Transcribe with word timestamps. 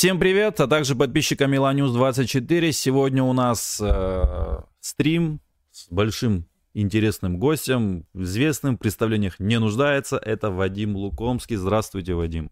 Всем 0.00 0.18
привет, 0.18 0.58
а 0.60 0.66
также 0.66 0.96
подписчикам 0.96 1.50
Миланюс 1.50 1.92
24. 1.92 2.72
Сегодня 2.72 3.22
у 3.22 3.34
нас 3.34 3.78
э, 3.84 4.60
стрим 4.80 5.42
с 5.72 5.88
большим 5.90 6.48
интересным 6.72 7.38
гостем, 7.38 8.06
в 8.14 8.22
известным 8.22 8.78
представлениях 8.78 9.38
не 9.38 9.60
нуждается. 9.60 10.16
Это 10.16 10.50
Вадим 10.50 10.96
Лукомский. 10.96 11.56
Здравствуйте, 11.56 12.14
Вадим. 12.14 12.50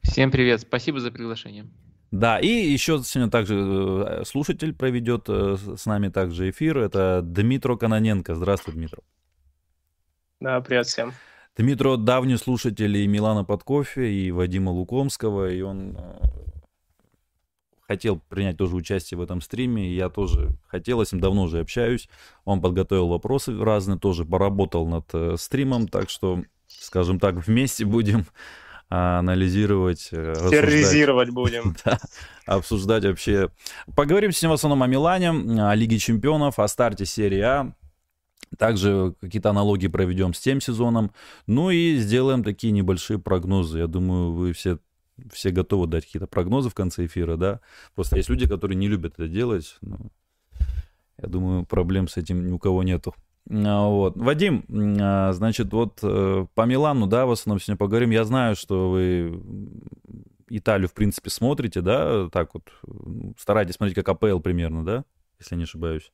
Всем 0.00 0.30
привет, 0.30 0.60
спасибо 0.60 1.00
за 1.00 1.10
приглашение. 1.10 1.66
Да, 2.12 2.38
и 2.38 2.46
еще 2.46 3.02
сегодня 3.02 3.28
также 3.28 3.56
э, 3.56 4.24
слушатель 4.24 4.74
проведет 4.76 5.24
э, 5.26 5.56
с 5.76 5.84
нами 5.84 6.10
также 6.10 6.50
эфир. 6.50 6.78
Это 6.78 7.22
Дмитро 7.24 7.76
Каноненко. 7.76 8.36
Здравствуй, 8.36 8.74
Дмитро. 8.74 9.02
Да, 10.38 10.60
привет 10.60 10.86
всем. 10.86 11.12
Дмитро 11.58 11.96
давний 11.96 12.36
слушатель 12.36 12.96
и 12.96 13.08
Милана 13.08 13.42
под 13.42 13.64
кофе, 13.64 14.12
и 14.12 14.30
Вадима 14.30 14.70
Лукомского, 14.70 15.50
и 15.50 15.60
он 15.60 15.96
э, 15.98 16.28
хотел 17.80 18.20
принять 18.28 18.56
тоже 18.56 18.76
участие 18.76 19.18
в 19.18 19.22
этом 19.22 19.40
стриме, 19.40 19.88
и 19.88 19.96
я 19.96 20.08
тоже 20.08 20.50
хотел, 20.68 21.04
с 21.04 21.10
ним 21.10 21.20
давно 21.20 21.42
уже 21.42 21.58
общаюсь. 21.58 22.08
Он 22.44 22.60
подготовил 22.60 23.08
вопросы 23.08 23.58
разные, 23.60 23.98
тоже 23.98 24.24
поработал 24.24 24.86
над 24.86 25.06
э, 25.12 25.34
стримом, 25.36 25.88
так 25.88 26.10
что, 26.10 26.44
скажем 26.68 27.18
так, 27.18 27.44
вместе 27.44 27.84
будем 27.84 28.26
анализировать, 28.88 30.10
э, 30.12 30.34
терроризировать 30.50 31.30
будем. 31.30 31.74
да, 31.84 31.98
обсуждать 32.46 33.04
вообще. 33.04 33.50
Поговорим 33.96 34.30
сегодня 34.30 34.50
в 34.50 34.58
основном 34.58 34.84
о 34.84 34.86
Милане, 34.86 35.30
о 35.30 35.74
Лиге 35.74 35.98
Чемпионов, 35.98 36.60
о 36.60 36.68
старте 36.68 37.04
серии 37.04 37.40
А. 37.40 37.72
Также 38.56 39.14
какие-то 39.20 39.50
аналогии 39.50 39.88
проведем 39.88 40.32
с 40.32 40.40
тем 40.40 40.60
сезоном. 40.60 41.12
Ну 41.46 41.70
и 41.70 41.96
сделаем 41.96 42.42
такие 42.42 42.72
небольшие 42.72 43.18
прогнозы. 43.18 43.78
Я 43.78 43.86
думаю, 43.86 44.32
вы 44.32 44.52
все, 44.52 44.78
все 45.32 45.50
готовы 45.50 45.86
дать 45.86 46.06
какие-то 46.06 46.26
прогнозы 46.26 46.70
в 46.70 46.74
конце 46.74 47.06
эфира, 47.06 47.36
да? 47.36 47.60
Просто 47.94 48.16
есть 48.16 48.28
люди, 48.28 48.48
которые 48.48 48.76
не 48.76 48.88
любят 48.88 49.14
это 49.14 49.28
делать. 49.28 49.76
Но 49.82 49.98
я 51.20 51.28
думаю, 51.28 51.66
проблем 51.66 52.08
с 52.08 52.16
этим 52.16 52.46
ни 52.46 52.52
у 52.52 52.58
кого 52.58 52.82
нету. 52.82 53.14
А, 53.50 53.88
вот. 53.88 54.16
Вадим, 54.16 54.64
а, 55.00 55.32
значит, 55.32 55.72
вот 55.72 55.98
э, 56.02 56.46
по 56.54 56.62
Милану, 56.62 57.06
да, 57.06 57.26
в 57.26 57.30
основном 57.30 57.60
сегодня 57.60 57.76
поговорим. 57.76 58.10
Я 58.10 58.24
знаю, 58.24 58.56
что 58.56 58.90
вы 58.90 59.42
Италию, 60.48 60.88
в 60.88 60.94
принципе, 60.94 61.30
смотрите, 61.30 61.80
да, 61.80 62.28
так 62.30 62.54
вот, 62.54 62.64
старайтесь 63.38 63.74
смотреть 63.74 63.94
как 63.94 64.08
АПЛ 64.08 64.40
примерно, 64.40 64.84
да, 64.84 65.04
если 65.38 65.56
не 65.56 65.64
ошибаюсь. 65.64 66.12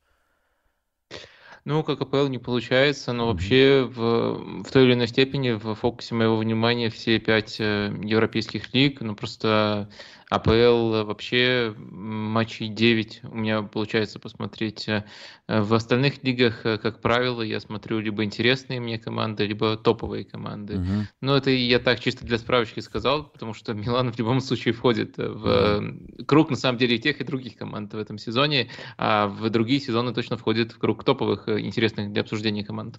Ну, 1.64 1.82
как 1.82 2.02
АПЛ 2.02 2.26
не 2.26 2.38
получается, 2.38 3.12
но 3.14 3.26
вообще 3.28 3.84
в, 3.90 4.62
в 4.64 4.70
той 4.70 4.84
или 4.84 4.92
иной 4.92 5.08
степени 5.08 5.52
в 5.52 5.74
фокусе 5.74 6.14
моего 6.14 6.36
внимания 6.36 6.90
все 6.90 7.18
пять 7.18 7.56
э, 7.58 7.90
европейских 8.02 8.74
лиг. 8.74 9.00
Ну, 9.00 9.16
просто 9.16 9.88
АПЛ 10.34 11.04
вообще 11.04 11.74
матчей 11.78 12.68
9 12.68 13.20
у 13.24 13.36
меня 13.36 13.62
получается 13.62 14.18
посмотреть. 14.18 14.88
Э, 14.88 15.04
в 15.46 15.72
остальных 15.74 16.22
лигах, 16.24 16.64
э, 16.66 16.78
как 16.78 17.00
правило, 17.00 17.42
я 17.42 17.60
смотрю 17.60 18.00
либо 18.00 18.24
интересные 18.24 18.80
мне 18.80 18.98
команды, 18.98 19.46
либо 19.46 19.76
топовые 19.76 20.24
команды. 20.24 20.78
Угу. 20.78 21.06
Но 21.20 21.36
это 21.36 21.50
я 21.50 21.78
так 21.78 22.00
чисто 22.00 22.24
для 22.24 22.38
справочки 22.38 22.80
сказал, 22.80 23.24
потому 23.24 23.54
что 23.54 23.74
Милан 23.74 24.12
в 24.12 24.18
любом 24.18 24.40
случае 24.40 24.74
входит 24.74 25.16
в 25.18 25.78
угу. 25.78 26.24
круг, 26.24 26.50
на 26.50 26.56
самом 26.56 26.78
деле, 26.78 26.96
и 26.96 27.00
тех, 27.00 27.20
и 27.20 27.24
других 27.24 27.56
команд 27.56 27.94
в 27.94 27.98
этом 27.98 28.18
сезоне, 28.18 28.70
а 28.98 29.28
в 29.28 29.48
другие 29.50 29.80
сезоны 29.80 30.12
точно 30.12 30.36
входит 30.36 30.72
в 30.72 30.78
круг 30.78 31.04
топовых 31.04 31.48
интересных 31.48 32.12
для 32.12 32.22
обсуждения 32.22 32.64
команд. 32.64 32.98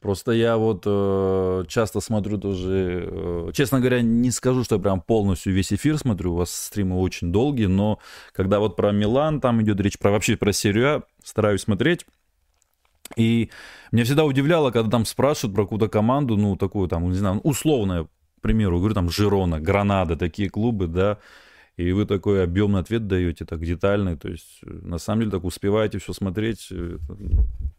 Просто 0.00 0.30
я 0.30 0.56
вот 0.56 0.84
э, 0.86 1.64
часто 1.66 2.00
смотрю 2.00 2.38
тоже, 2.38 3.08
э, 3.10 3.50
честно 3.52 3.80
говоря, 3.80 4.00
не 4.00 4.30
скажу, 4.30 4.62
что 4.62 4.76
я 4.76 4.80
прям 4.80 5.00
полностью 5.00 5.52
весь 5.52 5.72
эфир 5.72 5.98
смотрю, 5.98 6.34
у 6.34 6.36
вас 6.36 6.52
стримы 6.52 7.00
очень 7.00 7.32
долгие, 7.32 7.66
но 7.66 7.98
когда 8.32 8.60
вот 8.60 8.76
про 8.76 8.92
Милан 8.92 9.40
там 9.40 9.60
идет 9.60 9.80
речь, 9.80 9.98
про 9.98 10.12
вообще 10.12 10.36
про 10.36 10.52
серию 10.52 10.88
А, 10.88 11.02
стараюсь 11.24 11.62
смотреть. 11.62 12.06
И 13.16 13.50
меня 13.90 14.04
всегда 14.04 14.24
удивляло, 14.24 14.70
когда 14.70 14.88
там 14.88 15.04
спрашивают 15.04 15.56
про 15.56 15.64
какую-то 15.64 15.88
команду, 15.88 16.36
ну, 16.36 16.56
такую 16.56 16.88
там, 16.88 17.08
не 17.10 17.16
знаю, 17.16 17.40
условная, 17.40 18.04
к 18.04 18.40
примеру, 18.40 18.78
говорю, 18.78 18.94
там, 18.94 19.10
Жирона, 19.10 19.58
Гранада, 19.58 20.14
такие 20.16 20.48
клубы, 20.48 20.86
да, 20.86 21.18
и 21.76 21.90
вы 21.90 22.06
такой 22.06 22.44
объемный 22.44 22.80
ответ 22.80 23.08
даете, 23.08 23.44
так 23.44 23.64
детальный, 23.64 24.16
то 24.16 24.28
есть 24.28 24.60
э, 24.62 24.70
на 24.70 24.98
самом 24.98 25.22
деле 25.22 25.32
так 25.32 25.42
успеваете 25.42 25.98
все 25.98 26.12
смотреть. 26.12 26.70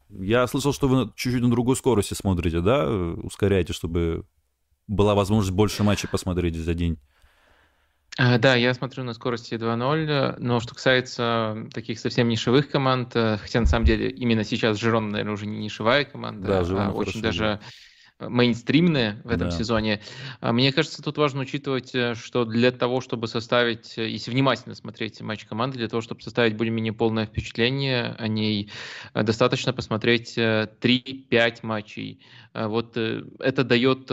Э, 0.09 0.13
я 0.23 0.47
слышал, 0.47 0.73
что 0.73 0.87
вы 0.87 1.11
чуть-чуть 1.15 1.41
на 1.41 1.49
другой 1.49 1.75
скорости 1.75 2.13
смотрите, 2.13 2.61
да, 2.61 2.89
ускоряете, 2.89 3.73
чтобы 3.73 4.25
была 4.87 5.15
возможность 5.15 5.55
больше 5.55 5.83
матчей 5.83 6.09
посмотреть 6.09 6.55
за 6.55 6.73
день. 6.73 6.97
Э, 8.17 8.37
да, 8.37 8.55
я 8.55 8.73
смотрю 8.73 9.03
на 9.03 9.13
скорости 9.13 9.53
2.0, 9.55 10.35
но 10.39 10.59
что 10.59 10.75
касается 10.75 11.67
таких 11.73 11.99
совсем 11.99 12.27
нишевых 12.27 12.69
команд, 12.69 13.13
хотя 13.13 13.59
на 13.59 13.65
самом 13.65 13.85
деле 13.85 14.09
именно 14.09 14.43
сейчас 14.43 14.77
Жирон, 14.79 15.09
наверное, 15.09 15.33
уже 15.33 15.45
не 15.45 15.59
нишевая 15.59 16.05
команда, 16.05 16.47
да, 16.47 16.63
Жирон 16.63 16.87
а 16.87 16.91
очень 16.91 17.21
даже 17.21 17.43
да 17.43 17.59
мейнстримные 18.19 19.21
в 19.23 19.29
этом 19.29 19.49
да. 19.49 19.57
сезоне. 19.57 20.01
А, 20.41 20.51
мне 20.51 20.73
кажется, 20.73 21.01
тут 21.01 21.17
важно 21.17 21.41
учитывать, 21.41 21.95
э, 21.95 22.15
что 22.15 22.43
для 22.43 22.71
того, 22.71 22.99
чтобы 23.01 23.27
составить, 23.27 23.97
э, 23.97 24.09
если 24.09 24.31
внимательно 24.31 24.75
смотреть 24.75 25.21
матч 25.21 25.45
команды, 25.45 25.77
для 25.77 25.87
того, 25.87 26.01
чтобы 26.01 26.21
составить 26.21 26.57
более-менее 26.57 26.93
полное 26.93 27.25
впечатление 27.25 28.15
о 28.17 28.27
ней, 28.27 28.71
э, 29.13 29.23
достаточно 29.23 29.71
посмотреть 29.71 30.37
3-5 30.37 31.63
матчей. 31.63 32.19
Вот 32.53 32.97
это 32.97 33.63
дает, 33.63 34.09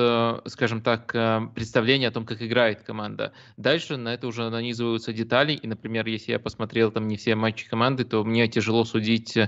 скажем 0.50 0.82
так, 0.82 1.10
представление 1.54 2.10
о 2.10 2.12
том, 2.12 2.26
как 2.26 2.42
играет 2.42 2.82
команда. 2.82 3.32
Дальше 3.56 3.96
на 3.96 4.12
это 4.12 4.26
уже 4.26 4.48
нанизываются 4.50 5.12
детали, 5.14 5.54
и, 5.54 5.66
например, 5.66 6.06
если 6.06 6.32
я 6.32 6.38
посмотрел 6.38 6.90
там 6.90 7.08
не 7.08 7.16
все 7.16 7.34
матчи 7.34 7.66
команды, 7.66 8.04
то 8.04 8.22
мне 8.24 8.46
тяжело 8.46 8.84
судить 8.84 9.38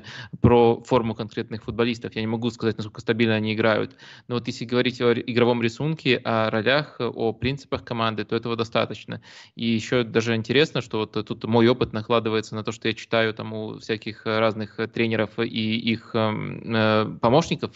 про 0.40 0.82
форму 0.84 1.14
конкретных 1.14 1.64
футболистов. 1.64 2.14
Я 2.14 2.22
не 2.22 2.26
могу 2.26 2.50
сказать, 2.50 2.78
насколько 2.78 3.02
стабильно 3.02 3.34
они 3.34 3.52
играют. 3.52 3.94
Но 4.26 4.36
вот 4.36 4.47
если 4.48 4.64
говорить 4.64 5.00
о 5.00 5.12
игровом 5.12 5.62
рисунке, 5.62 6.16
о 6.25 6.50
ролях, 6.50 6.97
о 6.98 7.32
принципах 7.32 7.84
команды, 7.84 8.25
то 8.25 8.34
этого 8.34 8.56
достаточно. 8.56 9.20
И 9.54 9.66
еще 9.66 10.03
даже 10.03 10.34
интересно, 10.34 10.81
что 10.81 10.98
вот 10.98 11.12
тут 11.12 11.44
мой 11.44 11.69
опыт 11.69 11.92
накладывается 11.92 12.54
на 12.54 12.64
то, 12.64 12.72
что 12.72 12.88
я 12.88 12.94
читаю 12.94 13.34
там 13.34 13.53
у 13.53 13.78
всяких 13.78 14.26
разных 14.26 14.78
тренеров 14.92 15.38
и 15.38 15.78
их 15.78 16.10
эм, 16.14 16.62
э, 16.75 17.19
помощников. 17.20 17.72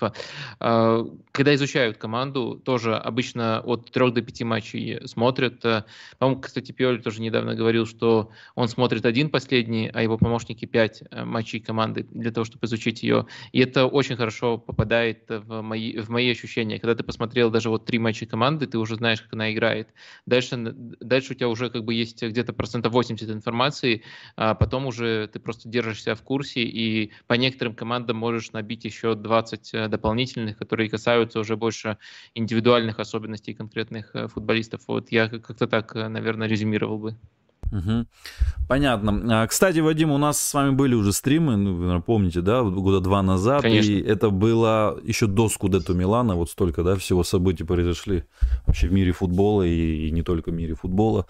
Э, 0.61 1.05
когда 1.33 1.55
изучают 1.55 1.99
команду, 1.99 2.61
тоже 2.65 2.97
обычно 2.97 3.61
от 3.61 3.91
3 3.91 4.11
до 4.13 4.23
5 4.23 4.43
матчей 4.43 5.07
смотрят. 5.07 5.65
Э, 5.65 5.85
по-моему, 6.19 6.41
кстати, 6.41 6.73
Пиоли 6.73 6.99
тоже 6.99 7.21
недавно 7.21 7.55
говорил, 7.55 7.87
что 7.87 8.31
он 8.55 8.69
смотрит 8.69 9.07
один 9.07 9.31
последний, 9.31 9.91
а 9.93 10.03
его 10.03 10.19
помощники 10.19 10.65
5 10.65 11.03
э, 11.11 11.25
матчей 11.25 11.61
команды 11.61 12.07
для 12.11 12.31
того, 12.31 12.45
чтобы 12.45 12.67
изучить 12.67 13.03
ее. 13.03 13.27
И 13.53 13.61
это 13.61 13.87
очень 13.87 14.17
хорошо 14.17 14.59
попадает 14.59 15.25
в 15.29 15.63
мои, 15.63 15.99
в 15.99 16.09
мои 16.09 16.31
ощущения 16.31 16.62
ощущение. 16.63 16.79
Когда 16.79 16.95
ты 16.95 17.03
посмотрел 17.03 17.51
даже 17.51 17.71
вот 17.71 17.85
три 17.85 17.99
матча 17.99 18.27
команды, 18.27 18.67
ты 18.67 18.79
уже 18.79 18.97
знаешь, 18.97 19.21
как 19.21 19.33
она 19.35 19.53
играет. 19.53 19.89
Дальше, 20.27 20.57
дальше 20.57 21.33
у 21.33 21.35
тебя 21.35 21.49
уже 21.49 21.71
как 21.71 21.85
бы 21.85 21.95
есть 21.95 22.23
где-то 22.23 22.53
процентов 22.53 22.93
80 22.93 23.31
информации, 23.31 24.03
а 24.37 24.55
потом 24.55 24.87
уже 24.87 25.29
ты 25.33 25.41
просто 25.41 25.69
держишься 25.69 26.15
в 26.15 26.23
курсе 26.23 26.63
и 26.63 27.13
по 27.27 27.35
некоторым 27.35 27.75
командам 27.75 28.17
можешь 28.17 28.53
набить 28.53 28.85
еще 28.85 29.15
20 29.15 29.75
э, 29.75 29.89
дополнительных, 29.89 30.59
которые 30.59 30.89
касаются 30.89 31.41
уже 31.41 31.57
больше 31.57 31.99
индивидуальных 32.35 32.99
особенностей 33.01 33.55
конкретных 33.55 34.15
э, 34.15 34.29
футболистов. 34.29 34.83
Вот 34.87 35.13
я 35.13 35.29
как-то 35.29 35.67
так, 35.67 35.97
э, 35.97 36.09
наверное, 36.09 36.49
резюмировал 36.49 36.99
бы. 36.99 37.17
Угу. 37.73 38.07
Понятно. 38.69 39.43
А, 39.43 39.47
кстати, 39.47 39.79
Вадим, 39.79 40.11
у 40.11 40.19
нас 40.19 40.41
с 40.41 40.55
вами 40.55 40.71
были 40.71 40.95
уже 40.95 41.13
стримы, 41.13 41.57
ну, 41.57 42.03
помните, 42.03 42.43
да, 42.43 42.63
года 42.63 43.01
два 43.01 43.23
назад. 43.23 43.63
Конечно. 43.63 43.91
И 43.91 44.03
это 44.03 44.29
было 44.29 44.99
еще 45.03 45.27
до 45.27 45.49
Скудетто 45.49 45.95
Милана, 45.95 46.37
вот 46.37 46.51
столько, 46.51 46.83
да, 46.83 46.97
всего 46.97 47.25
событий 47.25 47.65
произошли 47.65 48.25
вообще 48.67 48.89
в 48.89 48.93
мире 48.93 49.13
футбола 49.13 49.63
и, 49.63 50.09
и 50.09 50.11
не 50.11 50.23
только 50.23 50.51
в 50.51 50.55
мире 50.55 50.75
футбола. 50.75 51.27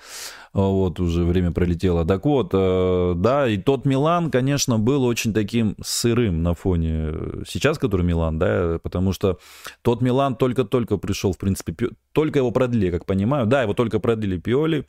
Вот, 0.52 1.00
уже 1.00 1.24
время 1.24 1.52
пролетело. 1.52 2.04
Так 2.04 2.26
вот, 2.26 2.50
э, 2.52 3.14
да, 3.16 3.48
и 3.48 3.56
тот 3.56 3.86
Милан, 3.86 4.30
конечно, 4.30 4.78
был 4.78 5.04
очень 5.04 5.32
таким 5.32 5.76
сырым 5.82 6.42
на 6.42 6.54
фоне 6.54 7.12
сейчас, 7.46 7.78
который 7.78 8.04
Милан, 8.04 8.38
да, 8.38 8.78
потому 8.82 9.12
что 9.12 9.38
тот 9.82 10.02
Милан 10.02 10.34
только-только 10.34 10.98
пришел, 10.98 11.32
в 11.32 11.38
принципе, 11.38 11.74
только 12.12 12.40
его 12.40 12.50
продлили, 12.50 12.90
как 12.90 13.06
понимаю, 13.06 13.46
да, 13.46 13.62
его 13.62 13.72
только 13.74 13.98
продлили 13.98 14.38
Пиоли, 14.38 14.86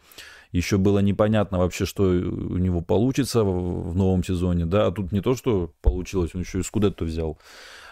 еще 0.54 0.78
было 0.78 1.00
непонятно 1.00 1.58
вообще, 1.58 1.86
что 1.86 2.04
у 2.04 2.58
него 2.58 2.82
получится 2.82 3.44
в 3.44 3.96
новом 3.96 4.24
сезоне, 4.24 4.66
да, 4.66 4.88
а 4.88 4.92
тут 4.92 5.12
не 5.12 5.20
то, 5.20 5.36
что 5.36 5.74
получилось, 5.82 6.32
он 6.34 6.42
еще 6.42 6.60
и 6.60 6.64
Скудетто 6.64 7.04
взял. 7.04 7.38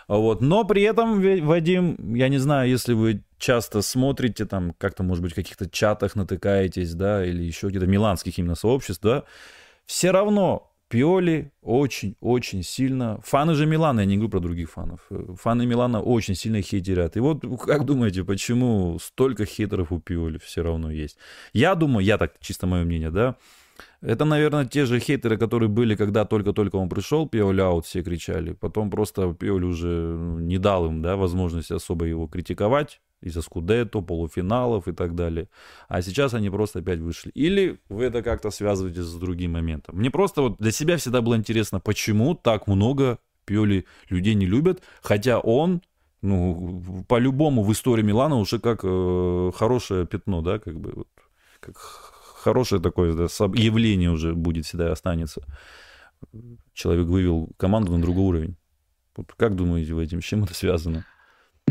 Вот. 0.08 0.42
Но 0.42 0.64
при 0.64 0.84
этом, 0.84 1.22
Вадим, 1.46 2.16
я 2.16 2.30
не 2.30 2.38
знаю, 2.38 2.70
если 2.70 2.94
вы 2.94 3.24
часто 3.38 3.82
смотрите, 3.82 4.46
там, 4.46 4.74
как-то, 4.78 5.04
может 5.04 5.24
быть, 5.24 5.34
в 5.34 5.36
каких-то 5.36 5.70
чатах 5.70 6.16
натыкаетесь, 6.16 6.94
да, 6.94 7.26
или 7.26 7.44
еще 7.44 7.68
где-то 7.70 7.88
миланских 7.88 8.38
именно 8.38 8.56
сообществ, 8.56 9.02
да, 9.02 9.24
все 9.86 10.12
равно 10.12 10.71
Пиоли 10.92 11.54
очень-очень 11.62 12.64
сильно... 12.64 13.22
Фаны 13.24 13.54
же 13.54 13.66
Милана, 13.66 14.02
я 14.02 14.06
не 14.06 14.16
говорю 14.16 14.30
про 14.30 14.40
других 14.40 14.70
фанов. 14.70 15.00
Фаны 15.38 15.66
Милана 15.66 16.02
очень 16.02 16.36
сильно 16.36 16.62
хейтерят. 16.62 17.16
И 17.16 17.22
вот 17.22 17.46
как 17.66 17.86
думаете, 17.86 18.26
почему 18.26 19.00
столько 19.00 19.46
хейтеров 19.46 19.94
у 19.94 20.00
Пиоли 20.00 20.38
все 20.38 20.64
равно 20.64 20.92
есть? 20.92 21.18
Я 21.54 21.76
думаю, 21.76 22.06
я 22.06 22.18
так, 22.18 22.34
чисто 22.42 22.68
мое 22.68 22.84
мнение, 22.84 23.10
да, 23.10 23.38
это, 24.02 24.26
наверное, 24.26 24.66
те 24.66 24.86
же 24.86 25.00
хейтеры, 25.00 25.38
которые 25.38 25.70
были, 25.70 25.96
когда 25.96 26.26
только-только 26.26 26.76
он 26.76 26.90
пришел, 26.90 27.26
Пиоли 27.26 27.62
аут, 27.62 27.86
все 27.86 28.04
кричали. 28.04 28.52
Потом 28.52 28.90
просто 28.90 29.34
Пиоли 29.34 29.64
уже 29.64 29.88
ну, 29.88 30.40
не 30.40 30.58
дал 30.58 30.88
им, 30.88 31.02
да, 31.02 31.16
возможности 31.16 31.72
особо 31.72 32.06
его 32.06 32.28
критиковать 32.28 33.00
из-за 33.22 33.42
Скудетто, 33.42 34.02
полуфиналов 34.02 34.88
и 34.88 34.92
так 34.92 35.16
далее. 35.16 35.48
А 35.88 36.02
сейчас 36.02 36.34
они 36.34 36.50
просто 36.50 36.80
опять 36.80 37.00
вышли. 37.00 37.30
Или 37.32 37.80
вы 37.90 38.06
это 38.06 38.24
как-то 38.24 38.52
связываете 38.52 39.04
с 39.04 39.14
другим 39.16 39.54
моментом. 39.54 39.98
Мне 39.98 40.12
просто 40.12 40.42
вот 40.42 40.58
для 40.58 40.72
себя 40.72 40.98
всегда 40.98 41.22
было 41.22 41.36
интересно, 41.36 41.80
почему 41.80 42.36
так 42.36 42.68
много 42.68 43.20
Пиоли 43.46 43.86
людей 44.10 44.36
не 44.36 44.46
любят, 44.46 44.82
хотя 45.02 45.40
он, 45.40 45.82
ну, 46.22 47.04
по-любому 47.08 47.64
в 47.64 47.72
истории 47.72 48.04
Милана 48.04 48.36
уже 48.36 48.60
как 48.60 48.82
э, 48.84 49.52
хорошее 49.56 50.06
пятно, 50.06 50.42
да, 50.42 50.60
как 50.60 50.80
бы, 50.80 50.94
вот, 50.96 51.08
как 51.60 51.78
хорошее 51.78 52.82
такое 52.82 53.14
да, 53.14 53.26
явление 53.56 54.12
уже 54.12 54.34
будет 54.34 54.66
всегда 54.66 54.92
останется. 54.92 55.42
Человек 56.74 57.08
вывел 57.08 57.50
команду 57.58 57.92
на 57.94 58.02
другой 58.02 58.26
уровень. 58.26 58.56
Вот 59.16 59.34
как 59.36 59.56
думаете 59.56 59.94
вы 59.94 60.04
этим, 60.04 60.22
с 60.22 60.26
чем 60.26 60.44
это 60.44 60.54
связано? 60.54 61.06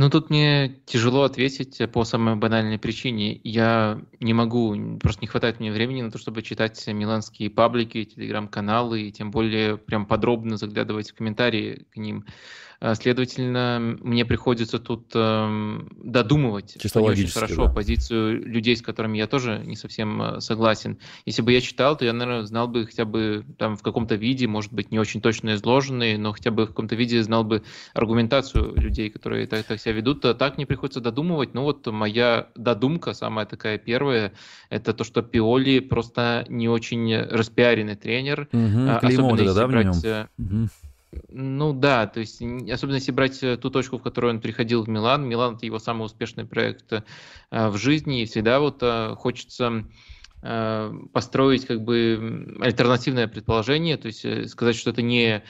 Ну, 0.01 0.09
тут 0.09 0.31
мне 0.31 0.81
тяжело 0.87 1.25
ответить 1.25 1.79
по 1.93 2.05
самой 2.05 2.35
банальной 2.35 2.79
причине. 2.79 3.39
Я 3.45 4.01
не 4.19 4.33
могу, 4.33 4.75
просто 4.99 5.21
не 5.21 5.27
хватает 5.27 5.61
мне 5.61 5.71
времени 5.71 6.01
на 6.01 6.11
то, 6.11 6.17
чтобы 6.17 6.41
читать 6.41 6.87
миланские 6.87 7.51
паблики, 7.51 8.07
телеграм-каналы, 8.07 9.03
и 9.03 9.13
тем 9.13 9.31
более 9.31 9.77
прям 9.77 10.07
подробно 10.07 10.57
заглядывать 10.57 11.11
в 11.11 11.15
комментарии 11.15 11.85
к 11.91 11.99
ним. 11.99 12.25
А, 12.83 12.95
следовательно, 12.95 13.99
мне 14.01 14.25
приходится 14.25 14.79
тут 14.79 15.11
э, 15.15 15.81
додумывать 16.03 16.79
Чисто 16.81 17.03
очень 17.03 17.29
хорошо 17.29 17.67
да. 17.67 17.73
позицию 17.75 18.43
людей, 18.43 18.75
с 18.75 18.81
которыми 18.81 19.19
я 19.19 19.27
тоже 19.27 19.61
не 19.67 19.77
совсем 19.77 20.23
э, 20.23 20.41
согласен. 20.41 20.97
Если 21.27 21.43
бы 21.43 21.53
я 21.53 21.61
читал, 21.61 21.99
то 21.99 22.07
я, 22.07 22.15
наверное, 22.15 22.47
знал 22.47 22.69
бы 22.69 22.87
хотя 22.87 23.05
бы 23.05 23.45
там 23.59 23.77
в 23.77 23.83
каком-то 23.83 24.15
виде, 24.15 24.47
может 24.47 24.73
быть, 24.73 24.91
не 24.91 24.99
очень 24.99 25.21
точно 25.21 25.53
изложенный, 25.57 26.17
но 26.17 26.33
хотя 26.33 26.51
бы 26.51 26.65
в 26.65 26.69
каком-то 26.69 26.97
виде 26.97 27.23
знал 27.23 27.45
бы 27.45 27.63
аргументацию 27.93 28.75
людей, 28.77 29.11
которые 29.11 29.47
так, 29.47 29.67
так 29.67 29.79
себя 29.79 29.93
ведут. 29.93 30.25
А 30.25 30.33
так 30.33 30.57
мне 30.57 30.65
приходится 30.65 31.03
додумывать. 31.03 31.53
Ну 31.53 31.65
вот 31.65 31.87
моя 31.87 32.49
додумка, 32.55 33.13
самая 33.13 33.45
такая 33.45 33.77
первая, 33.77 34.33
это 34.71 34.95
то, 34.95 35.05
что 35.05 35.21
Пиоли 35.21 35.81
просто 35.81 36.47
не 36.49 36.71
очень 36.71 37.15
распиаренный 37.15 37.97
тренер. 37.97 38.49
Угу, 38.53 38.91
особенно 39.03 39.39
если 39.39 39.55
да, 39.55 39.69
брать... 39.69 40.29
Угу 40.39 40.69
ну 41.29 41.73
да, 41.73 42.07
то 42.07 42.21
есть 42.21 42.41
особенно 42.41 42.97
если 42.97 43.13
брать 43.13 43.43
э, 43.43 43.57
ту 43.57 43.71
точку, 43.71 43.99
в 43.99 44.03
которую 44.03 44.35
он 44.35 44.41
приходил 44.41 44.85
в 44.85 44.89
Милан, 44.89 45.29
Милан 45.29 45.57
это 45.57 45.67
его 45.67 45.79
самый 45.79 46.05
успешный 46.05 46.45
проект 46.45 46.93
э, 46.93 47.03
в 47.51 47.77
жизни, 47.77 48.23
и 48.23 48.27
всегда 48.27 48.61
вот 48.61 48.79
э, 48.83 49.15
хочется 49.17 49.85
построить 51.13 51.67
как 51.67 51.83
бы 51.83 52.57
альтернативное 52.63 53.29
предположение, 53.29 53.99
то 53.99 54.07
есть 54.07 54.49
сказать, 54.49 54.75
что 54.75 54.89
это 54.89 55.03
не 55.03 55.35
а, 55.35 55.43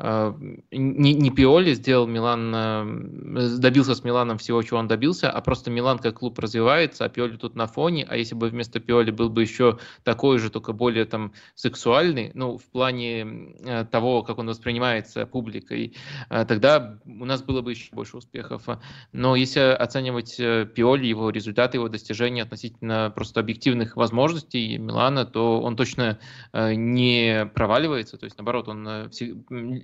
не, 0.00 1.14
не 1.14 1.30
Пиоли 1.30 1.72
сделал 1.74 2.08
Милан, 2.08 2.52
э, 2.52 3.58
добился 3.58 3.94
с 3.94 4.02
Миланом 4.02 4.38
всего, 4.38 4.60
чего 4.62 4.80
он 4.80 4.88
добился, 4.88 5.30
а 5.30 5.40
просто 5.40 5.70
Милан 5.70 6.00
как 6.00 6.18
клуб 6.18 6.36
развивается, 6.40 7.04
а 7.04 7.08
Пиоли 7.08 7.36
тут 7.36 7.54
на 7.54 7.68
фоне, 7.68 8.04
а 8.08 8.16
если 8.16 8.34
бы 8.34 8.48
вместо 8.48 8.80
Пиоли 8.80 9.12
был 9.12 9.30
бы 9.30 9.42
еще 9.42 9.78
такой 10.02 10.38
же, 10.38 10.50
только 10.50 10.72
более 10.72 11.04
там 11.04 11.32
сексуальный, 11.54 12.32
ну, 12.34 12.58
в 12.58 12.64
плане 12.64 13.54
э, 13.64 13.84
того, 13.84 14.24
как 14.24 14.38
он 14.38 14.48
воспринимается 14.48 15.26
публикой, 15.26 15.94
э, 16.28 16.44
тогда 16.44 16.98
у 17.06 17.24
нас 17.24 17.44
было 17.44 17.60
бы 17.60 17.70
еще 17.70 17.94
больше 17.94 18.16
успехов. 18.16 18.66
Но 19.12 19.36
если 19.36 19.60
оценивать 19.60 20.36
Пиоли, 20.36 21.06
его 21.06 21.30
результаты, 21.30 21.76
его 21.76 21.88
достижения 21.88 22.42
относительно 22.42 23.12
просто 23.14 23.38
объективных 23.38 23.96
возможностей 23.96 24.76
Милана, 24.76 25.24
то 25.24 25.60
он 25.60 25.76
точно 25.76 26.18
не 26.52 27.46
проваливается, 27.54 28.16
то 28.16 28.24
есть 28.24 28.36
наоборот, 28.38 28.68
он 28.68 29.10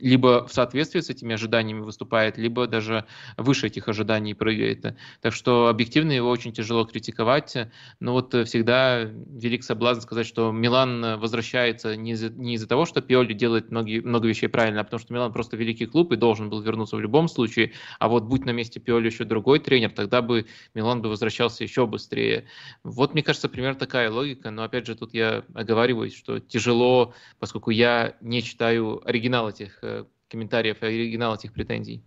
либо 0.01 0.47
в 0.47 0.53
соответствии 0.53 1.01
с 1.01 1.11
этими 1.11 1.35
ожиданиями 1.35 1.81
выступает, 1.81 2.39
либо 2.39 2.67
даже 2.67 3.05
выше 3.37 3.67
этих 3.67 3.89
ожиданий 3.89 4.35
прыгает. 4.35 4.97
Так 5.21 5.33
что 5.33 5.69
объективно 5.69 6.13
его 6.13 6.31
очень 6.31 6.53
тяжело 6.53 6.85
критиковать. 6.85 7.57
Но 8.01 8.13
вот 8.13 8.35
всегда 8.47 9.03
велик 9.03 9.65
соблазн 9.65 10.03
сказать, 10.03 10.27
что 10.27 10.53
Милан 10.53 11.19
возвращается 11.19 11.97
не 11.97 12.13
из-за, 12.13 12.31
не 12.31 12.55
из-за 12.55 12.67
того, 12.67 12.87
что 12.87 13.01
Пиоли 13.01 13.33
делает 13.33 13.71
многие, 13.71 14.01
много 14.01 14.29
вещей 14.29 14.49
правильно, 14.49 14.81
а 14.81 14.85
потому 14.85 15.01
что 15.01 15.13
Милан 15.13 15.33
просто 15.33 15.57
великий 15.57 15.87
клуб 15.87 16.13
и 16.13 16.17
должен 16.17 16.51
был 16.51 16.61
вернуться 16.61 16.97
в 16.97 17.01
любом 17.01 17.29
случае. 17.29 17.73
А 17.99 18.09
вот 18.09 18.25
будь 18.25 18.45
на 18.45 18.51
месте 18.51 18.81
Пиоли 18.81 19.07
еще 19.07 19.25
другой 19.25 19.59
тренер, 19.59 19.91
тогда 19.91 20.23
бы 20.23 20.47
Милан 20.75 21.03
бы 21.03 21.09
возвращался 21.09 21.65
еще 21.65 21.87
быстрее. 21.87 22.47
Вот, 22.85 23.13
мне 23.13 23.23
кажется, 23.23 23.49
примерно 23.49 23.79
такая 23.79 24.11
логика. 24.11 24.51
Но 24.51 24.63
опять 24.63 24.87
же, 24.87 24.95
тут 24.95 25.15
я 25.15 25.45
оговариваюсь, 25.55 26.17
что 26.17 26.41
тяжело, 26.41 27.15
поскольку 27.39 27.71
я 27.71 28.15
не 28.21 28.43
читаю 28.43 29.01
оригинал 29.05 29.49
этих 29.51 29.81
Э, 29.90 29.90
комментариев 30.31 30.83
и 30.83 30.87
оригинал 30.87 31.35
этих 31.35 31.53
претензий. 31.53 32.03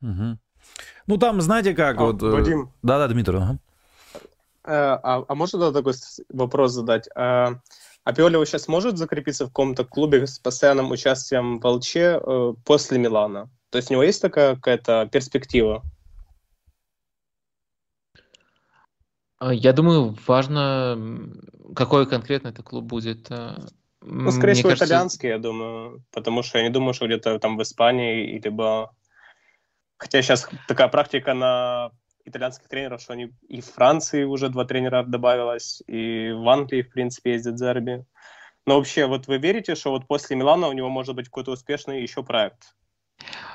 Угу. 0.00 0.38
Ну 1.06 1.16
там, 1.18 1.40
знаете 1.40 1.74
как, 1.74 1.98
а, 1.98 2.04
вот... 2.04 2.22
Э, 2.22 2.30
Вадим. 2.30 2.72
Да-да, 2.82 3.08
Дмитрий. 3.08 3.38
Ага. 3.38 3.58
А, 4.64 5.00
а, 5.02 5.24
а 5.28 5.34
можно 5.34 5.58
да, 5.58 5.72
такой 5.72 5.94
вопрос 6.28 6.72
задать? 6.72 7.08
А, 7.14 7.60
а 8.04 8.12
Пиолева 8.12 8.46
сейчас 8.46 8.68
может 8.68 8.96
закрепиться 8.96 9.44
в 9.44 9.48
каком-то 9.48 9.84
клубе 9.84 10.26
с 10.26 10.38
постоянным 10.38 10.90
участием 10.90 11.60
в 11.60 11.66
ЛЧ 11.66 11.96
э, 11.96 12.54
после 12.64 12.98
Милана? 12.98 13.50
То 13.70 13.78
есть 13.78 13.90
у 13.90 13.94
него 13.94 14.02
есть 14.02 14.22
такая 14.22 14.54
какая-то 14.54 15.08
перспектива? 15.10 15.82
Я 19.40 19.72
думаю, 19.72 20.16
важно, 20.26 21.32
какой 21.74 22.08
конкретно 22.08 22.48
это 22.48 22.62
клуб 22.62 22.84
будет. 22.84 23.28
Ну, 24.04 24.30
скорее 24.30 24.52
Мне 24.52 24.54
всего, 24.54 24.68
кажется... 24.70 24.86
итальянский, 24.86 25.28
я 25.28 25.38
думаю, 25.38 26.02
потому 26.12 26.42
что 26.42 26.58
я 26.58 26.64
не 26.64 26.70
думаю, 26.70 26.94
что 26.94 27.06
где-то 27.06 27.38
там 27.38 27.56
в 27.56 27.62
Испании, 27.62 28.40
либо... 28.42 28.94
Хотя 29.96 30.20
сейчас 30.22 30.48
такая 30.66 30.88
практика 30.88 31.34
на 31.34 31.92
итальянских 32.24 32.68
тренеров, 32.68 33.00
что 33.00 33.12
они 33.12 33.32
и 33.48 33.60
в 33.60 33.66
Франции 33.66 34.24
уже 34.24 34.48
два 34.48 34.64
тренера 34.64 35.04
добавилось, 35.04 35.82
и 35.86 36.32
в 36.32 36.48
Англии, 36.48 36.82
в 36.82 36.90
принципе, 36.90 37.32
ездят 37.32 37.58
Зерби. 37.58 38.04
Но 38.66 38.76
вообще, 38.76 39.06
вот 39.06 39.26
вы 39.26 39.38
верите, 39.38 39.74
что 39.74 39.90
вот 39.90 40.06
после 40.06 40.36
Милана 40.36 40.68
у 40.68 40.72
него 40.72 40.88
может 40.88 41.14
быть 41.14 41.26
какой-то 41.26 41.52
успешный 41.52 42.02
еще 42.02 42.22
проект? 42.22 42.74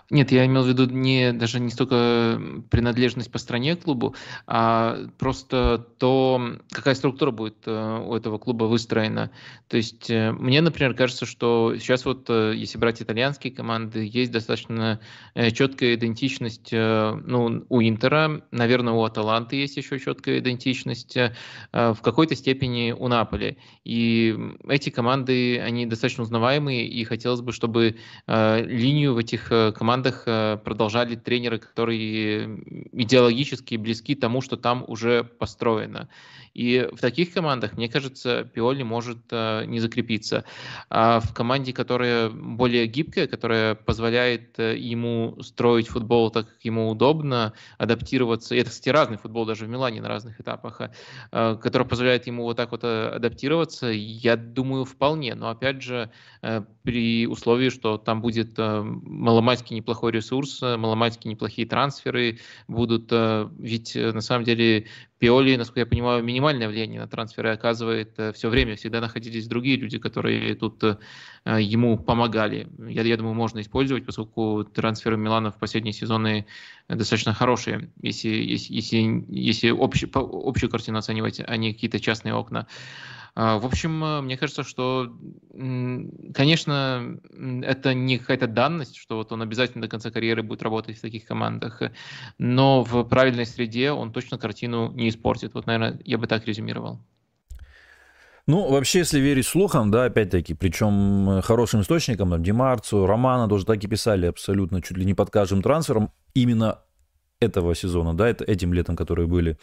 Нет, 0.10 0.32
я 0.32 0.46
имел 0.46 0.64
в 0.64 0.68
виду 0.68 0.86
не, 0.86 1.34
даже 1.34 1.60
не 1.60 1.70
столько 1.70 2.42
принадлежность 2.70 3.30
по 3.30 3.40
стране 3.40 3.76
клубу, 3.76 4.16
а 4.46 5.00
просто 5.18 5.86
то, 5.98 6.58
какая 6.72 6.96
структура 6.96 7.32
будет 7.32 7.58
э, 7.66 8.06
у 8.06 8.16
этого 8.16 8.38
клуба 8.38 8.66
выстроена. 8.66 9.32
То 9.68 9.76
есть 9.76 10.10
э, 10.10 10.32
мне, 10.32 10.62
например, 10.62 10.94
кажется, 10.94 11.26
что 11.26 11.76
сейчас 11.78 12.06
вот, 12.06 12.30
э, 12.30 12.54
если 12.56 12.78
брать 12.78 13.02
итальянские 13.02 13.52
команды, 13.52 14.10
есть 14.10 14.32
достаточно 14.32 15.02
четкая 15.36 15.96
идентичность 15.96 16.72
ну, 16.72 17.66
у 17.68 17.82
Интера, 17.82 18.44
наверное, 18.52 18.94
у 18.94 19.04
Аталанты 19.04 19.58
есть 19.58 19.76
еще 19.76 20.00
четкая 20.00 20.40
идентичность, 20.40 21.18
в 21.74 21.98
какой-то 22.02 22.36
степени 22.36 22.92
у 22.92 23.08
Наполи. 23.08 23.58
И 23.84 24.36
эти 24.68 24.90
команды, 24.90 25.60
они 25.60 25.86
достаточно 25.86 26.24
узнаваемые, 26.24 26.88
и 26.88 27.04
хотелось 27.04 27.42
бы, 27.42 27.52
чтобы 27.52 27.98
линию 28.28 29.14
в 29.14 29.18
этих 29.18 29.50
командах 29.50 29.97
командах 29.98 30.24
э, 30.26 30.58
продолжали 30.64 31.16
тренеры, 31.16 31.58
которые 31.58 32.60
идеологически 32.92 33.76
близки 33.76 34.16
тому, 34.16 34.42
что 34.42 34.58
там 34.58 34.84
уже 34.88 35.24
построено. 35.24 36.08
И 36.54 36.88
в 36.92 37.00
таких 37.00 37.34
командах, 37.34 37.78
мне 37.78 37.90
кажется, 37.90 38.44
Пиоли 38.44 38.84
может 38.84 39.18
э, 39.32 39.66
не 39.66 39.80
закрепиться. 39.80 40.44
А 40.90 41.20
в 41.20 41.34
команде, 41.34 41.74
которая 41.74 42.30
более 42.30 42.88
гибкая, 42.88 43.28
которая 43.28 43.76
позволяет 43.76 44.60
э, 44.60 44.78
ему 44.78 45.38
строить 45.42 45.88
футбол 45.88 46.30
так, 46.32 46.48
как 46.48 46.66
ему 46.66 46.90
удобно, 46.90 47.54
адаптироваться, 47.80 48.56
и 48.56 48.60
это, 48.60 48.70
кстати, 48.70 48.90
разный 48.90 49.18
футбол 49.18 49.46
даже 49.46 49.66
в 49.66 49.70
Милане 49.70 50.02
на 50.02 50.10
разных 50.10 50.40
этапах, 50.40 50.82
которая 51.32 51.88
позволяет 51.88 52.28
ему 52.28 52.44
вот 52.44 52.58
так 52.58 52.72
вот 52.72 52.84
адаптироваться, 52.84 53.88
я 53.88 54.36
думаю, 54.36 54.86
вполне. 54.86 55.36
Но, 55.36 55.50
опять 55.50 55.82
же, 55.82 56.12
при 56.88 57.28
условии, 57.28 57.68
что 57.68 57.98
там 57.98 58.22
будет 58.22 58.58
маломальски 58.58 59.74
неплохой 59.74 60.14
ресурс, 60.14 60.62
маломальски 60.62 61.28
неплохие 61.28 61.68
трансферы 61.68 62.40
будут, 62.70 63.12
ведь 63.60 63.94
на 63.94 64.22
самом 64.22 64.46
деле 64.46 64.86
Пиоли, 65.20 65.56
насколько 65.56 65.80
я 65.80 65.86
понимаю, 65.88 66.24
минимальное 66.24 66.70
влияние 66.70 67.00
на 67.00 67.08
трансферы 67.08 67.50
оказывает 67.50 68.14
э, 68.18 68.34
все 68.34 68.50
время. 68.50 68.76
Всегда 68.76 69.02
находились 69.02 69.48
другие 69.48 69.76
люди, 69.78 69.98
которые 69.98 70.54
тут 70.54 70.84
э, 70.84 70.98
ему 71.60 71.98
помогали. 71.98 72.68
Я, 72.88 73.02
я 73.02 73.18
думаю, 73.18 73.34
можно 73.34 73.60
использовать, 73.60 74.06
поскольку 74.06 74.64
трансферы 74.64 75.18
Милана 75.18 75.52
в 75.52 75.58
последние 75.58 75.94
сезоны 75.94 76.46
достаточно 76.88 77.34
хорошие, 77.34 77.90
если, 78.00 78.30
если, 78.30 78.74
если, 78.74 79.26
если 79.30 79.70
общ, 79.72 80.04
общую 80.14 80.70
картину 80.70 81.00
оценивать, 81.00 81.42
а 81.44 81.58
не 81.58 81.74
какие-то 81.74 82.00
частные 82.00 82.36
окна. 82.36 82.68
В 83.40 83.68
общем, 83.68 84.24
мне 84.26 84.36
кажется, 84.36 84.64
что, 84.64 85.16
конечно, 86.34 87.20
это 87.62 87.94
не 87.94 88.18
какая-то 88.18 88.48
данность, 88.48 88.96
что 88.96 89.18
вот 89.18 89.32
он 89.32 89.44
обязательно 89.44 89.84
до 89.84 89.88
конца 89.88 90.10
карьеры 90.10 90.42
будет 90.42 90.64
работать 90.64 90.98
в 90.98 91.02
таких 91.02 91.26
командах, 91.26 91.84
но 92.40 92.84
в 92.84 93.04
правильной 93.04 93.46
среде 93.46 93.92
он 93.92 94.12
точно 94.12 94.40
картину 94.40 94.92
не 94.94 95.10
испортит. 95.10 95.54
Вот, 95.54 95.68
наверное, 95.68 96.00
я 96.04 96.18
бы 96.18 96.26
так 96.26 96.48
резюмировал. 96.48 97.00
Ну, 98.48 98.72
вообще, 98.72 99.00
если 99.00 99.20
верить 99.20 99.46
слухам, 99.46 99.92
да, 99.92 100.06
опять-таки, 100.06 100.56
причем 100.56 101.30
э, 101.30 101.42
хорошим 101.44 101.82
источникам, 101.82 102.32
там, 102.32 102.42
Демарцу, 102.42 103.06
Романа 103.06 103.48
тоже 103.48 103.66
так 103.66 103.84
и 103.84 103.88
писали 103.88 104.26
абсолютно 104.26 104.82
чуть 104.82 104.98
ли 104.98 105.06
не 105.06 105.14
под 105.14 105.30
каждым 105.30 105.62
трансфером 105.62 106.12
именно 106.34 106.80
этого 107.40 107.76
сезона, 107.76 108.16
да, 108.16 108.30
это 108.30 108.46
этим 108.46 108.74
летом, 108.74 108.96
которые 108.96 109.28
были. 109.28 109.60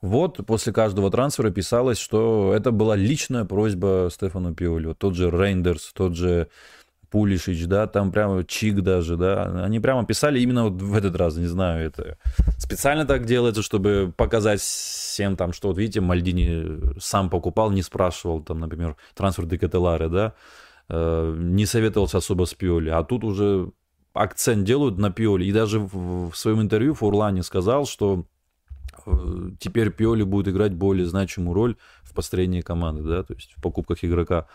Вот 0.00 0.38
после 0.46 0.72
каждого 0.72 1.10
трансфера 1.10 1.50
писалось, 1.50 1.98
что 1.98 2.52
это 2.54 2.70
была 2.70 2.94
личная 2.94 3.44
просьба 3.44 4.08
Стефану 4.12 4.54
Пиоли. 4.54 4.86
Вот 4.86 4.98
тот 4.98 5.14
же 5.14 5.30
Рейндерс, 5.30 5.92
тот 5.92 6.14
же 6.14 6.48
Пулишич, 7.10 7.66
да, 7.66 7.86
там 7.86 8.12
прямо 8.12 8.44
Чик 8.44 8.80
даже, 8.82 9.16
да, 9.16 9.64
они 9.64 9.80
прямо 9.80 10.04
писали 10.04 10.40
именно 10.40 10.64
вот 10.64 10.82
в 10.82 10.94
этот 10.94 11.16
раз, 11.16 11.36
не 11.36 11.46
знаю, 11.46 11.86
это 11.86 12.18
специально 12.58 13.06
так 13.06 13.24
делается, 13.24 13.62
чтобы 13.62 14.12
показать 14.14 14.60
всем 14.60 15.36
там, 15.36 15.52
что 15.52 15.68
вот 15.68 15.78
видите, 15.78 16.00
Мальдини 16.00 17.00
сам 17.00 17.30
покупал, 17.30 17.70
не 17.70 17.82
спрашивал, 17.82 18.42
там, 18.42 18.60
например, 18.60 18.96
трансфер 19.14 19.46
Декателаре, 19.46 20.08
да, 20.08 20.34
э, 20.90 21.34
не 21.38 21.64
советовался 21.64 22.18
особо 22.18 22.44
с 22.44 22.52
Пиоли, 22.52 22.90
а 22.90 23.02
тут 23.02 23.24
уже 23.24 23.70
акцент 24.12 24.64
делают 24.64 24.98
на 24.98 25.10
Пиоли, 25.10 25.46
и 25.46 25.52
даже 25.52 25.80
в, 25.80 26.32
своем 26.34 26.60
интервью 26.60 26.92
Фурлани 26.92 27.40
сказал, 27.40 27.86
что 27.86 28.26
теперь 29.58 29.90
Пиоли 29.90 30.22
будет 30.22 30.48
играть 30.48 30.74
более 30.74 31.06
значимую 31.06 31.54
роль 31.54 31.76
в 32.02 32.14
построении 32.14 32.60
команды, 32.60 33.02
да, 33.02 33.22
то 33.22 33.34
есть 33.34 33.52
в 33.56 33.62
покупках 33.62 34.04
игрока. 34.04 34.46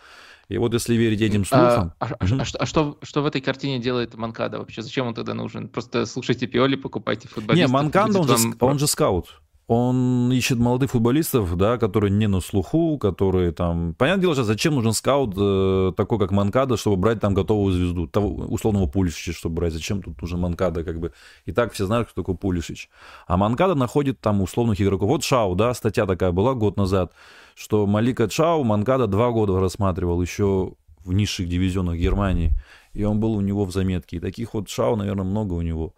И 0.48 0.58
вот 0.58 0.74
если 0.74 0.94
верить 0.94 1.22
этим 1.22 1.42
а, 1.42 1.44
слухам... 1.44 1.92
А, 1.98 2.06
а, 2.06 2.16
а, 2.20 2.42
а 2.58 2.66
что, 2.66 2.98
что 3.02 3.22
в 3.22 3.26
этой 3.26 3.40
картине 3.40 3.78
делает 3.78 4.14
Манкада 4.14 4.58
вообще? 4.58 4.82
Зачем 4.82 5.06
он 5.06 5.14
тогда 5.14 5.32
нужен? 5.34 5.68
Просто 5.68 6.04
слушайте 6.06 6.46
Пиоли, 6.46 6.76
покупайте 6.76 7.28
футболистов. 7.28 7.70
Не, 7.70 7.72
Манкада, 7.72 8.18
он, 8.18 8.28
же, 8.28 8.54
он 8.60 8.78
же 8.78 8.86
скаут. 8.86 9.40
Он 9.66 10.30
ищет 10.30 10.58
молодых 10.58 10.90
футболистов, 10.90 11.56
да, 11.56 11.78
которые 11.78 12.10
не 12.10 12.26
на 12.28 12.40
слуху, 12.40 12.98
которые 12.98 13.52
там... 13.52 13.94
Понятное 13.94 14.22
дело, 14.22 14.34
что 14.34 14.44
зачем 14.44 14.74
нужен 14.74 14.92
скаут 14.92 15.34
э, 15.38 15.92
такой, 15.96 16.18
как 16.18 16.32
Манкада, 16.32 16.76
чтобы 16.76 16.96
брать 16.96 17.20
там 17.20 17.32
готовую 17.32 17.72
звезду, 17.72 18.06
того, 18.06 18.28
условного 18.28 18.86
Пулишича, 18.86 19.32
чтобы 19.32 19.56
брать. 19.56 19.72
Зачем 19.72 20.02
тут 20.02 20.20
нужен 20.20 20.38
Манкада, 20.38 20.84
как 20.84 21.00
бы. 21.00 21.12
И 21.46 21.52
так 21.52 21.72
все 21.72 21.86
знают, 21.86 22.08
кто 22.08 22.20
такой 22.20 22.36
Пулишич. 22.36 22.90
А 23.26 23.38
Манкада 23.38 23.74
находит 23.74 24.20
там 24.20 24.42
условных 24.42 24.80
игроков. 24.80 25.08
Вот 25.08 25.24
Шау, 25.24 25.54
да, 25.54 25.72
статья 25.72 26.04
такая 26.04 26.32
была 26.32 26.54
год 26.54 26.76
назад 26.76 27.12
что 27.54 27.86
Малика 27.86 28.28
Чау 28.28 28.64
Мангада 28.64 29.06
два 29.06 29.30
года 29.30 29.58
рассматривал 29.60 30.20
еще 30.20 30.74
в 31.04 31.12
низших 31.12 31.48
дивизионах 31.48 31.96
Германии, 31.96 32.52
и 32.92 33.04
он 33.04 33.20
был 33.20 33.32
у 33.34 33.40
него 33.40 33.64
в 33.64 33.72
заметке. 33.72 34.16
И 34.16 34.20
таких 34.20 34.54
вот 34.54 34.68
Шау, 34.68 34.96
наверное, 34.96 35.24
много 35.24 35.54
у 35.54 35.62
него 35.62 35.94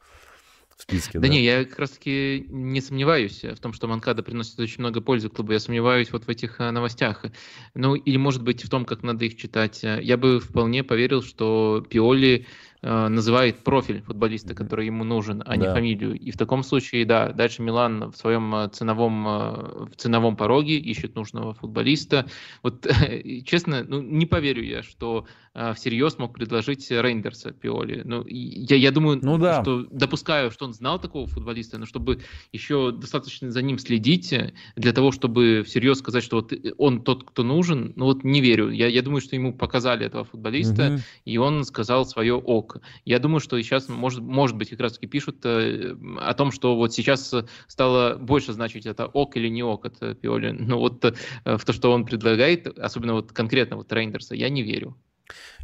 в 0.77 0.83
списке. 0.83 1.19
Да, 1.19 1.21
да 1.21 1.29
не, 1.29 1.43
я 1.43 1.65
как 1.65 1.79
раз-таки 1.79 2.47
не 2.49 2.81
сомневаюсь 2.81 3.43
в 3.43 3.59
том, 3.59 3.73
что 3.73 3.89
Манкада 3.89 4.23
приносит 4.23 4.59
очень 4.61 4.81
много 4.81 5.01
пользы 5.01 5.29
клубу. 5.29 5.53
Я 5.53 5.61
сомневаюсь 5.61 6.13
вот 6.13 6.25
в 6.25 6.29
этих 6.29 6.61
э, 6.61 6.71
новостях. 6.71 7.25
Ну, 7.75 7.95
или, 7.95 8.17
может 8.17 8.43
быть, 8.43 8.65
в 8.65 8.69
том, 8.69 8.85
как 8.85 9.03
надо 9.03 9.25
их 9.25 9.37
читать. 9.37 9.83
Я 9.83 10.17
бы 10.17 10.41
вполне 10.41 10.85
поверил, 10.85 11.23
что 11.23 11.85
Пиоли 11.89 12.47
Э, 12.89 13.09
называет 13.09 13.65
профиль 13.65 14.03
футболиста, 14.03 14.55
который 14.55 14.87
ему 14.87 15.03
нужен, 15.03 15.43
а 15.45 15.51
да. 15.51 15.57
не 15.57 15.65
фамилию. 15.65 16.15
И 16.15 16.31
в 16.31 16.37
таком 16.37 16.63
случае, 16.63 17.05
да, 17.05 17.33
дальше 17.33 17.63
Милан 17.63 18.13
в 18.13 18.17
своем 18.17 18.55
э, 18.55 18.69
ценовом, 18.69 19.27
э, 19.27 19.87
в 19.87 19.97
ценовом 19.97 20.37
пороге 20.37 20.77
ищет 20.77 21.17
нужного 21.17 21.53
футболиста. 21.55 22.27
Вот, 22.63 22.87
честно, 23.45 23.83
ну, 23.83 24.03
не 24.03 24.25
поверю 24.25 24.63
я, 24.63 24.85
что 24.85 25.27
всерьез 25.75 26.19
мог 26.19 26.35
предложить 26.35 26.91
Рейндерса 26.91 27.53
Пиоли. 27.53 28.03
Ну, 28.05 28.25
я, 28.27 28.77
я 28.77 28.91
думаю, 28.91 29.19
ну, 29.23 29.39
да. 29.39 29.63
что 29.63 29.87
допускаю, 29.91 30.51
что 30.51 30.67
он 30.67 30.75
знал 30.75 31.01
такого 31.01 31.27
футболиста, 31.27 31.79
но 31.79 31.87
чтобы 31.87 32.21
еще 32.53 32.93
достаточно 32.93 33.51
за 33.51 33.63
ним 33.63 33.79
следить, 33.79 34.35
для 34.77 34.93
того, 34.93 35.13
чтобы 35.13 35.63
всерьез 35.65 35.99
сказать, 35.99 36.23
что 36.23 36.37
вот 36.37 36.53
он 36.79 37.03
тот, 37.03 37.25
кто 37.25 37.43
нужен, 37.43 37.93
ну 37.97 38.07
вот 38.07 38.25
не 38.25 38.41
верю. 38.41 38.71
Я, 38.71 38.89
я 38.89 39.03
думаю, 39.03 39.21
что 39.21 39.37
ему 39.37 39.55
показали 39.55 40.07
этого 40.07 40.25
футболиста, 40.25 40.95
угу. 40.95 41.03
и 41.25 41.39
он 41.39 41.65
сказал 41.65 42.05
свое 42.05 42.35
ок. 42.35 42.79
Я 43.05 43.19
думаю, 43.19 43.41
что 43.41 43.61
сейчас, 43.61 43.89
может, 43.89 44.21
может 44.21 44.57
быть, 44.57 44.71
как 44.71 44.81
раз 44.81 44.95
таки 44.95 45.07
пишут 45.07 45.45
э, 45.45 45.97
о 46.21 46.35
том, 46.35 46.53
что 46.53 46.77
вот 46.77 46.93
сейчас 46.93 47.35
стало 47.67 48.17
больше 48.17 48.53
значить 48.53 48.87
это 48.87 49.07
ок 49.07 49.37
или 49.37 49.49
не 49.49 49.63
ок 49.63 49.87
от 49.87 50.21
Пиоли. 50.21 50.51
Но 50.51 50.79
вот 50.79 51.05
э, 51.05 51.15
в 51.57 51.65
то, 51.65 51.73
что 51.73 51.93
он 51.93 52.05
предлагает, 52.05 52.67
особенно 52.79 53.15
вот 53.15 53.33
конкретно 53.33 53.77
вот 53.77 53.93
Рейндерса, 53.93 54.35
я 54.35 54.49
не 54.49 54.63
верю. 54.63 54.97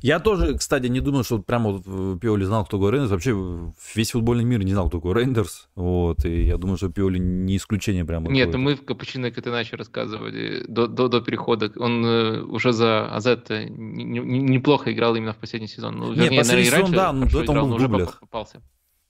Я 0.00 0.18
тоже, 0.18 0.56
кстати, 0.56 0.88
не 0.88 1.00
думаю, 1.00 1.24
что 1.24 1.38
прямо 1.38 1.70
вот 1.70 1.82
э, 1.86 2.18
Пиоли 2.20 2.44
знал, 2.44 2.64
кто 2.64 2.76
такой 2.76 2.90
Рейндерс. 2.92 3.10
Вообще 3.10 3.72
весь 3.94 4.10
футбольный 4.10 4.44
мир 4.44 4.64
не 4.64 4.72
знал, 4.72 4.88
кто 4.88 4.98
такой 4.98 5.14
Рейндерс. 5.14 5.68
Вот, 5.74 6.24
и 6.24 6.44
я 6.44 6.56
думаю, 6.56 6.76
что 6.76 6.88
Пиоли 6.88 7.18
не 7.18 7.56
исключение 7.56 8.04
прямо. 8.04 8.30
Нет, 8.30 8.52
ну 8.52 8.58
мы 8.58 8.74
в 8.74 8.84
Капучино 8.84 9.30
как 9.30 9.46
иначе 9.46 9.76
рассказывали 9.76 10.64
до, 10.66 10.86
до, 10.86 11.08
до 11.08 11.20
перехода. 11.20 11.72
Он 11.76 12.04
э, 12.04 12.42
уже 12.42 12.72
за 12.72 13.06
АЗ 13.14 13.26
неплохо 13.68 14.92
играл 14.92 15.14
именно 15.16 15.32
в 15.32 15.38
последний 15.38 15.68
сезон. 15.68 15.96
Ну, 15.96 16.12
вернее, 16.12 16.30
Нет, 16.30 16.38
последний 16.38 16.64
сезон, 16.64 16.80
раньше, 16.80 16.94
да, 16.94 17.12
но 17.12 17.26
до 17.28 17.42
этого 17.42 17.62
он 17.62 17.74
в 17.74 17.78
дублях. 17.78 18.20
Попался. 18.20 18.62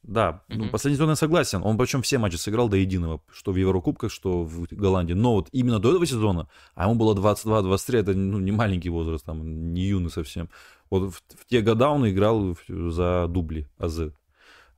Да, 0.02 0.42
mm-hmm. 0.48 0.56
ну, 0.56 0.68
последний 0.68 0.96
сезон 0.96 1.10
я 1.10 1.16
согласен. 1.16 1.62
Он 1.62 1.78
причем 1.78 2.02
все 2.02 2.18
матчи 2.18 2.34
сыграл 2.34 2.68
до 2.68 2.76
единого, 2.76 3.20
что 3.32 3.52
в 3.52 3.56
Еврокубках, 3.56 4.10
что 4.10 4.42
в 4.42 4.66
Голландии. 4.70 5.14
Но 5.14 5.34
вот 5.34 5.48
именно 5.52 5.78
до 5.78 5.90
этого 5.90 6.06
сезона, 6.06 6.48
а 6.74 6.84
ему 6.84 6.96
было 6.96 7.14
22-23, 7.14 7.98
это 7.98 8.12
ну, 8.14 8.40
не 8.40 8.50
маленький 8.50 8.90
возраст, 8.90 9.24
там, 9.24 9.72
не 9.72 9.82
юный 9.82 10.10
совсем. 10.10 10.48
Вот 10.90 11.14
в, 11.14 11.22
в 11.38 11.46
те 11.46 11.60
года 11.60 11.88
он 11.90 12.08
играл 12.08 12.56
за 12.68 13.26
дубли 13.28 13.68
АЗ. 13.78 14.12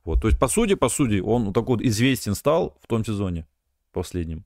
Вот, 0.03 0.21
то 0.21 0.27
есть, 0.27 0.39
по 0.39 0.47
сути, 0.47 0.75
по 0.75 0.89
сути, 0.89 1.19
он 1.19 1.51
такой 1.51 1.77
вот 1.77 1.85
известен 1.85 2.35
стал 2.35 2.77
в 2.83 2.87
том 2.87 3.03
сезоне 3.03 3.47
последнем. 3.91 4.45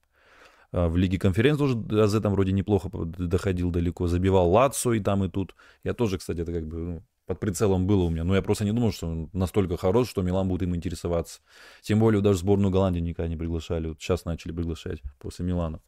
А, 0.72 0.88
в 0.88 0.96
Лиге 0.96 1.20
конференции 1.20 1.60
тоже 1.60 2.02
АЗ 2.02 2.22
там 2.22 2.34
вроде 2.34 2.54
неплохо 2.54 2.90
доходил 2.94 3.70
далеко, 3.70 4.08
забивал 4.08 4.50
Лацо 4.50 4.94
и 4.94 5.02
там, 5.02 5.26
и 5.26 5.30
тут. 5.30 5.56
Я 5.84 5.94
тоже, 5.94 6.18
кстати, 6.18 6.40
это 6.40 6.54
как 6.54 6.66
бы 6.68 6.78
ну, 6.78 7.04
под 7.30 7.40
прицелом 7.40 7.86
было 7.86 8.06
у 8.06 8.10
меня. 8.10 8.24
Но 8.24 8.36
я 8.36 8.42
просто 8.42 8.66
не 8.66 8.72
думал, 8.72 8.92
что 8.92 9.06
он 9.06 9.30
настолько 9.34 9.78
хорош, 9.78 10.10
что 10.10 10.24
Милан 10.24 10.48
будет 10.48 10.64
им 10.64 10.76
интересоваться. 10.76 11.42
Тем 11.84 12.00
более 12.00 12.24
даже 12.24 12.40
сборную 12.40 12.72
Голландии 12.72 13.00
никогда 13.00 13.30
не 13.30 13.38
приглашали. 13.38 13.90
Вот 13.90 14.02
сейчас 14.02 14.26
начали 14.26 14.52
приглашать 14.52 15.04
после 15.20 15.46
Милана. 15.46 15.80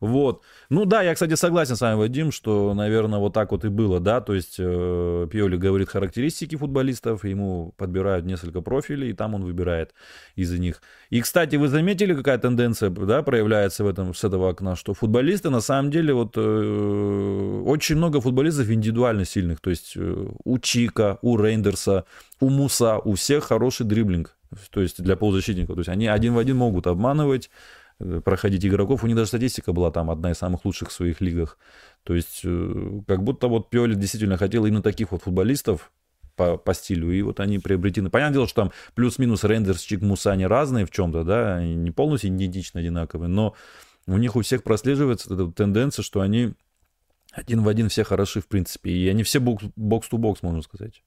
Вот. 0.00 0.42
Ну 0.70 0.84
да, 0.84 1.02
я, 1.02 1.14
кстати, 1.14 1.34
согласен 1.34 1.76
с 1.76 1.80
вами, 1.80 1.96
Вадим, 1.96 2.30
что, 2.30 2.72
наверное, 2.74 3.18
вот 3.18 3.32
так 3.32 3.50
вот 3.52 3.64
и 3.64 3.68
было, 3.68 4.00
да, 4.00 4.20
то 4.20 4.34
есть 4.34 4.56
э, 4.58 5.26
Пиоли 5.30 5.56
говорит 5.56 5.88
характеристики 5.88 6.56
футболистов, 6.56 7.24
ему 7.24 7.74
подбирают 7.76 8.24
несколько 8.24 8.60
профилей, 8.60 9.10
и 9.10 9.12
там 9.12 9.34
он 9.34 9.44
выбирает 9.44 9.94
из 10.36 10.52
них. 10.52 10.82
И, 11.10 11.20
кстати, 11.20 11.56
вы 11.56 11.68
заметили, 11.68 12.14
какая 12.14 12.38
тенденция, 12.38 12.90
да, 12.90 13.22
проявляется 13.22 13.82
в 13.82 13.88
этом, 13.88 14.14
с 14.14 14.22
этого 14.22 14.50
окна, 14.50 14.76
что 14.76 14.94
футболисты, 14.94 15.50
на 15.50 15.60
самом 15.60 15.90
деле, 15.90 16.14
вот 16.14 16.34
э, 16.36 17.62
очень 17.66 17.96
много 17.96 18.20
футболистов 18.20 18.70
индивидуально 18.70 19.24
сильных, 19.24 19.60
то 19.60 19.70
есть 19.70 19.94
э, 19.96 20.26
у 20.44 20.58
Чика, 20.58 21.18
у 21.22 21.36
Рейндерса, 21.36 22.04
у 22.40 22.50
Муса, 22.50 22.98
у 22.98 23.14
всех 23.14 23.44
хороший 23.44 23.86
дриблинг, 23.86 24.36
то 24.70 24.80
есть 24.80 25.02
для 25.02 25.16
полузащитников, 25.16 25.74
то 25.74 25.80
есть 25.80 25.88
они 25.88 26.06
один 26.06 26.34
в 26.34 26.38
один 26.38 26.56
могут 26.56 26.86
обманывать, 26.86 27.50
проходить 28.24 28.64
игроков. 28.64 29.02
У 29.02 29.06
них 29.06 29.16
даже 29.16 29.28
статистика 29.28 29.72
была 29.72 29.90
там 29.90 30.10
одна 30.10 30.30
из 30.30 30.38
самых 30.38 30.64
лучших 30.64 30.90
в 30.90 30.92
своих 30.92 31.20
лигах. 31.20 31.58
То 32.04 32.14
есть, 32.14 32.42
э, 32.44 33.00
как 33.06 33.22
будто 33.22 33.48
вот 33.48 33.70
Пиоли 33.70 33.94
действительно 33.94 34.36
хотел 34.36 34.66
именно 34.66 34.82
таких 34.82 35.10
вот 35.10 35.22
футболистов 35.22 35.90
по, 36.36 36.56
по 36.56 36.74
стилю, 36.74 37.10
и 37.10 37.20
вот 37.22 37.40
они 37.40 37.58
приобретены. 37.58 38.10
Понятное 38.10 38.34
дело, 38.34 38.48
что 38.48 38.62
там 38.62 38.72
плюс-минус 38.94 39.42
Рендерс, 39.42 39.80
Чик, 39.80 40.02
Муса, 40.02 40.30
они 40.30 40.46
разные 40.46 40.86
в 40.86 40.90
чем-то, 40.90 41.24
да, 41.24 41.56
они 41.56 41.74
не 41.74 41.90
полностью 41.90 42.30
идентично 42.30 42.80
одинаковые, 42.80 43.28
но 43.28 43.54
у 44.06 44.16
них 44.16 44.36
у 44.36 44.42
всех 44.42 44.62
прослеживается 44.62 45.34
эта 45.34 45.50
тенденция, 45.50 46.04
что 46.04 46.20
они 46.20 46.54
один 47.32 47.62
в 47.62 47.68
один 47.68 47.88
все 47.88 48.04
хороши, 48.04 48.40
в 48.40 48.46
принципе, 48.46 48.90
и 48.90 49.08
они 49.08 49.24
все 49.24 49.40
бокс-то-бокс, 49.40 50.42
можно 50.42 50.62
сказать. 50.62 51.02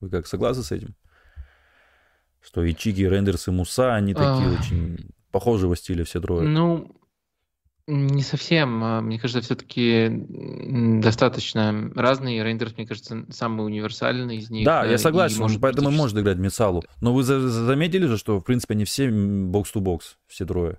Вы 0.00 0.10
как, 0.10 0.26
согласны 0.26 0.64
с 0.64 0.72
этим? 0.72 0.96
Что 2.42 2.62
и 2.62 2.74
Чики, 2.74 3.00
и 3.00 3.08
Рендерс, 3.08 3.48
и 3.48 3.50
Муса, 3.52 3.94
они 3.94 4.14
такие 4.14 4.50
очень 4.50 5.10
похожего 5.36 5.76
стиля 5.76 6.04
все 6.04 6.18
трое? 6.18 6.48
Ну, 6.48 6.96
не 7.86 8.22
совсем. 8.22 8.82
А, 8.82 9.02
мне 9.02 9.18
кажется, 9.18 9.42
все-таки 9.42 10.08
достаточно 11.02 11.92
разные. 11.94 12.42
Рейндерс, 12.42 12.74
мне 12.78 12.86
кажется, 12.86 13.26
самый 13.28 13.66
универсальный 13.66 14.38
из 14.38 14.48
них. 14.48 14.64
Да, 14.64 14.86
я 14.86 14.96
согласен, 14.96 15.40
может 15.40 15.60
поэтому 15.60 15.88
быть... 15.88 15.98
может 15.98 16.16
играть 16.16 16.38
Мецалу. 16.38 16.84
Но 17.02 17.12
вы 17.12 17.22
заметили 17.22 18.06
же, 18.06 18.16
что, 18.16 18.38
в 18.38 18.44
принципе, 18.44 18.72
они 18.72 18.86
все 18.86 19.10
бокс-то-бокс, 19.10 20.16
все 20.26 20.46
трое? 20.46 20.78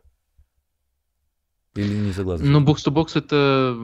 Или 1.78 1.96
не 1.96 2.14
согласны? 2.14 2.48
Ну, 2.48 2.62
бокс-то-бокс 2.62 3.16
это 3.16 3.76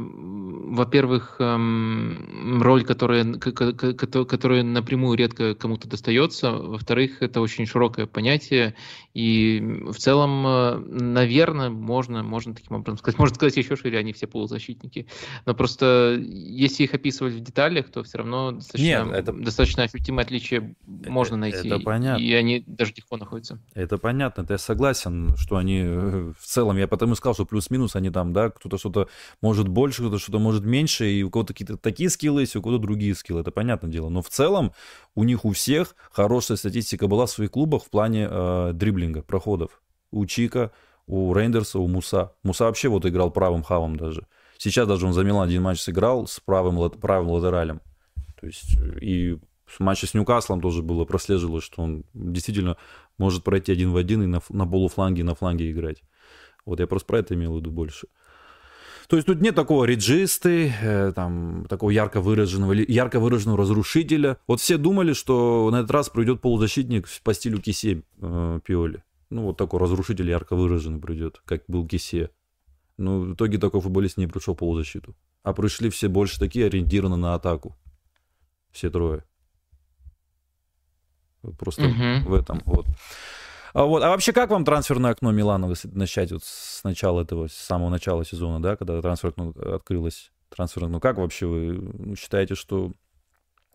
во-первых, 0.74 1.36
эм, 1.40 2.60
роль, 2.62 2.84
которая, 2.84 3.26
которая 3.36 4.64
напрямую 4.64 5.18
редко 5.18 5.54
кому-то 5.54 5.88
достается. 5.88 6.52
Во-вторых, 6.52 7.22
это 7.22 7.42
очень 7.42 7.68
широкое 7.68 8.08
понятие. 8.08 8.76
И 9.14 9.62
в 9.88 9.96
целом, 9.96 10.46
э, 10.48 10.78
наверное, 10.80 11.70
можно, 11.70 12.24
можно 12.24 12.56
таким 12.56 12.78
образом 12.78 12.98
сказать, 12.98 13.20
можно 13.20 13.36
сказать 13.36 13.56
еще 13.58 13.76
шире, 13.76 14.00
они 14.00 14.14
все 14.14 14.26
полузащитники. 14.26 15.08
Но 15.46 15.54
просто 15.54 16.20
если 16.20 16.86
их 16.86 16.94
описывать 16.96 17.36
в 17.36 17.40
деталях, 17.40 17.92
то 17.92 18.02
все 18.02 18.18
равно 18.18 18.54
достаточно, 18.54 18.86
Нет, 18.86 19.08
это... 19.14 19.34
достаточно 19.34 19.84
ощутимое 19.84 20.26
отличие 20.26 20.76
можно 20.88 21.38
найти. 21.38 21.68
Это 21.68 21.80
понятно. 21.80 22.24
И 22.24 22.34
они 22.34 22.64
даже 22.66 22.94
легко 22.96 23.18
находятся. 23.18 23.60
Это 23.76 24.00
понятно, 24.00 24.42
это 24.42 24.54
я 24.54 24.58
согласен, 24.58 25.36
что 25.38 25.58
они 25.58 25.82
э, 25.86 26.34
в 26.36 26.46
целом, 26.46 26.78
я 26.78 26.88
потому 26.88 27.14
и 27.14 27.16
сказал, 27.16 27.36
что 27.36 27.46
плюс-минус 27.46 27.83
они 27.96 28.10
там, 28.10 28.34
да, 28.34 28.50
кто-то 28.50 28.78
что-то 28.78 29.10
может 29.42 29.68
больше, 29.68 30.02
кто-то 30.02 30.20
что-то 30.20 30.40
может 30.40 30.64
меньше, 30.64 31.12
и 31.12 31.24
у 31.24 31.30
кого-то 31.30 31.54
какие-то 31.54 31.78
такие 31.78 32.10
скиллы 32.10 32.42
есть, 32.42 32.56
у 32.56 32.62
кого-то 32.62 32.82
другие 32.82 33.16
скиллы, 33.16 33.42
это 33.42 33.52
понятное 33.52 33.92
дело. 33.92 34.10
Но 34.10 34.22
в 34.22 34.30
целом 34.30 34.74
у 35.16 35.24
них 35.24 35.46
у 35.46 35.52
всех 35.52 35.96
хорошая 36.12 36.58
статистика 36.58 37.08
была 37.08 37.26
в 37.26 37.32
своих 37.32 37.52
клубах 37.52 37.84
в 37.84 37.90
плане 37.90 38.28
э, 38.30 38.72
дриблинга, 38.74 39.22
проходов. 39.22 39.82
У 40.12 40.26
Чика, 40.26 40.72
у 41.08 41.34
Рейндерса, 41.34 41.80
у 41.80 41.88
Муса. 41.88 42.34
Муса 42.44 42.66
вообще 42.66 42.88
вот 42.88 43.06
играл 43.06 43.32
правым 43.32 43.64
хавом 43.64 43.98
даже. 43.98 44.28
Сейчас 44.58 44.88
даже 44.88 45.06
он 45.06 45.14
за 45.14 45.24
Милан 45.24 45.48
один 45.48 45.62
матч 45.62 45.82
сыграл 45.82 46.28
с 46.28 46.40
правым, 46.40 46.90
правым 46.92 47.30
латералем. 47.30 47.82
То 48.40 48.48
есть 48.48 48.78
и 49.02 49.38
в 49.66 49.80
матче 49.80 50.08
с 50.08 50.14
Ньюкаслом 50.14 50.62
тоже 50.62 50.82
было, 50.82 51.06
прослеживалось, 51.06 51.64
что 51.64 51.82
он 51.82 52.04
действительно 52.14 52.78
может 53.18 53.44
пройти 53.44 53.72
один 53.72 53.92
в 53.92 53.98
один 53.98 54.24
и 54.24 54.26
на, 54.26 54.42
на 54.50 54.68
полуфланге, 54.68 55.22
и 55.22 55.24
на 55.24 55.36
фланге 55.36 55.72
играть. 55.72 56.04
Вот 56.66 56.80
я 56.80 56.88
просто 56.88 57.08
про 57.08 57.20
это 57.20 57.34
имел 57.34 57.54
в 57.54 57.58
виду 57.58 57.72
больше. 57.72 58.08
То 59.08 59.18
есть 59.18 59.28
тут 59.28 59.42
нет 59.42 59.54
такого 59.54 59.86
реджисты, 59.86 60.74
э, 60.82 61.12
там, 61.14 61.66
такого 61.70 61.90
ярко 61.90 62.22
выраженного, 62.22 62.74
ярко 62.74 63.20
выраженного 63.20 63.58
разрушителя. 63.58 64.38
Вот 64.48 64.62
все 64.62 64.78
думали, 64.78 65.14
что 65.14 65.70
на 65.72 65.78
этот 65.78 65.92
раз 65.92 66.10
придет 66.10 66.42
полузащитник 66.42 67.08
по 67.24 67.34
стилю 67.34 67.60
Кисе 67.62 68.04
э, 68.22 68.60
Пиоли. 68.66 69.04
Ну, 69.30 69.44
вот 69.44 69.58
такой 69.58 69.80
разрушитель 69.80 70.30
ярко 70.30 70.56
выраженный 70.56 71.00
придет, 71.00 71.42
как 71.46 71.64
был 71.68 71.88
Кисе. 71.88 72.30
Но 72.98 73.20
в 73.20 73.34
итоге 73.34 73.58
такой 73.58 73.82
футболист 73.82 74.18
не 74.18 74.28
пришел 74.28 74.54
в 74.54 74.58
полузащиту. 74.58 75.16
А 75.44 75.54
пришли 75.54 75.90
все 75.90 76.08
больше 76.08 76.40
такие, 76.40 76.68
ориентированы 76.68 77.18
на 77.18 77.34
атаку. 77.34 77.76
Все 78.72 78.90
трое. 78.90 79.24
Просто 81.60 81.84
угу. 81.84 82.30
в 82.30 82.34
этом 82.34 82.62
вот. 82.66 82.86
А, 83.74 83.86
вот. 83.86 84.04
а 84.04 84.10
вообще, 84.10 84.34
как 84.34 84.52
вам 84.52 84.66
трансферное 84.66 85.12
окно 85.12 85.32
Милана, 85.32 85.68
если 85.68 85.88
начать 85.90 86.32
вот 86.32 86.44
с 86.44 86.84
начала 86.84 87.22
этого, 87.22 87.48
с 87.48 87.54
самого 87.54 87.90
начала 87.90 88.24
сезона, 88.24 88.62
да, 88.62 88.76
когда 88.76 89.02
трансферное 89.02 89.50
окно 89.50 89.76
открылось? 89.76 90.32
Трансферное 90.56 90.90
окно. 90.90 91.00
Как 91.00 91.18
вообще 91.18 91.48
вы 91.48 91.74
ну, 91.74 92.16
считаете, 92.16 92.54
что 92.56 92.92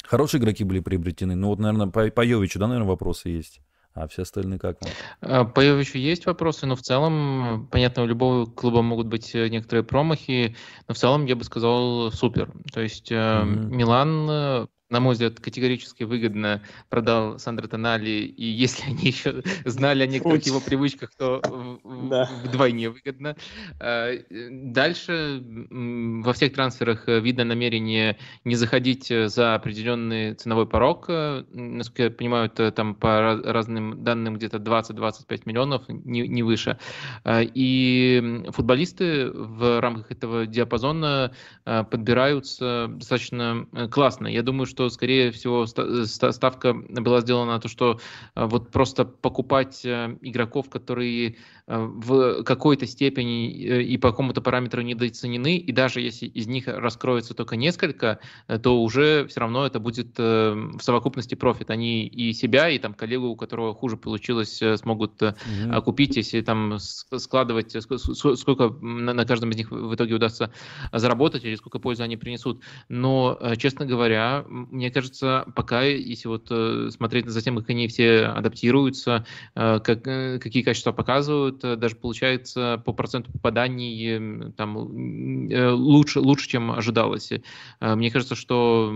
хорошие 0.04 0.40
игроки 0.40 0.62
были 0.62 0.80
приобретены? 0.80 1.34
Ну 1.34 1.48
вот, 1.48 1.58
наверное, 1.58 1.88
по, 1.88 2.08
по 2.10 2.24
Йовичу, 2.24 2.58
да, 2.58 2.68
наверное, 2.68 2.88
вопросы 2.88 3.28
есть? 3.30 3.60
А 3.94 4.06
все 4.06 4.22
остальные 4.22 4.60
как 4.60 4.78
вам? 4.80 4.90
А, 5.20 5.44
по 5.44 5.60
Йовичу 5.60 5.98
есть 5.98 6.26
вопросы, 6.26 6.66
но 6.66 6.76
в 6.76 6.82
целом, 6.82 7.68
понятно, 7.72 8.04
у 8.04 8.06
любого 8.06 8.46
клуба 8.46 8.82
могут 8.82 9.08
быть 9.08 9.34
э, 9.34 9.48
некоторые 9.48 9.82
промахи, 9.82 10.54
но 10.86 10.94
в 10.94 10.98
целом 10.98 11.26
я 11.26 11.34
бы 11.34 11.42
сказал 11.42 12.12
супер. 12.12 12.52
То 12.72 12.80
есть 12.80 13.10
mm-hmm. 13.10 13.74
Милан 13.74 14.30
э, 14.30 14.66
на 14.90 15.00
мой 15.00 15.12
взгляд, 15.12 15.38
категорически 15.38 16.04
выгодно 16.04 16.62
продал 16.88 17.38
Сандро 17.38 17.68
Тонали, 17.68 18.10
и 18.10 18.44
если 18.44 18.84
они 18.84 19.06
еще 19.08 19.42
знали 19.64 20.02
о 20.02 20.06
некоторых 20.06 20.46
его 20.46 20.60
привычках, 20.60 21.10
то 21.16 21.42
да. 21.84 22.30
вдвойне 22.44 22.88
выгодно. 22.88 23.36
А, 23.80 24.12
дальше 24.30 25.42
во 25.70 26.32
всех 26.32 26.54
трансферах 26.54 27.06
видно 27.06 27.44
намерение 27.44 28.18
не 28.44 28.54
заходить 28.54 29.08
за 29.08 29.54
определенный 29.54 30.34
ценовой 30.34 30.66
порог. 30.66 31.08
Насколько 31.08 32.04
я 32.04 32.10
понимаю, 32.10 32.46
это 32.46 32.72
там 32.72 32.94
по 32.94 33.40
разным 33.44 34.02
данным 34.02 34.36
где-то 34.36 34.56
20-25 34.56 35.42
миллионов, 35.44 35.82
не, 35.88 36.26
не 36.26 36.42
выше. 36.42 36.78
А, 37.24 37.42
и 37.42 38.42
футболисты 38.50 39.30
в 39.30 39.80
рамках 39.80 40.10
этого 40.10 40.46
диапазона 40.46 41.32
подбираются 41.64 42.86
достаточно 42.88 43.66
классно. 43.90 44.28
Я 44.28 44.42
думаю, 44.42 44.66
что 44.66 44.77
что, 44.78 44.90
скорее 44.90 45.32
всего, 45.32 45.66
ставка 45.66 46.72
была 46.72 47.20
сделана 47.20 47.54
на 47.54 47.58
то, 47.58 47.66
что 47.66 47.98
э, 48.36 48.44
вот 48.46 48.70
просто 48.70 49.04
покупать 49.04 49.84
э, 49.84 50.16
игроков, 50.22 50.70
которые 50.70 51.34
Э, 51.68 51.84
в 51.84 52.44
какой-то 52.44 52.86
степени 52.86 53.50
э, 53.50 53.82
и 53.82 53.98
по 53.98 54.10
какому-то 54.10 54.40
параметру 54.40 54.80
недооценены, 54.80 55.58
и 55.58 55.70
даже 55.70 56.00
если 56.00 56.24
из 56.24 56.46
них 56.46 56.66
раскроется 56.66 57.34
только 57.34 57.56
несколько, 57.56 58.20
э, 58.46 58.58
то 58.58 58.82
уже 58.82 59.26
все 59.26 59.40
равно 59.40 59.66
это 59.66 59.78
будет 59.78 60.16
в 60.18 60.78
совокупности 60.80 61.34
профит. 61.34 61.70
Они 61.70 62.06
и 62.06 62.32
себя, 62.32 62.70
и 62.70 62.78
там 62.78 62.94
коллегу, 62.94 63.26
у 63.26 63.36
которого 63.36 63.74
хуже 63.74 63.98
получилось, 63.98 64.62
смогут 64.76 65.20
mm-hmm. 65.20 65.82
купить, 65.82 66.16
если 66.16 66.40
там 66.40 66.78
складывать, 66.78 67.76
сколько 67.82 68.70
на 68.80 69.24
каждом 69.26 69.50
из 69.50 69.56
них 69.56 69.70
в 69.70 69.94
итоге 69.94 70.14
удастся 70.14 70.50
заработать, 70.92 71.44
или 71.44 71.54
сколько 71.56 71.78
пользы 71.78 72.02
они 72.02 72.16
принесут. 72.16 72.62
Но, 72.88 73.38
честно 73.58 73.84
говоря, 73.84 74.44
мне 74.70 74.90
кажется, 74.90 75.46
пока, 75.54 75.82
если 75.82 76.28
вот 76.28 76.92
смотреть 76.92 77.26
за 77.26 77.42
тем, 77.42 77.56
как 77.56 77.70
они 77.70 77.88
все 77.88 78.26
адаптируются, 78.26 79.26
как, 79.54 80.02
какие 80.02 80.62
качества 80.62 80.92
показывают, 80.92 81.60
даже 81.60 81.96
получается 81.96 82.82
по 82.84 82.92
проценту 82.92 83.32
попаданий 83.32 84.52
там, 84.52 85.48
э, 85.50 85.70
лучше, 85.70 86.20
лучше, 86.20 86.48
чем 86.48 86.70
ожидалось. 86.70 87.32
Э, 87.80 87.94
мне 87.94 88.10
кажется, 88.10 88.34
что 88.34 88.92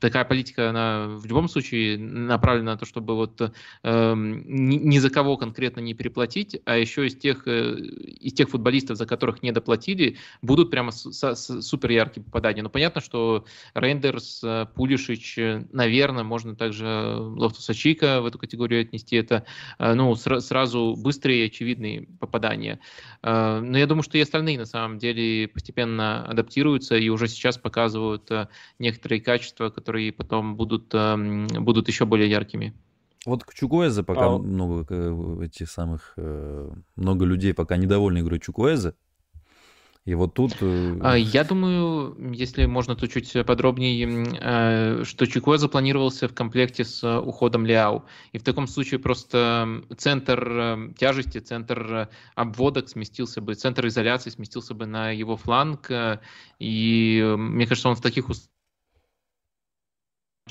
такая 0.00 0.24
политика, 0.24 0.70
она 0.70 1.06
в 1.08 1.26
любом 1.26 1.48
случае 1.48 1.98
направлена 1.98 2.72
на 2.72 2.78
то, 2.78 2.86
чтобы 2.86 3.14
вот 3.14 3.40
ни 3.84 4.98
за 4.98 5.10
кого 5.10 5.36
конкретно 5.36 5.80
не 5.80 5.94
переплатить, 5.94 6.60
а 6.64 6.76
еще 6.76 7.06
из 7.06 7.16
тех, 7.16 7.46
э, 7.46 7.76
из 7.78 8.32
тех 8.32 8.50
футболистов, 8.50 8.96
за 8.96 9.06
которых 9.06 9.42
не 9.42 9.52
доплатили, 9.52 10.16
будут 10.42 10.70
прямо 10.70 10.92
супер 10.92 11.90
яркие 11.90 12.24
попадания. 12.24 12.62
Но 12.62 12.68
понятно, 12.68 13.00
что 13.00 13.44
Рейндерс, 13.74 14.42
Пулишич, 14.66 15.38
наверное, 15.72 16.24
можно 16.24 16.56
также 16.56 16.86
Лофтуса 16.86 17.74
Чика 17.74 18.20
в 18.20 18.26
эту 18.26 18.38
категорию 18.38 18.82
отнести. 18.82 19.16
Это 19.16 19.44
ну, 19.78 20.14
сразу 20.14 20.96
быстрее 20.96 21.46
очевидные 21.46 22.06
попадания. 22.20 22.80
Э, 23.22 23.60
но 23.60 23.78
я 23.78 23.86
думаю, 23.86 24.02
что 24.02 24.18
и 24.18 24.20
остальные 24.20 24.58
на 24.58 24.66
самом 24.66 24.98
деле 24.98 25.48
постепенно 25.48 26.24
адаптируются 26.24 26.96
и 26.96 27.08
уже 27.08 27.28
сейчас 27.28 27.58
показывают 27.58 28.30
э, 28.30 28.48
некоторые 28.78 29.20
качества, 29.20 29.70
которые 29.70 30.12
потом 30.12 30.56
будут, 30.56 30.94
будут 30.94 31.88
еще 31.88 32.04
более 32.04 32.30
яркими. 32.30 32.74
Вот 33.26 33.44
к 33.44 33.52
Чукуэзе 33.52 34.04
пока 34.04 34.26
а... 34.26 34.38
много 34.38 34.86
э, 34.88 35.44
этих 35.44 35.68
самых 35.70 36.16
много 36.96 37.24
людей 37.24 37.54
пока 37.54 37.76
недовольны 37.76 38.20
игрой 38.20 38.40
Чукуэзе. 38.40 38.94
И 40.08 40.14
вот 40.14 40.32
тут... 40.32 40.56
Э, 40.62 40.96
а, 41.02 41.18
я 41.18 41.44
думаю, 41.44 42.16
если 42.32 42.64
можно 42.64 42.96
то 42.96 43.06
чуть 43.06 43.30
подробнее, 43.44 44.24
э, 44.40 45.04
что 45.04 45.26
Чикуэ 45.26 45.58
запланировался 45.58 46.28
в 46.28 46.34
комплекте 46.34 46.84
с 46.84 47.04
уходом 47.20 47.66
Ляо. 47.66 48.04
И 48.32 48.38
в 48.38 48.42
таком 48.42 48.66
случае 48.68 49.00
просто 49.00 49.82
центр 49.98 50.48
э, 50.50 50.92
тяжести, 50.96 51.40
центр 51.40 52.08
обводок 52.34 52.88
сместился 52.88 53.42
бы, 53.42 53.54
центр 53.54 53.86
изоляции 53.88 54.30
сместился 54.30 54.72
бы 54.72 54.86
на 54.86 55.10
его 55.10 55.36
фланг. 55.36 55.90
И 56.58 57.34
мне 57.36 57.66
кажется, 57.66 57.90
он 57.90 57.94
в 57.94 58.00
таких 58.00 58.30
условиях 58.30 58.57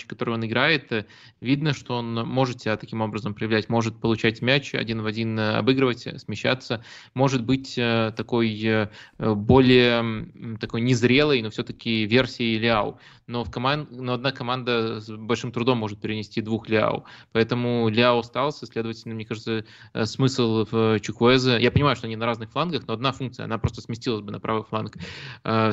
который 0.06 0.34
он 0.36 0.46
играет, 0.46 0.92
э, 0.92 1.06
видно, 1.42 1.74
что 1.74 1.96
он 1.96 2.14
может 2.14 2.62
себя 2.62 2.78
таким 2.78 3.02
образом 3.02 3.34
проявлять, 3.34 3.70
может 3.70 4.00
получать 4.00 4.42
мяч 4.42 4.74
один 4.76 5.02
в 5.02 5.06
один, 5.06 5.38
э, 5.40 5.56
обыгрывать, 5.56 6.08
смещаться, 6.22 6.84
может 7.14 7.44
быть 7.44 7.78
э, 7.78 8.14
такой 8.16 8.88
более 9.18 10.58
такой 10.60 10.82
незрелой, 10.82 11.42
но 11.42 11.50
все-таки 11.50 12.06
версией 12.06 12.58
Ляо. 12.60 13.00
Но, 13.28 13.44
в 13.44 13.52
команд... 13.52 13.92
но 13.92 14.14
одна 14.14 14.32
команда 14.32 15.02
с 15.02 15.10
большим 15.10 15.52
трудом 15.52 15.80
может 15.80 16.00
перенести 16.00 16.42
двух 16.42 16.70
Ляо. 16.70 17.04
Поэтому 17.34 17.90
Ляо 17.90 18.20
остался, 18.20 18.66
следовательно, 18.66 19.16
мне 19.16 19.26
кажется, 19.26 19.66
смысл 20.04 20.66
в 20.70 21.00
Чукуэзе. 21.02 21.58
Я 21.60 21.72
понимаю, 21.72 21.96
что 21.96 22.08
они 22.08 22.16
на 22.16 22.26
разных 22.26 22.52
флангах, 22.52 22.88
но 22.88 22.94
одна 22.94 23.12
функция, 23.12 23.46
она 23.46 23.58
просто 23.58 23.82
сместилась 23.82 24.22
бы 24.22 24.32
на 24.32 24.40
правый 24.40 24.64
фланг. 24.64 24.96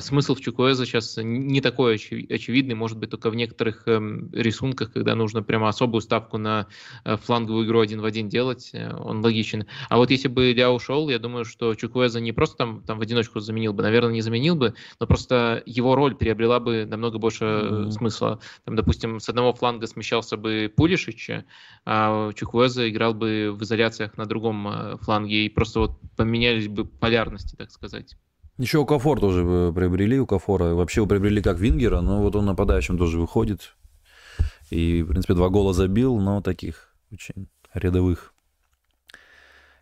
Смысл 0.00 0.34
в 0.34 0.40
Чукуэзе 0.40 0.84
сейчас 0.84 1.16
не 1.22 1.60
такой 1.60 1.94
очевидный, 1.94 2.74
может 2.74 2.98
быть, 2.98 3.10
только 3.10 3.30
в 3.30 3.36
некоторых 3.36 3.86
эм, 3.86 4.13
рисунках, 4.32 4.92
когда 4.92 5.14
нужно 5.14 5.42
прямо 5.42 5.68
особую 5.68 6.00
ставку 6.00 6.38
на 6.38 6.66
э, 7.04 7.16
фланговую 7.16 7.66
игру 7.66 7.80
один 7.80 8.00
в 8.00 8.04
один 8.04 8.28
делать, 8.28 8.70
э, 8.72 8.92
он 8.94 9.22
логичен. 9.22 9.66
А 9.88 9.96
вот 9.96 10.10
если 10.10 10.28
бы 10.28 10.52
Ля 10.52 10.70
ушел, 10.70 11.08
я 11.08 11.18
думаю, 11.18 11.44
что 11.44 11.74
Чуквеза 11.74 12.20
не 12.20 12.32
просто 12.32 12.56
там, 12.56 12.82
там 12.82 12.98
в 12.98 13.02
одиночку 13.02 13.40
заменил 13.40 13.72
бы, 13.72 13.82
наверное, 13.82 14.12
не 14.12 14.20
заменил 14.20 14.56
бы, 14.56 14.74
но 15.00 15.06
просто 15.06 15.62
его 15.66 15.94
роль 15.94 16.14
приобрела 16.14 16.60
бы 16.60 16.86
намного 16.86 17.18
больше 17.18 17.44
mm-hmm. 17.44 17.90
смысла. 17.90 18.40
Там, 18.64 18.76
допустим, 18.76 19.20
с 19.20 19.28
одного 19.28 19.52
фланга 19.52 19.86
смещался 19.86 20.36
бы 20.36 20.72
Пулишич, 20.74 21.30
а 21.84 22.32
Чуквеза 22.32 22.88
играл 22.88 23.14
бы 23.14 23.54
в 23.56 23.62
изоляциях 23.62 24.16
на 24.16 24.26
другом 24.26 24.98
фланге, 25.00 25.46
и 25.46 25.48
просто 25.48 25.80
вот 25.80 25.92
поменялись 26.16 26.68
бы 26.68 26.84
полярности, 26.84 27.56
так 27.56 27.70
сказать. 27.70 28.16
Еще 28.56 28.78
у 28.78 28.86
Кафор 28.86 29.18
тоже 29.18 29.42
приобрели, 29.74 30.20
у 30.20 30.26
Кафора 30.26 30.74
вообще 30.74 31.00
его 31.00 31.08
приобрели 31.08 31.42
как 31.42 31.58
Вингера, 31.58 32.00
но 32.00 32.22
вот 32.22 32.36
он 32.36 32.46
нападающим 32.46 32.96
тоже 32.96 33.18
выходит. 33.18 33.74
И, 34.70 35.02
в 35.02 35.08
принципе, 35.08 35.34
два 35.34 35.48
гола 35.48 35.72
забил, 35.72 36.18
но 36.18 36.40
таких 36.40 36.94
очень 37.10 37.48
рядовых. 37.72 38.34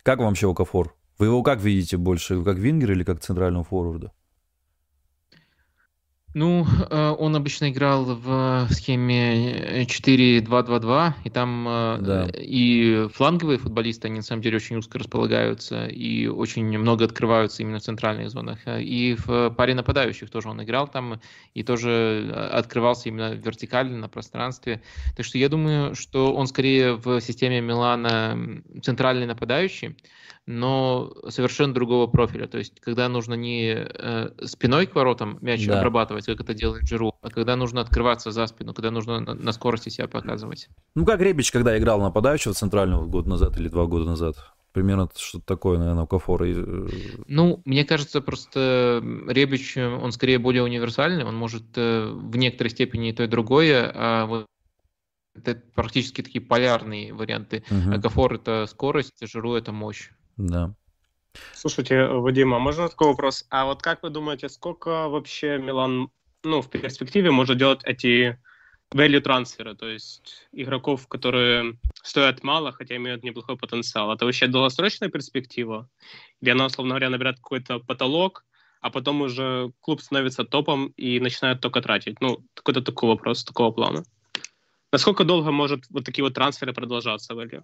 Как 0.03 0.19
вам 0.19 0.29
вообще 0.29 0.49
Окафор? 0.49 0.95
Вы 1.17 1.27
его 1.27 1.43
как 1.43 1.61
видите 1.61 1.97
больше, 1.97 2.43
как 2.43 2.57
Вингер 2.57 2.91
или 2.91 3.03
как 3.03 3.21
центрального 3.21 3.63
форварда? 3.63 4.11
Ну, 6.33 6.65
э, 6.89 7.15
он 7.19 7.35
обычно 7.35 7.69
играл 7.69 8.05
в 8.05 8.67
схеме 8.71 9.83
4-2-2-2, 9.85 11.13
и 11.25 11.29
там 11.29 11.67
э, 11.67 11.97
да. 12.01 12.27
и 12.33 13.07
фланговые 13.13 13.59
футболисты, 13.59 14.07
они 14.07 14.17
на 14.17 14.23
самом 14.23 14.41
деле 14.41 14.57
очень 14.57 14.77
узко 14.77 14.97
располагаются 14.97 15.85
и 15.85 16.25
очень 16.25 16.65
много 16.77 17.05
открываются 17.05 17.61
именно 17.61 17.77
в 17.77 17.83
центральных 17.83 18.31
зонах. 18.31 18.59
И 18.65 19.15
в 19.25 19.51
паре 19.51 19.75
нападающих 19.75 20.31
тоже 20.31 20.49
он 20.49 20.63
играл 20.63 20.87
там, 20.87 21.21
и 21.53 21.61
тоже 21.61 22.27
э, 22.27 22.31
открывался 22.31 23.09
именно 23.09 23.33
вертикально 23.33 23.99
на 23.99 24.09
пространстве. 24.09 24.81
Так 25.15 25.27
что 25.27 25.37
я 25.37 25.49
думаю, 25.49 25.93
что 25.93 26.33
он 26.33 26.47
скорее 26.47 26.93
в 26.93 27.21
системе 27.21 27.61
Милана 27.61 28.63
центральный 28.81 29.27
нападающий, 29.27 29.95
но 30.45 31.13
совершенно 31.29 31.73
другого 31.73 32.07
профиля. 32.07 32.47
То 32.47 32.57
есть, 32.57 32.79
когда 32.81 33.07
нужно 33.07 33.33
не 33.33 33.73
э, 33.73 34.29
спиной 34.45 34.87
к 34.87 34.95
воротам 34.95 35.37
мяч 35.41 35.65
да. 35.65 35.79
обрабатывать, 35.79 36.25
как 36.25 36.41
это 36.41 36.53
делает 36.53 36.83
Джиру, 36.83 37.15
а 37.21 37.29
когда 37.29 37.55
нужно 37.55 37.81
открываться 37.81 38.31
за 38.31 38.45
спину, 38.47 38.73
когда 38.73 38.91
нужно 38.91 39.19
на, 39.21 39.33
на 39.35 39.51
скорости 39.53 39.89
себя 39.89 40.07
показывать. 40.07 40.67
Ну, 40.95 41.05
как 41.05 41.21
Ребич, 41.21 41.51
когда 41.51 41.77
играл 41.77 42.01
нападающего 42.01 42.53
центрального 42.53 43.05
год 43.05 43.25
назад 43.25 43.57
или 43.57 43.69
два 43.69 43.85
года 43.85 44.05
назад. 44.05 44.35
Примерно 44.73 45.07
что-то 45.15 45.45
такое, 45.45 45.77
наверное, 45.77 46.05
у 46.05 46.07
Кафора. 46.07 46.45
Э, 46.45 46.87
ну, 47.27 47.61
мне 47.63 47.85
кажется, 47.85 48.19
просто 48.21 49.01
Ребич, 49.27 49.77
он 49.77 50.11
скорее 50.11 50.39
более 50.39 50.63
универсальный, 50.63 51.23
он 51.23 51.35
может 51.35 51.63
э, 51.75 52.11
в 52.11 52.35
некоторой 52.35 52.71
степени 52.71 53.09
и 53.09 53.13
то, 53.13 53.23
и 53.23 53.27
другое, 53.27 53.91
а 53.95 54.25
вот 54.25 54.47
это 55.35 55.61
практически 55.73 56.21
такие 56.21 56.41
полярные 56.41 57.13
варианты. 57.13 57.63
Угу. 57.69 58.01
Кафор 58.01 58.33
это 58.35 58.65
скорость, 58.67 59.15
Жиру 59.21 59.55
это 59.55 59.71
мощь. 59.71 60.09
Да. 60.37 60.73
Слушайте, 61.53 62.05
Вадим, 62.07 62.53
а 62.53 62.59
можно 62.59 62.89
такой 62.89 63.07
вопрос? 63.07 63.45
А 63.49 63.65
вот 63.65 63.81
как 63.81 64.03
вы 64.03 64.09
думаете, 64.09 64.49
сколько 64.49 65.09
вообще 65.09 65.57
Милан, 65.57 66.09
ну, 66.43 66.61
в 66.61 66.69
перспективе 66.69 67.31
может 67.31 67.57
делать 67.57 67.81
эти 67.83 68.37
value 68.91 69.21
трансферы, 69.21 69.75
то 69.75 69.87
есть 69.87 70.47
игроков, 70.51 71.07
которые 71.07 71.79
стоят 72.03 72.43
мало, 72.43 72.71
хотя 72.71 72.95
имеют 72.95 73.23
неплохой 73.23 73.57
потенциал. 73.57 74.11
Это 74.11 74.25
вообще 74.25 74.47
долгосрочная 74.47 75.09
перспектива? 75.09 75.89
Или 76.41 76.51
она, 76.51 76.67
условно 76.67 76.91
говоря, 76.91 77.09
набирает 77.09 77.37
какой-то 77.37 77.79
потолок, 77.79 78.45
а 78.81 78.89
потом 78.89 79.21
уже 79.21 79.71
клуб 79.81 80.01
становится 80.01 80.43
топом 80.43 80.93
и 80.97 81.19
начинает 81.19 81.61
только 81.61 81.81
тратить? 81.81 82.21
Ну, 82.21 82.43
какой-то 82.53 82.81
такой 82.81 83.09
вопрос, 83.09 83.43
такого 83.43 83.71
плана. 83.71 84.03
Насколько 84.91 85.23
долго 85.23 85.51
может 85.51 85.85
вот 85.89 86.05
такие 86.05 86.23
вот 86.23 86.35
трансферы 86.35 86.73
продолжаться, 86.73 87.33
Value? 87.33 87.63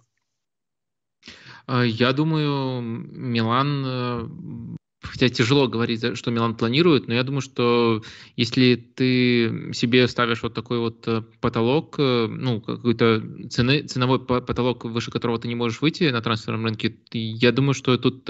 А, 1.66 1.82
я 1.84 2.12
думаю, 2.12 2.80
Милан 2.82 3.84
э, 3.86 4.76
хотя 5.02 5.28
тяжело 5.28 5.66
говорить, 5.66 6.16
что 6.16 6.30
Милан 6.30 6.54
планирует, 6.54 7.08
но 7.08 7.14
я 7.14 7.22
думаю, 7.22 7.40
что 7.40 8.02
если 8.36 8.74
ты 8.76 9.72
себе 9.72 10.06
ставишь 10.08 10.42
вот 10.42 10.54
такой 10.54 10.78
вот 10.78 11.06
э, 11.08 11.22
потолок, 11.40 11.96
э, 11.98 12.26
ну, 12.26 12.60
какой-то 12.60 13.22
цены, 13.48 13.82
ценовой 13.82 14.20
потолок, 14.24 14.84
выше 14.84 15.10
которого 15.10 15.38
ты 15.38 15.48
не 15.48 15.54
можешь 15.54 15.80
выйти 15.80 16.10
на 16.10 16.20
трансферном 16.20 16.64
рынке, 16.66 16.96
я 17.12 17.52
думаю, 17.52 17.74
что 17.74 17.96
тут 17.96 18.28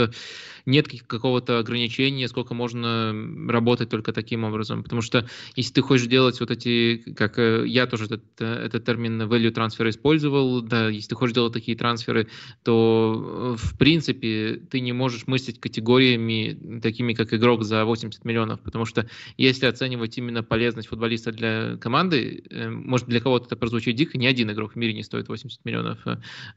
нет 0.67 0.89
какого-то 1.07 1.59
ограничения, 1.59 2.29
сколько 2.29 2.55
можно 2.55 3.15
работать 3.49 3.89
только 3.89 4.13
таким 4.13 4.45
образом. 4.45 4.83
Потому 4.83 5.03
что 5.03 5.29
если 5.57 5.75
ты 5.75 5.83
хочешь 5.83 6.07
делать 6.07 6.41
вот 6.41 6.51
эти, 6.51 6.97
как 7.17 7.39
э, 7.39 7.65
я 7.67 7.87
тоже 7.87 8.07
этот, 8.07 8.23
этот 8.41 8.85
термин 8.85 9.23
value 9.23 9.51
трансфер 9.51 9.89
использовал, 9.89 10.61
да, 10.63 10.89
если 10.89 11.11
ты 11.11 11.15
хочешь 11.15 11.35
делать 11.35 11.53
такие 11.53 11.77
трансферы, 11.77 12.29
то 12.63 13.57
в 13.59 13.79
принципе 13.79 14.61
ты 14.71 14.81
не 14.81 14.93
можешь 14.93 15.27
мыслить 15.27 15.61
категориями 15.61 16.81
такими, 16.81 17.15
как 17.15 17.33
игрок 17.35 17.65
за 17.65 17.85
80 17.85 18.25
миллионов, 18.25 18.61
потому 18.61 18.85
что 18.85 19.09
если 19.37 19.67
оценивать 19.67 20.17
именно 20.19 20.43
полезность 20.43 20.89
футболиста 20.89 21.33
для 21.33 21.77
команды, 21.77 22.45
э, 22.51 22.69
может 22.69 23.09
для 23.09 23.21
кого-то 23.21 23.47
это 23.47 23.57
прозвучит 23.57 23.97
дико, 23.97 24.19
ни 24.19 24.27
один 24.27 24.51
игрок 24.51 24.73
в 24.73 24.77
мире 24.77 24.93
не 24.93 25.03
стоит 25.03 25.29
80 25.29 25.65
миллионов. 25.65 25.99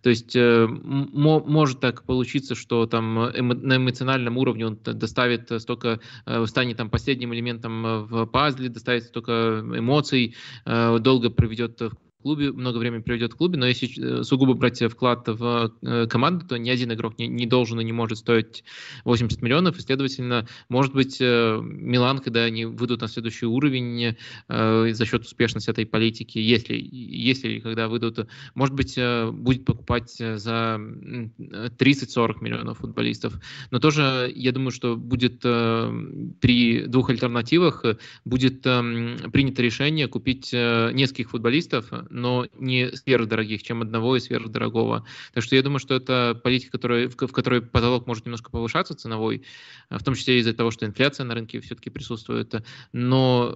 То 0.02 0.10
есть 0.10 0.36
э, 0.36 0.68
может 0.68 1.80
так 1.80 2.04
получиться, 2.04 2.56
что 2.56 2.86
там 2.86 3.16
на 3.16 3.78
эмоциональном 3.78 4.03
уровне 4.38 4.68
он 4.68 4.80
доставит 4.84 5.52
столько, 5.62 6.00
э, 6.26 6.46
станет 6.46 6.78
там 6.78 6.90
последним 6.90 7.34
элементом 7.34 8.06
в 8.06 8.26
пазле, 8.26 8.70
доставит 8.70 9.04
столько 9.04 9.62
эмоций, 9.64 10.36
долго 10.66 11.30
проведет 11.30 11.80
в 11.82 11.92
клубе, 12.24 12.52
много 12.52 12.78
времени 12.78 13.02
проведет 13.02 13.34
в 13.34 13.36
клубе, 13.36 13.58
но 13.60 13.68
если 13.68 14.22
э, 14.22 14.24
сугубо 14.24 14.54
брать 14.54 14.82
вклад 14.82 15.28
в 15.28 15.74
э, 15.82 16.08
команду, 16.08 16.48
то 16.48 16.58
ни 16.58 16.70
один 16.70 16.92
игрок 16.94 17.20
не, 17.20 17.28
не 17.28 17.46
должен 17.46 17.80
и 17.80 17.84
не 17.84 17.92
может 17.92 18.18
стоить 18.18 18.64
80 19.04 19.42
миллионов, 19.42 19.78
и, 19.78 19.82
следовательно, 19.82 20.48
может 20.70 20.94
быть, 20.94 21.18
э, 21.20 21.60
Милан, 21.62 22.20
когда 22.20 22.44
они 22.44 22.66
выйдут 22.66 23.02
на 23.02 23.08
следующий 23.08 23.46
уровень 23.46 24.16
за 24.48 25.06
счет 25.06 25.24
успешности 25.24 25.70
этой 25.70 25.86
политики, 25.86 26.38
если, 26.40 26.76
если 26.76 27.60
когда 27.60 27.88
выйдут, 27.90 28.28
может 28.56 28.74
быть, 28.74 28.98
будет 29.34 29.66
покупать 29.66 30.12
за 30.12 30.80
30-40 30.80 32.42
миллионов 32.42 32.78
футболистов. 32.78 33.34
Но 33.72 33.80
тоже, 33.80 34.32
я 34.34 34.52
думаю, 34.52 34.72
что 34.72 34.96
будет 34.96 35.42
при 35.42 36.86
двух 36.88 37.10
альтернативах 37.10 37.84
будет 38.24 38.62
принято 38.62 39.62
решение 39.62 40.08
купить 40.08 40.54
нескольких 40.54 41.32
футболистов, 41.32 41.92
но 42.14 42.48
не 42.58 42.92
сверхдорогих, 42.96 43.64
чем 43.64 43.82
одного 43.82 44.16
и 44.16 44.20
сверхдорогого. 44.20 45.06
Так 45.34 45.44
что 45.44 45.56
я 45.56 45.64
думаю, 45.64 45.80
что 45.80 45.96
это 45.96 46.40
политика, 46.42 46.74
которая, 46.74 47.10
в, 47.10 47.16
в 47.16 47.32
которой 47.32 47.62
потолок 47.62 48.08
может 48.08 48.26
немножко 48.26 48.52
повышаться 48.52 48.96
ценовой, 48.96 49.44
а, 49.90 49.98
в 49.98 50.04
том 50.04 50.16
числе 50.16 50.40
из-за 50.40 50.54
того, 50.54 50.72
что 50.72 50.86
инфляция 50.86 51.26
на 51.26 51.34
рынке 51.34 51.60
все-таки 51.60 51.90
присутствует. 51.90 52.54
Но 52.94 53.56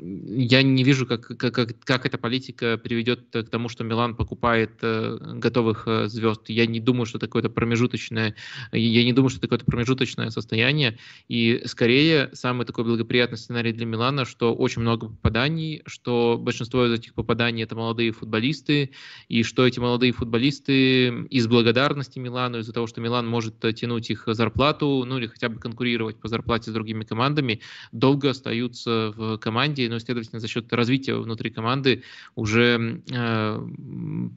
я 0.00 0.62
не 0.62 0.84
вижу, 0.84 1.06
как, 1.06 1.22
как, 1.26 1.78
как 1.84 2.06
эта 2.06 2.18
политика 2.18 2.78
приведет 2.78 3.28
к 3.32 3.44
тому, 3.44 3.68
что 3.68 3.84
Милан 3.84 4.14
покупает 4.14 4.72
э, 4.82 5.16
готовых 5.34 5.84
э, 5.86 6.08
звезд. 6.08 6.48
Я 6.48 6.66
не 6.66 6.80
думаю, 6.80 7.06
что 7.06 7.18
это 7.18 7.26
какое-то 7.26 7.50
промежуточное, 7.50 8.34
я 8.72 9.04
не 9.04 9.12
думаю, 9.12 9.30
что 9.30 9.38
это 9.38 9.46
какое-то 9.48 9.64
промежуточное 9.64 10.30
состояние. 10.30 10.98
И 11.28 11.62
скорее 11.64 12.30
самый 12.34 12.66
такой 12.66 12.84
благоприятный 12.84 13.38
сценарий 13.38 13.72
для 13.72 13.86
Милана, 13.86 14.24
что 14.24 14.54
очень 14.54 14.82
много 14.82 15.08
попаданий, 15.08 15.82
что 15.86 16.38
большинство 16.38 16.86
из 16.86 16.92
этих 16.92 17.14
попаданий 17.14 17.62
это 17.62 17.77
молодые 17.78 18.12
футболисты, 18.12 18.90
и 19.28 19.42
что 19.42 19.66
эти 19.66 19.78
молодые 19.80 20.12
футболисты 20.12 21.08
из 21.30 21.46
благодарности 21.46 22.18
Милану, 22.18 22.58
из-за 22.58 22.72
того, 22.72 22.86
что 22.86 23.00
Милан 23.00 23.26
может 23.26 23.58
тянуть 23.74 24.10
их 24.10 24.24
зарплату, 24.26 25.04
ну 25.06 25.18
или 25.18 25.26
хотя 25.26 25.48
бы 25.48 25.58
конкурировать 25.58 26.16
по 26.16 26.28
зарплате 26.28 26.70
с 26.70 26.74
другими 26.74 27.04
командами, 27.04 27.60
долго 27.92 28.30
остаются 28.30 29.12
в 29.16 29.38
команде, 29.38 29.88
но, 29.88 29.98
следовательно, 29.98 30.40
за 30.40 30.48
счет 30.48 30.72
развития 30.72 31.14
внутри 31.14 31.50
команды 31.50 32.02
уже 32.34 33.02
э, 33.10 33.68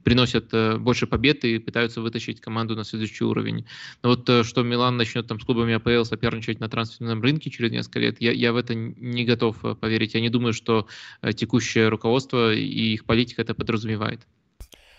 приносят 0.04 0.48
э, 0.52 0.78
больше 0.78 1.06
побед 1.06 1.44
и 1.44 1.58
пытаются 1.58 2.00
вытащить 2.00 2.40
команду 2.40 2.76
на 2.76 2.84
следующий 2.84 3.24
уровень. 3.24 3.66
Но 4.02 4.10
вот 4.10 4.28
э, 4.28 4.44
что 4.44 4.62
Милан 4.62 4.96
начнет 4.96 5.26
там 5.26 5.40
с 5.40 5.44
клубами 5.44 5.74
АПЛ 5.74 6.04
соперничать 6.04 6.60
на 6.60 6.68
трансферном 6.68 7.22
рынке 7.22 7.50
через 7.50 7.72
несколько 7.72 7.98
лет, 7.98 8.20
я, 8.20 8.32
я 8.32 8.52
в 8.52 8.56
это 8.56 8.74
не 8.74 9.24
готов 9.24 9.64
э, 9.64 9.74
поверить. 9.74 10.14
Я 10.14 10.20
не 10.20 10.28
думаю, 10.28 10.52
что 10.52 10.86
текущее 11.34 11.88
руководство 11.88 12.54
и 12.54 12.94
их 12.94 13.04
политика 13.04 13.31
политика 13.32 13.42
это 13.42 13.54
подразумевает. 13.54 14.20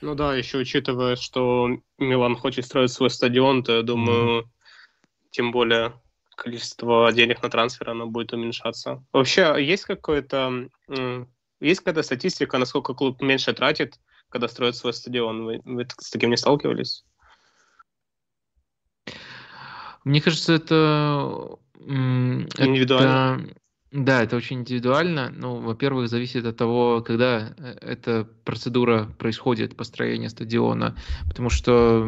Ну 0.02 0.16
да, 0.16 0.36
еще 0.36 0.58
учитывая, 0.58 1.16
что 1.16 1.70
Милан 1.98 2.36
хочет 2.36 2.66
строить 2.66 2.92
свой 2.92 3.10
стадион, 3.10 3.64
то 3.64 3.78
я 3.78 3.84
думаю, 3.84 4.42
mm-hmm. 4.42 4.48
тем 5.32 5.52
более 5.52 5.94
количество 6.36 7.12
денег 7.14 7.42
на 7.44 7.50
трансфер 7.50 7.90
оно 7.90 8.08
будет 8.08 8.34
уменьшаться. 8.34 9.04
Вообще, 9.14 9.56
есть 9.60 9.86
какое-то 9.86 10.68
есть 11.62 11.80
какая-то 11.80 12.04
статистика, 12.04 12.58
насколько 12.58 12.94
клуб 12.94 13.22
меньше 13.22 13.54
тратит, 13.54 14.00
когда 14.30 14.48
строит 14.48 14.76
свой 14.76 14.94
стадион? 14.94 15.46
Вы, 15.46 15.62
вы 15.64 15.88
с 15.98 16.10
таким 16.10 16.30
не 16.30 16.38
сталкивались? 16.38 17.06
Мне 20.04 20.22
кажется, 20.22 20.54
это 20.54 21.58
индивидуально. 21.80 23.42
Это, 23.42 23.56
да, 23.94 24.24
это 24.24 24.36
очень 24.36 24.62
индивидуально. 24.62 25.32
Ну, 25.36 25.60
во-первых, 25.60 26.10
зависит 26.10 26.46
от 26.46 26.58
того, 26.58 27.02
когда 27.02 27.54
э, 27.56 27.78
эта 27.80 28.28
процедура 28.44 29.06
происходит, 29.20 29.78
построение 29.78 30.30
стадиона. 30.30 30.98
Потому 31.28 31.52
что 31.52 32.04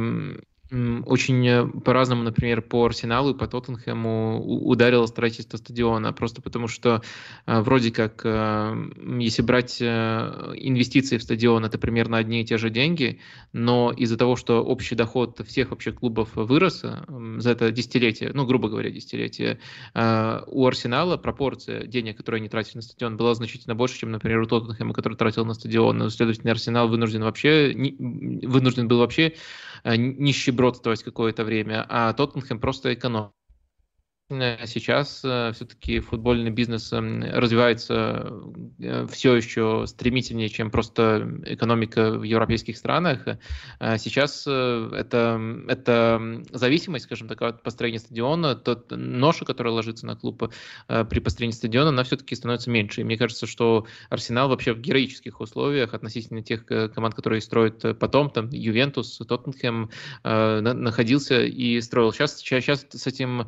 очень 1.06 1.48
э, 1.48 1.66
по-разному, 1.66 2.24
например, 2.24 2.62
по 2.62 2.86
Арсеналу 2.86 3.34
и 3.34 3.38
по 3.38 3.48
Тоттенхэму 3.48 4.44
ударило 4.44 5.06
строительство 5.06 5.58
стадиона, 5.58 6.12
просто 6.14 6.42
потому 6.42 6.68
что 6.68 7.02
э, 7.46 7.62
вроде 7.62 7.92
как, 7.92 8.22
э, 8.26 8.76
если 9.20 9.42
брать 9.42 9.82
инвестиции 9.82 11.18
в 11.18 11.24
стадион, 11.24 11.66
это 11.66 11.78
примерно 11.78 12.18
одни 12.18 12.42
и 12.42 12.46
те 12.46 12.58
же 12.58 12.70
деньги, 12.70 13.20
но 13.54 13.92
из-за 13.96 14.18
того, 14.18 14.36
что 14.36 14.64
общий 14.64 14.96
доход 14.96 15.42
всех 15.48 15.72
вообще 15.72 15.92
клубов 15.92 16.30
вырос 16.36 16.84
за 17.38 17.52
это 17.52 17.72
десятилетие, 17.72 18.32
ну, 18.34 18.46
грубо 18.46 18.70
говоря, 18.70 18.90
десятилетие, 18.90 19.60
у 19.94 20.66
Арсенала 20.66 21.18
пропорция 21.18 21.86
денег, 21.86 22.18
которые 22.18 22.40
они 22.40 22.50
тратили 22.50 22.78
на 22.78 22.82
стадион, 22.82 23.18
была 23.18 23.34
значительно 23.36 23.76
больше, 23.76 24.00
чем, 24.00 24.12
например, 24.12 24.40
у 24.40 24.46
Тоттенхэма, 24.46 24.94
который 24.94 25.16
тратил 25.16 25.46
на 25.46 25.54
стадион. 25.54 26.10
Следовательно, 26.10 26.52
Арсенал 26.52 26.88
вынужден 26.88 27.24
вообще, 27.24 27.74
вынужден 27.74 28.88
был 28.88 29.00
вообще 29.00 29.34
нищебродствовать 29.86 31.04
какое-то 31.04 31.44
время, 31.44 31.86
а 31.88 32.12
Тоттенхэм 32.14 32.60
просто 32.60 32.94
экономит. 32.94 33.34
Сейчас 34.28 35.22
э, 35.24 35.52
все-таки 35.54 36.00
футбольный 36.00 36.50
бизнес 36.50 36.92
эм, 36.92 37.24
развивается 37.24 38.34
э, 38.80 39.06
все 39.08 39.36
еще 39.36 39.84
стремительнее, 39.86 40.50
чем 40.50 40.72
просто 40.72 41.42
экономика 41.46 42.10
в 42.10 42.24
европейских 42.24 42.76
странах. 42.76 43.28
Э, 43.80 44.00
сейчас 44.00 44.48
это, 44.48 45.40
это 45.68 46.42
зависимость, 46.52 47.06
скажем 47.06 47.28
так, 47.28 47.40
от 47.44 47.62
построения 47.62 48.00
стадиона, 48.00 48.56
тот 48.56 48.88
ноша, 48.90 49.46
который 49.46 49.72
ложится 49.72 50.08
на 50.08 50.16
клуб 50.16 50.52
при 50.88 51.20
построении 51.20 51.54
стадиона, 51.54 51.90
она 51.90 52.04
все-таки 52.04 52.34
становится 52.34 52.72
меньше. 52.72 53.02
И 53.02 53.04
мне 53.04 53.20
кажется, 53.20 53.46
что 53.46 53.86
Арсенал 54.10 54.50
вообще 54.50 54.74
в 54.74 54.80
героических 54.82 55.40
условиях 55.40 55.94
относительно 55.94 56.42
тех 56.42 56.66
команд, 56.66 57.14
которые 57.14 57.42
строят 57.42 58.00
потом, 58.00 58.32
там 58.32 58.50
Ювентус, 58.50 59.20
Тоттенхэм, 59.20 59.92
находился 60.24 61.44
и 61.44 61.80
строил. 61.82 62.12
Сейчас, 62.12 62.40
сейчас 62.40 62.88
с 62.90 63.06
этим 63.06 63.48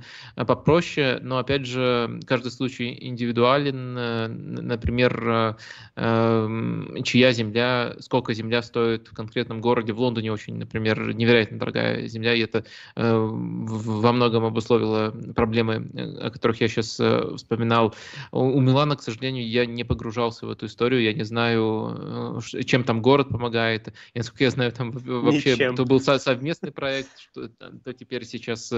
проще, 0.68 1.20
но 1.22 1.38
опять 1.38 1.66
же 1.66 2.20
каждый 2.26 2.52
случай 2.52 2.98
индивидуален. 3.00 3.98
Э, 3.98 4.28
например, 4.28 5.30
э, 5.30 5.54
эм, 5.96 7.04
чья 7.04 7.32
земля, 7.32 7.96
сколько 8.00 8.34
земля 8.34 8.62
стоит 8.62 9.08
в 9.08 9.14
конкретном 9.14 9.62
городе. 9.62 9.94
В 9.94 10.02
Лондоне 10.02 10.34
очень, 10.34 10.58
например, 10.58 11.14
невероятно 11.14 11.58
дорогая 11.58 12.06
земля, 12.08 12.34
и 12.34 12.42
это 12.42 12.66
э, 12.98 13.16
во 13.18 14.12
многом 14.12 14.44
обусловило 14.44 15.12
проблемы, 15.34 15.90
о 16.20 16.32
которых 16.32 16.60
я 16.60 16.68
сейчас 16.68 17.00
вспоминал. 17.38 17.96
У 18.34 18.60
Милана, 18.60 18.98
к 18.98 19.02
сожалению, 19.02 19.48
я 19.48 19.66
не 19.66 19.86
погружался 19.86 20.48
в 20.48 20.50
эту 20.52 20.66
историю, 20.66 21.02
я 21.02 21.14
не 21.14 21.24
знаю, 21.24 22.42
чем 22.66 22.84
там 22.84 23.02
город 23.02 23.30
помогает. 23.30 23.94
И, 24.14 24.18
насколько 24.18 24.44
я 24.44 24.50
знаю, 24.50 24.74
там 24.74 24.92
вообще 24.92 25.54
Ничем. 25.54 25.78
то 25.78 25.86
был 25.86 26.02
совместный 26.02 26.74
проект, 26.74 27.18
что, 27.18 27.48
то 27.48 27.94
теперь 27.94 28.26
сейчас 28.26 28.74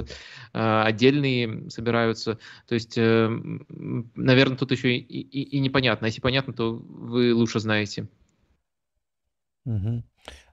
отдельные 0.54 1.68
собираются. 1.80 2.38
То 2.68 2.76
есть, 2.76 2.98
э, 2.98 3.30
наверное, 4.16 4.58
тут 4.58 4.72
еще 4.72 4.98
и, 4.98 5.22
и, 5.22 5.58
и 5.58 5.60
непонятно. 5.60 6.08
Если 6.08 6.22
понятно, 6.22 6.54
то 6.54 6.74
вы 6.74 7.34
лучше 7.34 7.60
знаете. 7.60 8.08
Угу. 9.66 10.04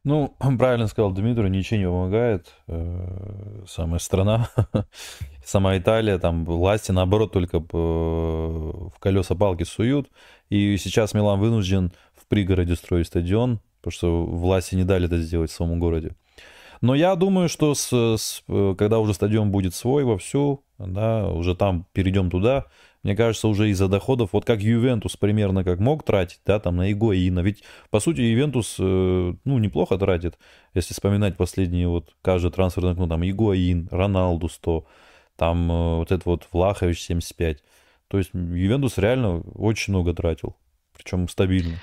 Ну, 0.04 0.36
правильно 0.58 0.86
сказал 0.86 1.12
Дмитрий, 1.12 1.50
ничего 1.50 1.80
не 1.80 1.86
помогает. 1.86 2.54
Э, 2.68 3.64
самая 3.66 3.98
страна, 3.98 4.48
сама 5.44 5.76
Италия, 5.76 6.18
там 6.18 6.44
власти, 6.44 6.92
наоборот, 6.92 7.32
только 7.32 7.58
в 7.60 8.98
колеса 9.00 9.34
палки 9.34 9.64
суют. 9.64 10.08
И 10.48 10.76
сейчас 10.76 11.14
Милан 11.14 11.40
вынужден 11.40 11.92
в 12.14 12.26
пригороде 12.28 12.76
строить 12.76 13.08
стадион, 13.08 13.60
потому 13.80 13.92
что 13.92 14.24
власти 14.24 14.76
не 14.76 14.84
дали 14.84 15.06
это 15.06 15.18
сделать 15.18 15.50
в 15.50 15.54
своем 15.54 15.80
городе. 15.80 16.14
Но 16.80 16.94
я 16.94 17.14
думаю, 17.16 17.48
что 17.48 17.74
с, 17.74 17.92
с, 17.92 18.42
когда 18.76 18.98
уже 18.98 19.14
стадион 19.14 19.50
будет 19.50 19.74
свой 19.74 20.04
вовсю, 20.04 20.64
да, 20.78 21.28
уже 21.28 21.54
там 21.54 21.86
перейдем 21.92 22.30
туда, 22.30 22.66
мне 23.06 23.14
кажется, 23.14 23.46
уже 23.46 23.70
из-за 23.70 23.86
доходов, 23.86 24.30
вот 24.32 24.44
как 24.44 24.60
Ювентус 24.60 25.16
примерно 25.16 25.62
как 25.62 25.78
мог 25.78 26.02
тратить, 26.02 26.40
да, 26.44 26.58
там 26.58 26.76
на 26.76 26.90
Игоина, 26.90 27.38
ведь, 27.38 27.62
по 27.90 28.00
сути, 28.00 28.20
Ювентус, 28.20 28.76
э, 28.80 28.82
ну, 29.44 29.58
неплохо 29.58 29.96
тратит, 29.96 30.36
если 30.74 30.92
вспоминать 30.92 31.36
последние 31.36 31.86
вот, 31.86 32.16
каждый 32.20 32.50
трансферный, 32.50 32.94
ну, 32.94 33.06
там, 33.06 33.24
Игоин, 33.24 33.88
Роналду 33.92 34.48
100, 34.48 34.86
там 35.36 35.70
э, 35.70 35.96
вот 35.98 36.10
этот 36.10 36.26
вот 36.26 36.48
Влахович 36.50 37.00
75, 37.02 37.62
то 38.08 38.18
есть 38.18 38.30
Ювентус 38.34 38.98
реально 38.98 39.40
очень 39.54 39.92
много 39.92 40.12
тратил, 40.12 40.56
причем 40.92 41.28
стабильно. 41.28 41.76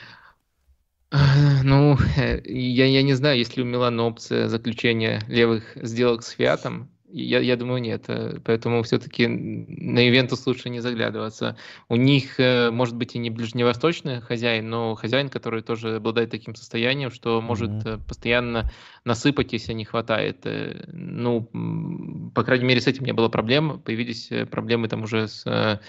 Ну, 1.63 1.97
я, 2.45 2.85
я 2.85 3.03
не 3.03 3.13
знаю, 3.13 3.37
есть 3.37 3.55
ли 3.55 3.63
у 3.63 3.65
Милана 3.65 4.03
опция 4.03 4.47
заключения 4.47 5.21
левых 5.27 5.63
сделок 5.75 6.23
с 6.23 6.29
Фиатом. 6.31 6.89
Я, 7.15 7.39
я 7.41 7.55
думаю, 7.55 7.79
нет. 7.79 8.05
Э, 8.07 8.39
поэтому 8.43 8.81
все-таки 8.81 9.27
на 9.27 10.09
Ивентус 10.09 10.47
лучше 10.47 10.69
не 10.69 10.79
заглядываться. 10.79 11.55
У 11.87 11.95
них, 11.95 12.39
э, 12.39 12.71
может 12.71 12.95
быть, 12.95 13.13
и 13.13 13.19
не 13.19 13.29
ближневосточный 13.29 14.19
хозяин, 14.21 14.67
но 14.67 14.95
хозяин, 14.95 15.29
который 15.29 15.61
тоже 15.61 15.97
обладает 15.97 16.31
таким 16.31 16.55
состоянием, 16.55 17.11
что 17.11 17.39
может 17.39 17.69
mm-hmm. 17.69 18.07
постоянно 18.07 18.71
насыпать, 19.05 19.53
если 19.53 19.73
не 19.73 19.85
хватает. 19.85 20.47
Ну, 20.87 22.31
по 22.33 22.43
крайней 22.43 22.65
мере, 22.65 22.81
с 22.81 22.87
этим 22.87 23.05
не 23.05 23.13
было 23.13 23.29
проблем. 23.29 23.79
Появились 23.81 24.31
проблемы 24.49 24.87
там 24.87 25.03
уже 25.03 25.27
с 25.27 25.79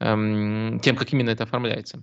эм, 0.00 0.80
тем, 0.80 0.96
как 0.96 1.10
именно 1.14 1.30
это 1.30 1.44
оформляется. 1.44 2.02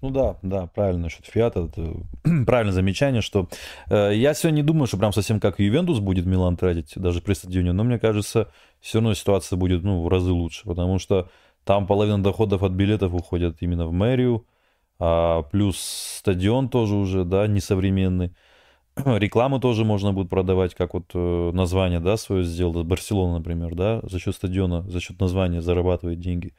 Ну 0.00 0.10
да, 0.10 0.36
да, 0.42 0.66
правильно 0.66 1.04
насчет 1.04 1.26
Фиата. 1.26 1.60
Это 1.70 1.94
правильное 2.46 2.74
замечание, 2.74 3.22
что 3.22 3.48
э, 3.88 4.12
я 4.14 4.34
сегодня 4.34 4.56
не 4.56 4.62
думаю, 4.62 4.86
что 4.86 4.98
прям 4.98 5.12
совсем 5.12 5.40
как 5.40 5.58
Ювентус 5.58 6.00
будет 6.00 6.26
Милан 6.26 6.56
тратить, 6.56 6.92
даже 6.96 7.20
при 7.22 7.34
стадионе, 7.34 7.72
но 7.72 7.84
мне 7.84 7.98
кажется, 7.98 8.50
все 8.80 8.98
равно 8.98 9.14
ситуация 9.14 9.56
будет 9.56 9.82
ну, 9.82 10.02
в 10.02 10.08
разы 10.08 10.30
лучше, 10.30 10.64
потому 10.64 10.98
что 10.98 11.30
там 11.64 11.86
половина 11.86 12.22
доходов 12.22 12.62
от 12.62 12.72
билетов 12.72 13.14
уходят 13.14 13.56
именно 13.60 13.86
в 13.86 13.92
мэрию, 13.92 14.46
а 14.98 15.42
плюс 15.42 15.78
стадион 16.18 16.68
тоже 16.68 16.94
уже, 16.94 17.24
да, 17.24 17.46
несовременный. 17.46 18.34
Рекламу 19.04 19.58
тоже 19.58 19.84
можно 19.84 20.12
будет 20.12 20.28
продавать, 20.28 20.74
как 20.74 20.94
вот 20.94 21.10
э, 21.14 21.50
название, 21.52 22.00
да, 22.00 22.16
свое 22.16 22.44
сделал, 22.44 22.84
Барселона, 22.84 23.38
например, 23.38 23.74
да, 23.74 24.00
за 24.04 24.20
счет 24.20 24.34
стадиона, 24.36 24.82
за 24.88 25.00
счет 25.00 25.20
названия 25.20 25.60
зарабатывает 25.60 26.20
деньги. 26.20 26.52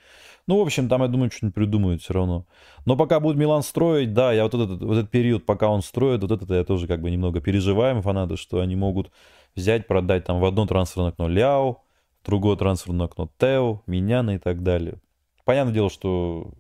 Ну, 0.48 0.60
в 0.60 0.62
общем, 0.62 0.90
там, 0.90 1.02
я 1.02 1.08
думаю, 1.08 1.32
что-нибудь 1.32 1.56
придумают 1.56 2.02
все 2.02 2.14
равно. 2.14 2.46
Но 2.86 2.98
пока 2.98 3.20
будет 3.20 3.38
Милан 3.38 3.64
строить, 3.64 4.14
да, 4.14 4.34
я 4.34 4.44
вот 4.44 4.54
этот, 4.54 4.82
вот 4.82 4.98
этот 4.98 5.12
период, 5.12 5.46
пока 5.46 5.70
он 5.70 5.82
строит, 5.82 6.22
вот 6.22 6.32
это 6.32 6.54
я 6.54 6.64
тоже 6.64 6.88
как 6.88 7.02
бы 7.02 7.10
немного 7.10 7.40
переживаем, 7.40 8.02
фанаты, 8.02 8.36
что 8.36 8.60
они 8.60 8.76
могут 8.76 9.12
взять, 9.56 9.88
продать 9.88 10.26
там 10.26 10.40
в 10.40 10.46
одно 10.46 10.68
трансферное 10.68 11.10
окно 11.10 11.30
Ляо, 11.30 11.78
в 12.22 12.26
другое 12.26 12.58
трансферное 12.58 13.06
окно 13.06 13.30
Тео, 13.40 13.82
Миняна 13.88 14.36
и 14.36 14.38
так 14.40 14.62
далее. 14.62 15.00
Понятное 15.46 15.74
дело, 15.74 15.90
что 15.90 16.52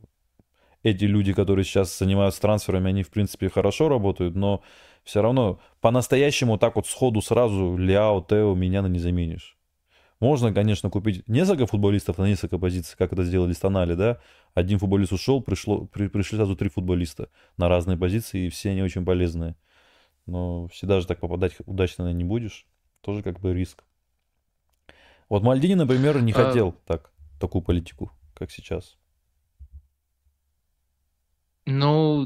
эти 0.83 1.05
люди, 1.05 1.33
которые 1.33 1.65
сейчас 1.65 1.97
занимаются 1.97 2.41
трансферами, 2.41 2.89
они, 2.89 3.03
в 3.03 3.09
принципе, 3.09 3.49
хорошо 3.49 3.89
работают, 3.89 4.35
но 4.35 4.61
все 5.05 5.21
равно 5.21 5.59
по-настоящему 5.81 6.57
так 6.57 6.75
вот 6.75 6.87
сходу 6.87 7.21
сразу 7.21 7.77
Ляо, 7.77 8.21
Тео, 8.21 8.55
Миняна 8.55 8.87
не 8.87 8.99
заменишь. 8.99 9.57
Можно, 10.19 10.53
конечно, 10.53 10.89
купить 10.89 11.27
несколько 11.27 11.67
футболистов 11.67 12.17
на 12.17 12.25
несколько 12.25 12.57
позиций, 12.57 12.95
как 12.97 13.13
это 13.13 13.23
сделали 13.23 13.53
с 13.53 13.59
Тонали, 13.59 13.93
да. 13.93 14.19
Один 14.53 14.79
футболист 14.79 15.11
ушел, 15.11 15.41
пришло, 15.41 15.85
при, 15.85 16.07
пришли 16.07 16.37
сразу 16.37 16.55
три 16.55 16.69
футболиста 16.69 17.29
на 17.57 17.69
разные 17.69 17.97
позиции, 17.97 18.47
и 18.47 18.49
все 18.49 18.71
они 18.71 18.81
очень 18.81 19.05
полезные. 19.05 19.55
Но 20.25 20.67
всегда 20.69 20.99
же 20.99 21.07
так 21.07 21.19
попадать 21.19 21.53
удачно 21.65 22.11
не 22.11 22.23
будешь. 22.23 22.65
Тоже 23.01 23.21
как 23.21 23.39
бы 23.39 23.53
риск. 23.53 23.83
Вот 25.29 25.43
Мальдини, 25.43 25.75
например, 25.75 26.19
не 26.21 26.31
а... 26.31 26.35
хотел 26.35 26.75
так, 26.87 27.11
такую 27.39 27.61
политику, 27.61 28.11
как 28.33 28.49
сейчас. 28.49 28.97
Ну, 31.67 32.25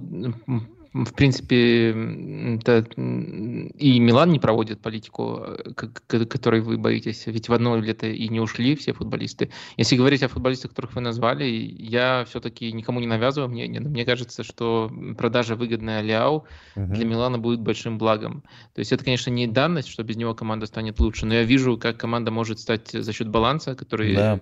в 0.93 1.13
принципе, 1.13 1.89
это 1.89 2.80
и 2.97 3.99
Милан 3.99 4.32
не 4.32 4.39
проводит 4.39 4.82
политику, 4.82 5.43
э, 5.45 6.25
которой 6.25 6.62
вы 6.62 6.78
боитесь. 6.78 7.28
Ведь 7.28 7.47
в 7.47 7.54
одно 7.54 7.78
лето 7.78 8.08
и 8.08 8.28
не 8.28 8.39
ушли 8.39 8.75
все 8.75 8.93
футболисты. 8.93 9.52
Если 9.78 9.95
говорить 9.95 10.23
о 10.23 10.28
футболистах, 10.28 10.71
которых 10.71 10.95
вы 10.95 11.02
назвали, 11.02 11.45
я 11.45 12.25
все-таки 12.28 12.71
никому 12.71 12.99
не 12.99 13.08
навязываю 13.08 13.49
мнение, 13.49 13.80
но 13.82 13.89
мне 13.89 14.04
кажется, 14.04 14.43
что 14.43 14.91
продажа 15.17 15.56
выгодная 15.56 16.02
Ляо 16.02 16.38
угу. 16.38 16.45
для 16.75 17.06
Милана 17.06 17.38
будет 17.38 17.62
большим 17.62 17.97
благом. 17.97 18.43
То 18.73 18.80
есть 18.80 18.91
это, 18.91 19.04
конечно, 19.04 19.30
не 19.30 19.45
данность, 19.45 19.89
что 19.89 20.04
без 20.04 20.15
него 20.15 20.34
команда 20.34 20.65
станет 20.65 20.99
лучше, 20.99 21.25
но 21.25 21.36
я 21.36 21.43
вижу, 21.43 21.78
как 21.78 21.97
команда 21.97 22.32
может 22.32 22.60
стать 22.60 22.91
за 22.91 23.13
счет 23.13 23.30
баланса, 23.30 23.75
который 23.75 24.15
да 24.15 24.41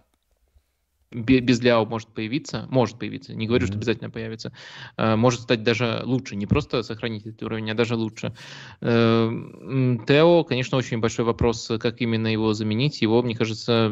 без 1.12 1.62
Ляо 1.62 1.86
может 1.86 2.10
появиться, 2.10 2.68
может 2.70 3.00
появиться, 3.00 3.34
не 3.34 3.48
говорю, 3.48 3.66
mm-hmm. 3.66 3.68
что 3.68 3.78
обязательно 3.78 4.10
появится, 4.10 4.52
э, 4.98 5.16
может 5.16 5.42
стать 5.42 5.64
даже 5.64 6.02
лучше, 6.04 6.36
не 6.36 6.46
просто 6.46 6.84
сохранить 6.84 7.26
этот 7.26 7.44
уровень, 7.44 7.72
а 7.72 7.76
даже 7.76 7.96
лучше. 7.96 8.34
Э, 8.82 9.30
Тео, 10.06 10.44
конечно, 10.44 10.78
очень 10.78 11.00
большой 11.00 11.24
вопрос, 11.24 11.72
как 11.80 12.02
именно 12.02 12.28
его 12.28 12.54
заменить, 12.54 13.02
его, 13.02 13.24
мне 13.24 13.36
кажется, 13.36 13.88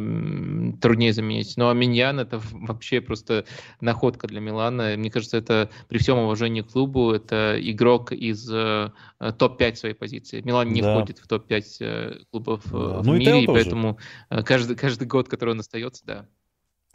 труднее 0.82 1.14
заменить. 1.14 1.56
Но 1.56 1.74
Миньян 1.74 2.20
это 2.20 2.42
вообще 2.52 3.00
просто 3.00 3.46
находка 3.80 4.28
для 4.28 4.42
Милана. 4.42 4.96
Мне 4.98 5.10
кажется, 5.10 5.38
это 5.38 5.70
при 5.88 6.00
всем 6.00 6.18
уважении 6.18 6.62
к 6.62 6.68
клубу, 6.68 7.12
это 7.12 7.58
игрок 7.62 8.12
из 8.12 8.50
э, 8.52 8.92
топ-5 9.20 9.76
своей 9.76 9.96
позиции. 9.96 10.42
Милан 10.42 10.70
не 10.70 10.82
да. 10.82 10.96
входит 10.96 11.20
в 11.20 11.28
топ-5 11.28 12.26
клубов 12.32 12.62
да. 12.66 12.78
в 12.78 13.06
ну 13.06 13.16
мире, 13.16 13.40
и, 13.40 13.44
и 13.44 13.48
поэтому 13.48 14.00
каждый, 14.30 14.76
каждый 14.76 15.08
год, 15.08 15.30
который 15.30 15.52
он 15.52 15.62
остается, 15.62 16.06
да, 16.06 16.28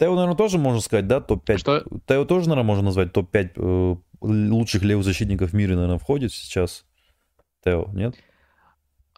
Тео, 0.00 0.14
наверное, 0.14 0.34
тоже 0.36 0.56
можно 0.56 0.80
сказать, 0.80 1.06
да, 1.06 1.20
топ-5. 1.20 1.58
Что? 1.58 1.84
Тео 2.08 2.24
тоже, 2.24 2.48
наверное, 2.48 2.66
можно 2.66 2.84
назвать 2.84 3.12
топ-5 3.12 3.50
э, 3.56 3.96
лучших 4.22 4.82
левых 4.82 5.04
защитников 5.04 5.50
в 5.50 5.52
мире, 5.52 5.74
наверное, 5.74 5.98
входит 5.98 6.32
сейчас. 6.32 6.86
Тео, 7.62 7.86
нет? 7.92 8.14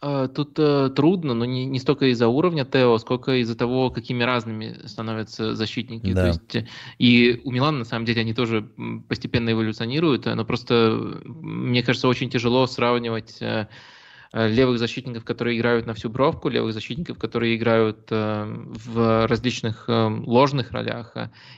А, 0.01 0.27
тут 0.27 0.59
э, 0.59 0.89
трудно, 0.93 1.33
но 1.33 1.45
не, 1.45 1.63
не 1.63 1.79
столько 1.79 2.07
из-за 2.07 2.27
уровня 2.27 2.65
Тео, 2.65 2.97
сколько 2.97 3.39
из-за 3.41 3.55
того, 3.55 3.91
какими 3.91 4.23
разными 4.23 4.85
становятся 4.85 5.55
защитники. 5.55 6.11
Да. 6.11 6.21
То 6.21 6.27
есть, 6.27 6.55
э, 6.55 6.67
и 6.97 7.39
у 7.45 7.51
Милана, 7.51 7.79
на 7.79 7.85
самом 7.85 8.03
деле, 8.03 8.19
они 8.19 8.33
тоже 8.33 8.69
постепенно 9.07 9.53
эволюционируют, 9.53 10.25
но 10.25 10.43
просто, 10.43 11.21
мне 11.23 11.81
кажется, 11.81 12.09
очень 12.09 12.29
тяжело 12.29 12.67
сравнивать 12.67 13.37
э, 13.39 13.45
Э, 13.47 13.67
левых 14.33 14.79
защитников, 14.79 15.23
которые 15.23 15.57
играют 15.57 15.85
на 15.85 15.93
всю 15.93 16.09
бровку, 16.09 16.49
левых 16.49 16.73
защитников, 16.73 17.19
которые 17.19 17.55
играют 17.55 18.07
э, 18.09 18.45
в 18.47 19.27
различных 19.27 19.85
э, 19.87 20.07
ложных 20.07 20.71
ролях. 20.71 21.15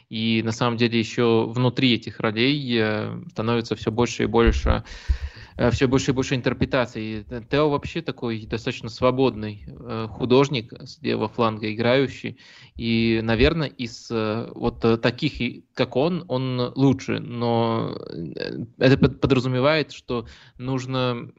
И 0.10 0.42
на 0.44 0.52
самом 0.52 0.76
деле 0.76 1.00
еще 1.00 1.46
внутри 1.48 1.94
этих 1.94 2.20
ролей 2.20 3.26
становится 3.32 3.76
все 3.76 3.92
больше 3.92 4.24
и 4.24 4.28
больше 4.28 4.84
все 5.72 5.88
больше 5.88 6.12
и 6.12 6.14
больше 6.14 6.36
интерпретаций. 6.36 7.26
Тео 7.50 7.70
вообще 7.70 8.02
такой 8.02 8.46
достаточно 8.46 8.90
свободный 8.90 9.66
художник 10.10 10.74
с 10.74 11.02
левого 11.02 11.30
фланга 11.30 11.74
играющий. 11.74 12.38
И, 12.76 13.22
наверное, 13.24 13.70
из 13.70 14.10
вот 14.10 14.82
таких, 15.02 15.64
как 15.74 15.96
он, 15.96 16.26
он 16.28 16.74
лучше. 16.76 17.20
Но 17.20 17.98
это 18.78 18.98
подразумевает, 18.98 19.94
что 19.94 20.28
нужно 20.58 21.32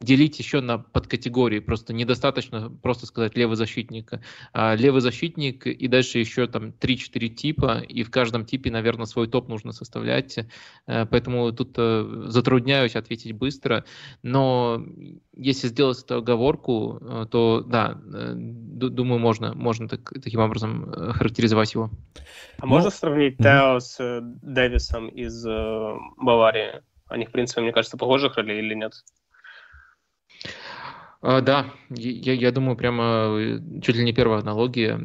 делить 0.00 0.38
еще 0.38 0.60
на 0.60 0.78
подкатегории. 0.78 1.60
Просто 1.60 1.92
недостаточно 1.92 2.70
просто 2.70 3.06
сказать 3.06 3.36
левый 3.36 3.56
защитник. 3.56 4.12
А 4.52 4.74
левый 4.74 5.00
защитник 5.00 5.66
и 5.66 5.88
дальше 5.88 6.18
еще 6.18 6.46
там 6.46 6.70
3-4 6.70 7.28
типа, 7.28 7.78
и 7.80 8.02
в 8.02 8.10
каждом 8.10 8.44
типе, 8.44 8.70
наверное, 8.70 9.06
свой 9.06 9.28
топ 9.28 9.48
нужно 9.48 9.72
составлять. 9.72 10.38
Э, 10.86 11.06
поэтому 11.06 11.50
тут 11.52 11.74
э, 11.78 12.24
затрудняюсь 12.26 12.96
ответить 12.96 13.32
быстро. 13.32 13.84
Но 14.22 14.84
если 15.34 15.68
сделать 15.68 16.02
эту 16.02 16.16
оговорку, 16.16 16.98
э, 17.00 17.26
то 17.30 17.60
да, 17.66 17.98
думаю, 18.04 19.18
можно, 19.18 19.54
можно 19.54 19.88
так, 19.88 20.12
таким 20.22 20.40
образом 20.40 21.12
характеризовать 21.12 21.74
его. 21.74 21.90
А 22.58 22.66
можно 22.66 22.90
сравнить 22.90 23.38
Тео 23.38 23.80
с 23.80 23.98
Дэвисом 24.42 25.08
из 25.08 25.44
Баварии? 26.16 26.82
Они, 27.06 27.26
в 27.26 27.30
принципе, 27.30 27.60
мне 27.60 27.72
кажется, 27.72 27.96
похожих 27.96 28.36
роли 28.36 28.54
или 28.54 28.74
нет? 28.74 28.92
А, 31.26 31.40
да, 31.40 31.70
я, 31.88 32.34
я 32.34 32.52
думаю, 32.52 32.76
прямо 32.76 33.34
э, 33.38 33.58
чуть 33.80 33.96
ли 33.96 34.04
не 34.04 34.12
первая 34.12 34.40
аналогия. 34.40 35.00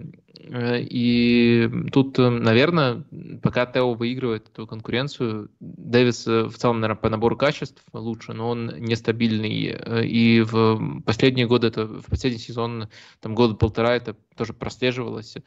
Э, 0.49 0.81
и 0.81 1.69
тут, 1.93 2.19
э, 2.19 2.29
наверное, 2.29 3.05
пока 3.41 3.65
Тео 3.65 3.93
выигрывает 3.93 4.49
эту 4.49 4.67
конкуренцию, 4.67 5.49
Дэвис 5.61 6.25
в 6.25 6.51
целом, 6.57 6.81
наверное, 6.81 6.99
по 7.01 7.09
набору 7.09 7.37
качеств 7.37 7.81
лучше, 7.93 8.33
но 8.33 8.49
он 8.49 8.67
нестабильный. 8.79 9.77
И 10.05 10.41
в 10.41 11.01
последние 11.05 11.47
годы, 11.47 11.67
это 11.67 11.85
в 11.85 12.09
последний 12.09 12.39
сезон, 12.39 12.89
там 13.21 13.33
года 13.33 13.55
полтора, 13.55 13.95
это 13.95 14.17
тоже 14.35 14.51
прослеживалось. 14.51 15.37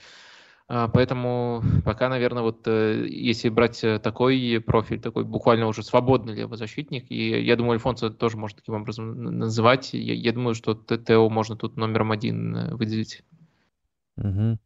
А, 0.69 0.89
поэтому 0.89 1.63
пока, 1.85 2.09
наверное, 2.09 2.43
вот 2.43 2.67
э, 2.67 3.07
если 3.09 3.49
брать 3.49 3.83
э, 3.85 3.99
такой 3.99 4.63
профиль, 4.65 5.01
такой 5.01 5.25
буквально 5.25 5.67
уже 5.67 5.83
свободный 5.83 6.35
левозащитник, 6.35 7.11
и 7.11 7.43
я 7.43 7.57
думаю, 7.57 7.75
Альфонсо 7.75 8.11
тоже 8.11 8.37
может 8.37 8.59
таким 8.59 8.75
образом 8.75 9.39
называть, 9.39 9.91
я, 9.93 10.15
я 10.15 10.33
думаю, 10.33 10.55
что 10.55 10.75
ТТО 10.75 11.29
можно 11.29 11.57
тут 11.57 11.77
номером 11.77 12.13
один 12.13 12.57
э, 12.57 12.75
выделить. 12.75 13.23
Угу. 14.17 14.59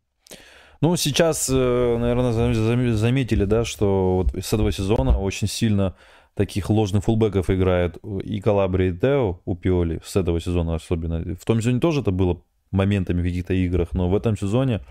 Ну, 0.82 0.96
сейчас, 0.96 1.48
наверное, 1.48 2.92
заметили, 2.92 3.44
да, 3.44 3.64
что 3.64 4.16
вот 4.16 4.44
с 4.44 4.52
этого 4.52 4.70
сезона 4.70 5.18
очень 5.18 5.48
сильно 5.48 5.96
таких 6.34 6.68
ложных 6.68 7.04
фулбеков 7.04 7.48
играет 7.48 7.96
и 8.22 8.40
Калабри, 8.42 8.90
и 8.90 8.92
Тео 8.92 9.40
у 9.46 9.56
Пиоли, 9.56 10.02
с 10.04 10.16
этого 10.16 10.38
сезона 10.38 10.74
особенно. 10.74 11.34
В 11.34 11.44
том 11.46 11.60
сезоне 11.60 11.80
тоже 11.80 12.02
это 12.02 12.10
было 12.10 12.42
моментами 12.70 13.22
в 13.22 13.24
каких-то 13.24 13.54
играх, 13.54 13.94
но 13.94 14.10
в 14.10 14.14
этом 14.14 14.36
сезоне 14.36 14.82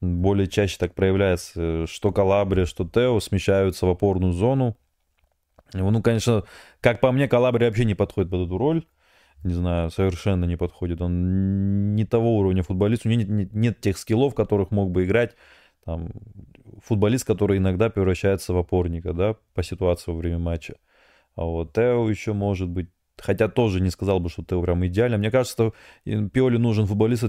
более 0.00 0.46
чаще 0.46 0.76
так 0.78 0.94
проявляется, 0.94 1.86
что 1.86 2.12
Калабрия, 2.12 2.66
что 2.66 2.88
Тео 2.88 3.20
смещаются 3.20 3.86
в 3.86 3.90
опорную 3.90 4.32
зону. 4.32 4.76
Ну, 5.72 6.02
конечно, 6.02 6.44
как 6.80 7.00
по 7.00 7.10
мне, 7.10 7.26
Калабрия 7.26 7.68
вообще 7.68 7.84
не 7.84 7.94
подходит 7.94 8.30
под 8.30 8.46
эту 8.46 8.58
роль. 8.58 8.84
Не 9.42 9.52
знаю, 9.52 9.90
совершенно 9.90 10.46
не 10.46 10.56
подходит. 10.56 11.02
Он 11.02 11.94
не 11.94 12.04
того 12.04 12.38
уровня 12.38 12.62
футболист, 12.62 13.04
у 13.04 13.08
него 13.10 13.20
нет, 13.20 13.28
нет, 13.28 13.52
нет 13.52 13.80
тех 13.80 13.98
скиллов, 13.98 14.34
которых 14.34 14.70
мог 14.70 14.90
бы 14.90 15.04
играть 15.04 15.36
там, 15.84 16.10
футболист, 16.82 17.26
который 17.26 17.58
иногда 17.58 17.90
превращается 17.90 18.54
в 18.54 18.58
опорника, 18.58 19.12
да, 19.12 19.36
по 19.52 19.62
ситуации 19.62 20.12
во 20.12 20.16
время 20.16 20.38
матча. 20.38 20.76
А 21.36 21.44
вот 21.44 21.72
Тео 21.74 22.08
еще 22.08 22.32
может 22.32 22.68
быть, 22.68 22.88
хотя 23.18 23.48
тоже 23.48 23.80
не 23.80 23.90
сказал 23.90 24.18
бы, 24.18 24.30
что 24.30 24.44
Тео 24.44 24.62
прям 24.62 24.86
идеально. 24.86 25.18
Мне 25.18 25.30
кажется, 25.30 25.52
что 25.52 25.74
Пиоли 26.28 26.56
нужен 26.56 26.86
футболист 26.86 27.24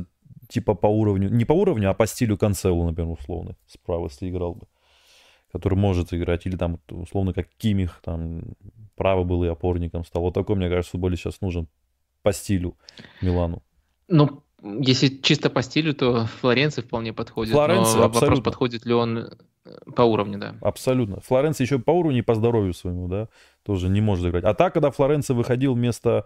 типа 0.48 0.76
по 0.76 0.88
уровню, 0.88 1.30
не 1.30 1.46
по 1.46 1.54
уровню, 1.54 1.90
а 1.90 1.94
по 1.94 2.08
стилю 2.08 2.38
Канцелу, 2.38 2.86
например, 2.86 3.12
условно, 3.12 3.56
справа, 3.68 4.06
если 4.06 4.30
играл 4.30 4.56
бы, 4.56 4.68
который 5.52 5.78
может 5.78 6.14
играть, 6.14 6.46
или 6.46 6.56
там, 6.56 6.80
условно, 6.90 7.34
как 7.34 7.48
Кимих, 7.58 8.02
там, 8.04 8.44
право 8.96 9.24
был 9.24 9.44
и 9.44 9.48
опорником 9.48 10.06
стал. 10.06 10.24
Вот 10.24 10.34
такой, 10.34 10.56
мне 10.56 10.70
кажется, 10.70 10.92
футболист 10.92 11.24
сейчас 11.24 11.42
нужен 11.42 11.68
по 12.22 12.34
стилю 12.34 12.76
Милану. 13.22 13.62
Ну, 14.08 14.44
если 14.64 15.10
чисто 15.10 15.50
по 15.50 15.62
стилю, 15.62 15.94
то 15.94 16.26
Флоренция 16.42 16.84
вполне 16.84 17.14
подходит. 17.14 17.54
Флоренция, 17.54 17.98
но 17.98 18.10
вопрос, 18.10 18.42
подходит 18.42 18.86
ли 18.86 18.94
он 18.94 19.18
э, 19.18 19.30
по 19.96 20.02
уровню, 20.02 20.40
да. 20.40 20.56
Абсолютно. 20.62 21.20
Флоренция 21.22 21.66
еще 21.66 21.80
по 21.80 21.92
уровню 21.92 22.20
и 22.20 22.24
по 22.24 22.36
здоровью 22.36 22.74
своему, 22.74 23.08
да, 23.08 23.30
тоже 23.64 23.90
не 23.90 24.02
может 24.02 24.26
играть. 24.26 24.44
А 24.44 24.54
так, 24.54 24.74
когда 24.74 24.90
Флоренция 24.92 25.36
выходил 25.36 25.76
вместо 25.76 26.26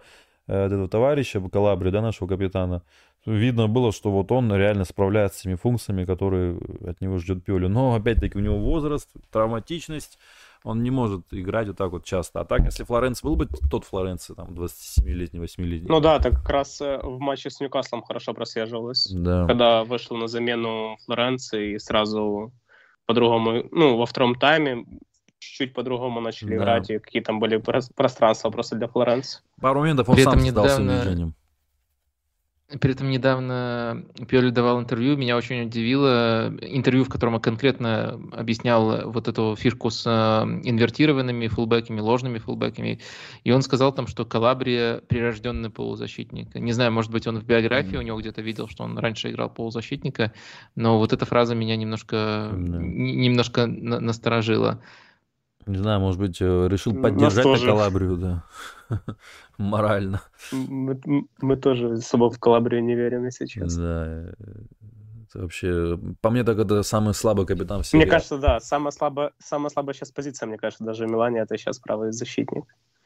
этого 0.50 0.88
товарища 0.88 1.40
Калабри, 1.40 1.90
да, 1.90 2.02
нашего 2.02 2.28
капитана, 2.28 2.82
видно 3.26 3.68
было, 3.68 3.92
что 3.92 4.10
вот 4.10 4.32
он 4.32 4.52
реально 4.54 4.84
справляется 4.84 5.38
с 5.38 5.42
теми 5.42 5.54
функциями, 5.54 6.04
которые 6.04 6.58
от 6.86 7.00
него 7.00 7.18
ждет 7.18 7.44
Пиоли. 7.44 7.66
Но, 7.66 7.94
опять-таки, 7.94 8.38
у 8.38 8.40
него 8.40 8.58
возраст, 8.58 9.08
травматичность, 9.30 10.18
он 10.62 10.82
не 10.82 10.90
может 10.90 11.22
играть 11.30 11.68
вот 11.68 11.76
так 11.78 11.90
вот 11.90 12.04
часто. 12.04 12.40
А 12.40 12.44
так, 12.44 12.64
если 12.64 12.84
Флоренц 12.84 13.22
был 13.22 13.36
бы 13.36 13.46
тот 13.70 13.84
Флоренци, 13.84 14.34
там, 14.34 14.48
27-летний, 14.50 15.40
8-летний. 15.40 15.88
Ну 15.88 16.00
да, 16.00 16.18
так 16.18 16.34
как 16.34 16.48
раз 16.50 16.80
э, 16.80 17.00
в 17.02 17.18
матче 17.18 17.50
с 17.50 17.60
Ньюкаслом 17.60 18.02
хорошо 18.02 18.34
прослеживалось. 18.34 19.10
Да. 19.10 19.46
Когда 19.46 19.84
вышел 19.84 20.16
на 20.16 20.26
замену 20.26 20.96
Флоренции 21.06 21.74
и 21.74 21.78
сразу 21.78 22.52
по-другому, 23.06 23.64
ну, 23.70 23.96
во 23.96 24.06
втором 24.06 24.34
тайме 24.34 24.84
чуть-чуть 25.40 25.74
по-другому 25.74 26.20
начали 26.20 26.50
да. 26.50 26.56
играть, 26.56 26.90
и 26.90 26.98
какие 26.98 27.22
там 27.22 27.40
были 27.40 27.56
пространства 27.56 28.50
просто 28.50 28.76
для 28.76 28.86
Флоренции. 28.86 29.40
Пару 29.60 29.80
моментов 29.80 30.08
он 30.08 30.14
При 30.14 30.22
сам 30.22 30.38
недавно... 30.38 31.00
движением. 31.00 31.34
При 32.80 32.92
этом 32.92 33.10
недавно 33.10 34.04
Пиоли 34.28 34.50
давал 34.50 34.80
интервью, 34.80 35.16
меня 35.16 35.36
очень 35.36 35.62
удивило 35.62 36.54
интервью, 36.60 37.02
в 37.02 37.08
котором 37.08 37.34
он 37.34 37.40
конкретно 37.40 38.20
объяснял 38.30 39.10
вот 39.10 39.26
эту 39.26 39.56
фишку 39.58 39.90
с 39.90 40.06
э, 40.06 40.10
инвертированными 40.62 41.48
фулбеками, 41.48 41.98
ложными 41.98 42.38
фулбеками, 42.38 43.00
и 43.42 43.50
он 43.50 43.62
сказал 43.62 43.92
там, 43.92 44.06
что 44.06 44.24
Калабрия 44.24 44.98
прирожденный 45.00 45.70
полузащитник. 45.70 46.54
Не 46.54 46.70
знаю, 46.70 46.92
может 46.92 47.10
быть, 47.10 47.26
он 47.26 47.40
в 47.40 47.44
биографии 47.44 47.94
mm-hmm. 47.94 47.98
у 47.98 48.02
него 48.02 48.20
где-то 48.20 48.40
видел, 48.40 48.68
что 48.68 48.84
он 48.84 48.96
раньше 48.98 49.32
играл 49.32 49.50
полузащитника, 49.50 50.32
но 50.76 50.96
вот 50.98 51.12
эта 51.12 51.26
фраза 51.26 51.56
меня 51.56 51.74
немножко, 51.74 52.50
mm-hmm. 52.52 52.78
немножко 52.78 53.66
насторожила. 53.66 54.80
Не 55.66 55.76
знаю, 55.76 56.00
может 56.00 56.18
быть, 56.18 56.40
э, 56.40 56.68
решил 56.68 56.94
поддержать 57.00 57.44
тоже... 57.44 57.66
Калабрию, 57.66 58.16
да, 58.16 58.44
морально. 59.58 60.22
Мы, 60.52 60.98
мы 61.40 61.56
тоже 61.56 61.92
особо 61.92 62.30
в 62.30 62.38
Калабрию 62.38 62.82
не 62.82 62.94
верим, 62.94 63.26
если 63.26 63.46
честно. 63.46 63.82
Да, 63.82 64.32
это 65.28 65.42
вообще, 65.42 65.98
по 66.20 66.30
мне, 66.30 66.44
так 66.44 66.58
это 66.58 66.82
самый 66.82 67.14
слабый 67.14 67.46
капитан 67.46 67.82
всего. 67.82 68.00
Мне 68.00 68.10
кажется, 68.10 68.38
да, 68.38 68.58
самая 68.60 68.90
слабая, 68.90 69.32
самая 69.38 69.70
слабая 69.70 69.94
сейчас 69.94 70.10
позиция, 70.10 70.46
мне 70.46 70.56
кажется, 70.56 70.84
даже 70.84 71.06
Милане 71.06 71.40
это 71.40 71.56
сейчас 71.56 71.78
правый 71.78 72.12
защитник. 72.12 72.64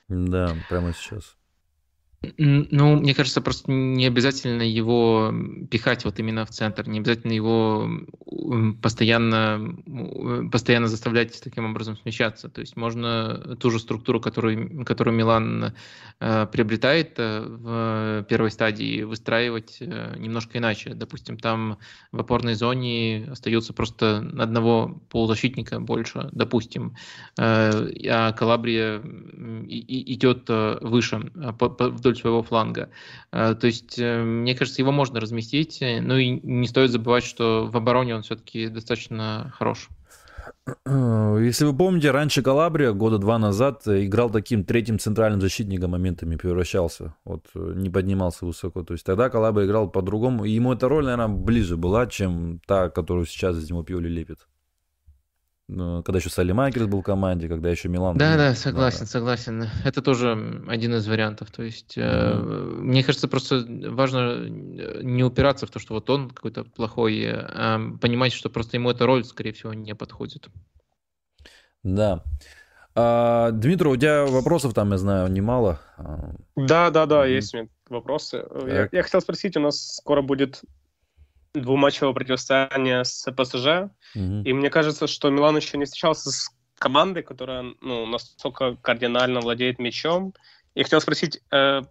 Да, 0.08 0.54
прямо 0.68 0.92
сейчас. 0.94 1.36
Ну, 2.38 2.96
мне 2.96 3.14
кажется, 3.14 3.40
просто 3.40 3.70
не 3.70 4.06
обязательно 4.06 4.62
его 4.62 5.32
пихать 5.70 6.04
вот 6.04 6.18
именно 6.18 6.44
в 6.46 6.50
центр, 6.50 6.88
не 6.88 6.98
обязательно 6.98 7.32
его 7.32 7.88
постоянно, 8.82 9.76
постоянно 10.50 10.88
заставлять 10.88 11.40
таким 11.42 11.66
образом 11.66 11.96
смещаться. 11.96 12.48
То 12.48 12.60
есть 12.60 12.76
можно 12.76 13.56
ту 13.58 13.70
же 13.70 13.78
структуру, 13.78 14.20
которую, 14.20 14.84
которую 14.84 15.16
Милан 15.16 15.74
э, 16.20 16.46
приобретает 16.46 17.14
э, 17.18 17.40
в 17.40 18.26
первой 18.28 18.50
стадии, 18.50 19.02
выстраивать 19.02 19.78
э, 19.80 20.14
немножко 20.18 20.58
иначе. 20.58 20.94
Допустим, 20.94 21.38
там 21.38 21.78
в 22.12 22.20
опорной 22.20 22.54
зоне 22.54 23.28
остается 23.30 23.72
просто 23.72 24.18
одного 24.38 25.00
полузащитника 25.10 25.80
больше, 25.80 26.28
допустим, 26.32 26.96
э, 27.38 28.08
а 28.08 28.32
Калабрия 28.32 29.00
идет 29.68 30.44
э, 30.48 30.78
выше 30.80 31.30
э, 31.34 31.52
вдоль 31.60 32.13
своего 32.18 32.42
фланга. 32.42 32.90
Э, 33.32 33.54
то 33.54 33.66
есть, 33.66 33.98
э, 33.98 34.22
мне 34.22 34.54
кажется, 34.54 34.82
его 34.82 34.92
можно 34.92 35.20
разместить. 35.20 35.78
Ну 35.80 36.16
и 36.16 36.30
не 36.30 36.66
стоит 36.66 36.90
забывать, 36.90 37.24
что 37.24 37.66
в 37.66 37.76
обороне 37.76 38.14
он 38.14 38.22
все-таки 38.22 38.68
достаточно 38.68 39.52
хорош. 39.56 39.88
Если 40.86 41.64
вы 41.64 41.76
помните, 41.76 42.10
раньше 42.10 42.42
Калабрия 42.42 42.92
года 42.92 43.18
два 43.18 43.38
назад 43.38 43.86
играл 43.86 44.30
таким 44.30 44.64
третьим 44.64 44.98
центральным 44.98 45.40
защитником 45.40 45.90
моментами, 45.90 46.36
превращался. 46.36 47.14
Вот 47.24 47.46
не 47.54 47.90
поднимался 47.90 48.46
высоко. 48.46 48.82
То 48.82 48.94
есть 48.94 49.04
тогда 49.04 49.30
Калабрия 49.30 49.66
играл 49.66 49.90
по-другому. 49.90 50.44
И 50.44 50.50
ему 50.50 50.72
эта 50.72 50.88
роль, 50.88 51.04
наверное, 51.04 51.28
ближе 51.28 51.76
была, 51.76 52.06
чем 52.06 52.60
та, 52.66 52.88
которую 52.88 53.26
сейчас 53.26 53.56
из 53.56 53.70
него 53.70 53.82
Пиоли 53.82 54.08
лепит. 54.08 54.46
Ну, 55.66 56.02
когда 56.02 56.18
еще 56.18 56.28
Салли 56.28 56.52
Майкерс 56.52 56.86
был 56.86 57.00
в 57.00 57.04
команде, 57.04 57.48
когда 57.48 57.70
еще 57.70 57.88
Милан... 57.88 58.18
Да, 58.18 58.36
да, 58.36 58.54
согласен, 58.54 59.00
да. 59.00 59.06
согласен. 59.06 59.68
Это 59.84 60.02
тоже 60.02 60.62
один 60.68 60.94
из 60.94 61.08
вариантов. 61.08 61.50
То 61.50 61.62
есть, 61.62 61.96
mm-hmm. 61.96 62.80
мне 62.80 63.02
кажется, 63.02 63.28
просто 63.28 63.64
важно 63.88 64.46
э, 64.46 65.00
не 65.02 65.24
упираться 65.24 65.66
в 65.66 65.70
то, 65.70 65.78
что 65.78 65.94
вот 65.94 66.10
он 66.10 66.28
какой-то 66.28 66.64
плохой, 66.64 67.26
а 67.26 67.80
понимать, 67.98 68.34
что 68.34 68.50
просто 68.50 68.76
ему 68.76 68.90
эта 68.90 69.06
роль, 69.06 69.24
скорее 69.24 69.52
всего, 69.52 69.72
не 69.72 69.94
подходит. 69.94 70.48
Да. 71.82 72.22
А, 72.94 73.50
Дмитрий, 73.50 73.88
у 73.88 73.96
тебя 73.96 74.26
вопросов 74.26 74.74
там, 74.74 74.92
я 74.92 74.98
знаю, 74.98 75.28
немало. 75.28 75.80
Да, 76.56 76.90
да, 76.90 77.06
да, 77.06 77.26
mm-hmm. 77.26 77.34
есть 77.34 77.54
у 77.54 77.58
меня 77.58 77.68
вопросы. 77.88 78.44
Я, 78.66 78.88
я 78.92 79.02
хотел 79.02 79.22
спросить, 79.22 79.56
у 79.56 79.60
нас 79.60 79.96
скоро 79.96 80.20
будет 80.20 80.60
двуматчевое 81.54 82.12
противостояние 82.12 83.04
с 83.04 83.30
ПСЖ. 83.32 83.90
Mm-hmm. 84.16 84.42
И 84.44 84.52
мне 84.52 84.70
кажется, 84.70 85.06
что 85.06 85.30
Милан 85.30 85.56
еще 85.56 85.78
не 85.78 85.84
встречался 85.84 86.30
с 86.30 86.50
командой, 86.78 87.22
которая 87.22 87.74
ну, 87.80 88.06
настолько 88.06 88.76
кардинально 88.76 89.40
владеет 89.40 89.78
мячом. 89.78 90.34
И 90.74 90.82
хотел 90.82 91.00
спросить, 91.00 91.40
э, 91.52 91.82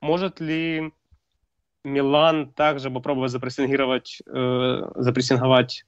может 0.00 0.40
ли 0.40 0.92
Милан 1.84 2.52
также 2.52 2.90
попробовать 2.90 3.30
запрессингировать, 3.30 4.20
э, 4.26 4.82
запрессинговать 4.96 5.84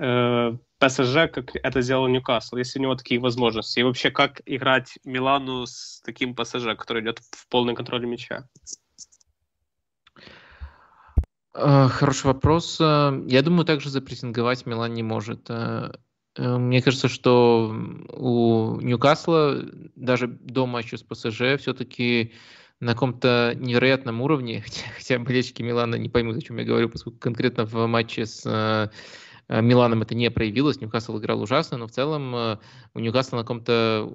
э, 0.00 0.52
ПСЖ, 0.78 1.14
как 1.32 1.54
это 1.54 1.82
сделал 1.82 2.08
Ньюкасл, 2.08 2.56
если 2.56 2.78
у 2.78 2.82
него 2.82 2.94
такие 2.96 3.20
возможности? 3.20 3.80
И 3.80 3.82
вообще, 3.82 4.10
как 4.10 4.40
играть 4.46 4.98
Милану 5.04 5.66
с 5.66 6.00
таким 6.04 6.34
ПСЖ, 6.34 6.74
который 6.76 7.02
идет 7.02 7.18
в 7.18 7.48
полный 7.48 7.74
контроль 7.74 8.06
мяча? 8.06 8.48
Э, 11.54 11.88
хороший 11.88 12.26
вопрос. 12.26 12.78
Э, 12.80 13.22
я 13.26 13.42
думаю, 13.42 13.64
также 13.64 13.90
запрессинговать 13.90 14.66
Милан 14.66 14.92
не 14.92 15.02
может. 15.02 15.46
Э, 15.48 15.92
мне 16.36 16.82
кажется, 16.82 17.08
что 17.08 17.72
у 18.08 18.80
Ньюкасла 18.80 19.62
даже 19.94 20.26
до 20.26 20.66
матча 20.66 20.96
с 20.96 21.02
ПСЖ 21.02 21.60
все-таки 21.60 22.32
на 22.80 22.94
каком-то 22.94 23.54
невероятном 23.56 24.20
уровне, 24.20 24.64
хотя 24.96 25.20
болельщики 25.20 25.62
Милана 25.62 25.94
не 25.94 26.08
поймут, 26.08 26.36
о 26.36 26.40
чем 26.40 26.58
я 26.58 26.64
говорю, 26.64 26.88
поскольку 26.88 27.18
конкретно 27.20 27.66
в 27.66 27.86
матче 27.86 28.26
с 28.26 28.90
Миланом 29.46 30.00
это 30.00 30.14
не 30.14 30.30
проявилось, 30.30 30.80
Ньюкасл 30.80 31.18
играл 31.18 31.42
ужасно, 31.42 31.76
но 31.76 31.86
в 31.86 31.90
целом 31.92 32.58
у 32.94 32.98
Ньюкасла 32.98 33.36
на 33.36 33.42
каком-то 33.42 34.10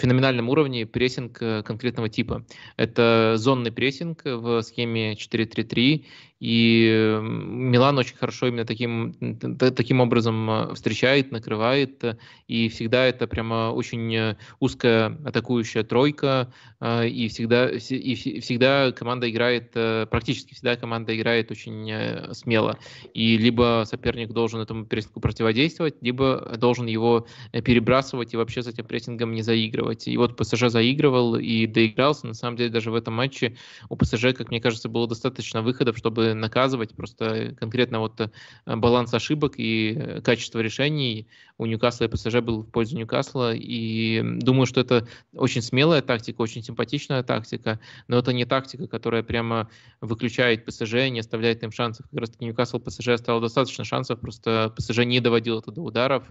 феноменальном 0.00 0.48
уровне 0.48 0.86
прессинг 0.86 1.38
конкретного 1.38 2.08
типа. 2.08 2.46
Это 2.76 3.34
зонный 3.36 3.72
прессинг 3.72 4.22
в 4.24 4.62
схеме 4.62 5.14
4-3-3, 5.14 6.06
и 6.40 7.18
Милан 7.20 7.98
очень 7.98 8.16
хорошо 8.16 8.46
именно 8.46 8.64
таким, 8.64 9.14
таким 9.58 10.00
образом 10.00 10.50
э, 10.50 10.74
встречает, 10.74 11.32
накрывает, 11.32 12.04
э, 12.04 12.16
и 12.46 12.68
всегда 12.68 13.06
это 13.06 13.26
прямо 13.26 13.72
очень 13.72 14.14
э, 14.14 14.36
узкая 14.60 15.18
атакующая 15.24 15.82
тройка, 15.82 16.52
и 16.80 17.26
всегда, 17.28 17.68
и 17.70 18.14
всегда 18.14 18.92
команда 18.92 19.28
играет, 19.28 19.72
практически 19.72 20.54
всегда 20.54 20.76
команда 20.76 21.16
играет 21.16 21.50
очень 21.50 22.32
смело. 22.34 22.78
И 23.14 23.36
либо 23.36 23.82
соперник 23.84 24.30
должен 24.30 24.60
этому 24.60 24.86
прессингу 24.86 25.18
противодействовать, 25.18 25.96
либо 26.02 26.54
должен 26.56 26.86
его 26.86 27.26
перебрасывать 27.50 28.32
и 28.32 28.36
вообще 28.36 28.62
с 28.62 28.68
этим 28.68 28.84
прессингом 28.84 29.32
не 29.32 29.42
заигрывать. 29.42 30.06
И 30.06 30.16
вот 30.16 30.36
ПСЖ 30.36 30.68
заигрывал 30.68 31.34
и 31.34 31.66
доигрался. 31.66 32.28
На 32.28 32.34
самом 32.34 32.56
деле 32.56 32.70
даже 32.70 32.92
в 32.92 32.94
этом 32.94 33.14
матче 33.14 33.56
у 33.88 33.96
ПСЖ, 33.96 34.34
как 34.36 34.50
мне 34.50 34.60
кажется, 34.60 34.88
было 34.88 35.08
достаточно 35.08 35.62
выходов, 35.62 35.98
чтобы 35.98 36.27
наказывать, 36.34 36.94
просто 36.94 37.54
конкретно 37.58 38.00
вот 38.00 38.20
э, 38.20 38.30
баланс 38.66 39.12
ошибок 39.14 39.54
и 39.56 39.94
э, 39.96 40.20
качество 40.20 40.60
решений 40.60 41.26
у 41.58 41.66
Ньюкасла 41.66 42.04
и 42.04 42.08
ПСЖ 42.08 42.36
был 42.40 42.62
в 42.62 42.70
пользу 42.70 42.96
Ньюкасла, 42.96 43.52
и 43.54 44.22
думаю, 44.22 44.66
что 44.66 44.80
это 44.80 45.06
очень 45.34 45.60
смелая 45.60 46.02
тактика, 46.02 46.40
очень 46.40 46.62
симпатичная 46.62 47.22
тактика, 47.22 47.80
но 48.06 48.18
это 48.18 48.32
не 48.32 48.44
тактика, 48.44 48.86
которая 48.86 49.22
прямо 49.22 49.68
выключает 50.00 50.64
ПСЖ, 50.64 51.10
не 51.10 51.20
оставляет 51.20 51.62
им 51.64 51.72
шансов. 51.72 52.06
Как 52.10 52.20
раз 52.20 52.30
таки 52.30 52.44
Ньюкасл 52.44 52.78
ПСЖ 52.78 53.08
оставил 53.08 53.40
достаточно 53.40 53.84
шансов, 53.84 54.20
просто 54.20 54.72
ПСЖ 54.76 54.98
не 54.98 55.20
доводил 55.20 55.58
это 55.58 55.72
до 55.72 55.82
ударов, 55.82 56.24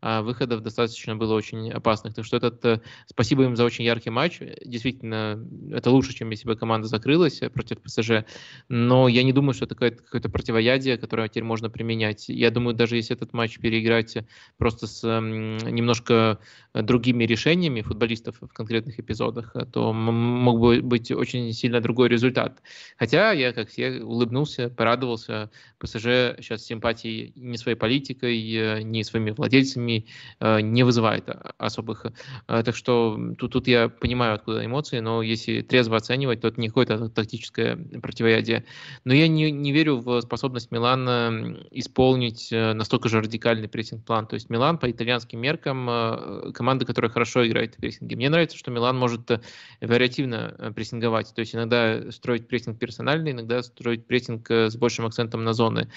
а 0.00 0.22
выходов 0.22 0.62
достаточно 0.62 1.14
было 1.14 1.34
очень 1.34 1.70
опасных. 1.70 2.14
Так 2.14 2.24
что 2.24 2.36
этот, 2.36 2.64
э, 2.64 2.80
спасибо 3.06 3.44
им 3.44 3.56
за 3.56 3.64
очень 3.64 3.84
яркий 3.84 4.10
матч, 4.10 4.40
действительно, 4.64 5.46
это 5.70 5.90
лучше, 5.90 6.12
чем 6.12 6.30
если 6.30 6.46
бы 6.48 6.56
команда 6.56 6.88
закрылась 6.88 7.40
против 7.52 7.80
ПСЖ, 7.82 8.24
но 8.68 9.08
я 9.08 9.22
не 9.22 9.32
думаю, 9.32 9.41
что 9.52 9.64
это 9.64 9.74
какое-то, 9.74 10.02
какое-то 10.02 10.28
противоядие, 10.28 10.96
которое 10.98 11.28
теперь 11.28 11.42
можно 11.42 11.68
применять. 11.68 12.28
Я 12.28 12.50
думаю, 12.50 12.74
даже 12.74 12.96
если 12.96 13.16
этот 13.16 13.32
матч 13.32 13.58
переиграть 13.58 14.18
просто 14.58 14.86
с 14.86 15.02
немножко 15.02 16.38
другими 16.74 17.24
решениями 17.24 17.82
футболистов 17.82 18.36
в 18.40 18.48
конкретных 18.48 19.00
эпизодах, 19.00 19.54
то 19.72 19.92
мог 19.92 20.60
бы 20.60 20.80
быть 20.80 21.10
очень 21.10 21.52
сильно 21.52 21.80
другой 21.80 22.08
результат. 22.08 22.62
Хотя 22.96 23.32
я, 23.32 23.52
как 23.52 23.68
все, 23.68 24.02
улыбнулся, 24.02 24.68
порадовался. 24.70 25.50
ПСЖ 25.78 26.38
сейчас 26.38 26.64
симпатии 26.64 27.32
ни 27.36 27.56
своей 27.56 27.76
политикой, 27.76 28.38
э, 28.54 28.82
ни 28.82 29.02
своими 29.02 29.30
владельцами 29.30 30.06
э, 30.40 30.60
не 30.60 30.82
вызывает 30.84 31.28
особых. 31.58 32.06
Э, 32.48 32.62
так 32.62 32.76
что 32.76 33.18
тут, 33.38 33.52
тут 33.52 33.68
я 33.68 33.88
понимаю, 33.88 34.34
откуда 34.34 34.64
эмоции, 34.64 35.00
но 35.00 35.22
если 35.22 35.62
трезво 35.62 35.96
оценивать, 35.96 36.40
то 36.40 36.48
это 36.48 36.60
не 36.60 36.68
какое-то 36.68 37.08
тактическое 37.08 37.76
противоядие. 38.00 38.64
Но 39.04 39.14
я 39.14 39.28
не, 39.34 39.50
не 39.50 39.72
верю 39.72 39.96
в 39.96 40.20
способность 40.20 40.70
Милана 40.70 41.58
исполнить 41.70 42.48
настолько 42.50 43.08
же 43.08 43.20
радикальный 43.20 43.68
прессинг-план. 43.68 44.26
То 44.26 44.34
есть 44.34 44.50
Милан 44.50 44.78
по 44.78 44.90
итальянским 44.90 45.40
меркам 45.40 45.88
э, 45.88 46.52
команда, 46.52 46.84
которая 46.84 47.10
хорошо 47.10 47.46
играет 47.46 47.74
в 47.74 47.78
прессинге. 47.78 48.16
Мне 48.16 48.30
нравится, 48.30 48.56
что 48.56 48.70
Милан 48.70 48.98
может 48.98 49.30
э, 49.30 49.40
вариативно 49.80 50.54
э, 50.58 50.72
прессинговать, 50.72 51.32
то 51.34 51.40
есть 51.40 51.54
иногда 51.54 52.10
строить 52.10 52.48
прессинг 52.48 52.78
персональный, 52.78 53.32
иногда 53.32 53.62
строить 53.62 54.06
прессинг 54.06 54.50
с 54.50 54.76
большим 54.76 55.06
акцентом 55.06 55.44
на 55.44 55.52
зоны. 55.52 55.90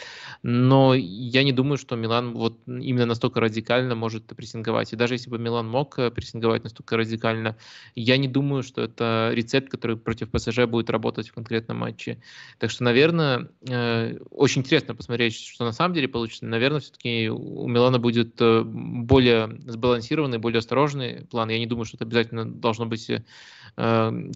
Но 0.44 0.94
я 0.96 1.44
не 1.44 1.52
думаю, 1.52 1.78
что 1.78 1.96
Милан 1.96 2.34
вот 2.34 2.58
именно 2.66 3.06
настолько 3.06 3.40
радикально 3.40 3.96
может 3.96 4.26
прессинговать. 4.28 4.94
И 4.94 4.96
даже 4.96 5.16
если 5.16 5.30
бы 5.30 5.38
Милан 5.38 5.68
мог 5.68 5.96
прессинговать 5.96 6.64
настолько 6.64 6.98
радикально, 6.98 7.58
я 7.96 8.18
не 8.18 8.28
думаю, 8.28 8.64
что 8.64 8.82
это 8.82 9.32
рецепт, 9.34 9.70
который 9.70 9.98
против 9.98 10.30
ПСЖ 10.30 10.66
будет 10.66 10.90
работать 10.90 11.30
в 11.30 11.34
конкретном 11.34 11.78
матче. 11.78 12.20
Так 12.60 12.72
что, 12.72 12.84
наверное, 12.84 13.25
очень 14.32 14.62
интересно 14.62 14.96
посмотреть, 14.96 15.36
что 15.36 15.66
на 15.66 15.72
самом 15.72 15.94
деле 15.94 16.08
получится. 16.08 16.46
Наверное, 16.46 16.80
все-таки 16.80 17.30
у 17.30 17.68
Милана 17.68 18.00
будет 18.00 18.36
более 18.40 19.58
сбалансированный, 19.66 20.38
более 20.38 20.60
осторожный 20.60 21.26
план. 21.26 21.50
Я 21.50 21.60
не 21.60 21.68
думаю, 21.68 21.86
что 21.86 21.98
это 21.98 22.06
обязательно 22.06 22.46
должно 22.46 22.86
быть 22.86 23.10
э, 23.10 23.22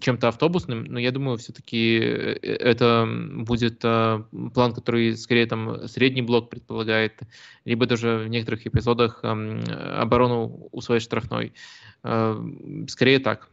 чем-то 0.00 0.28
автобусным, 0.28 0.84
но 0.84 0.98
я 0.98 1.12
думаю, 1.12 1.38
все-таки 1.38 1.98
э, 1.98 2.38
это 2.42 3.08
будет 3.34 3.80
э, 3.84 4.22
план, 4.54 4.72
который 4.74 5.16
скорее 5.16 5.46
там 5.46 5.88
средний 5.88 6.22
блок 6.22 6.50
предполагает, 6.50 7.20
либо 7.64 7.86
даже 7.86 8.18
в 8.18 8.28
некоторых 8.28 8.66
эпизодах 8.66 9.20
э, 9.22 9.28
оборону 9.96 10.68
у 10.72 10.80
своей 10.80 11.00
штрафной. 11.00 11.52
Э, 12.02 12.36
скорее 12.88 13.18
так. 13.18 13.48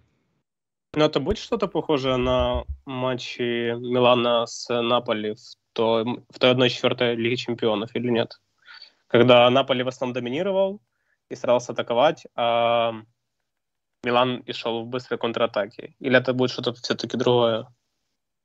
Но 0.97 1.05
это 1.05 1.19
будет 1.19 1.37
что-то 1.37 1.67
похожее 1.67 2.17
на 2.17 2.63
матчи 2.85 3.75
Милана 3.75 4.45
с 4.47 4.81
Наполи 4.81 5.35
в 5.35 5.73
той, 5.73 6.03
в 6.03 6.39
той 6.39 6.53
1-4 6.53 7.15
Лиги 7.15 7.35
Чемпионов 7.35 7.95
или 7.95 8.09
нет? 8.09 8.39
когда 9.07 9.49
Наполи 9.49 9.83
в 9.83 9.87
основном 9.87 10.13
доминировал 10.13 10.81
и 11.29 11.35
старался 11.35 11.71
атаковать, 11.71 12.27
а 12.35 12.93
Милан 14.03 14.37
и 14.39 14.53
шел 14.53 14.83
в 14.83 14.87
быстрой 14.87 15.17
контратаке? 15.17 15.95
Или 15.99 16.17
это 16.17 16.33
будет 16.33 16.51
что-то 16.51 16.73
все-таки 16.73 17.17
другое? 17.17 17.67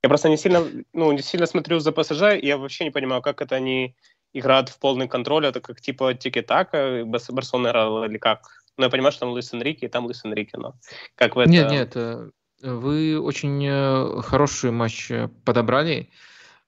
Я 0.03 0.09
просто 0.09 0.28
не 0.28 0.36
сильно, 0.36 0.64
ну, 0.92 1.12
не 1.12 1.22
сильно 1.22 1.46
смотрю 1.46 1.78
за 1.78 1.92
ПСЖ, 1.92 2.34
и 2.40 2.46
я 2.46 2.59
вообще 2.59 2.84
не 2.84 2.90
понимаю, 2.90 3.22
как 3.22 3.40
это 3.40 3.57
они 3.57 3.94
играют 4.32 4.68
в 4.68 4.78
полный 4.80 5.09
контроль, 5.09 5.46
это 5.46 5.61
как 5.61 5.80
типа 5.80 6.14
тики-така, 6.14 7.05
Барселона 7.05 7.68
играла 7.68 8.05
или 8.07 8.18
как? 8.18 8.48
Ну, 8.78 8.84
я 8.84 8.90
понимаю, 8.90 9.12
что 9.12 9.20
там 9.20 9.30
Луис 9.30 9.53
Энрике, 9.53 9.86
и 9.86 9.88
там 9.88 10.05
Луис 10.05 10.24
Энрике, 10.24 10.59
но 10.59 10.74
как 11.14 11.36
вы 11.36 11.42
это... 11.42 11.53
Нет, 11.53 11.70
нет, 11.70 11.92
э, 11.94 12.30
вы 12.62 13.20
очень 13.20 13.64
э, 13.66 14.22
хороший 14.22 14.70
матч 14.70 15.10
э, 15.10 15.28
подобрали. 15.44 16.08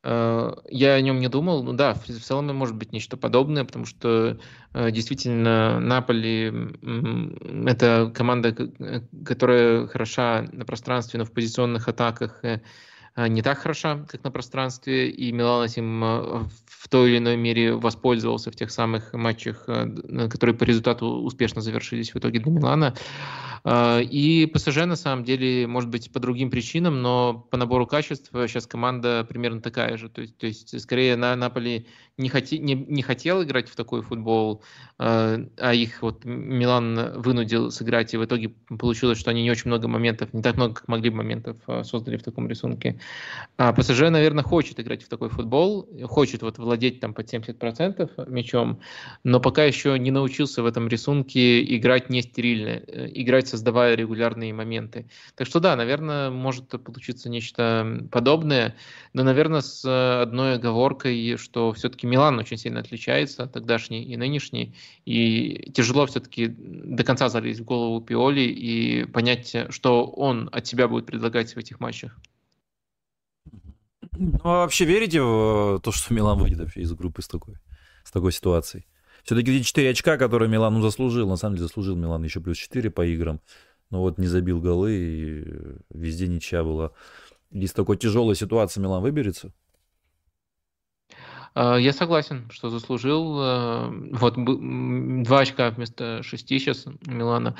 Я 0.06 0.92
о 0.92 1.00
нем 1.00 1.18
не 1.18 1.28
думал. 1.28 1.64
Ну 1.64 1.72
да, 1.72 1.94
в 1.94 2.04
целом 2.06 2.54
может 2.54 2.76
быть 2.76 2.92
нечто 2.92 3.16
подобное, 3.16 3.64
потому 3.64 3.86
что 3.86 4.38
действительно 4.74 5.80
Наполи– 5.80 6.52
это 7.66 8.12
команда, 8.14 8.54
которая 9.24 9.86
хороша 9.86 10.46
на 10.52 10.66
пространстве, 10.66 11.18
но 11.18 11.24
в 11.24 11.32
позиционных 11.32 11.88
атаках 11.88 12.42
Э, 13.16 13.28
не 13.28 13.42
так 13.42 13.58
хороша, 13.58 14.04
как 14.08 14.24
на 14.24 14.30
пространстве, 14.30 15.08
и 15.10 15.30
Милан 15.32 15.64
этим 15.64 16.02
э, 16.04 16.44
в 16.66 16.88
той 16.88 17.10
или 17.10 17.18
иной 17.18 17.36
мере 17.36 17.74
воспользовался 17.74 18.50
в 18.50 18.56
тех 18.56 18.70
самых 18.70 19.12
матчах, 19.12 19.64
э, 19.68 20.28
которые 20.28 20.56
по 20.56 20.64
результату 20.64 21.06
успешно 21.06 21.60
завершились 21.60 22.12
в 22.12 22.18
итоге 22.18 22.40
для 22.40 22.52
Милана. 22.52 22.94
И 23.66 24.50
ПСЖ 24.52 24.84
на 24.84 24.96
самом 24.96 25.24
деле, 25.24 25.66
может 25.66 25.88
быть, 25.88 26.12
по 26.12 26.20
другим 26.20 26.50
причинам, 26.50 27.00
но 27.00 27.46
по 27.50 27.56
набору 27.56 27.86
качеств 27.86 28.28
сейчас 28.30 28.66
команда 28.66 29.24
примерно 29.26 29.62
такая 29.62 29.96
же. 29.96 30.10
То 30.10 30.20
есть, 30.20 30.36
то 30.36 30.46
есть 30.46 30.78
скорее 30.82 31.16
на 31.16 31.34
Наполи 31.34 31.86
не, 32.16 32.28
хоти, 32.28 32.58
не, 32.58 32.74
не 32.74 33.02
хотел 33.02 33.42
играть 33.42 33.68
в 33.68 33.76
такой 33.76 34.02
футбол, 34.02 34.62
а 34.98 35.72
их 35.72 36.02
вот 36.02 36.24
Милан 36.24 37.20
вынудил 37.20 37.70
сыграть, 37.70 38.14
и 38.14 38.16
в 38.16 38.24
итоге 38.24 38.50
получилось, 38.78 39.18
что 39.18 39.30
они 39.30 39.42
не 39.42 39.50
очень 39.50 39.68
много 39.68 39.88
моментов, 39.88 40.32
не 40.32 40.42
так 40.42 40.56
много, 40.56 40.74
как 40.74 40.88
могли 40.88 41.10
бы 41.10 41.16
моментов 41.16 41.56
создали 41.82 42.16
в 42.16 42.22
таком 42.22 42.48
рисунке. 42.48 43.00
А 43.56 43.72
ПСЖ, 43.72 44.02
наверное, 44.10 44.44
хочет 44.44 44.78
играть 44.78 45.02
в 45.02 45.08
такой 45.08 45.28
футбол, 45.28 45.88
хочет 46.04 46.42
вот 46.42 46.58
владеть 46.58 47.00
там 47.00 47.14
под 47.14 47.32
70% 47.32 48.30
мячом, 48.30 48.80
но 49.24 49.40
пока 49.40 49.64
еще 49.64 49.98
не 49.98 50.10
научился 50.10 50.62
в 50.62 50.66
этом 50.66 50.88
рисунке 50.88 51.64
играть 51.76 52.10
не 52.10 52.22
стерильно, 52.22 52.80
э, 52.86 53.08
играть 53.12 53.48
создавая 53.48 53.94
регулярные 53.94 54.52
моменты. 54.52 55.08
Так 55.34 55.46
что 55.46 55.60
да, 55.60 55.74
наверное, 55.76 56.30
может 56.30 56.68
получиться 56.68 57.28
нечто 57.28 58.06
подобное, 58.10 58.76
но, 59.12 59.22
наверное, 59.24 59.60
с 59.60 59.84
одной 60.22 60.54
оговоркой, 60.54 61.36
что 61.36 61.72
все-таки 61.72 62.03
Милан 62.04 62.38
очень 62.38 62.56
сильно 62.56 62.80
отличается, 62.80 63.46
тогдашний 63.46 64.02
и 64.02 64.16
нынешний, 64.16 64.74
и 65.04 65.70
тяжело 65.72 66.06
все-таки 66.06 66.48
до 66.48 67.04
конца 67.04 67.28
залезть 67.28 67.60
в 67.60 67.64
голову 67.64 68.00
Пиоли 68.00 68.42
и 68.42 69.04
понять, 69.04 69.56
что 69.70 70.06
он 70.06 70.48
от 70.52 70.66
себя 70.66 70.88
будет 70.88 71.06
предлагать 71.06 71.54
в 71.54 71.58
этих 71.58 71.80
матчах. 71.80 72.18
Ну, 74.16 74.38
а 74.44 74.62
вообще 74.62 74.84
верите 74.84 75.20
в 75.20 75.76
э, 75.76 75.80
то, 75.82 75.90
что 75.90 76.14
Милан 76.14 76.38
выйдет 76.38 76.60
вообще 76.60 76.82
из 76.82 76.92
группы 76.92 77.22
с 77.22 77.28
такой, 77.28 77.56
с 78.04 78.12
такой 78.12 78.32
ситуацией? 78.32 78.86
Все-таки 79.24 79.56
эти 79.56 79.64
4 79.64 79.90
очка, 79.90 80.16
которые 80.18 80.48
Милан 80.48 80.74
ну, 80.74 80.82
заслужил, 80.82 81.28
на 81.28 81.36
самом 81.36 81.56
деле 81.56 81.66
заслужил 81.66 81.96
Милан 81.96 82.22
еще 82.22 82.40
плюс 82.40 82.58
4 82.58 82.90
по 82.90 83.04
играм, 83.06 83.40
но 83.90 84.00
вот 84.00 84.18
не 84.18 84.26
забил 84.26 84.60
голы, 84.60 84.92
и 84.92 85.44
везде 85.92 86.28
ничья 86.28 86.62
была. 86.62 86.92
Из 87.50 87.72
такой 87.72 87.96
тяжелой 87.96 88.36
ситуации 88.36 88.80
Милан 88.80 89.02
выберется? 89.02 89.52
А, 91.54 91.76
я 91.76 91.92
согласен, 91.92 92.48
что 92.50 92.68
заслужил. 92.68 93.38
Э, 93.40 93.88
вот 94.12 94.34
два 95.24 95.40
очка 95.40 95.70
вместо 95.70 96.22
шести 96.22 96.58
сейчас 96.58 96.86
Милана. 97.06 97.56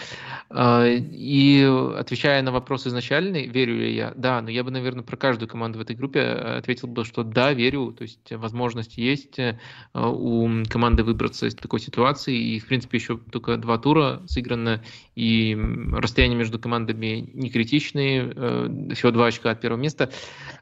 А, 0.51 0.87
и 0.87 1.63
отвечая 1.97 2.43
на 2.43 2.51
вопрос 2.51 2.87
изначальный, 2.87 3.47
верю 3.47 3.77
ли 3.77 3.95
я? 3.95 4.13
Да, 4.17 4.43
но 4.43 4.51
я 4.51 4.65
бы, 4.65 4.73
наверное, 4.73 5.05
про 5.05 5.17
каждую 5.17 5.49
команду 5.49 5.79
в 5.79 5.83
этой 5.83 5.95
группе 5.95 6.23
ответил 6.23 6.89
бы, 6.89 7.05
что 7.05 7.23
да, 7.23 7.53
верю. 7.53 7.93
То 7.97 8.03
есть 8.03 8.33
возможность 8.33 8.99
есть 8.99 9.39
э, 9.39 9.57
у 9.95 10.65
команды 10.69 11.05
выбраться 11.05 11.47
из 11.47 11.55
такой 11.55 11.79
ситуации. 11.79 12.37
И, 12.37 12.59
в 12.59 12.67
принципе, 12.67 12.99
еще 12.99 13.17
только 13.17 13.57
два 13.57 13.79
тура 13.79 14.23
сыграно, 14.27 14.83
и 15.15 15.57
расстояние 15.93 16.37
между 16.37 16.59
командами 16.59 17.31
не 17.33 17.49
критичные, 17.49 18.33
э, 18.35 18.89
всего 18.95 19.13
два 19.13 19.27
очка 19.27 19.53
от 19.53 19.61
первого 19.61 19.81
места. 19.81 20.11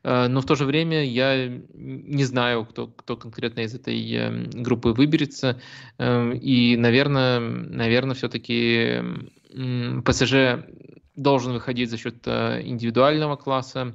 Но 0.05 0.41
в 0.41 0.47
то 0.47 0.57
же 0.57 0.65
время 0.65 1.05
я 1.05 1.47
не 1.75 2.25
знаю, 2.25 2.65
кто, 2.65 2.89
кто 2.89 3.17
конкретно 3.23 3.61
из 3.61 3.75
этой 3.75 4.15
эм, 4.15 4.51
группы 4.51 4.91
выберется. 4.91 5.61
Эм, 5.99 6.33
и, 6.33 6.77
наверное, 6.77 7.41
наверное, 7.41 8.15
все-таки 8.15 9.01
ПСЖ 10.05 10.65
должен 11.17 11.53
выходить 11.53 11.91
за 11.91 11.99
счет 11.99 12.27
э, 12.27 12.63
индивидуального 12.65 13.37
класса. 13.37 13.95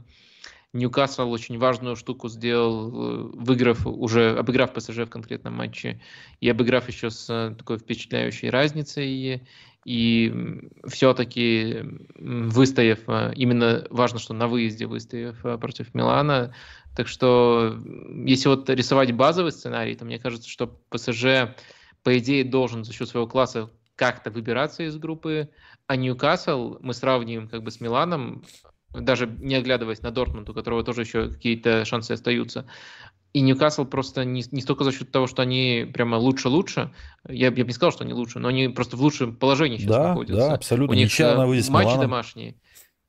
Ньюкасл 0.73 1.31
очень 1.31 1.57
важную 1.57 1.95
штуку 1.95 2.29
сделал, 2.29 2.89
э, 2.89 3.31
выиграв 3.35 3.87
уже, 3.87 4.37
обыграв 4.37 4.73
ПСЖ 4.73 4.99
в 4.99 5.07
конкретном 5.07 5.53
матче 5.53 6.01
и 6.41 6.49
обыграв 6.49 6.87
еще 6.87 7.09
с 7.09 7.27
э, 7.29 7.55
такой 7.55 7.79
впечатляющей 7.79 8.49
разницей. 8.49 9.47
И 9.85 10.33
все-таки 10.85 11.77
выстояв, 12.19 12.99
именно 13.37 13.87
важно, 13.89 14.19
что 14.19 14.33
на 14.33 14.49
выезде 14.49 14.85
выстояв 14.85 15.39
против 15.61 15.95
Милана, 15.95 16.53
так 16.97 17.07
что, 17.07 17.77
если 18.25 18.49
вот 18.49 18.67
рисовать 18.71 19.11
базовый 19.11 19.51
сценарий, 19.51 19.93
то 19.93 20.03
мне 20.03 20.17
кажется, 20.17 20.49
что 20.49 20.65
ПСЖ, 20.89 21.53
по 22.01 22.17
идее, 22.17 22.43
должен 22.43 22.83
за 22.83 22.91
счет 22.91 23.07
своего 23.07 23.27
класса 23.27 23.69
как-то 23.95 24.31
выбираться 24.31 24.81
из 24.81 24.97
группы, 24.97 25.51
а 25.85 25.95
Ньюкасл 25.95 26.77
мы 26.81 26.95
сравниваем 26.95 27.49
как 27.49 27.61
бы 27.61 27.69
с 27.69 27.79
Миланом, 27.81 28.43
даже 28.95 29.27
не 29.27 29.53
оглядываясь 29.53 30.01
на 30.01 30.09
Дортмунд, 30.09 30.49
у 30.49 30.55
которого 30.55 30.83
тоже 30.83 31.01
еще 31.01 31.29
какие-то 31.29 31.85
шансы 31.85 32.13
остаются. 32.13 32.65
И 33.31 33.41
Ньюкасл 33.41 33.85
просто 33.85 34.25
не, 34.25 34.43
не 34.49 34.61
столько 34.61 34.83
за 34.83 34.91
счет 34.91 35.11
того, 35.11 35.27
что 35.27 35.43
они 35.43 35.87
прямо 35.93 36.15
лучше-лучше, 36.15 36.95
я, 37.29 37.45
я 37.45 37.51
бы 37.51 37.61
не 37.61 37.73
сказал, 37.73 37.91
что 37.91 38.05
они 38.05 38.13
лучше, 38.13 38.39
но 38.39 38.47
они 38.47 38.69
просто 38.69 38.97
в 38.97 39.01
лучшем 39.03 39.35
положении 39.35 39.77
сейчас 39.77 39.91
да, 39.91 40.07
находятся. 40.07 40.47
Да, 40.47 40.53
абсолютно. 40.55 40.95
У 40.95 40.97
них 40.97 41.11
Ничья 41.11 41.35
на 41.35 41.45
матчи 41.45 41.99
домашние. 41.99 42.55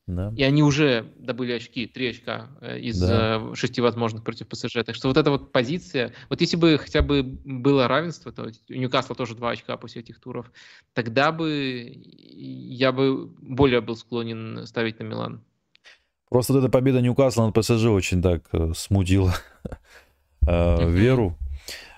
Да. 0.09 0.33
И 0.35 0.43
они 0.43 0.63
уже 0.63 1.13
добыли 1.19 1.53
очки, 1.53 1.87
три 1.87 2.09
очка 2.09 2.49
э, 2.63 2.81
из 2.81 2.99
да. 2.99 3.43
Э, 3.53 3.55
шести 3.55 3.83
возможных 3.83 4.25
против 4.25 4.49
ПСЖ. 4.49 4.79
Так 4.87 4.95
что 4.95 5.09
вот 5.09 5.19
эта 5.19 5.31
вот 5.31 5.53
позиция, 5.53 6.15
вот 6.31 6.41
если 6.41 6.57
бы 6.57 6.79
хотя 6.79 7.03
бы 7.03 7.23
было 7.23 7.87
равенство, 7.87 8.33
то 8.33 8.51
у 8.71 8.73
Ньюкасла 8.73 9.15
тоже 9.15 9.35
два 9.35 9.51
очка 9.51 9.77
после 9.77 10.01
этих 10.01 10.19
туров, 10.19 10.51
тогда 10.95 11.31
бы 11.31 11.93
я 11.95 12.91
бы 12.91 13.27
более 13.27 13.83
был 13.83 13.97
склонен 13.97 14.67
ставить 14.67 14.99
на 14.99 15.05
Милан. 15.05 15.45
Просто 16.31 16.55
вот 16.55 16.61
эта 16.61 16.71
победа 16.71 17.03
Ньюкасла 17.03 17.45
над 17.45 17.55
ПСЖ 17.55 17.85
очень 17.85 18.23
так 18.23 18.49
э, 18.53 18.73
смутила 18.75 19.35
веру. 20.41 21.37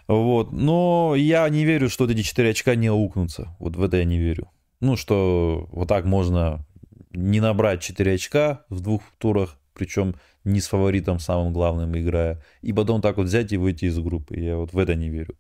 Вот. 0.09 0.51
Но 0.51 1.15
я 1.17 1.49
не 1.49 1.65
верю, 1.65 1.89
что 1.89 2.11
эти 2.11 2.23
четыре 2.23 2.51
очка 2.51 2.75
не 2.75 2.89
аукнутся. 2.89 3.55
Вот 3.61 3.77
в 3.77 3.83
это 3.85 3.99
я 3.99 4.05
не 4.05 4.19
верю. 4.19 4.51
Ну, 4.81 4.97
что 4.97 5.69
вот 5.71 5.87
так 5.87 6.07
можно 6.07 6.67
не 7.13 7.41
набрать 7.41 7.83
4 7.83 8.15
очка 8.15 8.65
в 8.69 8.81
двух 8.81 9.03
турах, 9.19 9.59
причем 9.75 10.15
не 10.45 10.61
с 10.61 10.69
фаворитом 10.69 11.19
самым 11.19 11.53
главным 11.53 11.97
играя, 11.99 12.43
и 12.63 12.73
потом 12.73 13.01
так 13.01 13.17
вот 13.17 13.27
взять 13.27 13.53
и 13.53 13.57
выйти 13.57 13.87
из 13.87 13.99
группы. 13.99 14.39
Я 14.39 14.57
вот 14.57 14.73
в 14.73 14.79
это 14.79 14.95
не 14.95 15.09
верю. 15.09 15.37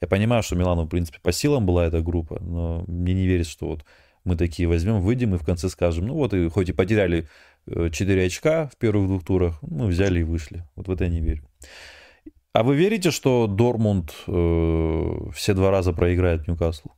Я 0.00 0.08
понимаю, 0.08 0.42
что 0.42 0.56
Милану, 0.56 0.84
в 0.84 0.88
принципе, 0.88 1.18
по 1.22 1.32
силам 1.32 1.64
была 1.64 1.86
эта 1.86 2.00
группа, 2.00 2.38
но 2.40 2.84
мне 2.88 3.14
не 3.14 3.26
верится, 3.26 3.52
что 3.52 3.68
вот 3.68 3.84
мы 4.24 4.36
такие 4.36 4.68
возьмем, 4.68 5.00
выйдем 5.00 5.34
и 5.34 5.38
в 5.38 5.44
конце 5.44 5.68
скажем, 5.68 6.06
ну 6.06 6.14
вот 6.14 6.34
и 6.34 6.48
хоть 6.48 6.68
и 6.68 6.72
потеряли 6.72 7.28
4 7.66 8.22
э, 8.22 8.26
очка 8.26 8.68
в 8.68 8.76
первых 8.76 9.06
двух 9.06 9.24
турах, 9.24 9.58
мы 9.62 9.86
взяли 9.86 10.20
и 10.20 10.24
вышли. 10.24 10.64
Вот 10.74 10.88
в 10.88 10.90
это 10.90 11.04
я 11.04 11.10
не 11.10 11.20
верю. 11.20 11.46
А 12.52 12.64
вы 12.64 12.76
верите, 12.76 13.10
что 13.10 13.46
Дормунд 13.46 14.12
э, 14.26 15.30
все 15.34 15.54
два 15.54 15.70
раза 15.70 15.92
проиграет 15.92 16.46
Ньюкаслу? 16.48 16.92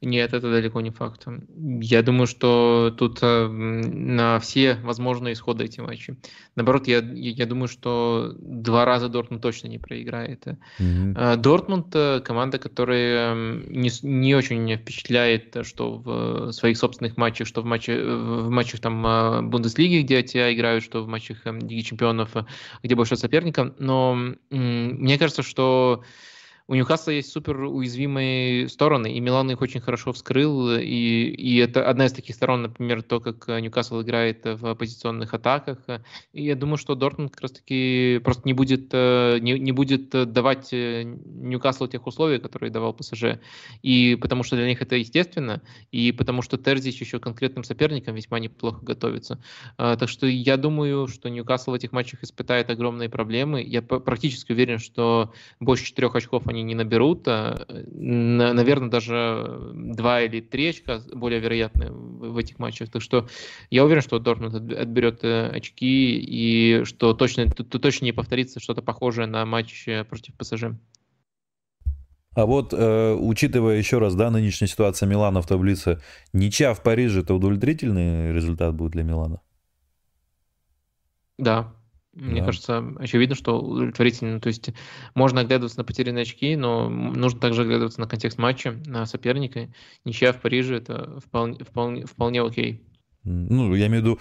Нет, 0.00 0.32
это 0.32 0.50
далеко 0.50 0.80
не 0.80 0.90
факт. 0.90 1.26
Я 1.80 2.02
думаю, 2.02 2.28
что 2.28 2.94
тут 2.96 3.18
э, 3.20 3.48
на 3.48 4.38
все 4.38 4.76
возможные 4.84 5.32
исходы 5.32 5.64
эти 5.64 5.80
матчи. 5.80 6.16
Наоборот, 6.54 6.86
я, 6.86 6.98
я 6.98 7.46
думаю, 7.46 7.66
что 7.66 8.32
два 8.38 8.84
раза 8.84 9.08
Дортмунд 9.08 9.42
точно 9.42 9.66
не 9.66 9.78
проиграет. 9.78 10.46
Mm-hmm. 10.78 11.36
Дортмунд 11.38 12.24
команда, 12.24 12.58
которая 12.58 13.34
не, 13.34 13.90
не 14.02 14.34
очень 14.36 14.76
впечатляет, 14.76 15.56
что 15.66 15.98
в 15.98 16.52
своих 16.52 16.78
собственных 16.78 17.16
матчах, 17.16 17.48
что 17.48 17.62
в, 17.62 17.64
матче, 17.64 18.00
в 18.00 18.50
матчах 18.50 18.80
там 18.80 19.50
Бундеслиги, 19.50 20.02
где 20.02 20.22
тебя 20.22 20.54
играют, 20.54 20.84
что 20.84 21.02
в 21.02 21.08
матчах 21.08 21.44
Лиги 21.44 21.80
Чемпионов, 21.80 22.30
где 22.84 22.94
больше 22.94 23.16
соперников. 23.16 23.72
Но 23.80 24.16
мне 24.50 25.18
кажется, 25.18 25.42
что 25.42 26.04
у 26.68 26.74
Ньюкасла 26.74 27.12
есть 27.12 27.32
супер 27.32 27.62
уязвимые 27.62 28.68
стороны, 28.68 29.14
и 29.14 29.20
Милан 29.20 29.50
их 29.50 29.62
очень 29.62 29.80
хорошо 29.80 30.12
вскрыл, 30.12 30.76
и, 30.76 30.84
и 30.84 31.56
это 31.56 31.88
одна 31.88 32.04
из 32.04 32.12
таких 32.12 32.36
сторон, 32.36 32.60
например, 32.62 33.02
то, 33.02 33.20
как 33.20 33.48
Ньюкасл 33.48 34.02
играет 34.02 34.44
в 34.44 34.74
позиционных 34.74 35.32
атаках, 35.32 35.78
и 36.34 36.44
я 36.44 36.54
думаю, 36.54 36.76
что 36.76 36.94
Дортмунд 36.94 37.32
как 37.32 37.40
раз-таки 37.40 38.20
просто 38.22 38.42
не 38.44 38.52
будет, 38.52 38.90
э, 38.92 39.38
не, 39.40 39.58
не 39.58 39.72
будет 39.72 40.10
давать 40.10 40.68
э, 40.74 41.04
Ньюкаслу 41.04 41.88
тех 41.88 42.06
условий, 42.06 42.38
которые 42.38 42.70
давал 42.70 42.92
ПСЖ, 42.92 43.40
и 43.82 44.18
потому 44.20 44.42
что 44.42 44.56
для 44.56 44.66
них 44.66 44.82
это 44.82 44.96
естественно, 44.96 45.62
и 45.90 46.12
потому 46.12 46.42
что 46.42 46.58
Терзич 46.58 47.00
еще 47.00 47.18
конкретным 47.18 47.64
соперникам 47.64 48.14
весьма 48.14 48.40
неплохо 48.40 48.84
готовится. 48.84 49.42
Так 49.76 50.08
что 50.08 50.26
я 50.26 50.58
думаю, 50.58 51.06
что 51.06 51.30
Ньюкасл 51.30 51.70
в 51.70 51.74
этих 51.74 51.92
матчах 51.92 52.22
испытает 52.22 52.68
огромные 52.68 53.08
проблемы. 53.08 53.62
Я 53.62 53.80
практически 53.80 54.52
уверен, 54.52 54.78
что 54.78 55.32
больше 55.60 55.86
четырех 55.86 56.14
очков 56.14 56.46
они 56.46 56.57
не 56.62 56.74
наберут. 56.74 57.26
А, 57.26 57.66
наверное, 57.68 58.88
даже 58.88 59.72
два 59.74 60.22
или 60.22 60.40
три 60.40 60.68
очка 60.68 61.00
более 61.12 61.40
вероятны 61.40 61.90
в 61.90 62.36
этих 62.36 62.58
матчах. 62.58 62.90
Так 62.90 63.02
что 63.02 63.28
я 63.70 63.84
уверен, 63.84 64.02
что 64.02 64.18
Дортмунд 64.18 64.54
отберет 64.54 65.24
э, 65.24 65.48
очки 65.48 66.18
и 66.18 66.84
что 66.84 67.14
точно, 67.14 67.50
точно 67.50 68.04
не 68.04 68.12
повторится 68.12 68.60
что-то 68.60 68.82
похожее 68.82 69.26
на 69.26 69.44
матч 69.44 69.88
э, 69.88 70.04
против 70.04 70.34
ПСЖ. 70.34 70.64
А 72.34 72.46
вот, 72.46 72.72
э, 72.72 73.14
учитывая 73.14 73.78
еще 73.78 73.98
раз, 73.98 74.14
да, 74.14 74.30
нынешняя 74.30 74.68
ситуация 74.68 75.08
Милана 75.08 75.42
в 75.42 75.46
таблице, 75.46 76.00
ничья 76.32 76.72
в 76.72 76.82
Париже 76.82 77.22
это 77.22 77.34
удовлетворительный 77.34 78.32
результат 78.32 78.74
будет 78.74 78.92
для 78.92 79.02
Милана? 79.02 79.40
Да, 81.36 81.72
мне 82.20 82.40
да. 82.40 82.46
кажется, 82.46 82.84
очевидно, 82.98 83.34
что 83.34 83.60
удовлетворительно. 83.60 84.40
То 84.40 84.48
есть 84.48 84.70
можно 85.14 85.40
оглядываться 85.40 85.78
на 85.78 85.84
потерянные 85.84 86.22
очки, 86.22 86.56
но 86.56 86.88
нужно 86.88 87.40
также 87.40 87.62
оглядываться 87.62 88.00
на 88.00 88.08
контекст 88.08 88.38
матча, 88.38 88.72
на 88.86 89.06
соперника. 89.06 89.68
Ничья 90.04 90.32
в 90.32 90.40
Париже 90.40 90.76
это 90.76 91.20
вполне, 91.20 91.64
вполне, 91.64 92.06
вполне 92.06 92.42
окей. 92.42 92.82
Ну, 93.24 93.74
я 93.74 93.86
имею 93.86 94.02
в 94.02 94.04
виду, 94.04 94.20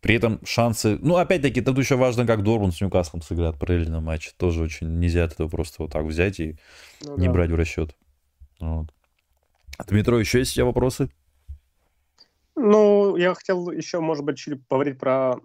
при 0.00 0.16
этом 0.16 0.40
шансы... 0.44 0.98
Ну, 1.00 1.16
опять-таки, 1.16 1.60
тут 1.60 1.78
еще 1.78 1.96
важно, 1.96 2.26
как 2.26 2.42
Дормунд 2.42 2.74
с 2.74 2.80
Ньюкаслом 2.80 3.22
сыграет 3.22 3.58
параллельно 3.58 4.00
матч. 4.00 4.32
Тоже 4.36 4.62
очень 4.62 4.98
нельзя 4.98 5.24
от 5.24 5.32
этого 5.32 5.48
просто 5.48 5.82
вот 5.82 5.92
так 5.92 6.04
взять 6.04 6.40
и 6.40 6.58
ну, 7.02 7.16
не 7.16 7.26
да. 7.26 7.32
брать 7.32 7.50
в 7.50 7.54
расчет. 7.54 7.96
Вот. 8.60 8.92
А 9.76 9.84
Дмитро, 9.84 10.18
еще 10.18 10.38
есть 10.38 10.52
у 10.52 10.54
тебя 10.54 10.66
вопросы? 10.66 11.10
Ну, 12.56 13.16
я 13.16 13.34
хотел 13.34 13.70
еще, 13.70 14.00
может 14.00 14.24
быть, 14.24 14.38
чуть 14.38 14.66
поговорить 14.68 14.98
про 14.98 15.36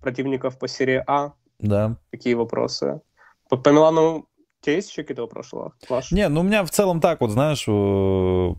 противников 0.00 0.58
по 0.58 0.68
серии 0.68 1.02
А. 1.06 1.32
Да. 1.62 1.96
Какие 2.10 2.34
вопросы? 2.34 3.00
По, 3.48 3.56
по 3.56 3.68
Милану 3.70 4.28
тебя 4.62 4.76
есть 4.76 4.90
еще 4.90 5.02
какие-то 5.02 5.22
вопросы, 5.22 5.56
Ваш? 5.88 6.12
Не, 6.12 6.28
ну 6.28 6.40
у 6.40 6.44
меня 6.44 6.64
в 6.64 6.70
целом 6.70 7.00
так 7.00 7.20
вот, 7.20 7.30
знаешь, 7.30 7.64
э, 7.66 8.54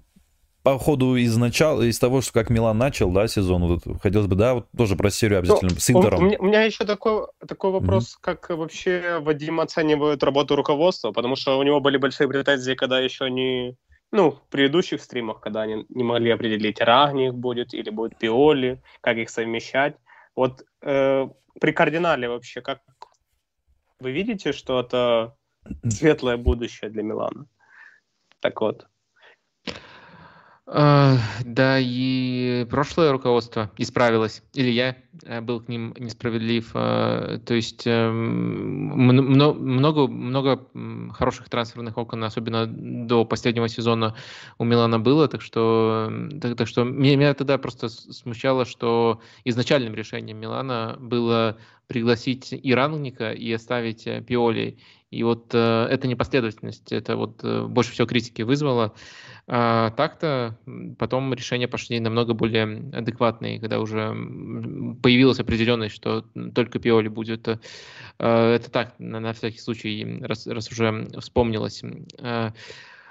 по 0.64 0.78
ходу 0.78 1.16
из 1.16 1.36
начала, 1.38 1.82
из 1.82 1.98
того, 1.98 2.22
что 2.22 2.34
как 2.34 2.50
Милан 2.50 2.78
начал, 2.78 3.12
да, 3.12 3.28
сезон, 3.28 3.68
вот, 3.68 4.02
хотелось 4.02 4.28
бы, 4.28 4.36
да, 4.36 4.56
вот 4.56 4.68
тоже 4.78 4.96
про 4.96 5.10
серию 5.10 5.40
обязательно 5.40 5.72
ну, 5.74 5.80
с 5.80 5.90
Интером. 5.90 6.20
У, 6.20 6.22
меня, 6.24 6.38
у 6.40 6.46
меня 6.46 6.64
еще 6.64 6.86
такой, 6.86 7.28
такой 7.48 7.72
вопрос, 7.72 8.16
mm-hmm. 8.16 8.20
как 8.22 8.50
вообще 8.50 9.20
Вадим 9.20 9.60
оценивает 9.60 10.24
работу 10.24 10.56
руководства, 10.56 11.12
потому 11.12 11.36
что 11.36 11.58
у 11.58 11.64
него 11.64 11.80
были 11.80 11.98
большие 11.98 12.28
претензии, 12.28 12.76
когда 12.76 13.00
еще 13.00 13.30
не, 13.30 13.76
ну, 14.12 14.32
в 14.32 14.42
предыдущих 14.50 15.02
стримах, 15.02 15.40
когда 15.40 15.62
они 15.62 15.86
не 15.90 16.04
могли 16.04 16.32
определить, 16.32 16.80
Рагник 16.82 17.34
будет 17.34 17.74
или 17.74 17.90
будет 17.90 18.18
Пиоли, 18.18 18.82
как 19.02 19.18
их 19.18 19.30
совмещать. 19.30 19.96
Вот 20.36 20.64
э, 20.82 21.28
при 21.60 21.72
кардинале 21.72 22.30
вообще, 22.30 22.62
как 22.62 22.82
вы 24.00 24.12
видите, 24.12 24.52
что 24.52 24.80
это 24.80 25.36
светлое 25.90 26.38
будущее 26.38 26.90
для 26.90 27.04
Милана? 27.04 27.48
Так 28.40 28.60
вот. 28.62 28.88
А, 30.66 31.18
да, 31.44 31.78
и 31.78 32.66
прошлое 32.70 33.12
руководство 33.12 33.70
исправилось, 33.78 34.42
или 34.54 34.70
я 34.70 34.96
э, 35.24 35.42
был 35.42 35.60
к 35.60 35.68
ним 35.68 35.94
несправедлив. 36.00 36.72
А, 36.74 37.38
то 37.40 37.54
есть 37.54 37.86
эм, 37.86 38.88
много, 38.88 40.08
много 40.08 40.66
хороших 41.12 41.50
трансферных 41.50 41.98
окон, 41.98 42.24
особенно 42.24 42.66
до 42.66 43.26
последнего 43.26 43.68
сезона 43.68 44.16
у 44.58 44.64
Милана 44.64 45.00
было, 45.00 45.28
так 45.28 45.42
что, 45.42 46.10
так, 46.42 46.56
так 46.56 46.68
что 46.70 46.86
меня, 46.86 47.18
меня 47.18 47.34
тогда 47.34 47.58
просто 47.58 47.90
смущало, 47.90 48.64
что 48.64 49.20
изначальным 49.44 49.94
решением 49.96 50.38
Милана 50.38 50.96
было 50.98 51.58
пригласить 51.94 52.52
и 52.52 52.74
Рангника, 52.74 53.32
и 53.32 53.52
оставить 53.54 54.08
э, 54.08 54.22
Пиоли. 54.22 54.78
И 55.12 55.22
вот 55.24 55.52
э, 55.54 55.88
эта 55.92 56.08
непоследовательность, 56.08 56.92
это 56.92 57.16
вот 57.16 57.44
э, 57.44 57.66
больше 57.68 57.92
всего 57.92 58.08
критики 58.08 58.42
вызвало. 58.42 58.94
А 59.46 59.92
так-то 59.92 60.58
потом 60.98 61.34
решения 61.34 61.68
пошли 61.68 62.00
намного 62.00 62.34
более 62.34 62.64
адекватные, 62.94 63.60
когда 63.60 63.80
уже 63.80 64.10
появилась 65.04 65.40
определенность, 65.40 65.96
что 65.96 66.26
только 66.56 66.80
Пиоли 66.80 67.10
будет. 67.10 67.48
Э, 67.48 67.58
это 68.20 68.72
так, 68.72 68.96
на, 68.98 69.20
на 69.20 69.34
всякий 69.34 69.60
случай, 69.60 70.20
раз, 70.22 70.48
раз 70.48 70.72
уже 70.72 71.08
вспомнилось. 71.20 71.84
Э, 72.20 72.50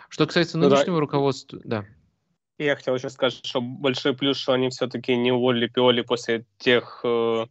что 0.08 0.26
касается 0.26 0.58
нынешнего 0.58 0.94
ну, 0.94 0.96
да. 0.96 1.00
руководства, 1.00 1.60
да. 1.64 1.84
Я 2.58 2.76
хотел 2.76 2.94
еще 2.96 3.10
сказать, 3.10 3.44
что 3.44 3.60
большой 3.60 4.14
плюс, 4.14 4.36
что 4.36 4.52
они 4.52 4.70
все-таки 4.70 5.16
не 5.16 5.32
уволили 5.32 5.68
Пиоли 5.68 6.02
после 6.02 6.46
тех 6.58 7.00
э, 7.04 7.46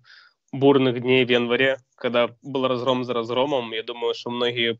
бурных 0.52 1.02
дней 1.02 1.26
в 1.26 1.30
январе, 1.30 1.80
когда 1.95 2.30
был 2.41 2.68
разгром 2.68 3.04
за 3.04 3.14
разгромом. 3.14 3.72
Я 3.72 3.84
думаю, 3.84 4.14
что 4.14 4.30
многие, 4.30 4.80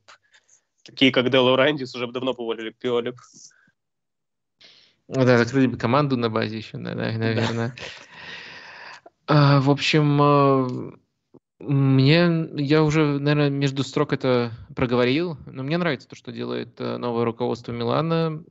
такие 0.84 1.12
как 1.12 1.30
Дело 1.30 1.56
Рандис, 1.56 1.96
уже 1.96 2.08
давно 2.08 2.34
поволили 2.34 2.72
Пиоли. 2.72 3.14
Да, 5.08 5.38
закрыли 5.38 5.68
бы 5.68 5.78
команду 5.78 6.16
на 6.18 6.30
базе 6.30 6.58
еще, 6.58 6.78
да, 6.78 6.96
наверное. 6.96 7.76
А, 9.28 9.60
в 9.62 9.70
общем, 9.70 10.22
э, 10.22 10.92
мне, 11.62 12.50
я 12.56 12.84
уже, 12.84 13.20
наверное, 13.20 13.50
между 13.50 13.84
строк 13.84 14.14
это 14.14 14.52
проговорил, 14.76 15.38
но 15.46 15.64
мне 15.64 15.78
нравится 15.78 16.08
то, 16.08 16.16
что 16.16 16.32
делает 16.32 16.80
э, 16.80 16.98
новое 16.98 17.26
руководство 17.26 17.72
Милана. 17.72 18.44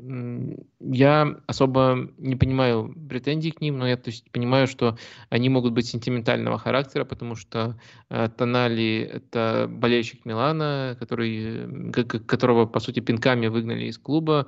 Я 0.80 1.36
особо 1.46 2.11
не 2.18 2.36
понимаю 2.36 2.94
претензий 3.08 3.50
к 3.50 3.61
ним, 3.61 3.78
но 3.78 3.88
я 3.88 3.96
то 3.96 4.11
есть, 4.11 4.30
понимаю, 4.30 4.66
что 4.66 4.96
они 5.28 5.48
могут 5.48 5.72
быть 5.72 5.86
сентиментального 5.86 6.58
характера, 6.58 7.04
потому 7.04 7.36
что 7.36 7.78
э, 8.11 8.28
Тонали— 8.36 9.11
это 9.12 9.66
болельщик 9.68 10.24
Милана, 10.24 10.96
который, 10.98 11.92
которого, 12.26 12.66
по 12.66 12.80
сути, 12.80 13.00
пинками 13.00 13.48
выгнали 13.48 13.86
из 13.86 13.98
клуба. 13.98 14.46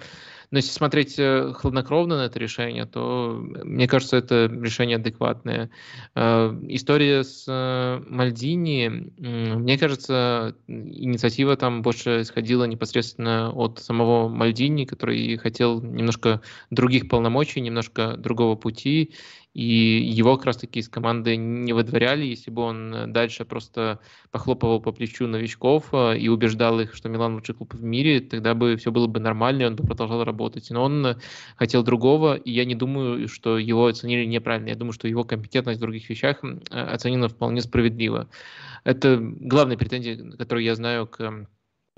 Но 0.50 0.58
если 0.58 0.70
смотреть 0.70 1.18
э, 1.18 1.52
хладнокровно 1.54 2.16
на 2.18 2.26
это 2.26 2.38
решение, 2.38 2.86
то, 2.86 3.38
мне 3.64 3.88
кажется, 3.88 4.16
это 4.16 4.46
решение 4.52 4.96
адекватное. 4.96 5.70
История 6.14 7.24
с 7.24 7.46
э, 7.48 8.02
Мальдини, 8.52 9.12
мне 9.18 9.78
кажется, 9.78 10.54
инициатива 10.66 11.56
там 11.56 11.82
больше 11.82 12.22
исходила 12.22 12.64
непосредственно 12.64 13.50
от 13.50 13.78
самого 13.78 14.28
Мальдини, 14.28 14.84
который 14.84 15.36
хотел 15.36 15.80
немножко 15.80 16.40
других 16.70 17.08
полномочий, 17.08 17.60
немножко 17.60 18.16
другого 18.16 18.56
пути, 18.56 19.12
и 19.54 19.64
его 19.64 20.36
как 20.36 20.46
раз-таки 20.46 20.80
из 20.80 20.88
команды 20.88 21.36
не 21.36 21.72
выдворяли, 21.72 22.24
если 22.24 22.50
бы 22.50 22.62
он 22.62 23.12
дальше 23.12 23.44
просто 23.44 24.00
похлопывал 24.30 24.80
по 24.80 24.92
плечу 24.92 25.26
новичков 25.26 25.88
э, 25.92 26.18
и 26.18 26.28
убеждал 26.28 26.80
их, 26.80 26.94
что 26.94 27.10
Милан 27.10 27.34
лучший 27.34 27.54
клуб 27.54 27.74
в 27.74 27.82
мире, 27.82 28.20
тогда 28.20 28.54
бы 28.54 28.76
все 28.76 28.90
было 28.90 29.06
бы 29.06 29.20
нормально, 29.20 29.62
и 29.62 29.66
он 29.66 29.76
бы 29.76 29.84
продолжал 29.84 30.24
работать. 30.24 30.70
Но 30.70 30.84
он 30.84 31.16
хотел 31.56 31.82
другого, 31.82 32.36
и 32.36 32.50
я 32.50 32.64
не 32.64 32.74
думаю, 32.74 33.28
что 33.28 33.58
его 33.58 33.86
оценили 33.86 34.24
неправильно. 34.24 34.68
Я 34.70 34.76
думаю, 34.76 34.92
что 34.92 35.06
его 35.06 35.24
компетентность 35.24 35.78
в 35.78 35.82
других 35.82 36.08
вещах 36.08 36.42
оценена 36.70 37.28
вполне 37.28 37.60
справедливо. 37.60 38.28
Это 38.84 39.18
главная 39.20 39.76
претензия, 39.76 40.16
которую 40.36 40.64
я 40.64 40.74
знаю 40.74 41.06
к 41.06 41.46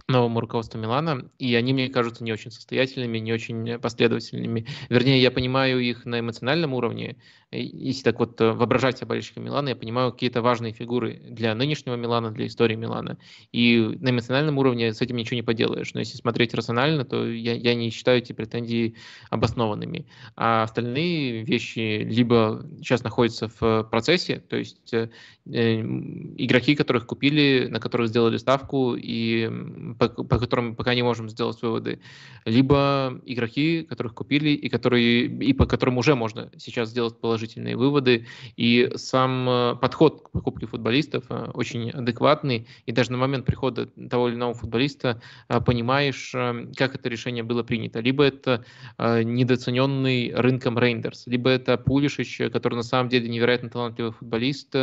новому 0.07 0.41
руководству 0.41 0.79
Милана, 0.79 1.31
и 1.39 1.55
они 1.55 1.73
мне 1.73 1.89
кажутся 1.89 2.25
не 2.25 2.33
очень 2.33 2.51
состоятельными, 2.51 3.19
не 3.19 3.33
очень 3.33 3.79
последовательными. 3.79 4.67
Вернее, 4.91 5.21
я 5.21 5.31
понимаю 5.31 5.81
их 5.81 6.05
на 6.05 6.21
эмоциональном 6.21 6.75
уровне, 6.75 7.17
если 7.51 8.03
так 8.03 8.19
вот 8.19 8.41
э, 8.41 8.53
воображать 8.53 8.99
себя 8.99 9.07
болельщиком 9.07 9.45
Милана, 9.45 9.71
я 9.71 9.77
понимаю 9.77 10.13
какие-то 10.13 10.43
важные 10.43 10.73
фигуры 10.73 11.21
для 11.31 11.55
нынешнего 11.55 11.95
Милана, 11.95 12.31
для 12.33 12.47
истории 12.47 12.75
Милана. 12.75 13.17
И 13.53 13.79
на 14.01 14.11
эмоциональном 14.11 14.59
уровне 14.59 14.93
с 14.93 15.01
этим 15.01 15.17
ничего 15.17 15.37
не 15.37 15.43
поделаешь. 15.43 15.95
Но 15.95 16.01
если 16.01 16.17
смотреть 16.17 16.55
рационально, 16.55 17.05
то 17.05 17.27
я, 17.27 17.55
я 17.55 17.75
не 17.75 17.91
считаю 17.91 18.19
эти 18.19 18.33
претензии 18.33 18.97
обоснованными. 19.31 20.07
А 20.37 20.65
остальные 20.65 21.45
вещи 21.45 22.03
либо 22.03 22.67
сейчас 22.79 23.05
находятся 23.05 23.51
в 23.61 23.85
процессе, 23.85 24.41
то 24.41 24.57
есть 24.57 24.93
э 24.93 25.09
игроки, 25.47 26.75
которых 26.75 27.07
купили, 27.07 27.69
на 27.71 27.79
которых 27.79 28.09
сделали 28.09 28.39
ставку 28.39 28.95
и 28.97 29.94
по, 29.99 30.09
по 30.09 30.39
которым 30.39 30.77
пока 30.77 30.95
не 30.95 31.03
можем 31.03 31.29
сделать 31.29 31.61
выводы, 31.63 32.01
либо 32.45 33.21
игроки, 33.25 33.83
которых 33.83 34.15
купили 34.15 34.51
и 34.51 34.69
которые 34.69 35.27
и 35.27 35.53
по 35.53 35.67
которым 35.67 35.99
уже 35.99 36.15
можно 36.15 36.51
сейчас 36.57 36.91
сделать 36.91 37.19
положительные 37.21 37.77
выводы. 37.77 38.27
И 38.57 38.91
сам 38.97 39.49
э, 39.49 39.77
подход 39.77 40.23
к 40.23 40.31
покупке 40.31 40.67
футболистов 40.67 41.25
э, 41.29 41.51
очень 41.55 41.91
адекватный. 41.91 42.67
И 42.87 42.93
даже 42.93 43.13
на 43.13 43.19
момент 43.19 43.47
прихода 43.47 43.87
того 43.87 44.29
или 44.29 44.37
иного 44.37 44.55
футболиста 44.55 45.21
понимаешь, 45.67 46.33
как 46.77 46.95
это 46.95 47.09
решение 47.09 47.43
было 47.43 47.63
принято. 47.63 48.01
Либо 48.01 48.25
это 48.25 48.65
недооцененный 48.99 50.33
рынком 50.35 50.79
Рейндерс, 50.79 51.27
либо 51.27 51.51
это 51.51 51.77
Пулишич, 51.77 52.39
который 52.53 52.75
на 52.75 52.83
самом 52.83 53.09
деле 53.09 53.29
невероятно 53.29 53.69
талантливый 53.71 54.13
футболист, 54.13 54.75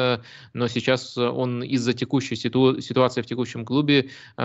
но 0.53 0.68
сейчас 0.68 1.18
он 1.18 1.64
из-за 1.64 1.93
текущей 1.93 2.36
ситу- 2.36 2.82
ситуации 2.82 3.22
в 3.22 3.26
текущем 3.26 3.66
клубе 3.66 4.09
э, 4.38 4.43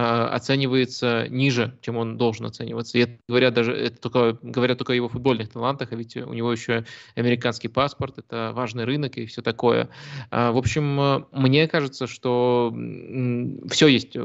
оценивается 0.57 1.27
ниже, 1.29 1.77
чем 1.83 1.97
он 1.97 2.17
должен 2.17 2.47
оцениваться. 2.47 2.97
И 2.97 3.03
это 3.03 3.19
говорят 3.29 3.55
даже 3.55 3.73
это 3.73 4.01
только, 4.01 4.39
говорят 4.43 4.79
только 4.79 4.95
о 4.95 4.97
его 4.97 5.09
футбольных 5.09 5.51
талантах, 5.51 5.93
а 5.93 5.97
ведь 5.97 6.17
у 6.17 6.33
него 6.33 6.51
еще 6.51 6.85
американский 7.15 7.69
паспорт, 7.69 8.19
это 8.19 8.53
важный 8.55 8.85
рынок 8.85 9.19
и 9.19 9.27
все 9.27 9.43
такое. 9.43 9.91
Э, 10.31 10.51
в 10.51 10.57
общем, 10.57 11.27
мне 11.33 11.69
кажется, 11.69 12.07
что 12.07 12.75
все 13.71 13.87
есть, 13.89 14.17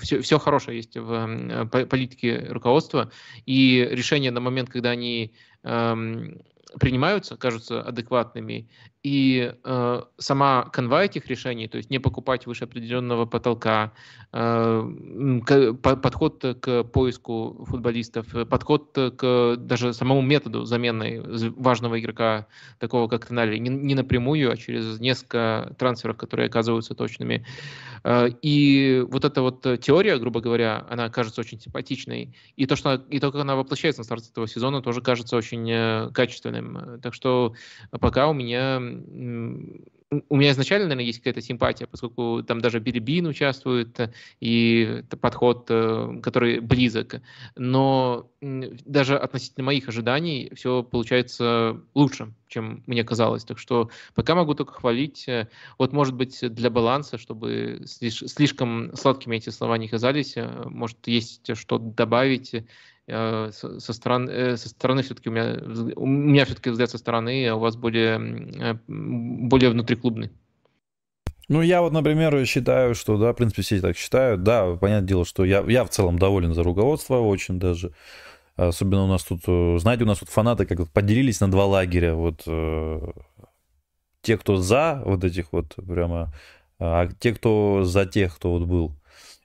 все, 0.00 0.20
все 0.20 0.38
хорошее 0.38 0.78
есть 0.78 0.96
в 0.96 1.66
политике 1.70 2.46
руководства, 2.48 3.10
и 3.46 3.86
решение 3.88 4.32
на 4.32 4.40
момент, 4.40 4.68
когда 4.68 4.90
они 4.90 5.32
эм, 5.62 6.40
принимаются, 6.80 7.36
кажутся 7.36 7.80
адекватными, 7.82 8.68
и 9.06 9.52
э, 9.62 10.02
сама 10.18 10.64
канва 10.72 11.04
этих 11.04 11.28
решений, 11.28 11.68
то 11.68 11.76
есть 11.76 11.90
не 11.90 12.00
покупать 12.00 12.44
выше 12.46 12.64
определенного 12.64 13.24
потолка, 13.24 13.92
э, 14.32 14.84
к, 15.46 15.74
по, 15.74 15.94
подход 15.94 16.44
к 16.60 16.82
поиску 16.82 17.64
футболистов, 17.68 18.26
подход 18.48 18.98
к 19.16 19.56
даже 19.58 19.94
самому 19.94 20.22
методу 20.22 20.64
замены 20.64 21.22
важного 21.56 22.00
игрока, 22.00 22.48
такого 22.80 23.06
как 23.06 23.26
Тонали, 23.26 23.58
не, 23.58 23.70
не 23.70 23.94
напрямую, 23.94 24.50
а 24.50 24.56
через 24.56 24.98
несколько 24.98 25.72
трансферов, 25.78 26.16
которые 26.16 26.46
оказываются 26.46 26.96
точными. 26.96 27.46
Э, 28.02 28.28
и 28.42 29.04
вот 29.08 29.24
эта 29.24 29.40
вот 29.40 29.62
теория, 29.80 30.18
грубо 30.18 30.40
говоря, 30.40 30.84
она 30.90 31.10
кажется 31.10 31.40
очень 31.42 31.60
симпатичной, 31.60 32.34
и 32.56 32.66
то, 32.66 32.74
что 32.74 32.94
и 33.08 33.20
то, 33.20 33.30
как 33.30 33.42
она 33.42 33.54
воплощается 33.54 34.00
на 34.00 34.04
старте 34.04 34.30
этого 34.32 34.48
сезона, 34.48 34.82
тоже 34.82 35.00
кажется 35.00 35.36
очень 35.36 35.70
э, 35.70 36.10
качественным. 36.12 37.00
Так 37.00 37.14
что 37.14 37.54
пока 38.00 38.26
у 38.26 38.32
меня 38.32 38.95
у 40.28 40.36
меня 40.36 40.52
изначально, 40.52 40.86
наверное, 40.86 41.06
есть 41.06 41.18
какая-то 41.18 41.40
симпатия, 41.40 41.86
поскольку 41.86 42.42
там 42.46 42.60
даже 42.60 42.78
Билли 42.78 43.00
Бин 43.00 43.26
участвует, 43.26 43.98
и 44.40 45.00
это 45.00 45.16
подход, 45.16 45.66
э, 45.68 46.20
который 46.22 46.60
близок. 46.60 47.16
Но 47.56 48.30
даже 48.40 49.18
относительно 49.18 49.64
моих 49.64 49.88
ожиданий 49.88 50.52
все 50.54 50.84
получается 50.84 51.80
лучше, 51.94 52.32
чем 52.46 52.84
мне 52.86 53.02
казалось. 53.02 53.44
Так 53.44 53.58
что 53.58 53.90
пока 54.14 54.36
могу 54.36 54.54
только 54.54 54.74
хвалить. 54.74 55.28
Вот, 55.78 55.92
может 55.92 56.14
быть, 56.14 56.38
для 56.40 56.70
баланса, 56.70 57.18
чтобы 57.18 57.82
слишком 57.84 58.94
сладкими 58.94 59.36
эти 59.36 59.50
слова 59.50 59.76
не 59.76 59.88
казались, 59.88 60.36
э, 60.36 60.48
может, 60.66 61.06
есть 61.08 61.56
что 61.56 61.78
добавить 61.78 62.54
Э, 63.08 63.50
со 63.52 63.92
стороны, 63.92 64.30
э, 64.30 64.56
со 64.56 64.68
стороны 64.68 65.02
все-таки 65.02 65.28
у 65.28 65.32
меня, 65.32 65.56
у 65.94 66.06
меня 66.06 66.44
все-таки 66.44 66.70
взгляд 66.70 66.90
со 66.90 66.98
стороны, 66.98 67.46
а 67.48 67.54
у 67.54 67.60
вас 67.60 67.76
более, 67.76 68.18
э, 68.18 68.78
более 68.88 69.70
внутриклубный. 69.70 70.32
Ну, 71.48 71.62
я 71.62 71.82
вот, 71.82 71.92
например, 71.92 72.44
считаю, 72.46 72.96
что, 72.96 73.16
да, 73.16 73.32
в 73.32 73.36
принципе, 73.36 73.62
все 73.62 73.80
так 73.80 73.96
считают. 73.96 74.42
Да, 74.42 74.74
понятное 74.74 75.06
дело, 75.06 75.24
что 75.24 75.44
я, 75.44 75.62
я 75.68 75.84
в 75.84 75.90
целом 75.90 76.18
доволен 76.18 76.54
за 76.54 76.64
руководство 76.64 77.18
очень 77.18 77.60
даже. 77.60 77.92
Особенно 78.56 79.04
у 79.04 79.06
нас 79.06 79.22
тут, 79.22 79.42
знаете, 79.80 80.02
у 80.02 80.06
нас 80.06 80.18
тут 80.18 80.28
фанаты 80.28 80.66
как 80.66 80.88
поделились 80.88 81.40
на 81.40 81.48
два 81.48 81.66
лагеря. 81.66 82.14
Вот 82.14 82.42
те, 84.22 84.36
кто 84.38 84.56
за 84.56 85.02
вот 85.04 85.22
этих 85.22 85.52
вот 85.52 85.76
прямо, 85.76 86.32
а 86.80 87.06
те, 87.20 87.32
кто 87.32 87.84
за 87.84 88.06
тех, 88.06 88.34
кто 88.34 88.50
вот 88.50 88.66
был. 88.66 88.92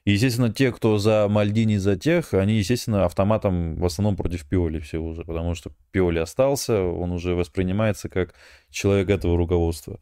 Естественно, 0.04 0.52
те, 0.52 0.72
кто 0.72 0.98
за 0.98 1.28
Мальдини, 1.30 1.78
за 1.78 1.96
тех, 1.96 2.34
они, 2.34 2.56
естественно, 2.56 3.06
автоматом 3.06 3.76
в 3.76 3.86
основном 3.86 4.16
против 4.16 4.48
Пиоли 4.48 4.80
все 4.80 4.98
уже, 4.98 5.24
потому 5.24 5.54
что 5.54 5.72
Пиоли 5.92 6.18
остался, 6.18 6.82
он 6.82 7.12
уже 7.12 7.36
воспринимается 7.36 8.10
как 8.10 8.34
человек 8.72 9.10
этого 9.10 9.38
руководства. 9.38 10.00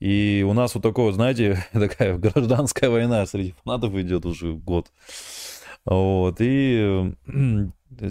И 0.00 0.44
у 0.46 0.52
нас 0.52 0.74
вот 0.74 0.82
такое, 0.82 1.12
знаете, 1.12 1.64
такая 1.72 2.18
гражданская 2.18 2.90
война 2.90 3.24
среди 3.26 3.54
фанатов 3.62 3.94
идет 3.94 4.26
уже 4.26 4.52
год. 4.52 4.88
Вот, 5.84 6.38
и 6.40 7.14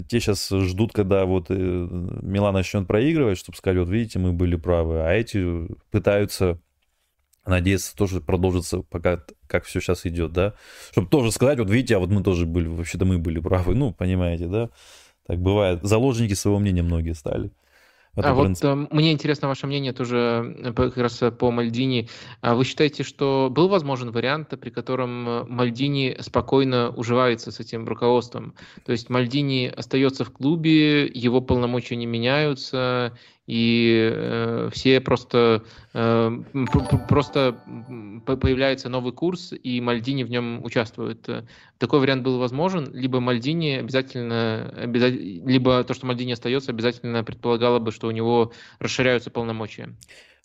те 0.08 0.20
сейчас 0.20 0.48
ждут, 0.48 0.92
когда 0.92 1.26
вот 1.26 1.46
э, 1.50 1.54
Милан 1.54 2.54
начнет 2.54 2.86
проигрывать, 2.86 3.36
чтобы 3.38 3.58
сказать, 3.58 3.78
вот 3.78 3.90
видите, 3.90 4.18
мы 4.18 4.32
были 4.32 4.56
правы, 4.56 5.02
а 5.02 5.12
эти 5.12 5.68
пытаются 5.90 6.58
надеяться 7.46 7.94
тоже 7.96 8.20
продолжится, 8.20 8.82
пока 8.82 9.22
как 9.46 9.64
все 9.64 9.80
сейчас 9.80 10.06
идет, 10.06 10.32
да, 10.32 10.54
чтобы 10.92 11.08
тоже 11.08 11.32
сказать, 11.32 11.58
вот 11.58 11.70
видите, 11.70 11.96
а 11.96 11.98
вот 11.98 12.10
мы 12.10 12.22
тоже 12.22 12.46
были, 12.46 12.66
вообще-то 12.66 13.04
мы 13.04 13.18
были 13.18 13.40
правы, 13.40 13.74
ну, 13.74 13.92
понимаете, 13.92 14.46
да, 14.46 14.70
так 15.26 15.38
бывает, 15.40 15.80
заложники 15.82 16.34
своего 16.34 16.58
мнения 16.58 16.82
многие 16.82 17.14
стали. 17.14 17.50
Это 18.16 18.30
а 18.30 18.34
вот 18.34 18.64
э, 18.64 18.74
мне 18.90 19.12
интересно 19.12 19.48
ваше 19.48 19.66
мнение 19.66 19.92
тоже 19.92 20.56
э, 20.58 20.72
как 20.72 20.96
раз 20.96 21.22
по 21.38 21.50
Мальдини. 21.50 22.08
А 22.40 22.54
вы 22.54 22.64
считаете, 22.64 23.02
что 23.02 23.48
был 23.50 23.68
возможен 23.68 24.10
вариант, 24.10 24.58
при 24.58 24.70
котором 24.70 25.28
э, 25.28 25.44
Мальдини 25.44 26.16
спокойно 26.20 26.90
уживается 26.90 27.52
с 27.52 27.60
этим 27.60 27.86
руководством? 27.86 28.54
То 28.86 28.92
есть 28.92 29.10
Мальдини 29.10 29.66
остается 29.66 30.24
в 30.24 30.32
клубе, 30.32 31.06
его 31.06 31.42
полномочия 31.42 31.96
не 31.96 32.06
меняются, 32.06 33.12
и 33.46 34.10
э, 34.12 34.70
все 34.72 35.00
просто 35.00 35.62
э, 35.94 36.30
просто 37.08 37.56
появляется 38.26 38.88
новый 38.88 39.12
курс, 39.12 39.52
и 39.52 39.80
Мальдини 39.80 40.24
в 40.24 40.30
нем 40.30 40.64
участвует. 40.64 41.28
Такой 41.78 42.00
вариант 42.00 42.22
был 42.22 42.38
возможен, 42.38 42.88
либо 42.92 43.20
Мальдини 43.20 43.78
обязательно, 43.78 44.72
обязательно 44.76 45.48
либо 45.48 45.84
то, 45.84 45.94
что 45.94 46.06
Мальдини 46.06 46.32
остается, 46.32 46.72
обязательно 46.72 47.22
предполагало 47.24 47.78
бы, 47.78 47.92
что 47.92 48.08
у 48.08 48.10
него 48.10 48.52
расширяются 48.78 49.30
полномочия. 49.30 49.94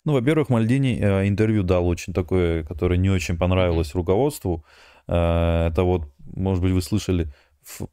Ну, 0.04 0.14
во-первых, 0.14 0.48
Мальдини 0.48 0.98
э, 1.00 1.28
интервью 1.28 1.62
дал 1.62 1.86
очень 1.86 2.12
такое, 2.12 2.64
которое 2.64 2.96
не 2.96 3.10
очень 3.10 3.38
понравилось 3.38 3.94
руководству. 3.94 4.64
Э, 5.06 5.68
это 5.68 5.84
вот, 5.84 6.12
может 6.34 6.62
быть, 6.62 6.72
вы 6.72 6.82
слышали, 6.82 7.32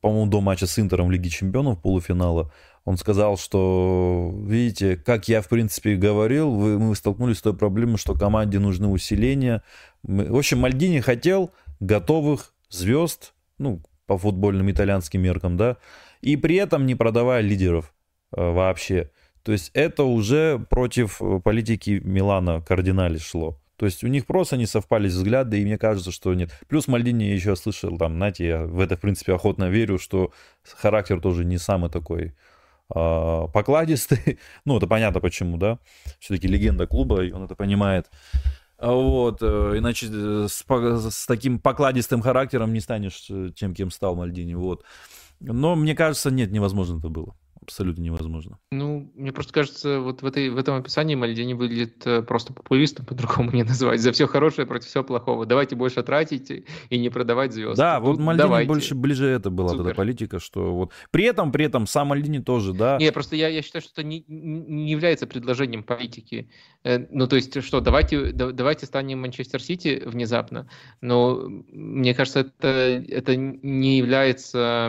по-моему, 0.01 0.29
до 0.29 0.41
матча 0.41 0.65
с 0.65 0.79
Интером 0.79 1.07
в 1.07 1.11
Лиге 1.11 1.29
Чемпионов 1.29 1.81
полуфинала 1.81 2.51
он 2.89 2.97
сказал, 2.97 3.37
что, 3.37 4.33
видите, 4.47 4.97
как 4.97 5.27
я, 5.27 5.43
в 5.43 5.47
принципе, 5.47 5.95
говорил, 5.95 6.49
вы, 6.49 6.79
мы 6.79 6.95
столкнулись 6.95 7.37
с 7.37 7.41
той 7.43 7.55
проблемой, 7.55 7.97
что 7.99 8.15
команде 8.15 8.57
нужны 8.57 8.87
усиления. 8.87 9.61
В 10.01 10.35
общем, 10.35 10.57
Мальдини 10.57 10.99
хотел 10.99 11.51
готовых 11.79 12.51
звезд, 12.67 13.35
ну, 13.59 13.83
по 14.07 14.17
футбольным 14.17 14.71
итальянским 14.71 15.21
меркам, 15.21 15.55
да, 15.55 15.77
и 16.21 16.35
при 16.35 16.55
этом 16.55 16.87
не 16.87 16.95
продавая 16.95 17.41
лидеров 17.41 17.93
э, 18.35 18.41
вообще. 18.41 19.11
То 19.43 19.51
есть 19.51 19.69
это 19.75 20.03
уже 20.03 20.57
против 20.71 21.21
э, 21.21 21.41
политики 21.43 22.01
Милана 22.03 22.59
кардинали 22.59 23.19
шло. 23.19 23.61
То 23.75 23.85
есть 23.85 24.03
у 24.03 24.07
них 24.07 24.25
просто 24.25 24.57
не 24.57 24.65
совпали 24.65 25.09
взгляды, 25.09 25.61
и 25.61 25.63
мне 25.63 25.77
кажется, 25.77 26.11
что 26.11 26.33
нет. 26.33 26.49
Плюс 26.67 26.87
Мальдини 26.87 27.25
еще 27.25 27.55
слышал, 27.55 27.99
там, 27.99 28.15
знаете, 28.15 28.47
я 28.47 28.63
в 28.63 28.79
это, 28.79 28.97
в 28.97 28.99
принципе, 28.99 29.35
охотно 29.35 29.69
верю, 29.69 29.99
что 29.99 30.33
характер 30.63 31.21
тоже 31.21 31.45
не 31.45 31.59
самый 31.59 31.91
такой 31.91 32.33
покладистый. 32.89 34.39
ну, 34.65 34.77
это 34.77 34.87
понятно 34.87 35.19
почему, 35.21 35.57
да. 35.57 35.79
Все-таки 36.19 36.47
легенда 36.47 36.87
клуба, 36.87 37.23
и 37.23 37.31
он 37.31 37.43
это 37.43 37.55
понимает. 37.55 38.09
Вот, 38.77 39.39
э, 39.41 39.73
иначе 39.77 40.07
э, 40.09 40.47
с, 40.47 40.63
с 40.63 41.25
таким 41.25 41.59
покладистым 41.59 42.21
характером 42.21 42.71
не 42.71 42.79
станешь 42.79 43.25
э, 43.29 43.49
тем, 43.53 43.73
кем 43.73 43.91
стал 43.91 44.15
Мальдини. 44.15 44.53
Вот. 44.53 44.85
Но 45.41 45.75
мне 45.75 45.95
кажется, 45.95 46.31
нет, 46.31 46.51
невозможно 46.51 46.97
это 46.97 47.09
было 47.09 47.35
абсолютно 47.69 48.01
невозможно. 48.01 48.57
Ну, 48.71 49.11
мне 49.15 49.31
просто 49.31 49.53
кажется, 49.53 49.99
вот 49.99 50.23
в, 50.23 50.25
этой, 50.25 50.49
в 50.49 50.57
этом 50.57 50.75
описании 50.75 51.13
Мальдини 51.13 51.53
выглядит 51.53 52.05
э, 52.05 52.23
просто 52.23 52.51
популистом, 52.51 53.05
по-другому 53.09 53.51
не 53.51 53.63
называть. 53.63 54.01
За 54.01 54.11
все 54.11 54.27
хорошее 54.27 54.67
против 54.67 54.87
всего 54.87 55.03
плохого. 55.03 55.45
Давайте 55.45 55.75
больше 55.75 56.01
тратить 56.01 56.51
и 56.89 56.97
не 56.97 57.09
продавать 57.09 57.53
звезд. 57.53 57.77
Да, 57.77 57.99
вот 57.99 58.17
Мальдини 58.17 58.47
давайте. 58.47 58.67
больше 58.67 58.95
ближе 58.95 59.27
это 59.27 59.51
была 59.51 59.69
Супер. 59.69 59.87
эта 59.87 59.95
политика, 59.95 60.39
что 60.39 60.73
вот 60.73 60.91
при 61.11 61.25
этом, 61.25 61.51
при 61.51 61.65
этом 61.65 61.85
сам 61.85 62.07
Мальдини 62.07 62.39
тоже, 62.39 62.73
да. 62.73 62.97
Не, 62.97 63.11
просто 63.11 63.35
я, 63.35 63.47
я 63.49 63.61
считаю, 63.61 63.83
что 63.83 64.01
это 64.01 64.03
не, 64.03 64.25
не 64.27 64.91
является 64.91 65.27
предложением 65.27 65.83
политики. 65.83 66.49
Э, 66.83 67.05
ну, 67.11 67.27
то 67.27 67.35
есть, 67.35 67.63
что, 67.63 67.81
давайте, 67.81 68.31
давайте 68.31 68.87
станем 68.87 69.21
Манчестер 69.21 69.61
Сити 69.61 70.01
внезапно. 70.03 70.67
Но 71.01 71.47
мне 71.71 72.15
кажется, 72.15 72.39
это, 72.39 72.67
это 72.67 73.35
не 73.35 73.99
является 73.99 74.87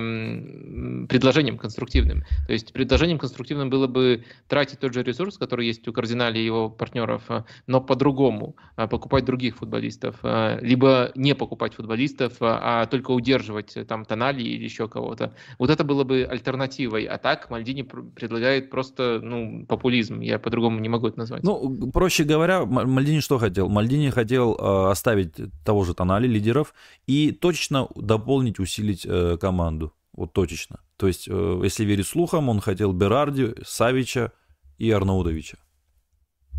предложением 1.08 1.58
конструктивным. 1.58 2.24
То 2.46 2.52
есть 2.54 2.69
есть 2.70 2.72
предложением 2.72 3.18
конструктивным 3.18 3.68
было 3.68 3.86
бы 3.86 4.24
тратить 4.48 4.78
тот 4.78 4.94
же 4.94 5.02
ресурс, 5.02 5.36
который 5.38 5.66
есть 5.66 5.86
у 5.88 5.92
Кардинали 5.92 6.38
и 6.38 6.44
его 6.44 6.70
партнеров, 6.70 7.22
а, 7.28 7.44
но 7.66 7.80
по-другому, 7.80 8.56
а, 8.76 8.86
покупать 8.86 9.24
других 9.24 9.56
футболистов, 9.56 10.16
а, 10.22 10.58
либо 10.60 11.10
не 11.16 11.34
покупать 11.34 11.74
футболистов, 11.74 12.34
а 12.40 12.86
только 12.86 13.10
удерживать 13.10 13.76
э, 13.76 13.84
там 13.84 14.04
Тонали 14.04 14.42
или 14.42 14.64
еще 14.64 14.88
кого-то. 14.88 15.34
Вот 15.58 15.70
это 15.70 15.84
было 15.84 16.04
бы 16.04 16.24
альтернативой. 16.24 17.04
А 17.04 17.18
так 17.18 17.50
Мальдини 17.50 17.82
предлагает 17.82 18.70
просто 18.70 19.20
ну, 19.22 19.66
популизм. 19.66 20.20
Я 20.20 20.38
по-другому 20.38 20.78
не 20.80 20.88
могу 20.88 21.08
это 21.08 21.18
назвать. 21.18 21.42
Ну, 21.42 21.90
проще 21.92 22.24
говоря, 22.24 22.64
Мальдини 22.64 23.20
что 23.20 23.38
хотел? 23.38 23.68
Мальдини 23.68 24.10
хотел 24.10 24.54
оставить 24.90 25.34
того 25.64 25.84
же 25.84 25.94
Тонали, 25.94 26.26
лидеров, 26.26 26.74
и 27.06 27.32
точно 27.32 27.88
дополнить, 27.96 28.58
усилить 28.58 29.06
э, 29.06 29.36
команду. 29.40 29.92
Вот 30.12 30.32
точечно. 30.32 30.80
То 30.96 31.06
есть, 31.06 31.28
э, 31.28 31.60
если 31.62 31.84
верить 31.84 32.06
слухам, 32.06 32.48
он 32.48 32.60
хотел 32.60 32.92
Берарди, 32.92 33.54
Савича 33.64 34.32
и 34.78 34.90
Арнаудовича. 34.90 35.58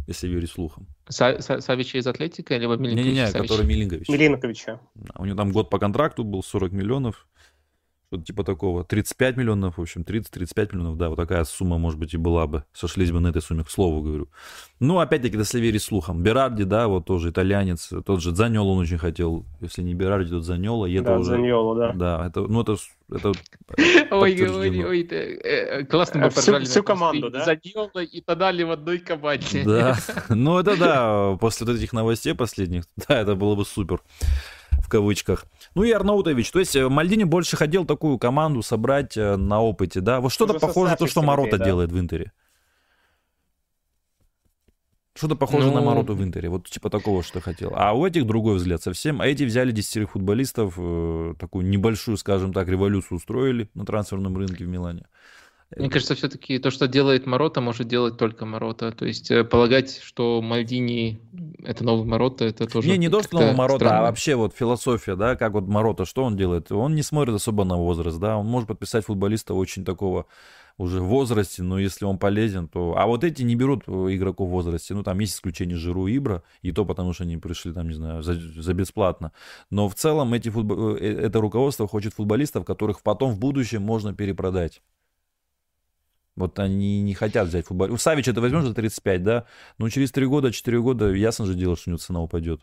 Если 0.08 0.28
верить 0.28 0.50
слухам. 0.50 0.88
Са 1.10 1.40
Савича 1.40 1.98
из 2.00 2.08
Атлетика, 2.08 2.58
либо 2.58 2.76
Милинковича? 2.76 3.10
Не-не-не, 3.10 3.32
который 3.32 3.66
Милинкович. 3.66 4.10
Милинковича. 4.10 4.80
У 5.16 5.26
него 5.26 5.38
там 5.38 5.52
год 5.52 5.70
по 5.70 5.80
контракту 5.80 6.24
был, 6.24 6.44
40 6.44 6.72
миллионов 6.72 7.28
что-то 8.12 8.26
типа 8.26 8.44
такого. 8.44 8.84
35 8.84 9.38
миллионов, 9.38 9.78
в 9.78 9.82
общем, 9.82 10.02
30-35 10.02 10.70
миллионов, 10.74 10.98
да, 10.98 11.10
вот 11.10 11.16
такая 11.16 11.46
сумма, 11.46 11.78
может 11.78 11.98
быть, 11.98 12.14
и 12.14 12.18
была 12.18 12.46
бы. 12.46 12.66
Сошлись 12.74 13.12
бы 13.12 13.22
на 13.22 13.30
этой 13.30 13.42
сумме, 13.42 13.64
к 13.64 13.70
слову 13.70 14.02
говорю. 14.02 14.28
Ну, 14.80 15.00
опять-таки, 15.00 15.38
если 15.38 15.62
верить 15.62 15.82
слухам. 15.82 16.22
Берарди, 16.22 16.66
да, 16.66 16.88
вот 16.88 17.06
тоже 17.06 17.30
итальянец, 17.30 17.90
тот 18.06 18.22
же 18.22 18.36
Заньол 18.36 18.68
он 18.70 18.80
очень 18.80 18.98
хотел. 18.98 19.46
Если 19.62 19.82
не 19.82 19.94
Берарди, 19.94 20.30
то 20.30 20.42
Заньола. 20.42 20.88
И 20.88 20.96
это 20.96 21.06
да, 21.06 21.20
уже... 21.20 21.32
Заньола, 21.32 21.76
да. 21.76 21.94
Да, 21.94 22.28
это, 22.28 22.42
ну, 22.42 22.62
это, 22.62 22.76
это 23.10 23.32
Ой, 24.12 24.50
ой, 24.50 24.86
ой, 24.86 25.08
э, 25.10 25.86
классно 25.86 26.22
мы 26.22 26.30
всю, 26.32 26.60
всю 26.62 26.84
команду, 26.84 27.30
да? 27.30 27.46
Заньола 27.46 28.04
и 28.04 28.20
Тадали 28.20 28.64
в 28.64 28.72
одной 28.72 29.00
команде. 29.00 29.64
Да, 29.64 29.98
ну 30.30 30.60
это 30.60 30.78
да, 30.78 31.38
после 31.40 31.66
вот 31.66 31.78
этих 31.78 31.94
новостей 31.94 32.36
последних, 32.36 32.84
да, 33.08 33.22
это 33.22 33.36
было 33.36 33.56
бы 33.56 33.64
супер 33.64 34.02
в 34.80 34.90
кавычках. 34.90 35.46
Ну 35.76 35.84
и 35.84 35.92
Арнаутович. 35.92 36.52
То 36.52 36.60
есть 36.60 36.76
э, 36.76 36.88
Мальдини 36.88 37.24
больше 37.24 37.58
хотел 37.58 37.86
такую 37.86 38.18
команду 38.18 38.62
собрать 38.62 39.18
э, 39.18 39.36
на 39.36 39.62
опыте, 39.62 40.02
да? 40.02 40.20
Вот 40.20 40.32
что-то 40.32 40.60
похоже 40.60 40.92
на 40.92 40.98
то, 40.98 41.08
что 41.08 41.22
Марота 41.22 41.58
да. 41.58 41.66
делает 41.66 41.92
в 41.92 42.00
Интере. 42.00 42.32
Что-то 45.14 45.36
похоже 45.36 45.68
ну... 45.68 45.76
на 45.76 45.82
Мароту 45.82 46.16
в 46.16 46.24
Интере. 46.24 46.50
Вот 46.50 46.70
типа 46.70 46.90
такого, 46.90 47.22
что 47.22 47.42
хотел. 47.42 47.74
А 47.76 47.94
у 47.94 48.06
этих 48.06 48.26
другой 48.26 48.56
взгляд 48.56 48.82
совсем. 48.82 49.22
А 49.22 49.28
эти 49.28 49.44
взяли 49.44 49.72
десятерых 49.72 50.12
футболистов, 50.12 50.76
э, 50.78 51.36
такую 51.38 51.66
небольшую, 51.68 52.18
скажем 52.18 52.54
так, 52.54 52.68
революцию 52.68 53.18
устроили 53.18 53.70
на 53.74 53.86
трансферном 53.86 54.38
рынке 54.38 54.64
в 54.64 54.68
Милане. 54.68 55.06
Мне 55.76 55.90
кажется, 55.90 56.16
все-таки 56.16 56.60
то, 56.60 56.70
что 56.70 56.88
делает 56.88 57.26
Морота, 57.26 57.62
может 57.62 57.88
делать 57.88 58.18
только 58.18 58.46
Морота. 58.46 58.92
То 58.92 59.06
есть 59.06 59.32
э, 59.32 59.44
полагать, 59.44 60.00
что 60.04 60.42
Мальдини 60.42 61.22
это 61.64 61.84
новый 61.84 62.06
Морота, 62.06 62.46
это 62.46 62.68
тоже. 62.68 62.90
Не, 62.90 62.98
не 62.98 63.10
то, 63.10 63.24
что 63.24 63.40
новый 63.40 63.54
Морота, 63.54 64.00
а 64.00 64.02
вообще 64.02 64.36
вот 64.36 64.54
философия, 64.56 65.16
да, 65.16 65.36
как 65.36 65.54
вот 65.54 65.68
Морота, 65.68 66.06
что 66.06 66.24
он 66.24 66.36
делает? 66.36 66.72
Он 66.72 66.96
не 66.96 67.04
смотрит 67.04 67.36
особо 67.36 67.64
на 67.64 67.78
возраст, 67.78 68.20
да, 68.20 68.38
он 68.38 68.48
может 68.48 68.68
подписать 68.68 69.06
футболиста 69.06 69.54
очень 69.54 69.86
такого 69.86 70.26
уже 70.78 71.02
в 71.02 71.06
возрасте, 71.06 71.64
но 71.64 71.80
если 71.80 72.06
он 72.06 72.18
полезен, 72.18 72.68
то... 72.68 72.96
А 72.98 73.06
вот 73.06 73.24
эти 73.24 73.44
не 73.44 73.56
берут 73.56 73.84
э, 73.88 73.92
игроков 73.92 74.50
в 74.50 74.52
возрасте. 74.52 74.94
Ну, 74.94 75.04
там 75.04 75.20
есть 75.20 75.36
исключение 75.36 75.78
Жиру 75.78 76.08
и 76.08 76.18
Ибра, 76.18 76.44
и 76.62 76.72
то 76.72 76.86
потому, 76.86 77.14
что 77.14 77.24
они 77.24 77.38
пришли, 77.38 77.74
там, 77.74 77.88
не 77.88 77.94
знаю, 77.94 78.24
за, 78.24 78.34
за 78.34 78.74
бесплатно. 78.74 79.32
Но 79.70 79.90
в 79.90 79.96
целом 79.96 80.34
эти 80.34 80.50
футбол... 80.50 80.96
Э, 80.96 81.26
это 81.26 81.40
руководство 81.40 81.88
хочет 81.88 82.14
футболистов, 82.14 82.66
которых 82.66 83.04
потом 83.04 83.34
в 83.34 83.40
будущем 83.40 83.82
можно 83.84 84.14
перепродать. 84.14 84.82
Вот 86.36 86.60
они 86.60 87.02
не 87.02 87.14
хотят 87.14 87.48
взять 87.48 87.66
футбол. 87.66 87.92
У 87.92 87.98
Савича 87.98 88.34
ты 88.34 88.42
возьмешь 88.42 88.64
за 88.64 88.74
35, 88.74 89.24
да? 89.24 89.46
Ну, 89.78 89.90
через 89.90 90.12
3 90.12 90.26
года, 90.28 90.52
4 90.52 90.82
года, 90.82 91.12
ясно 91.14 91.46
же 91.46 91.56
дело, 91.56 91.76
что 91.76 91.90
у 91.90 91.92
него 91.92 91.98
цена 91.98 92.22
упадет. 92.22 92.62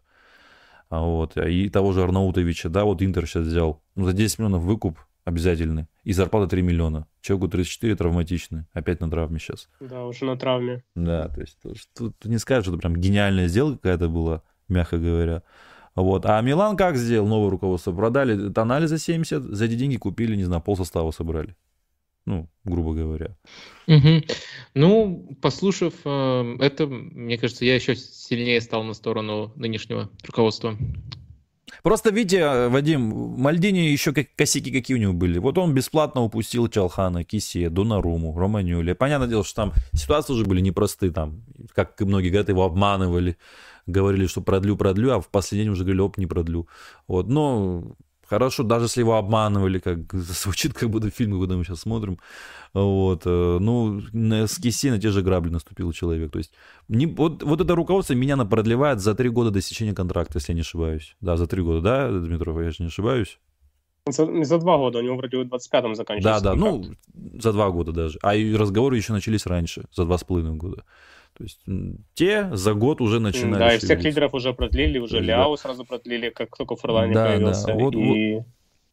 А 0.89 1.03
вот. 1.03 1.37
И 1.37 1.69
того 1.69 1.93
же 1.93 2.03
Арнаутовича, 2.03 2.71
да, 2.71 2.85
вот 2.85 3.03
Интер 3.03 3.27
сейчас 3.27 3.47
взял. 3.47 3.83
Ну, 3.95 4.07
за 4.07 4.15
10 4.15 4.39
миллионов 4.39 4.63
выкуп 4.63 4.99
обязательный. 5.25 5.87
И 6.05 6.15
зарплата 6.15 6.49
3 6.49 6.63
миллиона. 6.63 7.07
Человеку 7.21 7.49
34 7.49 7.95
травматичный. 7.97 8.65
Опять 8.73 9.01
на 9.01 9.11
травме 9.11 9.39
сейчас. 9.39 9.69
Да, 9.81 10.07
уже 10.07 10.25
на 10.25 10.39
травме. 10.39 10.83
Да, 10.95 11.29
то 11.29 11.41
есть 11.41 11.59
тут 11.95 12.25
не 12.25 12.39
скажешь, 12.39 12.65
что 12.65 12.73
это 12.73 12.81
прям 12.81 12.97
гениальная 12.97 13.49
сделка 13.49 13.77
какая-то 13.77 14.09
была, 14.09 14.43
мягко 14.69 14.97
говоря. 14.97 15.43
Вот. 15.95 16.25
А 16.25 16.41
Милан 16.41 16.77
как 16.77 16.97
сделал 16.97 17.29
новое 17.29 17.51
руководство? 17.51 17.93
Продали 17.93 18.51
тонали 18.51 18.87
за 18.87 18.99
70, 18.99 19.43
за 19.43 19.65
эти 19.67 19.75
деньги 19.75 19.97
купили, 19.97 20.37
не 20.37 20.45
знаю, 20.45 20.63
пол 20.63 20.77
состава 20.77 21.11
собрали 21.11 21.55
ну, 22.29 22.47
грубо 22.65 22.93
говоря. 22.93 23.37
Угу. 23.87 24.23
Ну, 24.75 25.37
послушав 25.41 25.95
э, 26.05 26.57
это, 26.61 26.87
мне 26.87 27.39
кажется, 27.39 27.65
я 27.65 27.75
еще 27.75 27.97
сильнее 27.97 28.61
стал 28.61 28.85
на 28.85 28.93
сторону 28.93 29.51
нынешнего 29.57 30.11
руководства. 30.27 30.77
Просто 31.83 32.11
видите, 32.11 32.69
Вадим, 32.69 33.01
Мальдини 33.39 33.79
еще 33.79 34.13
как, 34.13 34.27
косяки 34.37 34.71
какие 34.71 34.97
у 34.97 35.01
него 35.01 35.15
были. 35.15 35.39
Вот 35.39 35.57
он 35.57 35.73
бесплатно 35.73 36.23
упустил 36.23 36.69
Чалхана, 36.69 37.25
Кисе, 37.25 37.71
Донаруму, 37.71 38.39
Романюли. 38.39 38.93
Понятное 38.93 39.29
дело, 39.29 39.43
что 39.45 39.55
там 39.55 39.73
ситуации 39.95 40.35
уже 40.35 40.45
были 40.45 40.61
непростые. 40.61 41.13
Там, 41.13 41.45
как 41.75 41.99
многие 42.01 42.29
говорят, 42.29 42.51
его 42.51 42.65
обманывали. 42.65 43.39
Говорили, 43.87 44.27
что 44.27 44.43
продлю, 44.43 44.77
продлю, 44.77 45.13
а 45.13 45.21
в 45.21 45.31
последний 45.31 45.65
день 45.65 45.73
уже 45.73 45.83
говорили, 45.85 46.03
оп, 46.03 46.19
не 46.19 46.27
продлю. 46.27 46.69
Вот, 47.07 47.29
но 47.29 47.97
Хорошо, 48.29 48.63
даже 48.63 48.85
если 48.85 49.01
его 49.01 49.17
обманывали, 49.17 49.79
как 49.79 49.99
звучит, 50.13 50.75
как 50.75 50.91
будто 50.91 51.11
фильмы, 51.11 51.39
куда 51.39 51.57
мы 51.57 51.65
сейчас 51.65 51.81
смотрим. 51.81 52.19
Вот, 52.75 53.23
э, 53.25 53.59
ну, 53.61 54.03
с 54.13 54.59
Киси 54.59 54.91
на 54.91 55.01
те 55.01 55.11
же 55.11 55.23
грабли 55.23 55.51
наступил 55.51 55.93
человек. 55.93 56.31
То 56.31 56.39
есть, 56.39 56.53
не, 56.89 57.07
вот, 57.07 57.43
вот 57.43 57.61
это 57.61 57.75
руководство 57.75 58.13
меня 58.15 58.37
продлевает 58.45 59.01
за 59.01 59.15
три 59.15 59.31
года 59.31 59.51
до 59.51 59.61
истечения 59.61 59.95
контракта, 59.95 60.37
если 60.37 60.53
я 60.53 60.57
не 60.57 60.61
ошибаюсь. 60.61 61.17
Да, 61.21 61.37
за 61.37 61.47
три 61.47 61.63
года, 61.63 61.81
да, 61.81 62.11
Дмитров, 62.11 62.61
я 62.61 62.71
же 62.71 62.77
не 62.81 62.87
ошибаюсь? 62.89 63.39
За, 64.07 64.27
не 64.27 64.45
за 64.45 64.59
два 64.59 64.77
года, 64.77 64.99
у 64.99 65.03
него 65.03 65.17
вроде 65.17 65.39
в 65.39 65.43
25-м 65.43 65.95
заканчивается. 65.95 66.45
Да, 66.45 66.55
да, 66.55 66.61
контракт. 66.61 66.99
ну, 67.15 67.41
за 67.41 67.53
два 67.53 67.71
года 67.71 67.93
даже. 67.93 68.19
А 68.23 68.35
и 68.35 68.55
разговоры 68.55 68.97
еще 68.97 69.13
начались 69.13 69.47
раньше, 69.47 69.85
за 69.93 70.05
два 70.05 70.19
с 70.19 70.25
половиной 70.25 70.57
года. 70.57 70.85
То 71.39 71.45
есть 71.45 71.61
те 72.15 72.51
за 72.53 72.75
год 72.75 73.01
уже 73.01 73.21
начинали 73.21 73.61
Да, 73.61 73.75
и 73.75 73.79
всех 73.79 74.03
лидеров 74.03 74.35
уже 74.35 74.53
продлили, 74.53 74.99
уже 74.99 75.21
Ляо 75.21 75.57
сразу 75.57 75.85
продлили, 75.85 76.31
как 76.31 76.57
только 76.57 76.75
Форлани 76.75 77.15
да, 77.15 77.27
появился. 77.27 77.67
Да. 77.69 77.75
Вот, 77.75 77.95
и... 77.95 78.35
вот, 78.35 78.45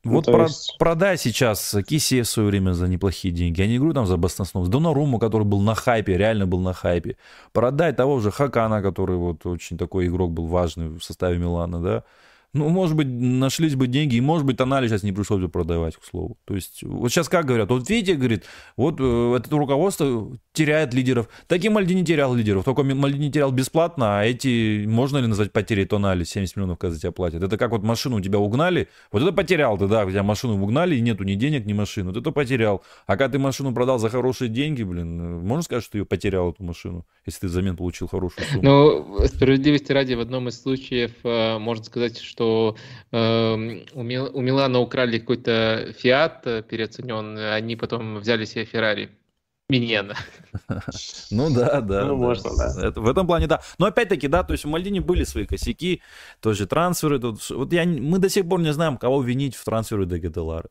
ну, 0.04 0.12
вот 0.12 0.26
про, 0.26 0.44
есть... 0.44 0.76
продай 0.78 1.18
сейчас 1.18 1.76
Кисе 1.88 2.22
в 2.22 2.28
свое 2.28 2.50
время 2.50 2.74
за 2.74 2.88
неплохие 2.88 3.34
деньги. 3.34 3.62
Я 3.62 3.68
не 3.68 3.78
говорю 3.78 3.96
там 3.96 4.06
за 4.06 4.18
баснослов. 4.18 4.68
Доноруму, 4.68 5.18
который 5.18 5.44
был 5.44 5.60
на 5.62 5.74
хайпе, 5.74 6.18
реально 6.18 6.46
был 6.46 6.60
на 6.60 6.74
хайпе. 6.74 7.18
Продай 7.52 7.94
того 7.94 8.20
же 8.20 8.30
Хакана, 8.30 8.84
который 8.84 9.18
вот 9.18 9.44
очень 9.48 9.80
такой 9.80 10.06
игрок 10.06 10.32
был 10.32 10.46
важный 10.46 10.90
в 10.90 11.02
составе 11.02 11.40
Милана, 11.40 11.82
да. 11.82 12.04
Ну, 12.56 12.70
может 12.70 12.96
быть, 12.96 13.08
нашлись 13.08 13.76
бы 13.76 13.88
деньги, 13.88 14.16
и, 14.16 14.22
может 14.22 14.46
быть, 14.46 14.56
Тонали 14.56 14.88
сейчас 14.88 15.04
не 15.04 15.12
пришлось 15.12 15.42
бы 15.42 15.50
продавать, 15.50 15.98
к 15.98 16.06
слову. 16.06 16.38
То 16.46 16.56
есть, 16.56 16.84
вот 16.84 17.10
сейчас 17.10 17.28
как 17.28 17.46
говорят, 17.46 17.70
вот 17.70 17.90
видите, 17.90 18.16
говорит, 18.16 18.46
вот 18.78 18.96
э, 19.00 19.36
это 19.38 19.58
руководство 19.58 20.32
теряет 20.54 20.94
лидеров. 20.94 21.28
Так 21.48 21.66
и 21.66 21.68
Мальдини 21.68 22.06
терял 22.06 22.34
лидеров, 22.34 22.64
только 22.64 22.84
Мальдини 22.84 23.30
терял 23.30 23.52
бесплатно, 23.52 24.22
а 24.22 24.24
эти, 24.24 24.86
можно 24.86 25.18
ли 25.18 25.28
назвать 25.28 25.52
потерей 25.52 25.86
Тонали, 25.86 26.24
70 26.24 26.56
миллионов, 26.56 26.78
когда 26.78 26.98
тебя 26.98 27.12
платят? 27.12 27.44
Это 27.44 27.58
как 27.58 27.72
вот 27.72 27.84
машину 27.84 28.18
у 28.18 28.22
тебя 28.22 28.40
угнали, 28.40 28.88
вот 29.12 29.22
это 29.22 29.34
потерял 29.34 29.78
ты, 29.78 29.88
да, 29.88 30.06
у 30.06 30.10
тебя 30.10 30.24
машину 30.24 30.64
угнали, 30.64 30.96
и 30.96 31.02
нету 31.02 31.26
ни 31.26 31.34
денег, 31.34 31.66
ни 31.66 31.74
машины, 31.74 32.12
вот 32.12 32.18
это 32.18 32.32
потерял. 32.32 32.84
А 33.06 33.18
когда 33.18 33.34
ты 33.34 33.38
машину 33.38 33.74
продал 33.74 34.00
за 34.00 34.08
хорошие 34.08 34.48
деньги, 34.48 34.84
блин, 34.84 35.20
э, 35.20 35.40
можно 35.42 35.62
сказать, 35.62 35.84
что 35.84 35.92
ты 35.92 35.98
ее 35.98 36.06
потерял, 36.06 36.52
эту 36.52 36.64
машину, 36.64 37.06
если 37.26 37.42
ты 37.42 37.48
взамен 37.48 37.76
получил 37.76 38.08
хорошую 38.08 38.48
сумму? 38.48 38.64
Ну, 38.64 39.28
справедливости 39.28 39.92
ради, 39.92 40.14
в 40.14 40.22
одном 40.22 40.48
из 40.48 40.62
случаев 40.62 41.12
э, 41.26 41.58
можно 41.58 41.84
сказать, 41.84 42.18
что 42.18 42.45
что 42.46 42.76
э, 43.12 43.84
у, 43.94 44.04
Мил, 44.04 44.30
у 44.34 44.42
Милана 44.42 44.80
украли 44.80 45.20
какой-то 45.20 45.94
Фиат 45.98 46.46
э, 46.46 46.64
переоцененный, 46.64 47.56
они 47.56 47.76
потом 47.76 48.18
взяли 48.18 48.46
себе 48.46 48.66
Феррари. 48.66 49.10
Миньена. 49.68 50.16
Ну 51.32 51.50
да, 51.50 51.82
да. 51.82 52.06
Ну, 52.06 52.18
можно, 52.18 52.52
да. 52.56 52.88
Это, 52.88 53.02
в 53.02 53.08
этом 53.08 53.26
плане, 53.26 53.48
да. 53.48 53.62
Но 53.80 53.88
опять-таки, 53.88 54.28
да, 54.28 54.44
то 54.44 54.54
есть 54.54 54.64
у 54.64 54.70
Мальдини 54.70 55.00
были 55.00 55.24
свои 55.24 55.48
косяки, 55.48 56.04
тоже 56.40 56.68
трансферы. 56.68 57.18
Тут, 57.18 57.50
вот 57.50 57.74
я, 57.74 57.84
мы 57.84 58.20
до 58.20 58.30
сих 58.30 58.48
пор 58.48 58.62
не 58.62 58.72
знаем, 58.74 58.98
кого 58.98 59.24
винить 59.24 59.56
в 59.56 59.66
трансферы 59.66 60.06
до 60.06 60.20
Гетелары. 60.20 60.70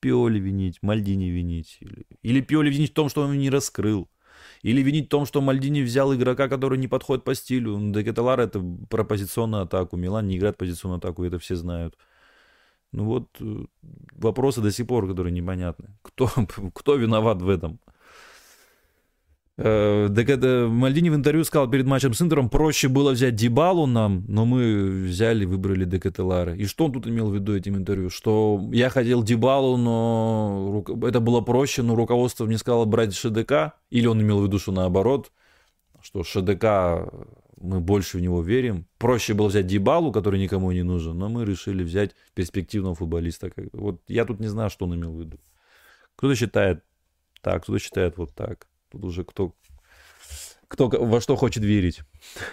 Пиоли 0.00 0.38
винить, 0.38 0.82
Мальдини 0.82 1.30
винить. 1.30 1.78
Или, 1.80 2.04
или 2.20 2.40
Пиоли 2.42 2.70
винить 2.70 2.90
в 2.90 2.94
том, 2.94 3.08
что 3.08 3.22
он 3.22 3.38
не 3.38 3.48
раскрыл. 3.48 4.10
Или 4.64 4.82
винить 4.82 5.06
в 5.06 5.08
том, 5.08 5.26
что 5.26 5.42
Мальдини 5.42 5.82
взял 5.82 6.14
игрока, 6.14 6.48
который 6.48 6.78
не 6.78 6.88
подходит 6.88 7.22
по 7.22 7.34
стилю. 7.34 7.76
Ну, 7.76 7.98
это 7.98 8.60
про 8.88 9.04
позиционную 9.04 9.64
атаку. 9.64 9.98
Милан 9.98 10.26
не 10.26 10.38
играет 10.38 10.56
позиционную 10.56 10.98
атаку, 10.98 11.22
это 11.22 11.38
все 11.38 11.54
знают. 11.54 11.98
Ну 12.90 13.04
вот 13.04 13.28
э, 13.40 13.66
вопросы 14.12 14.62
до 14.62 14.70
сих 14.70 14.86
пор, 14.86 15.06
которые 15.06 15.32
непонятны. 15.32 15.90
Кто, 16.00 16.30
кто 16.74 16.94
виноват 16.96 17.42
в 17.42 17.48
этом? 17.50 17.78
Э, 19.56 20.08
Мальдини 20.68 21.10
в 21.10 21.14
интервью 21.14 21.44
сказал 21.44 21.70
перед 21.70 21.86
матчем 21.86 22.12
с 22.12 22.20
Интером, 22.20 22.50
проще 22.50 22.88
было 22.88 23.12
взять 23.12 23.36
Дибалу 23.36 23.86
нам, 23.86 24.24
но 24.26 24.44
мы 24.44 25.04
взяли, 25.06 25.44
выбрали 25.44 25.84
Декателара. 25.84 26.54
И 26.54 26.66
что 26.66 26.86
он 26.86 26.92
тут 26.92 27.06
имел 27.06 27.30
в 27.30 27.34
виду 27.34 27.56
этим 27.56 27.76
интервью? 27.76 28.10
Что 28.10 28.60
я 28.72 28.90
хотел 28.90 29.22
Дибалу, 29.22 29.76
но 29.76 30.84
это 31.06 31.20
было 31.20 31.40
проще, 31.40 31.82
но 31.82 31.94
руководство 31.94 32.46
мне 32.46 32.58
сказало 32.58 32.84
брать 32.84 33.14
ШДК? 33.14 33.74
Или 33.90 34.06
он 34.06 34.20
имел 34.20 34.40
в 34.40 34.44
виду, 34.44 34.58
что 34.58 34.72
наоборот, 34.72 35.30
что 36.02 36.24
ШДК 36.24 37.12
мы 37.60 37.80
больше 37.80 38.18
в 38.18 38.20
него 38.20 38.42
верим. 38.42 38.86
Проще 38.98 39.34
было 39.34 39.46
взять 39.46 39.68
Дибалу, 39.68 40.10
который 40.10 40.40
никому 40.40 40.72
не 40.72 40.82
нужен, 40.82 41.16
но 41.16 41.28
мы 41.28 41.44
решили 41.44 41.84
взять 41.84 42.16
перспективного 42.34 42.96
футболиста. 42.96 43.52
Вот 43.72 44.02
я 44.08 44.24
тут 44.24 44.40
не 44.40 44.48
знаю, 44.48 44.68
что 44.68 44.86
он 44.86 44.96
имел 44.96 45.12
в 45.12 45.20
виду. 45.20 45.38
Кто-то 46.16 46.34
считает 46.34 46.82
так, 47.40 47.62
кто-то 47.62 47.78
считает 47.78 48.18
вот 48.18 48.34
так. 48.34 48.66
Тут 48.94 49.04
уже 49.04 49.24
кто, 49.24 49.52
кто 50.68 50.88
во 50.88 51.20
что 51.20 51.34
хочет 51.34 51.64
верить. 51.64 52.02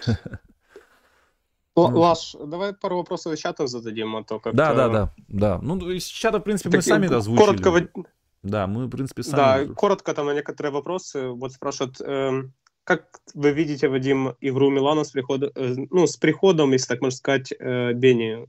Лаш, 1.75 2.35
давай 2.43 2.73
пару 2.73 2.97
вопросов 2.97 3.33
из 3.33 3.39
чата 3.39 3.67
зададим, 3.67 4.15
а 4.15 4.23
то 4.23 4.39
как 4.39 4.55
Да, 4.55 4.73
да, 4.73 4.89
да, 4.89 5.13
да. 5.27 5.59
Ну, 5.61 5.77
из 5.91 6.05
чата, 6.05 6.39
в 6.39 6.43
принципе, 6.43 6.75
мы 6.75 6.81
сами 6.81 7.13
озвучили. 7.13 7.61
Коротко... 7.61 8.05
Да, 8.41 8.65
мы, 8.65 8.87
в 8.87 8.89
принципе, 8.89 9.21
сами. 9.21 9.67
Да, 9.67 9.73
коротко 9.75 10.15
там 10.15 10.25
на 10.25 10.33
некоторые 10.33 10.73
вопросы. 10.73 11.27
Вот 11.27 11.53
спрашивают, 11.53 12.01
э, 12.01 12.43
как 12.83 13.21
вы 13.35 13.51
видите, 13.51 13.87
Вадим, 13.87 14.35
игру 14.41 14.71
Милана 14.71 15.03
с 15.03 15.11
приходом, 15.11 15.51
э, 15.53 15.75
ну, 15.91 16.07
с 16.07 16.17
приходом, 16.17 16.71
если 16.71 16.87
так 16.87 17.01
можно 17.01 17.17
сказать, 17.17 17.53
э, 17.59 17.93
Бени, 17.93 18.47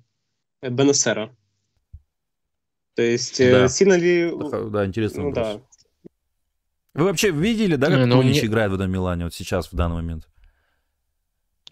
э, 0.63 0.71
Бенесера? 0.71 1.37
То 2.95 3.03
есть, 3.03 3.39
да. 3.39 3.69
сильно 3.69 3.95
ли... 3.95 4.33
Да, 4.71 4.87
интересно. 4.87 5.25
Ну, 5.25 5.33
да. 5.33 5.61
Вы 6.95 7.05
вообще 7.05 7.31
видели, 7.31 7.77
да, 7.77 7.89
как 7.89 8.07
ну, 8.07 8.19
Крунич 8.19 8.39
мне... 8.39 8.47
играет 8.47 8.71
в 8.71 8.75
этом 8.75 8.91
Милане 8.91 9.25
вот 9.25 9.35
сейчас, 9.35 9.73
в 9.73 9.75
данный 9.75 9.97
момент? 9.97 10.29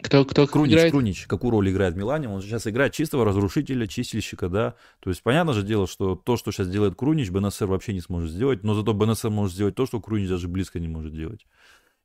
Кто, 0.01 0.25
кто 0.25 0.47
Крунич, 0.47 0.73
играет? 0.73 0.91
Крунич, 0.91 1.27
какую 1.27 1.51
роль 1.51 1.69
играет 1.69 1.93
в 1.93 1.97
Милане? 1.97 2.27
Он 2.27 2.41
сейчас 2.41 2.65
играет 2.65 2.93
чистого 2.93 3.23
разрушителя, 3.23 3.85
чистильщика, 3.85 4.49
да. 4.49 4.75
То 4.99 5.11
есть, 5.11 5.21
понятно 5.21 5.53
же 5.53 5.61
дело, 5.61 5.87
что 5.87 6.15
то, 6.15 6.37
что 6.37 6.51
сейчас 6.51 6.69
делает 6.69 6.95
Крунич, 6.95 7.29
БНСР 7.29 7.67
вообще 7.67 7.93
не 7.93 8.01
сможет 8.01 8.31
сделать, 8.31 8.63
но 8.63 8.73
зато 8.73 8.93
БНСР 8.93 9.29
может 9.29 9.53
сделать 9.53 9.75
то, 9.75 9.85
что 9.85 10.01
Крунич 10.01 10.27
даже 10.27 10.47
близко 10.47 10.79
не 10.79 10.87
может 10.87 11.13
делать. 11.13 11.45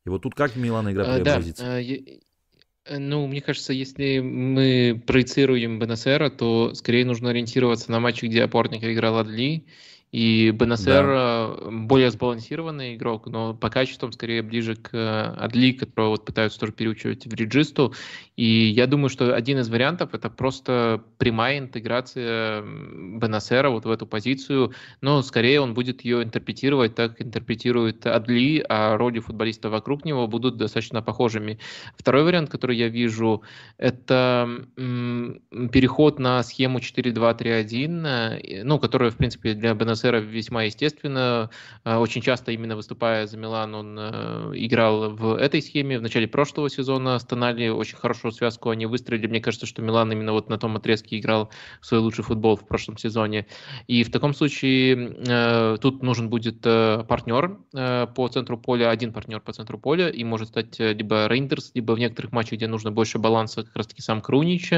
И 0.05 0.11
вот 0.11 0.23
тут 0.23 0.35
как 0.35 0.57
Милана 0.57 0.93
игра 0.93 1.05
а, 1.05 1.15
преобразится? 1.15 1.65
Да, 1.65 1.81
э, 1.81 2.99
ну, 2.99 3.27
мне 3.27 3.41
кажется, 3.41 3.73
если 3.73 4.21
мы 4.21 5.03
проецируем 5.07 5.79
БНСР, 5.79 6.31
то 6.31 6.75
скорее 6.75 7.07
нужно 7.07 7.31
ориентироваться 7.31 7.91
на 7.91 7.99
матчи, 7.99 8.27
где 8.27 8.45
опорник 8.45 8.85
играл 8.85 9.19
Адли, 9.19 9.65
и 10.13 10.51
Бенасер 10.53 11.05
да. 11.05 11.57
более 11.71 12.11
сбалансированный 12.11 12.95
игрок, 12.95 13.27
но 13.27 13.55
по 13.55 13.71
качествам 13.71 14.13
скорее 14.13 14.43
ближе 14.43 14.77
к 14.77 14.91
э, 14.95 15.35
Адли, 15.37 15.73
которого 15.73 16.11
вот 16.11 16.25
пытаются 16.25 16.61
тоже 16.61 16.73
переучивать 16.73 17.27
в 17.27 17.35
реджисту. 17.35 17.93
И 18.37 18.69
я 18.69 18.87
думаю, 18.87 19.09
что 19.09 19.35
один 19.35 19.59
из 19.59 19.69
вариантов 19.69 20.15
это 20.15 20.31
просто 20.31 21.03
прямая 21.19 21.59
интеграция 21.59 22.63
Бенасера 22.63 23.71
вот 23.71 23.85
в 23.85 23.91
эту 23.91 24.07
позицию, 24.07 24.73
но 25.01 25.23
скорее 25.23 25.61
он 25.61 25.75
будет 25.75 26.03
ее 26.03 26.23
интерпретировать 26.23 26.95
так, 26.95 27.17
как 27.17 27.27
интерпретирует 27.27 28.07
Адли, 28.07 28.65
а 28.69 28.97
роли 28.97 29.19
футболиста 29.19 29.71
вокруг 29.71 30.05
него 30.05 30.29
будут 30.29 30.57
достаточно 30.57 31.03
похожими. 31.03 31.59
Второй 31.97 32.23
вариант, 32.23 32.49
который 32.49 32.77
я 32.77 32.89
вижу, 32.89 33.43
это 33.77 34.67
переход 34.77 36.19
на 36.21 36.43
схему 36.43 36.79
4-2-3-1, 36.79 38.07
э, 38.07 38.65
ну, 38.65 38.79
которая, 38.79 39.11
в 39.11 39.17
принципе, 39.17 39.55
для 39.55 39.75
Бенасера 39.75 39.96
Бенасера 39.97 40.19
весьма 40.19 40.65
естественно. 40.65 41.51
А, 41.85 42.01
очень 42.01 42.21
часто 42.21 42.53
именно 42.53 42.77
выступая 42.77 43.27
за 43.27 43.37
Милан, 43.37 43.75
он 43.75 43.99
э, 43.99 44.53
играл 44.55 45.11
в 45.11 45.37
этой 45.37 45.63
схеме. 45.63 45.99
В 45.99 46.03
начале 46.03 46.29
прошлого 46.29 46.69
сезона 46.69 47.19
Стонали 47.19 47.69
очень 47.69 47.97
хорошую 47.97 48.33
связку 48.33 48.71
они 48.71 48.87
выстроили. 48.87 49.27
Мне 49.27 49.41
кажется, 49.41 49.67
что 49.67 49.83
Милан 49.83 50.13
именно 50.13 50.33
вот 50.33 50.49
на 50.49 50.59
том 50.59 50.77
отрезке 50.77 51.19
играл 51.19 51.51
свой 51.81 52.01
лучший 52.01 52.25
футбол 52.25 52.57
в 52.57 52.67
прошлом 52.67 52.99
сезоне. 52.99 53.47
И 53.87 54.05
в 54.05 54.11
таком 54.11 54.35
случае 54.35 55.17
э, 55.27 55.79
тут 55.81 56.03
нужен 56.03 56.29
будет 56.29 56.61
э, 56.65 57.05
партнер 57.09 57.59
по 57.73 58.29
центру 58.29 58.59
поля, 58.59 58.91
один 58.91 59.13
партнер 59.13 59.41
по 59.41 59.53
центру 59.53 59.79
поля, 59.79 60.09
и 60.09 60.25
может 60.25 60.49
стать 60.49 60.79
либо 60.79 61.27
Рейндерс, 61.27 61.73
либо 61.75 61.93
в 61.93 61.99
некоторых 61.99 62.33
матчах, 62.33 62.55
где 62.55 62.69
нужно 62.69 62.91
больше 62.91 63.19
баланса, 63.19 63.63
как 63.65 63.77
раз 63.77 63.87
таки 63.87 64.03
сам 64.03 64.21
Крунич, 64.21 64.73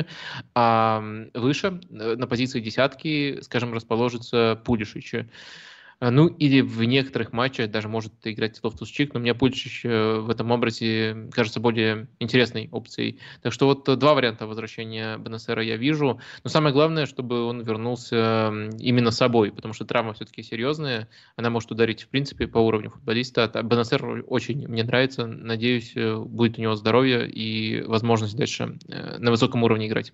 а 0.54 1.02
выше 1.34 1.80
на 1.90 2.26
позиции 2.26 2.60
десятки, 2.60 3.40
скажем, 3.42 3.72
расположится 3.72 4.60
Пулишич. 4.64 5.07
Пулишича. 5.08 5.28
А, 6.00 6.12
ну, 6.12 6.28
или 6.28 6.60
в 6.60 6.84
некоторых 6.84 7.32
матчах 7.32 7.72
даже 7.72 7.88
может 7.88 8.12
играть 8.22 8.60
Лофтус-Чик, 8.62 9.14
но 9.14 9.20
мне 9.20 9.34
Пулишич 9.34 9.84
э, 9.84 10.18
в 10.20 10.30
этом 10.30 10.52
образе 10.52 11.28
кажется 11.32 11.58
более 11.58 12.06
интересной 12.20 12.68
опцией. 12.70 13.18
Так 13.42 13.52
что 13.52 13.66
вот 13.66 13.82
два 13.98 14.14
варианта 14.14 14.46
возвращения 14.46 15.18
Беннасера 15.18 15.60
я 15.60 15.76
вижу. 15.76 16.20
Но 16.44 16.50
самое 16.50 16.72
главное, 16.72 17.06
чтобы 17.06 17.42
он 17.46 17.62
вернулся 17.62 18.52
именно 18.78 19.10
собой, 19.10 19.50
потому 19.50 19.74
что 19.74 19.84
травма 19.84 20.12
все-таки 20.12 20.44
серьезная. 20.44 21.08
Она 21.34 21.50
может 21.50 21.72
ударить, 21.72 22.04
в 22.04 22.08
принципе, 22.08 22.46
по 22.46 22.58
уровню 22.58 22.90
футболиста. 22.90 23.50
А 23.52 23.62
Беннасер 23.64 24.24
очень 24.28 24.68
мне 24.68 24.84
нравится. 24.84 25.26
Надеюсь, 25.26 25.94
э, 25.96 26.16
будет 26.16 26.58
у 26.58 26.62
него 26.62 26.76
здоровье 26.76 27.28
и 27.28 27.82
возможность 27.82 28.36
дальше 28.36 28.78
э, 28.86 29.18
на 29.18 29.32
высоком 29.32 29.64
уровне 29.64 29.88
играть. 29.88 30.12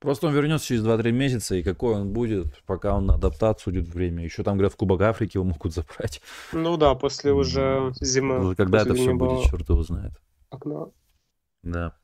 Просто 0.00 0.28
он 0.28 0.32
вернется 0.32 0.66
через 0.66 0.82
2-3 0.82 1.12
месяца, 1.12 1.54
и 1.54 1.62
какой 1.62 1.94
он 1.94 2.08
будет, 2.08 2.62
пока 2.64 2.96
он 2.96 3.04
на 3.04 3.14
адаптацию 3.14 3.74
идет 3.74 3.88
время. 3.88 4.24
Еще 4.24 4.42
там, 4.42 4.54
говорят, 4.56 4.72
в 4.72 4.76
Кубок 4.76 5.02
Африки 5.02 5.36
его 5.36 5.44
могут 5.44 5.74
забрать. 5.74 6.22
Ну 6.52 6.78
да, 6.78 6.94
после 6.94 7.32
уже 7.32 7.92
зимы. 8.00 8.40
Уже 8.40 8.56
когда 8.56 8.80
это 8.80 8.94
все 8.94 9.12
будет, 9.12 9.50
черт 9.50 9.68
его 9.68 9.82
знает. 9.82 10.12
Окна. 10.48 10.90
Да. 11.62 11.94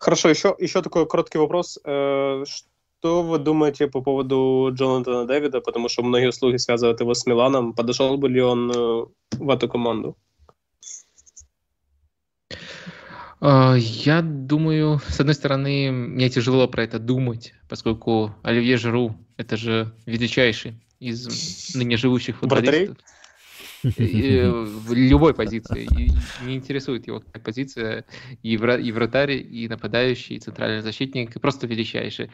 Хорошо, 0.00 0.28
еще, 0.28 0.56
еще 0.58 0.82
такой 0.82 1.06
короткий 1.06 1.38
вопрос. 1.38 1.78
Э, 1.84 2.44
что 2.46 3.22
вы 3.22 3.38
думаете 3.38 3.86
по 3.86 4.00
поводу 4.00 4.70
Джонатана 4.72 5.24
Дэвида? 5.26 5.60
Потому 5.60 5.88
что 5.88 6.02
многие 6.02 6.32
слухи 6.32 6.56
связывают 6.56 7.00
его 7.00 7.14
с 7.14 7.26
Миланом. 7.26 7.74
Подошел 7.74 8.16
бы 8.16 8.28
ли 8.28 8.42
он 8.42 8.72
э, 8.72 9.04
в 9.36 9.50
эту 9.50 9.68
команду? 9.68 10.16
А, 12.50 13.29
я 13.42 14.22
думаю, 14.22 15.00
с 15.08 15.18
одной 15.20 15.34
стороны, 15.34 15.90
мне 15.90 16.28
тяжело 16.28 16.68
про 16.68 16.84
это 16.84 16.98
думать, 16.98 17.54
поскольку 17.68 18.34
Оливье 18.42 18.76
Жиру– 18.76 19.16
это 19.36 19.56
же 19.56 19.92
величайший 20.04 20.74
из 20.98 21.74
ныне 21.74 21.96
живущих 21.96 22.38
футболистов. 22.38 22.98
В 23.82 24.92
любой 24.92 25.34
позиции. 25.34 25.88
Не 26.44 26.56
интересует 26.56 27.06
его 27.06 27.22
позиция 27.44 28.04
и 28.42 28.56
вратарь, 28.56 29.32
и 29.32 29.68
нападающий, 29.68 30.36
и 30.36 30.38
центральный 30.38 30.82
защитник. 30.82 31.40
Просто 31.40 31.66
величайший. 31.66 32.30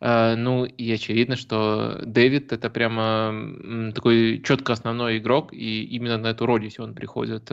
А, 0.00 0.36
ну 0.36 0.64
и 0.64 0.92
очевидно, 0.92 1.36
что 1.36 2.00
Дэвид 2.04 2.52
это 2.52 2.70
прямо 2.70 3.92
такой 3.94 4.42
четко 4.44 4.72
основной 4.72 5.18
игрок, 5.18 5.52
и 5.52 5.84
именно 5.84 6.18
на 6.18 6.28
эту 6.28 6.46
роль, 6.46 6.64
если 6.64 6.82
он 6.82 6.94
приходит. 6.94 7.50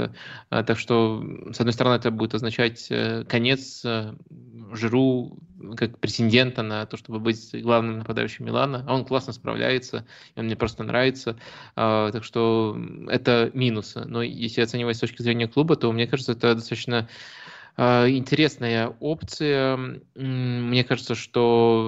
А, 0.49 0.63
так 0.63 0.77
что, 0.77 1.23
с 1.51 1.59
одной 1.59 1.73
стороны, 1.73 1.95
это 1.95 2.11
будет 2.11 2.35
означать 2.35 2.87
э, 2.89 3.23
конец 3.27 3.83
э, 3.85 4.13
Жиру 4.73 5.37
как 5.75 5.97
претендента 5.99 6.63
на 6.63 6.85
то, 6.85 6.97
чтобы 6.97 7.19
быть 7.19 7.49
главным 7.61 7.99
нападающим 7.99 8.45
Милана. 8.45 8.83
А 8.87 8.95
он 8.95 9.05
классно 9.05 9.33
справляется, 9.33 10.05
и 10.35 10.39
он 10.39 10.45
мне 10.45 10.55
просто 10.55 10.83
нравится. 10.83 11.37
А, 11.75 12.11
так 12.11 12.23
что 12.23 12.77
это 13.07 13.51
минусы. 13.53 14.03
Но 14.05 14.21
если 14.21 14.61
оценивать 14.61 14.97
с 14.97 15.01
точки 15.01 15.21
зрения 15.21 15.47
клуба, 15.47 15.75
то 15.75 15.91
мне 15.91 16.07
кажется, 16.07 16.33
это 16.33 16.55
достаточно 16.55 17.07
интересная 17.77 18.89
опция. 18.99 20.01
Мне 20.15 20.83
кажется, 20.83 21.15
что 21.15 21.87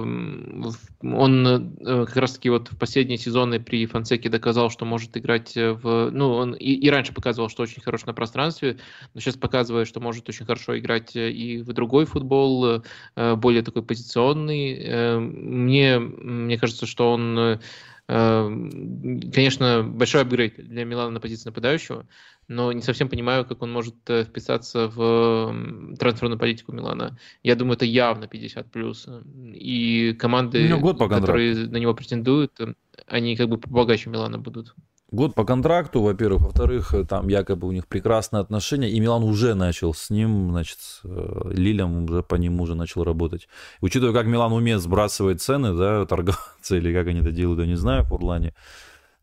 он 1.02 1.46
э, 1.46 2.06
как 2.06 2.16
раз-таки 2.16 2.50
вот 2.50 2.68
в 2.72 2.78
последние 2.78 3.18
сезоны 3.18 3.60
при 3.60 3.86
Фансеке 3.86 4.28
доказал, 4.28 4.70
что 4.70 4.84
может 4.84 5.16
играть 5.16 5.54
в... 5.54 6.10
Ну, 6.10 6.30
он 6.30 6.54
и, 6.54 6.72
и 6.72 6.90
раньше 6.90 7.12
показывал, 7.12 7.48
что 7.48 7.62
очень 7.62 7.82
хорош 7.82 8.06
на 8.06 8.14
пространстве, 8.14 8.78
но 9.12 9.20
сейчас 9.20 9.36
показывает, 9.36 9.86
что 9.86 10.00
может 10.00 10.28
очень 10.28 10.46
хорошо 10.46 10.78
играть 10.78 11.14
и 11.14 11.62
в 11.62 11.72
другой 11.72 12.06
футбол, 12.06 12.82
э, 13.16 13.34
более 13.36 13.62
такой 13.62 13.82
позиционный. 13.82 14.74
Э, 14.74 15.18
мне, 15.18 15.98
мне 15.98 16.58
кажется, 16.58 16.86
что 16.86 17.12
он 17.12 17.60
Конечно, 18.06 19.82
большой 19.82 20.22
апгрейд 20.22 20.56
для 20.56 20.84
Милана 20.84 21.10
на 21.10 21.20
позиции 21.20 21.48
нападающего, 21.48 22.06
но 22.48 22.72
не 22.72 22.82
совсем 22.82 23.08
понимаю, 23.08 23.44
как 23.44 23.62
он 23.62 23.72
может 23.72 23.94
э, 24.08 24.24
вписаться 24.24 24.88
в 24.88 25.96
трансферную 25.98 26.38
политику 26.38 26.72
Милана. 26.72 27.18
Я 27.42 27.54
думаю, 27.54 27.76
это 27.76 27.84
явно 27.84 28.26
50 28.26 28.70
плюс. 28.70 29.08
И 29.54 30.14
команды, 30.18 30.76
год 30.76 30.98
по 30.98 31.08
которые 31.08 31.54
на 31.54 31.76
него 31.78 31.94
претендуют, 31.94 32.52
э, 32.60 32.74
они 33.06 33.36
как 33.36 33.48
бы 33.48 33.58
побогаче 33.58 34.10
Милана 34.10 34.38
будут. 34.38 34.74
Год 35.10 35.34
по 35.34 35.44
контракту, 35.44 36.00
во-первых. 36.02 36.42
Во-вторых, 36.42 36.92
э, 36.92 37.04
там 37.04 37.28
якобы 37.28 37.68
у 37.68 37.72
них 37.72 37.86
прекрасные 37.86 38.40
отношения. 38.40 38.90
И 38.90 39.00
Милан 39.00 39.22
уже 39.22 39.54
начал 39.54 39.94
с 39.94 40.10
ним, 40.10 40.50
значит, 40.50 40.78
с 40.78 41.00
Лилем 41.04 42.04
уже 42.04 42.22
по 42.22 42.34
нему 42.34 42.64
уже 42.64 42.74
начал 42.74 43.04
работать. 43.04 43.48
Учитывая, 43.80 44.12
как 44.12 44.26
Милан 44.26 44.52
умеет 44.52 44.80
сбрасывать 44.80 45.40
цены, 45.40 45.74
да, 45.74 46.04
торговаться, 46.04 46.76
или 46.76 46.92
как 46.92 47.06
они 47.06 47.20
это 47.20 47.30
делают, 47.30 47.60
я 47.60 47.66
не 47.66 47.76
знаю, 47.76 48.04
в 48.04 48.12
Урлане 48.12 48.54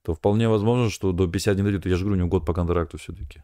то 0.04 0.14
вполне 0.14 0.50
возможно, 0.50 0.90
что 0.90 1.12
до 1.12 1.28
50 1.28 1.58
не 1.58 1.64
дойдет. 1.64 1.86
Я 1.86 1.96
же 1.96 2.04
говорю, 2.04 2.16
у 2.16 2.20
него 2.20 2.30
год 2.30 2.46
по 2.46 2.54
контракту 2.54 2.98
все-таки. 2.98 3.42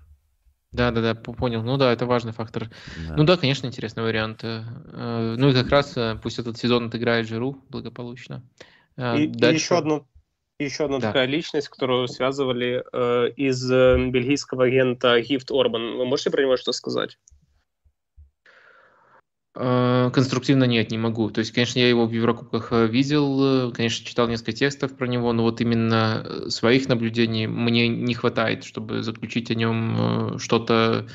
Да, 0.72 0.92
да, 0.92 1.02
да, 1.02 1.16
понял. 1.16 1.64
Ну 1.64 1.78
да, 1.78 1.94
это 1.94 2.06
важный 2.06 2.34
фактор. 2.34 2.70
Да. 3.08 3.16
Ну 3.16 3.24
да, 3.24 3.38
конечно, 3.38 3.68
интересный 3.68 4.04
вариант. 4.04 4.42
Э, 4.44 5.36
ну 5.38 5.50
и 5.50 5.54
как 5.54 5.70
раз 5.70 5.96
э, 5.96 6.20
пусть 6.22 6.40
этот 6.40 6.58
сезон 6.58 6.88
отыграет 6.88 7.28
Жиру 7.28 7.58
благополучно. 7.70 8.44
Э, 8.98 9.18
и, 9.18 9.28
Дальше... 9.28 9.56
и 9.56 9.60
еще 9.60 9.78
одну 9.78 10.08
еще 10.60 10.86
одна 10.86 11.00
да. 11.00 11.08
такая 11.08 11.28
личность, 11.28 11.70
которую 11.70 12.08
связывали 12.08 12.84
э, 12.92 13.30
из 13.36 13.64
бельгийского 13.70 14.66
агента 14.66 15.22
Гифт 15.22 15.52
Орбан. 15.52 15.98
Вы 15.98 16.06
можете 16.06 16.32
про 16.32 16.42
него 16.42 16.58
что 16.58 16.72
сказать? 16.72 17.18
Э, 19.60 20.12
конструктивно 20.14 20.66
нет, 20.66 20.92
не 20.92 21.00
могу. 21.00 21.32
То 21.32 21.40
есть, 21.40 21.52
конечно, 21.52 21.80
я 21.80 21.90
его 21.90 22.06
в 22.06 22.12
Еврокубках 22.12 22.72
э, 22.72 22.86
видел, 22.86 23.70
э, 23.70 23.72
конечно, 23.72 24.06
читал 24.06 24.28
несколько 24.28 24.52
текстов 24.52 24.96
про 24.96 25.08
него, 25.08 25.34
но 25.34 25.42
вот 25.42 25.62
именно 25.62 26.50
своих 26.50 26.88
наблюдений 26.88 27.48
мне 27.48 27.88
не 27.88 28.14
хватает, 28.14 28.64
чтобы 28.64 29.02
заключить 29.02 29.50
о 29.50 29.56
нем 29.56 30.38
что-то 30.38 31.08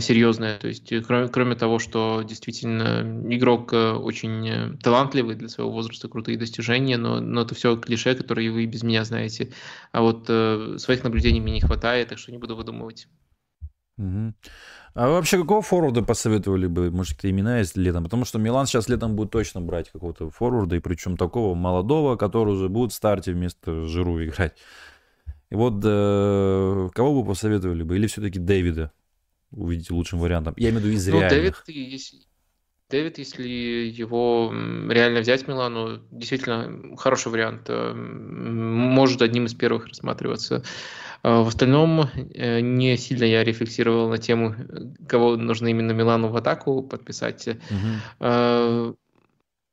серьезное. 0.00 0.58
То 0.58 0.68
есть, 0.68 0.92
кроме, 1.06 1.28
кроме 1.28 1.54
того, 1.54 1.78
что 1.78 2.22
действительно 2.26 3.24
игрок 3.28 3.72
очень 3.72 4.78
талантливый 4.78 5.36
для 5.36 5.48
своего 5.48 5.70
возраста, 5.70 6.08
крутые 6.08 6.38
достижения, 6.38 6.96
но, 6.96 7.20
но 7.20 7.42
это 7.42 7.54
все 7.54 7.76
клише, 7.76 8.16
которые 8.16 8.50
вы 8.50 8.66
без 8.66 8.82
меня 8.82 9.04
знаете. 9.04 9.52
А 9.92 10.02
вот 10.02 10.26
своих 10.26 11.04
наблюдений 11.04 11.40
мне 11.40 11.52
не 11.52 11.60
хватает, 11.60 12.08
так 12.08 12.18
что 12.18 12.32
не 12.32 12.38
буду 12.38 12.56
выдумывать. 12.56 13.06
Угу. 13.98 14.34
А 14.96 15.10
вообще 15.10 15.36
какого 15.36 15.60
форварда 15.60 16.00
посоветовали 16.00 16.66
бы? 16.66 16.90
Может, 16.90 17.16
какие 17.16 17.30
имена 17.30 17.58
есть 17.58 17.76
летом? 17.76 18.04
Потому 18.04 18.24
что 18.24 18.38
Милан 18.38 18.66
сейчас 18.66 18.88
летом 18.88 19.14
будет 19.14 19.30
точно 19.30 19.60
брать 19.60 19.90
какого-то 19.90 20.30
форварда, 20.30 20.76
и 20.76 20.80
причем 20.80 21.18
такого 21.18 21.54
молодого, 21.54 22.16
который 22.16 22.54
уже 22.54 22.70
будет 22.70 22.92
в 22.92 22.94
старте 22.94 23.32
вместо 23.32 23.84
Жиру 23.84 24.24
играть. 24.24 24.54
И 25.50 25.54
вот 25.54 25.82
э, 25.84 26.88
кого 26.94 27.22
бы 27.22 27.28
посоветовали 27.28 27.82
бы? 27.82 27.96
Или 27.96 28.06
все-таки 28.06 28.38
Дэвида 28.38 28.90
увидите 29.50 29.92
лучшим 29.92 30.18
вариантом? 30.18 30.54
Я 30.56 30.70
имею 30.70 30.80
в 30.80 30.84
виду 30.86 30.96
из 30.96 31.06
ну, 31.06 31.20
реальных. 31.20 31.62
Дэвид, 31.66 31.92
если, 31.92 32.18
Дэвид, 32.88 33.18
если 33.18 33.48
его 33.48 34.50
реально 34.88 35.20
взять 35.20 35.46
Милану, 35.46 36.00
действительно 36.10 36.96
хороший 36.96 37.30
вариант. 37.30 37.66
Э, 37.68 37.92
может 37.92 39.20
одним 39.20 39.44
из 39.44 39.52
первых 39.52 39.88
рассматриваться. 39.88 40.64
А 41.26 41.42
в 41.42 41.48
остальном 41.48 42.08
э, 42.34 42.60
не 42.60 42.96
сильно 42.96 43.24
я 43.24 43.42
рефлексировал 43.42 44.08
на 44.08 44.16
тему, 44.16 44.54
кого 45.08 45.36
нужно 45.36 45.66
именно 45.66 45.90
Милану 45.90 46.28
в 46.28 46.36
атаку 46.36 46.84
подписать. 46.84 47.48
Угу. 47.48 48.20
ну, 48.20 48.96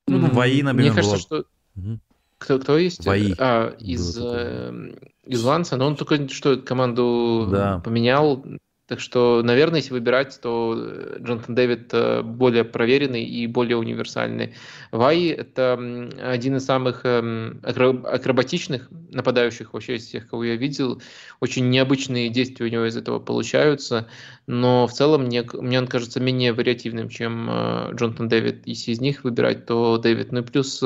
ну, 0.08 0.28
Ваи, 0.32 0.64
например, 0.64 0.94
Мне 0.94 0.96
кажется, 0.96 1.30
было... 1.30 1.44
что... 1.44 1.46
Угу. 1.76 2.00
Кто, 2.40 2.60
кто 2.60 2.78
есть? 2.80 3.06
Ваи. 3.06 3.36
А, 3.38 3.70
из, 3.78 4.18
э, 4.20 4.96
из 5.28 5.44
Ланса, 5.44 5.78
но 5.78 5.86
он 5.86 5.96
только 5.96 6.28
что 6.28 6.58
команду 6.58 7.48
да. 7.52 7.80
поменял, 7.86 8.44
так 8.88 9.00
что, 9.00 9.42
наверное, 9.44 9.80
если 9.80 9.94
выбирать, 9.94 10.38
то 10.42 10.76
э, 10.78 11.18
Джонатан 11.22 11.56
Дэвид 11.56 11.90
э, 11.94 12.22
более 12.22 12.66
проверенный 12.66 13.24
и 13.24 13.48
более 13.48 13.78
универсальный. 13.78 14.56
Вай– 14.92 15.28
это 15.28 15.74
один 16.22 16.58
из 16.58 16.66
самых 16.66 17.06
эм, 17.06 17.62
акробатичных 17.64 18.90
нападающих 19.12 19.74
вообще 19.74 19.96
из 19.96 20.06
всех, 20.06 20.28
кого 20.28 20.44
я 20.44 20.58
видел. 20.58 21.02
Очень 21.40 21.70
необычные 21.70 22.28
действия 22.28 22.66
у 22.66 22.70
него 22.70 22.86
из 22.86 22.98
этого 22.98 23.20
получаются, 23.20 24.10
но 24.48 24.86
в 24.86 24.92
целом 24.92 25.24
мне, 25.24 25.48
мне 25.54 25.80
он 25.80 25.88
кажется 25.88 26.20
менее 26.20 26.52
вариативным, 26.52 27.08
чем 27.08 27.50
э, 27.50 27.94
Джонатан 27.94 28.28
Дэвид. 28.28 28.64
Если 28.66 28.92
из 28.92 29.00
них 29.00 29.24
выбирать, 29.24 29.66
то 29.66 29.98
Дэвид. 29.98 30.34
Ну 30.34 30.40
и 30.42 30.44
плюс 30.44 30.84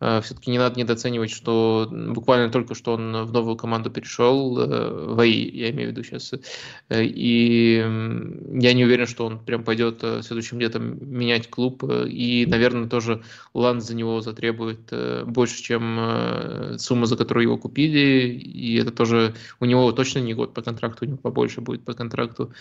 все-таки 0.00 0.50
не 0.50 0.58
надо 0.58 0.80
недооценивать, 0.80 1.30
что 1.30 1.86
буквально 1.90 2.50
только 2.50 2.74
что 2.74 2.94
он 2.94 3.24
в 3.24 3.32
новую 3.32 3.56
команду 3.56 3.90
перешел, 3.90 4.58
э, 4.58 5.14
в 5.14 5.20
АИ, 5.20 5.50
я 5.50 5.70
имею 5.70 5.90
в 5.90 5.92
виду 5.92 6.02
сейчас, 6.02 6.32
э, 6.32 7.04
и 7.04 7.74
я 7.76 8.72
не 8.72 8.84
уверен, 8.84 9.06
что 9.06 9.26
он 9.26 9.38
прям 9.38 9.62
пойдет 9.62 10.02
следующим 10.22 10.58
летом 10.58 10.98
менять 11.00 11.50
клуб, 11.50 11.84
и, 11.84 12.46
наверное, 12.48 12.88
тоже 12.88 13.22
Лан 13.52 13.82
за 13.82 13.94
него 13.94 14.22
затребует 14.22 14.90
больше, 15.26 15.62
чем 15.62 16.78
сумма, 16.78 17.04
за 17.04 17.16
которую 17.18 17.44
его 17.44 17.58
купили, 17.58 18.30
и 18.30 18.76
это 18.76 18.92
тоже 18.92 19.34
у 19.60 19.66
него 19.66 19.92
точно 19.92 20.20
не 20.20 20.32
год 20.32 20.54
по 20.54 20.62
контракту, 20.62 21.04
у 21.04 21.08
него 21.08 21.18
побольше 21.18 21.60
будет 21.60 21.84
по 21.84 21.92
контракту, 21.92 22.54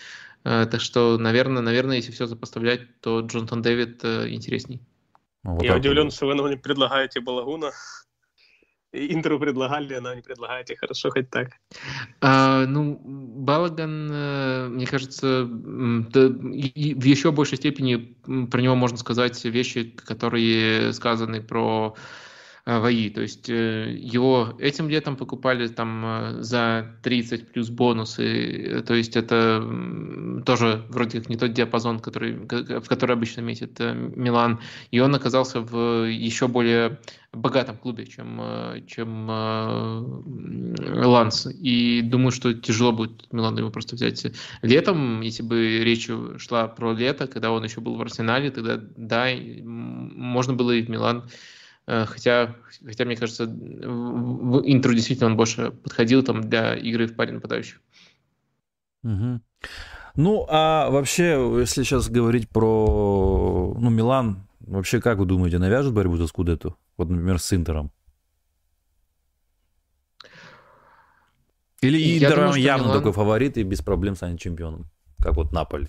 так 0.43 0.81
что, 0.81 1.17
наверное, 1.17 1.61
наверное, 1.61 1.97
если 1.97 2.11
все 2.11 2.25
запоставлять, 2.25 2.81
то 2.99 3.21
Джонатан 3.21 3.61
Дэвид 3.61 4.03
интересней. 4.03 4.81
Вот 5.43 5.63
Я 5.63 5.75
удивлен, 5.75 6.05
вот. 6.05 6.13
что 6.13 6.27
вы 6.27 6.35
нам 6.35 6.49
не 6.49 6.57
предлагаете 6.57 7.21
Балагуна. 7.21 7.71
Интеру 8.91 9.39
предлагали, 9.39 9.99
но 9.99 10.15
не 10.15 10.21
предлагаете. 10.21 10.75
Хорошо, 10.75 11.11
хоть 11.11 11.29
так. 11.29 11.49
А, 12.21 12.65
ну, 12.65 12.99
Балаган, 13.03 14.09
э, 14.11 14.67
мне 14.69 14.87
кажется, 14.87 15.47
да, 15.47 16.25
и 16.25 16.95
в 16.95 17.03
еще 17.03 17.31
большей 17.31 17.57
степени 17.59 18.17
про 18.47 18.61
него 18.61 18.73
можно 18.73 18.97
сказать 18.97 19.45
вещи, 19.45 19.83
которые 19.83 20.91
сказаны 20.93 21.41
про 21.41 21.95
ВАИ. 22.65 23.09
То 23.09 23.21
есть 23.21 23.49
э, 23.49 23.93
его 23.97 24.55
этим 24.59 24.89
летом 24.89 25.15
покупали 25.15 25.67
там 25.67 26.03
э, 26.05 26.41
за 26.41 26.95
30 27.03 27.51
плюс 27.51 27.69
бонусы. 27.69 28.83
То 28.85 28.93
есть 28.93 29.15
это 29.15 29.63
тоже 30.45 30.85
вроде 30.89 31.19
как 31.19 31.29
не 31.29 31.37
тот 31.37 31.53
диапазон, 31.53 31.99
который, 31.99 32.33
в 32.33 32.87
который 32.87 33.13
обычно 33.15 33.41
метит 33.41 33.79
Милан. 33.79 34.59
И 34.91 34.99
он 34.99 35.15
оказался 35.15 35.61
в 35.61 36.05
еще 36.07 36.47
более 36.47 36.99
богатом 37.31 37.77
клубе, 37.77 38.07
чем, 38.07 38.41
чем 38.87 39.27
Ланс. 41.05 41.47
И 41.61 42.01
думаю, 42.01 42.31
что 42.31 42.53
тяжело 42.53 42.91
будет 42.91 43.31
Милану 43.31 43.59
его 43.59 43.69
просто 43.69 43.95
взять 43.95 44.25
летом. 44.63 45.21
Если 45.21 45.43
бы 45.43 45.83
речь 45.83 46.09
шла 46.37 46.67
про 46.67 46.93
лето, 46.93 47.27
когда 47.27 47.51
он 47.51 47.63
еще 47.63 47.81
был 47.81 47.95
в 47.95 48.01
Арсенале, 48.01 48.49
тогда 48.49 48.79
да, 48.97 49.27
можно 49.63 50.53
было 50.53 50.71
и 50.71 50.81
в 50.81 50.89
Милан 50.89 51.23
Э, 51.27 51.29
хотя, 52.05 52.55
хотя 52.85 53.05
мне 53.05 53.15
кажется, 53.15 53.45
в 53.45 54.61
интро 54.65 54.93
действительно 54.93 55.29
он 55.29 55.37
больше 55.37 55.71
подходил 55.71 56.23
там 56.23 56.41
для 56.41 56.75
игры 56.75 57.07
в 57.07 57.15
паре 57.15 57.33
нападающих. 57.33 57.81
Угу. 59.03 59.41
Ну, 60.15 60.45
а 60.49 60.89
вообще, 60.89 61.57
если 61.59 61.83
сейчас 61.83 62.09
говорить 62.09 62.49
про 62.49 63.73
ну, 63.79 63.89
Милан, 63.89 64.47
вообще, 64.59 65.01
как 65.01 65.17
вы 65.17 65.25
думаете, 65.25 65.59
навяжут 65.59 65.93
борьбу 65.93 66.17
за 66.17 66.27
Скудету? 66.27 66.77
Вот, 66.97 67.09
например, 67.09 67.39
с 67.39 67.53
Интером? 67.53 67.91
Или 71.81 72.17
Интер 72.17 72.35
думаю, 72.35 72.61
явно 72.61 72.85
Милан... 72.85 72.97
такой 72.97 73.13
фаворит 73.13 73.57
и 73.57 73.63
без 73.63 73.81
проблем 73.81 74.15
станет 74.15 74.39
чемпионом, 74.39 74.89
как 75.21 75.35
вот 75.35 75.53
Наполь? 75.53 75.87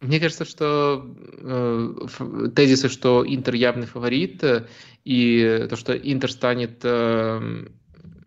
Мне 0.00 0.18
кажется, 0.18 0.46
что 0.46 1.14
э, 1.18 2.48
тезисы, 2.56 2.88
что 2.88 3.22
Интер 3.26 3.54
явный 3.54 3.86
фаворит, 3.86 4.42
э, 4.42 4.66
и 5.04 5.66
то, 5.68 5.76
что 5.76 5.92
Интер 5.94 6.32
станет 6.32 6.80
э, 6.84 7.66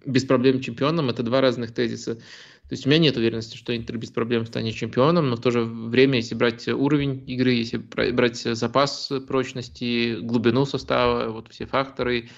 без 0.05 0.23
проблем 0.25 0.61
чемпионом, 0.61 1.09
это 1.09 1.23
два 1.23 1.41
разных 1.41 1.73
тезиса. 1.73 2.15
То 2.15 2.75
есть 2.75 2.85
у 2.85 2.89
меня 2.89 2.99
нет 2.99 3.17
уверенности, 3.17 3.57
что 3.57 3.75
Интер 3.75 3.97
без 3.97 4.11
проблем 4.11 4.45
станет 4.45 4.75
чемпионом, 4.75 5.29
но 5.29 5.35
в 5.35 5.41
то 5.41 5.49
же 5.49 5.63
время, 5.63 6.17
если 6.17 6.35
брать 6.35 6.67
уровень 6.67 7.23
игры, 7.27 7.51
если 7.51 7.77
брать 7.77 8.37
запас 8.37 9.11
прочности, 9.27 10.19
глубину 10.21 10.65
состава, 10.65 11.31
вот 11.31 11.51
все 11.51 11.65
факторы, 11.65 12.29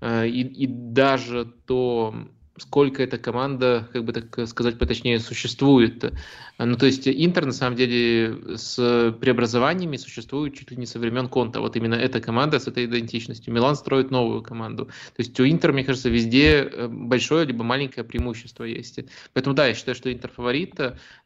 э, 0.00 0.28
и, 0.28 0.42
и 0.42 0.66
даже 0.68 1.52
то, 1.66 2.14
сколько 2.58 3.02
эта 3.02 3.18
команда, 3.18 3.88
как 3.92 4.04
бы 4.04 4.12
так 4.12 4.48
сказать 4.48 4.78
поточнее, 4.78 5.20
существует. 5.20 6.12
Ну, 6.58 6.76
то 6.76 6.86
есть 6.86 7.06
Интер, 7.06 7.44
на 7.44 7.52
самом 7.52 7.76
деле, 7.76 8.56
с 8.56 9.14
преобразованиями 9.20 9.96
существует 9.96 10.54
чуть 10.54 10.70
ли 10.70 10.76
не 10.76 10.86
со 10.86 10.98
времен 10.98 11.28
Конта. 11.28 11.60
Вот 11.60 11.76
именно 11.76 11.94
эта 11.94 12.20
команда 12.20 12.58
с 12.58 12.66
этой 12.66 12.86
идентичностью. 12.86 13.52
Милан 13.52 13.76
строит 13.76 14.10
новую 14.10 14.42
команду. 14.42 14.86
То 14.86 15.18
есть 15.18 15.38
у 15.38 15.46
Интера, 15.46 15.72
мне 15.72 15.84
кажется, 15.84 16.08
везде 16.08 16.62
э, 16.62 16.88
большое 16.88 17.44
либо 17.44 17.62
маленькое 17.62 18.04
преимущество 18.04 18.64
есть. 18.64 19.00
Поэтому 19.34 19.54
да, 19.54 19.66
я 19.66 19.74
считаю, 19.74 19.94
что 19.94 20.12
Интер 20.12 20.30
фаворит, 20.30 20.78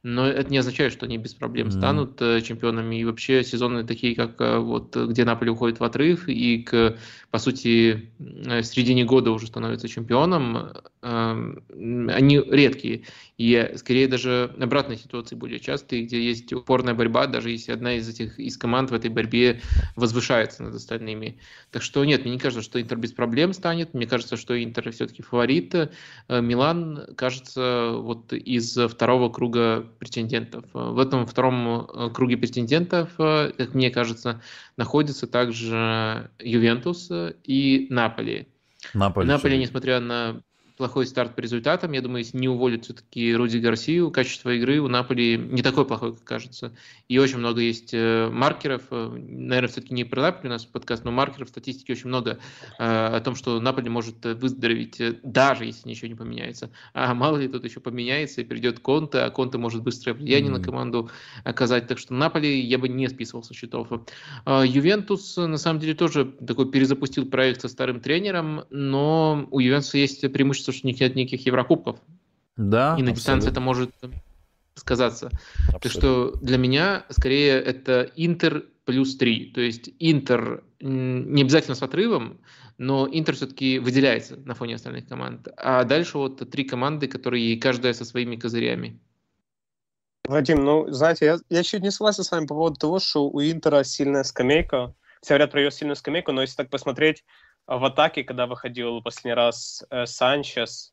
но 0.03 0.27
это 0.27 0.51
не 0.51 0.59
означает, 0.59 0.93
что 0.93 1.07
они 1.07 1.19
без 1.19 1.35
проблем 1.35 1.69
mm-hmm. 1.69 1.79
станут 1.79 2.23
э, 2.23 2.41
чемпионами. 2.41 2.97
И 2.97 3.05
вообще 3.05 3.45
сезоны 3.45 3.85
такие, 3.85 4.17
как 4.17 4.41
э, 4.41 4.59
вот 4.59 4.97
где 4.97 5.25
Наполе 5.25 5.53
уходит 5.53 5.81
в 5.81 5.85
отрыв 5.85 6.29
и 6.29 6.63
к, 6.63 6.97
по 7.31 7.39
сути, 7.39 8.11
в 8.19 8.63
середине 8.63 9.05
года 9.05 9.31
уже 9.31 9.47
становится 9.47 9.89
чемпионом, 9.89 10.73
они 11.03 12.41
редкие. 12.51 13.03
И 13.39 13.73
скорее 13.77 14.07
даже 14.07 14.55
обратная 14.61 14.99
ситуация 14.99 15.35
более 15.37 15.61
частые, 15.61 16.05
где 16.05 16.23
есть 16.23 16.53
упорная 16.53 16.93
борьба, 16.93 17.27
даже 17.27 17.51
если 17.51 17.73
одна 17.73 17.95
из 17.95 18.07
этих 18.07 18.39
из 18.39 18.59
команд 18.59 18.91
в 18.91 18.95
этой 18.95 19.09
борьбе 19.09 19.63
возвышается 19.97 20.63
над 20.63 20.75
остальными. 20.75 21.39
Так 21.71 21.83
что 21.83 22.05
нет, 22.05 22.25
мне 22.25 22.33
не 22.35 22.39
кажется, 22.39 22.63
что 22.63 22.83
Интер 22.83 22.99
без 22.99 23.13
проблем 23.13 23.55
станет. 23.55 23.95
Мне 23.95 24.07
кажется, 24.07 24.37
что 24.37 24.63
Интер 24.63 24.93
все-таки 24.93 25.23
фаворит. 25.23 25.75
Э, 25.75 25.89
Милан, 26.29 27.15
кажется, 27.17 27.93
вот 27.95 28.33
из 28.35 28.77
второго 28.77 29.31
круга 29.31 29.87
претендентов. 29.99 30.65
В 30.75 30.99
этом 30.99 31.27
втором 31.27 31.87
э, 31.89 32.11
круге 32.11 32.37
претендентов, 32.37 33.09
э, 33.19 33.53
как 33.57 33.73
мне 33.73 33.91
кажется, 33.91 34.43
находятся 34.81 35.27
также 35.27 36.31
Ювентус 36.39 37.11
и 37.45 37.87
Наполи. 37.91 38.49
Наполи, 38.95 39.27
Наполи 39.27 39.59
несмотря 39.59 40.01
на 40.01 40.43
плохой 40.81 41.07
старт 41.07 41.37
по 41.37 41.41
результатам. 41.41 41.93
Я 41.93 42.01
думаю, 42.01 42.21
если 42.21 42.39
не 42.39 42.49
уволят 42.49 42.85
все-таки 42.85 43.35
Руди 43.35 43.59
Гарсию, 43.59 44.11
качество 44.11 44.49
игры 44.49 44.81
у 44.81 44.89
Наполи 44.89 45.37
не 45.37 45.61
такое 45.61 45.85
плохое, 45.85 46.15
как 46.15 46.25
кажется. 46.25 46.73
И 47.07 47.19
очень 47.19 47.37
много 47.37 47.61
есть 47.61 47.91
э, 47.93 48.31
маркеров. 48.33 48.85
Э, 48.91 49.11
наверное, 49.11 49.69
все-таки 49.69 49.93
не 49.93 50.05
про 50.05 50.23
Наполи 50.23 50.49
у 50.49 50.53
нас 50.53 50.65
подкаст, 50.65 51.05
но 51.05 51.11
маркеров 51.11 51.51
статистики 51.51 51.93
очень 51.93 52.09
много 52.09 52.39
э, 52.79 52.83
о 52.83 53.21
том, 53.21 53.35
что 53.35 53.61
Наполи 53.61 53.91
может 53.91 54.25
выздороветь, 54.25 55.03
даже 55.23 55.67
если 55.67 55.87
ничего 55.87 56.09
не 56.09 56.15
поменяется. 56.15 56.71
А 56.95 57.13
мало 57.13 57.37
ли 57.37 57.47
тут 57.47 57.63
еще 57.67 57.81
поменяется 57.81 58.41
и 58.41 58.45
придет 58.45 58.81
Конте, 58.81 59.19
а 59.19 59.29
Конте 59.29 59.59
может 59.59 59.83
быстрое 59.83 60.15
влияние 60.15 60.51
mm-hmm. 60.51 60.57
на 60.57 60.65
команду 60.65 61.11
оказать. 61.45 61.89
Так 61.89 61.99
что 61.99 62.15
Наполи 62.15 62.59
я 62.59 62.79
бы 62.79 62.89
не 62.89 63.07
списывал 63.11 63.43
со 63.43 63.53
счетов. 63.53 63.89
Ювентус, 64.47 65.37
на 65.37 65.59
самом 65.59 65.79
деле, 65.79 65.93
тоже 65.93 66.25
такой 66.25 66.71
перезапустил 66.71 67.27
проект 67.27 67.61
со 67.61 67.69
старым 67.69 68.01
тренером, 68.01 68.65
но 68.71 69.47
у 69.51 69.61
Ювентуса 69.61 69.99
есть 69.99 70.23
преимущество 70.33 70.70
то, 70.71 70.77
что 70.77 70.87
у 70.87 70.91
них 70.91 71.01
нет 71.01 71.15
никаких 71.17 71.47
Еврокубков. 71.47 71.99
Да. 72.57 72.97
И 72.99 73.03
на 73.03 73.13
дистанции 73.13 73.51
это 73.51 73.61
может 73.61 73.91
сказаться. 74.75 75.31
Абсолютно. 75.69 75.81
Так 75.81 75.93
что 75.93 76.37
для 76.41 76.59
меня 76.59 77.05
скорее 77.09 77.61
это 77.61 78.11
Интер 78.17 78.65
плюс 78.85 79.17
3. 79.17 79.53
То 79.53 79.61
есть 79.61 79.91
Интер 79.99 80.65
не 80.81 81.43
обязательно 81.43 81.75
с 81.75 81.83
отрывом, 81.83 82.41
но 82.79 83.09
Интер 83.11 83.35
все-таки 83.35 83.79
выделяется 83.79 84.37
на 84.37 84.55
фоне 84.55 84.77
остальных 84.77 85.07
команд. 85.07 85.49
А 85.57 85.85
дальше 85.85 86.19
вот 86.19 86.49
три 86.51 86.65
команды, 86.65 87.09
которые 87.09 87.59
каждая 87.59 87.93
со 87.93 88.05
своими 88.05 88.37
козырями. 88.37 89.01
Вадим, 90.25 90.65
ну, 90.65 90.91
знаете, 90.91 91.25
я, 91.25 91.39
я 91.49 91.63
чуть 91.63 91.83
не 91.83 91.91
согласен 91.91 92.25
с 92.25 92.31
вами 92.31 92.47
по 92.47 92.55
поводу 92.55 92.77
того, 92.77 92.99
что 92.99 93.29
у 93.29 93.41
Интера 93.41 93.85
сильная 93.85 94.23
скамейка. 94.23 94.95
Все 95.23 95.35
говорят 95.35 95.51
про 95.51 95.61
ее 95.63 95.71
сильную 95.71 95.97
скамейку, 95.97 96.33
но 96.33 96.41
если 96.41 96.57
так 96.57 96.71
посмотреть, 96.71 97.25
в 97.79 97.85
атаке, 97.85 98.25
когда 98.25 98.47
выходил 98.47 99.01
последний 99.01 99.35
раз 99.35 99.85
э, 99.91 100.05
Санчес 100.05 100.93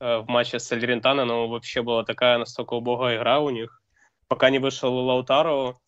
э, 0.00 0.18
в 0.18 0.28
матче 0.28 0.58
с 0.58 0.72
Альрентано, 0.72 1.26
ну, 1.26 1.46
вообще 1.48 1.82
была 1.82 2.04
такая 2.04 2.38
настолько 2.38 2.72
убогая 2.72 3.18
игра 3.18 3.38
у 3.40 3.50
них. 3.50 3.82
Пока 4.26 4.48
не 4.48 4.58
вышел 4.58 4.92
Лаутаро, 4.94 5.78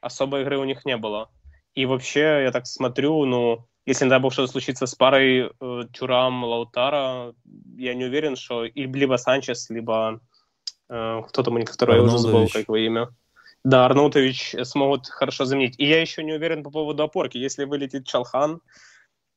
особой 0.00 0.42
игры 0.42 0.58
у 0.58 0.64
них 0.64 0.84
не 0.84 0.96
было. 0.96 1.30
И 1.74 1.84
вообще, 1.84 2.42
я 2.44 2.52
так 2.52 2.66
смотрю, 2.66 3.24
ну, 3.24 3.66
если, 3.84 4.04
не 4.04 4.10
дай 4.10 4.20
бог, 4.20 4.32
что-то 4.32 4.52
случится 4.52 4.86
с 4.86 4.94
парой 4.94 5.50
э, 5.50 5.82
Тюрам, 5.92 6.44
Лаутара, 6.44 7.34
я 7.76 7.94
не 7.94 8.04
уверен, 8.04 8.36
что 8.36 8.64
и 8.64 8.86
либо 8.86 9.16
Санчес, 9.16 9.68
либо 9.68 10.20
э, 10.88 11.22
кто 11.26 11.42
там 11.42 11.56
у 11.56 11.58
них 11.58 11.72
второй, 11.72 11.96
я 11.96 12.02
уже 12.02 12.18
забыл, 12.18 12.46
как 12.48 12.68
его 12.68 12.76
имя. 12.76 13.08
Да, 13.64 13.86
Арнаутович 13.86 14.54
смогут 14.62 15.08
хорошо 15.08 15.44
заменить. 15.44 15.74
И 15.78 15.86
я 15.86 16.00
еще 16.00 16.22
не 16.22 16.34
уверен 16.34 16.62
по 16.62 16.70
поводу 16.70 17.02
опорки. 17.02 17.38
Если 17.38 17.64
вылетит 17.64 18.06
Чалхан, 18.06 18.56
Э, 18.56 18.60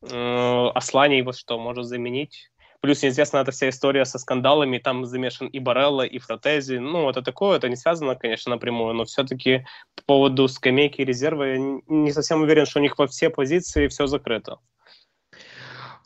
Аслани 0.02 1.22
вот 1.22 1.38
что 1.38 1.58
может 1.58 1.86
заменить. 1.86 2.50
Плюс 2.82 3.02
неизвестна 3.02 3.40
эта 3.40 3.52
вся 3.52 3.70
история 3.70 4.06
со 4.06 4.20
скандалами, 4.20 4.78
там 4.78 5.06
замешан 5.06 5.48
и 5.48 5.58
Барелла, 5.60 6.04
и 6.04 6.20
Фротези. 6.20 6.78
Ну, 6.78 7.10
это 7.10 7.24
такое, 7.24 7.58
это 7.58 7.68
не 7.68 7.76
связано, 7.76 8.16
конечно, 8.16 8.52
напрямую, 8.52 8.94
но 8.94 9.06
все-таки 9.06 9.66
по 9.96 10.04
поводу 10.06 10.48
скамейки 10.48 11.02
и 11.02 11.06
резерва 11.06 11.44
я 11.44 11.58
не 11.58 12.12
совсем 12.12 12.44
уверен, 12.44 12.68
что 12.68 12.80
у 12.80 12.84
них 12.84 12.98
во 13.00 13.08
все 13.08 13.32
позиции 13.32 13.88
все 13.88 14.06
закрыто. 14.06 14.60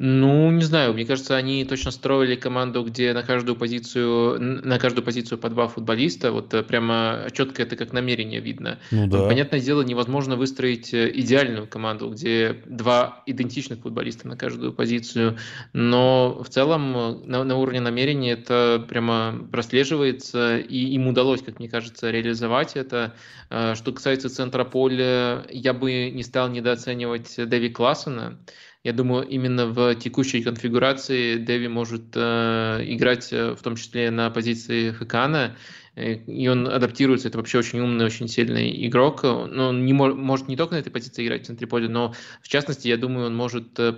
Ну, 0.02 0.50
не 0.50 0.64
знаю, 0.64 0.94
мне 0.94 1.06
кажется, 1.06 1.36
они 1.36 1.66
точно 1.66 1.92
строили 1.92 2.36
команду, 2.36 2.84
где 2.84 3.12
на 3.12 3.22
каждую 3.22 3.58
позицию, 3.58 4.40
на 4.40 4.80
каждую 4.80 5.04
позицию 5.04 5.38
по 5.38 5.50
два 5.50 5.68
футболиста, 5.68 6.32
вот 6.32 6.54
э, 6.54 6.64
прямо 6.64 7.28
четко 7.34 7.64
это 7.64 7.76
как 7.76 7.92
намерение 7.92 8.40
видно. 8.40 8.80
Ну, 8.92 9.08
да. 9.08 9.28
Понятное 9.28 9.60
дело, 9.60 9.82
невозможно 9.82 10.38
выстроить 10.38 10.94
э, 10.94 11.12
идеальную 11.14 11.68
команду, 11.68 12.10
где 12.10 12.62
два 12.66 13.24
идентичных 13.26 13.82
футболиста 13.82 14.26
на 14.30 14.38
каждую 14.38 14.72
позицию, 14.72 15.38
но 15.74 16.42
в 16.42 16.48
целом 16.48 16.96
э, 16.96 17.16
на, 17.26 17.44
на 17.44 17.58
уровне 17.58 17.82
намерения 17.82 18.32
это 18.32 18.86
прямо 18.88 19.38
прослеживается, 19.52 20.60
и 20.60 20.78
им 20.78 21.08
удалось, 21.08 21.42
как 21.42 21.60
мне 21.60 21.68
кажется, 21.68 22.10
реализовать 22.10 22.78
это. 22.78 23.16
Что 23.50 23.92
касается 23.92 24.30
центра 24.30 24.64
поля, 24.64 25.44
я 25.50 25.74
бы 25.74 26.12
не 26.12 26.22
стал 26.22 26.50
недооценивать 26.50 27.36
Дэви 27.36 27.70
Классена, 27.70 28.38
я 28.84 28.94
думаю, 28.94 29.28
именно 29.28 29.68
в 29.68 29.96
текущей 29.96 30.42
конфигурации 30.42 31.36
Дэви 31.36 31.68
может 31.68 32.16
э, 32.16 32.84
играть 32.86 33.34
э, 33.34 33.54
в 33.54 33.62
том 33.62 33.76
числе 33.76 34.10
на 34.10 34.30
позиции 34.30 34.92
Хакана, 34.92 35.58
и 35.96 36.48
он 36.48 36.68
адаптируется, 36.68 37.28
это 37.28 37.38
вообще 37.38 37.60
очень 37.60 37.80
умный, 37.80 38.06
очень 38.06 38.28
сильный 38.28 38.88
игрок, 38.88 39.24
но 39.24 39.70
он 39.70 39.86
не 39.86 39.94
мож, 39.94 40.14
может 40.14 40.48
не 40.48 40.56
только 40.56 40.76
на 40.76 40.80
этой 40.80 40.92
позиции 40.92 41.26
играть 41.26 41.44
в 41.44 41.46
центре 41.48 41.68
поля, 41.68 41.90
но 41.90 42.14
в 42.42 42.48
частности, 42.48 42.88
я 42.88 42.98
думаю, 42.98 43.28
он 43.28 43.36
может 43.36 43.78
э, 43.80 43.96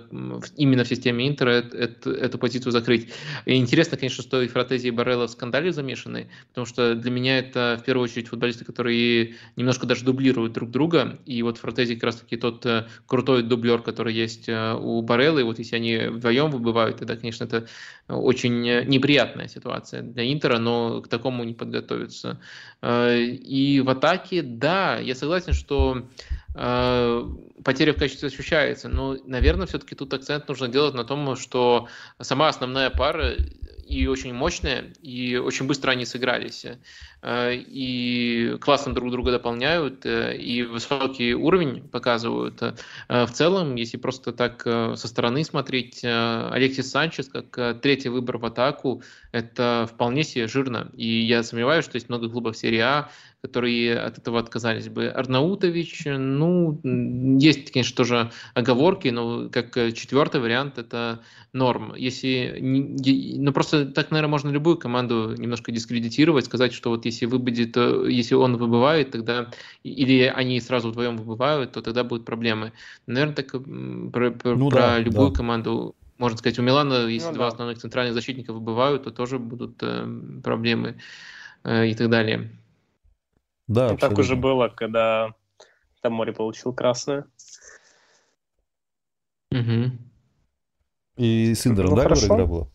именно 0.56 0.84
в 0.84 0.88
системе 0.88 1.28
Интера 1.28 1.50
эту, 1.50 2.10
эту 2.10 2.38
позицию 2.38 2.72
закрыть. 2.72 3.12
И 3.44 3.54
интересно, 3.54 3.96
конечно, 3.96 4.22
что 4.22 4.42
и 4.42 4.48
Фротези 4.48 4.88
и 4.88 4.90
Барелло 4.90 5.26
в 5.26 5.30
скандале 5.30 5.72
замешаны, 5.72 6.28
потому 6.48 6.66
что 6.66 6.94
для 6.94 7.10
меня 7.10 7.38
это 7.38 7.78
в 7.80 7.84
первую 7.84 8.04
очередь 8.04 8.28
футболисты, 8.28 8.64
которые 8.64 9.36
немножко 9.56 9.86
даже 9.86 10.04
дублируют 10.04 10.54
друг 10.54 10.70
друга, 10.70 11.20
и 11.24 11.42
вот 11.42 11.58
Фротези 11.58 11.94
как 11.94 12.04
раз-таки 12.04 12.36
тот 12.36 12.66
э, 12.66 12.88
крутой 13.06 13.42
дублер, 13.44 13.80
который 13.80 14.14
есть 14.14 14.48
у 14.48 15.02
Бареллы, 15.02 15.44
вот 15.44 15.58
если 15.58 15.76
они 15.76 15.98
вдвоем 16.08 16.50
выбывают, 16.50 16.98
тогда, 16.98 17.16
конечно, 17.16 17.44
это 17.44 17.66
очень 18.08 18.62
неприятная 18.62 19.46
ситуация 19.48 20.02
для 20.02 20.30
Интера, 20.32 20.58
но 20.58 21.00
к 21.00 21.08
такому 21.08 21.44
не 21.44 21.54
подготовиться 21.54 21.91
готовится. 21.92 22.40
Э, 22.80 23.18
и 23.18 23.80
в 23.80 23.90
атаке, 23.90 24.42
да, 24.42 24.98
я 24.98 25.14
согласен, 25.14 25.52
что 25.52 26.08
э, 26.54 27.28
потеря 27.64 27.92
в 27.92 27.98
качестве 27.98 28.28
ощущается, 28.28 28.88
но, 28.88 29.16
наверное, 29.26 29.66
все-таки 29.66 29.94
тут 29.94 30.12
акцент 30.14 30.48
нужно 30.48 30.68
делать 30.68 30.94
на 30.94 31.04
том, 31.04 31.36
что 31.36 31.88
сама 32.20 32.48
основная 32.48 32.90
пара 32.90 33.34
и 33.86 34.06
очень 34.06 34.32
мощные, 34.32 34.92
и 35.02 35.36
очень 35.36 35.66
быстро 35.66 35.90
они 35.90 36.06
сыгрались. 36.06 36.64
Э, 37.22 37.54
и 37.54 38.56
классно 38.60 38.94
друг 38.94 39.12
друга 39.12 39.30
дополняют, 39.30 40.04
э, 40.04 40.36
и 40.36 40.62
высокий 40.64 41.34
уровень 41.34 41.82
показывают. 41.88 42.60
Э, 42.62 43.26
в 43.26 43.30
целом, 43.30 43.76
если 43.76 43.96
просто 43.96 44.32
так 44.32 44.62
со 44.62 45.08
стороны 45.08 45.44
смотреть, 45.44 46.04
Алексис 46.04 46.90
Санчес 46.90 47.28
как 47.28 47.80
третий 47.80 48.08
выбор 48.08 48.38
в 48.38 48.46
атаку, 48.46 49.02
это 49.30 49.88
вполне 49.92 50.24
себе 50.24 50.48
жирно. 50.48 50.90
И 50.96 51.06
я 51.06 51.42
сомневаюсь, 51.42 51.84
что 51.84 51.96
есть 51.96 52.08
много 52.08 52.28
клубов 52.28 52.56
серии 52.56 52.78
А, 52.78 53.08
которые 53.42 53.98
от 53.98 54.18
этого 54.18 54.38
отказались 54.38 54.88
бы. 54.88 55.08
Арнаутович, 55.08 56.04
ну, 56.06 56.80
есть, 56.84 57.72
конечно, 57.72 57.96
тоже 57.96 58.30
оговорки, 58.54 59.08
но 59.08 59.48
как 59.48 59.74
четвертый 59.94 60.40
вариант 60.40 60.78
это 60.78 61.22
норм. 61.52 61.92
Если, 61.96 62.58
ну, 62.60 63.52
просто 63.52 63.86
так, 63.86 64.12
наверное, 64.12 64.30
можно 64.30 64.50
любую 64.50 64.76
команду 64.76 65.34
немножко 65.36 65.72
дискредитировать, 65.72 66.44
сказать, 66.44 66.72
что 66.72 66.90
вот 66.90 67.04
если 67.12 67.26
выбудет, 67.26 67.76
если 67.76 68.34
он 68.34 68.56
выбывает, 68.56 69.10
тогда, 69.10 69.50
или 69.82 70.22
они 70.22 70.60
сразу 70.60 70.90
вдвоем 70.90 71.16
выбывают, 71.16 71.72
то 71.72 71.82
тогда 71.82 72.04
будут 72.04 72.24
проблемы. 72.24 72.72
Наверное, 73.06 73.34
так 73.34 73.52
про, 73.52 74.30
про, 74.30 74.56
ну, 74.56 74.70
про 74.70 74.80
да, 74.80 74.98
любую 74.98 75.30
да. 75.30 75.36
команду 75.36 75.94
можно 76.18 76.38
сказать, 76.38 76.58
у 76.60 76.62
Милана, 76.62 77.06
если 77.06 77.28
ну, 77.28 77.34
два 77.34 77.46
да. 77.46 77.48
основных 77.48 77.78
центральных 77.78 78.14
защитника 78.14 78.52
выбывают, 78.52 79.02
то 79.02 79.10
тоже 79.10 79.40
будут 79.40 79.82
э, 79.82 80.06
проблемы 80.44 81.00
э, 81.64 81.88
и 81.88 81.94
так 81.96 82.10
далее. 82.10 82.50
Да, 83.66 83.92
И 83.92 83.96
так 83.96 84.16
уже 84.16 84.36
было, 84.36 84.68
когда 84.68 85.34
там 86.00 86.12
море 86.12 86.32
получил 86.32 86.72
красное. 86.72 87.26
Угу. 89.50 89.90
И 91.16 91.54
с 91.54 91.66
Индером, 91.66 91.90
ну, 91.90 91.96
да, 91.96 92.02
хорошо. 92.02 92.26
игра 92.26 92.46
была? 92.46 92.68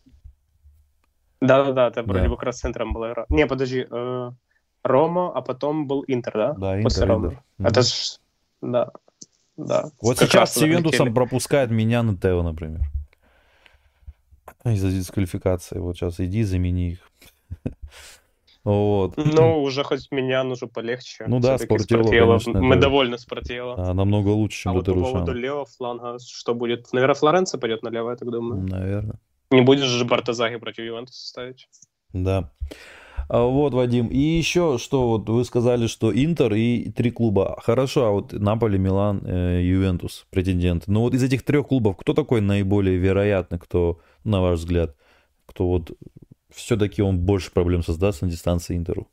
Да-да-да, 1.40 1.88
это 1.88 2.02
вроде 2.02 2.28
бы 2.28 2.36
как 2.36 2.44
раз 2.44 2.58
центром 2.58 2.92
была 2.92 3.12
игра. 3.12 3.26
Не, 3.28 3.46
подожди, 3.46 3.86
э, 3.88 4.30
Рома, 4.82 5.32
а 5.32 5.40
потом 5.40 5.86
был 5.86 6.04
Интер, 6.06 6.32
да? 6.34 6.52
Да, 6.54 6.72
Интер, 6.74 6.82
После 6.82 7.04
Рома. 7.06 7.26
Интер. 7.28 7.42
Это 7.58 7.82
ж, 7.82 8.18
да, 8.60 8.90
да. 9.56 9.90
Вот 10.00 10.18
как 10.18 10.28
сейчас 10.30 10.54
с 10.54 10.62
Ювентусом 10.62 11.12
пропускает 11.12 11.70
меня 11.70 12.02
на 12.02 12.16
Тео, 12.16 12.42
например. 12.42 12.82
Из-за 14.64 14.90
дисквалификации. 14.90 15.78
Вот 15.78 15.96
сейчас 15.96 16.20
иди, 16.20 16.42
замени 16.44 16.92
их. 16.92 17.10
Вот. 18.64 19.14
Ну, 19.16 19.62
уже 19.62 19.82
хоть 19.82 20.10
меня 20.10 20.44
уже 20.44 20.66
полегче. 20.66 21.24
Ну 21.26 21.40
да, 21.40 21.56
спортело, 21.56 22.10
конечно. 22.10 22.60
Мы 22.60 22.74
это... 22.74 22.82
довольны 22.82 23.16
спортело. 23.16 23.76
А, 23.78 23.94
намного 23.94 24.28
лучше, 24.28 24.64
чем 24.64 24.72
а 24.72 24.74
вот 24.74 24.84
по 24.84 24.92
поводу 24.92 25.32
левого 25.32 25.64
фланга, 25.64 26.18
что 26.18 26.54
будет? 26.54 26.92
Наверное, 26.92 27.14
Флоренция 27.14 27.58
пойдет 27.58 27.82
налево, 27.82 28.10
я 28.10 28.16
так 28.16 28.30
думаю. 28.30 28.60
Наверное. 28.60 29.18
Не 29.50 29.62
будешь 29.62 29.86
же 29.86 30.04
Бартазаги 30.04 30.56
против 30.56 30.84
Ювентуса 30.84 31.26
ставить? 31.26 31.68
Да. 32.12 32.50
А 33.28 33.42
вот, 33.42 33.74
Вадим, 33.74 34.06
и 34.08 34.18
еще 34.18 34.78
что, 34.78 35.08
вот 35.08 35.28
вы 35.28 35.44
сказали, 35.44 35.86
что 35.86 36.10
Интер 36.12 36.54
и 36.54 36.90
три 36.90 37.10
клуба. 37.10 37.58
Хорошо, 37.62 38.06
а 38.06 38.10
вот 38.10 38.32
Наполи, 38.32 38.78
Милан, 38.78 39.22
э, 39.24 39.60
Ювентус 39.62 40.26
претенденты. 40.30 40.90
Но 40.90 41.02
вот 41.02 41.14
из 41.14 41.22
этих 41.22 41.42
трех 41.42 41.68
клубов, 41.68 41.96
кто 41.98 42.14
такой 42.14 42.40
наиболее 42.40 42.96
вероятный, 42.96 43.58
кто, 43.58 44.00
на 44.24 44.40
ваш 44.40 44.60
взгляд, 44.60 44.96
кто 45.44 45.66
вот 45.68 45.92
все-таки 46.54 47.02
он 47.02 47.18
больше 47.18 47.50
проблем 47.52 47.82
создаст 47.82 48.22
на 48.22 48.30
дистанции 48.30 48.76
Интеру? 48.76 49.08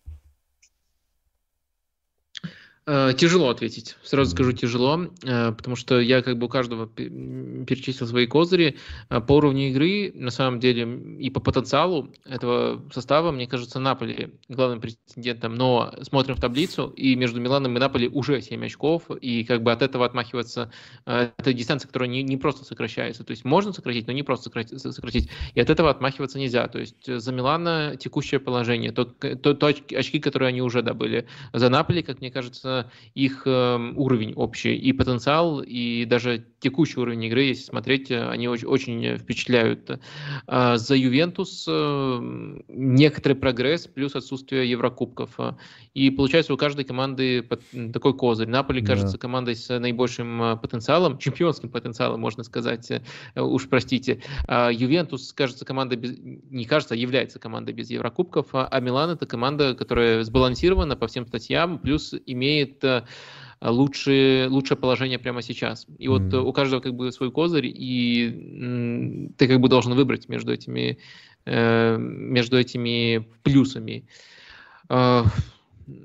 Э, 2.88 3.14
тяжело 3.18 3.50
ответить. 3.50 3.98
Сразу 4.04 4.30
скажу 4.30 4.52
тяжело, 4.52 5.08
э, 5.24 5.52
потому 5.54 5.76
что 5.76 6.00
я 6.00 6.22
как 6.22 6.38
бы 6.38 6.46
у 6.46 6.50
каждого 6.50 6.86
перечислил 6.86 8.08
свои 8.08 8.28
козыри. 8.28 8.78
Э, 9.10 9.22
по 9.22 9.38
уровню 9.38 9.70
игры, 9.70 10.12
на 10.14 10.30
самом 10.30 10.60
деле, 10.60 11.18
и 11.20 11.32
по 11.32 11.40
потенциалу 11.40 12.14
этого 12.26 12.84
состава, 12.94 13.32
мне 13.32 13.48
кажется, 13.48 13.80
Наполи 13.80 14.36
главным 14.50 14.82
претендентом. 14.82 15.56
Но 15.56 15.96
смотрим 16.04 16.36
в 16.36 16.40
таблицу, 16.40 16.90
и 16.90 17.16
между 17.16 17.42
Миланом 17.42 17.76
и 17.76 17.80
Наполи 17.80 18.08
уже 18.08 18.40
7 18.40 18.64
очков, 18.64 19.10
и 19.10 19.44
как 19.46 19.64
бы 19.64 19.72
от 19.72 19.82
этого 19.82 20.06
отмахиваться, 20.06 20.72
это 21.06 21.54
дистанция, 21.54 21.88
которая 21.88 22.08
не, 22.08 22.22
не 22.22 22.38
просто 22.38 22.66
сокращается. 22.66 23.24
То 23.24 23.32
есть 23.32 23.46
можно 23.46 23.74
сократить, 23.74 24.06
но 24.06 24.14
не 24.14 24.22
просто 24.22 24.52
сократить. 24.92 25.30
И 25.56 25.60
от 25.60 25.72
этого 25.72 25.90
отмахиваться 25.90 26.38
нельзя. 26.38 26.68
То 26.68 26.78
есть 26.78 27.08
за 27.08 27.32
Милана 27.32 27.96
текущее 27.98 28.40
положение, 28.40 28.92
то, 28.92 29.06
то, 29.06 29.56
то 29.56 29.68
очки, 29.68 30.20
которые 30.20 30.50
они 30.50 30.62
уже 30.62 30.84
добыли. 30.84 31.26
За 31.52 31.70
Наполи, 31.70 32.04
как 32.04 32.22
мне 32.22 32.30
кажется, 32.30 32.75
их 33.14 33.44
эм, 33.46 33.98
уровень 33.98 34.34
общий 34.34 34.76
и 34.76 34.94
потенциал, 34.94 35.62
и 35.62 36.06
даже 36.06 36.46
текущий 36.60 37.00
уровень 37.00 37.24
игры, 37.26 37.44
если 37.44 37.64
смотреть, 37.64 38.12
э, 38.12 38.28
они 38.28 38.48
очень, 38.48 38.68
очень 38.68 39.18
впечатляют. 39.18 40.00
А 40.48 40.78
за 40.78 40.96
Ювентус 40.96 41.66
эм, 41.68 42.64
некоторый 42.68 43.34
прогресс 43.34 43.88
плюс 43.88 44.16
отсутствие 44.16 44.70
Еврокубков. 44.70 45.38
И 45.94 46.10
получается 46.10 46.54
у 46.54 46.58
каждой 46.58 46.86
команды 46.86 47.48
такой 47.94 48.14
козырь. 48.16 48.48
Наполи 48.48 48.82
да. 48.82 48.88
кажется 48.88 49.18
командой 49.18 49.56
с 49.56 49.80
наибольшим 49.80 50.42
э, 50.42 50.58
потенциалом, 50.58 51.18
чемпионским 51.20 51.70
потенциалом, 51.70 52.20
можно 52.20 52.44
сказать, 52.44 52.92
э, 52.92 53.42
уж 53.42 53.70
простите. 53.70 54.22
А 54.48 54.70
Ювентус 54.70 55.34
кажется 55.34 55.66
командой 55.66 55.96
без, 55.96 56.18
не 56.18 56.66
кажется, 56.66 56.96
а 56.96 56.98
является 56.98 57.40
командой 57.40 57.74
без 57.74 57.90
Еврокубков, 57.90 58.48
а 58.54 58.80
Милан 58.80 59.12
это 59.12 59.26
команда, 59.26 59.76
которая 59.76 60.24
сбалансирована 60.24 60.96
по 60.96 61.08
всем 61.08 61.26
статьям, 61.28 61.80
плюс 61.80 62.14
имеет 62.26 62.65
имеет 62.66 62.84
э, 62.84 63.04
лучшее, 63.62 64.48
лучшее 64.48 64.78
положение 64.78 65.20
прямо 65.20 65.42
сейчас. 65.42 65.88
И 65.98 66.08
вот 66.08 66.22
mm. 66.22 66.42
у 66.42 66.54
каждого 66.54 66.82
как 66.82 66.94
бы 66.94 67.12
свой 67.12 67.32
козырь, 67.32 67.68
и 67.68 69.32
ты 69.38 69.48
как 69.48 69.60
бы 69.60 69.70
должен 69.70 69.94
выбрать 69.94 70.30
между 70.30 70.54
этими, 70.54 70.98
э, 71.46 71.98
между 71.98 72.58
этими 72.58 73.26
плюсами. 73.44 74.06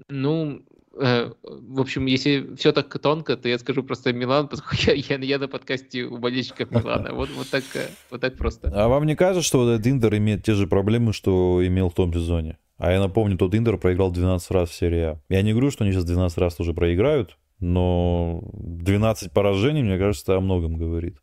Ну, 0.09 0.63
в 0.93 1.81
общем, 1.81 2.07
если 2.07 2.55
все 2.57 2.73
так 2.73 2.99
тонко, 2.99 3.37
то 3.37 3.49
я 3.49 3.59
скажу 3.59 3.83
просто 3.83 4.13
Милан, 4.13 4.49
поскольку 4.49 4.77
я, 4.87 4.95
я, 4.95 5.17
я 5.17 5.39
на 5.39 5.49
подкасте 5.49 6.05
у 6.05 6.19
болельщиков 6.19 6.71
Милана. 6.71 7.15
Вот, 7.15 7.31
вот, 7.37 7.49
так, 7.49 7.63
вот 8.11 8.21
так 8.21 8.37
просто. 8.37 8.71
А 8.75 8.89
вам 8.89 9.07
не 9.07 9.17
кажется, 9.17 9.47
что 9.47 9.61
вот 9.61 9.71
этот 9.71 9.87
Интер 9.87 10.15
имеет 10.17 10.45
те 10.45 10.55
же 10.55 10.67
проблемы, 10.67 11.13
что 11.13 11.67
имел 11.67 11.89
в 11.89 11.95
том 11.95 12.13
сезоне? 12.13 12.59
А 12.81 12.91
я 12.93 12.99
напомню, 12.99 13.37
тот 13.37 13.55
Интер 13.55 13.77
проиграл 13.77 14.11
12 14.11 14.51
раз 14.53 14.71
в 14.71 14.75
серии 14.75 15.01
А. 15.01 15.21
Я 15.29 15.43
не 15.43 15.53
говорю, 15.53 15.71
что 15.71 15.85
они 15.85 15.93
сейчас 15.93 16.07
12 16.07 16.39
раз 16.39 16.55
тоже 16.55 16.73
проиграют, 16.73 17.37
но 17.59 18.41
12 18.55 19.33
поражений, 19.33 19.83
мне 19.83 19.99
кажется, 19.99 20.35
о 20.35 20.41
многом 20.41 20.79
говорит. 20.79 21.19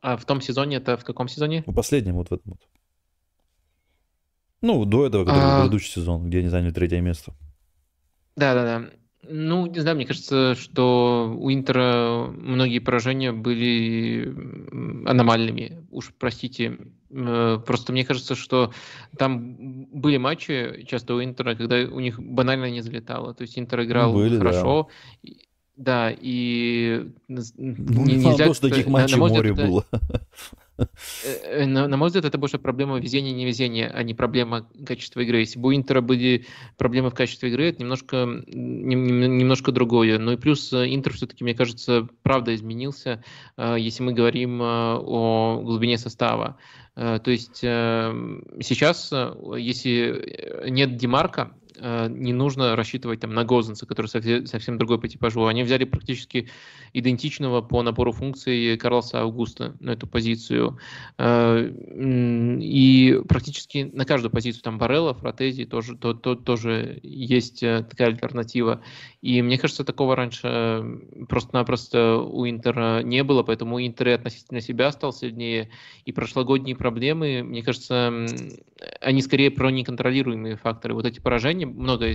А 0.00 0.16
в 0.16 0.24
том 0.24 0.40
сезоне 0.40 0.78
это 0.78 0.96
в 0.96 1.04
каком 1.04 1.28
сезоне? 1.28 1.62
В 1.64 1.72
последнем, 1.72 2.14
вот 2.14 2.30
в 2.30 2.32
этом 2.32 2.52
вот. 2.52 2.60
Ну, 4.62 4.84
до 4.84 5.06
этого, 5.06 5.24
который 5.24 5.44
а... 5.44 5.60
предыдущий 5.60 5.92
сезон, 5.92 6.28
где 6.28 6.40
они 6.40 6.48
заняли 6.48 6.72
третье 6.72 7.00
место. 7.00 7.32
Да, 8.34 8.54
да, 8.54 8.64
да. 8.64 8.90
Ну, 9.28 9.66
не 9.66 9.78
знаю, 9.78 9.94
мне 9.94 10.06
кажется, 10.06 10.56
что 10.56 11.32
у 11.38 11.52
Интера 11.52 12.26
многие 12.32 12.80
поражения 12.80 13.30
были 13.30 14.34
аномальными. 15.08 15.86
Уж 15.92 16.12
простите, 16.18 16.78
просто 17.12 17.92
мне 17.92 18.04
кажется, 18.04 18.34
что 18.34 18.72
там 19.16 19.54
были 19.92 20.16
матчи 20.16 20.84
часто 20.86 21.14
у 21.14 21.22
Интера, 21.22 21.54
когда 21.54 21.76
у 21.76 22.00
них 22.00 22.18
банально 22.20 22.70
не 22.70 22.80
залетало. 22.80 23.34
То 23.34 23.42
есть 23.42 23.58
Интер 23.58 23.82
играл 23.82 24.12
были, 24.12 24.38
хорошо. 24.38 24.88
Да. 25.22 25.30
Да, 25.74 26.10
и 26.10 27.08
ну, 27.28 27.42
не, 27.56 28.16
нельзя... 28.16 28.52
Что 28.52 28.68
таких 28.68 28.86
матчей 28.88 29.16
море 29.16 29.54
было. 29.54 29.84
Э, 31.24 31.62
э, 31.62 31.66
на, 31.66 31.96
мой 31.96 32.08
взгляд, 32.08 32.24
это 32.24 32.38
больше 32.38 32.58
проблема 32.58 32.98
везения 32.98 33.32
невезения, 33.32 33.90
а 33.92 34.02
не 34.02 34.14
проблема 34.14 34.68
качества 34.86 35.20
игры. 35.20 35.40
Если 35.40 35.58
бы 35.58 35.68
у 35.68 35.74
Интера 35.74 36.00
были 36.00 36.46
проблемы 36.76 37.10
в 37.10 37.14
качестве 37.14 37.50
игры, 37.50 37.68
это 37.68 37.80
немножко, 37.80 38.16
немножко 38.46 39.72
другое. 39.72 40.18
Ну 40.18 40.32
и 40.32 40.36
плюс 40.36 40.72
э, 40.72 40.94
Интер 40.94 41.12
все-таки, 41.14 41.44
мне 41.44 41.54
кажется, 41.54 42.08
правда 42.22 42.54
изменился, 42.54 43.24
если 43.56 44.02
мы 44.02 44.12
говорим 44.12 44.60
о 44.62 45.60
глубине 45.62 45.98
состава. 45.98 46.56
То 46.94 47.22
есть 47.26 47.58
сейчас, 47.58 49.12
если 49.56 50.68
нет 50.70 50.96
Демарка, 50.96 51.54
Э, 51.78 52.08
не 52.08 52.32
нужно 52.32 52.76
рассчитывать 52.76 53.20
там 53.20 53.34
на 53.34 53.44
Гозенса, 53.44 53.86
который 53.86 54.06
совсем, 54.06 54.46
совсем 54.46 54.78
другой 54.78 55.00
по 55.00 55.08
типажу. 55.08 55.46
Они 55.46 55.62
взяли 55.62 55.84
практически 55.84 56.48
идентичного 56.92 57.62
по 57.62 57.82
набору 57.82 58.12
функций 58.12 58.76
Карлоса 58.76 59.22
Аугуста 59.22 59.76
на 59.80 59.90
эту 59.90 60.06
позицию. 60.06 60.78
Э, 61.18 61.70
и 62.60 63.20
практически 63.28 63.90
на 63.92 64.04
каждую 64.04 64.30
позицию 64.30 64.62
там 64.62 64.78
Барелла, 64.78 65.14
Фратези 65.14 65.64
тоже, 65.64 65.96
то, 65.96 66.14
то, 66.14 66.34
тоже 66.34 67.00
есть 67.02 67.62
э, 67.62 67.84
такая 67.88 68.08
альтернатива. 68.08 68.82
И 69.20 69.40
мне 69.40 69.58
кажется, 69.58 69.84
такого 69.84 70.16
раньше 70.16 71.00
просто-напросто 71.28 72.18
у 72.18 72.48
Интера 72.48 73.02
не 73.02 73.22
было, 73.22 73.42
поэтому 73.42 73.84
Интер 73.84 74.08
и 74.08 74.12
относительно 74.12 74.60
себя 74.60 74.90
стал 74.92 75.12
сильнее. 75.12 75.70
И 76.04 76.12
прошлогодние 76.12 76.76
проблемы, 76.76 77.42
мне 77.42 77.62
кажется, 77.62 78.26
они 79.00 79.22
скорее 79.22 79.50
про 79.50 79.70
неконтролируемые 79.70 80.56
факторы. 80.56 80.94
Вот 80.94 81.06
эти 81.06 81.20
поражения, 81.20 81.61
много, 81.64 82.12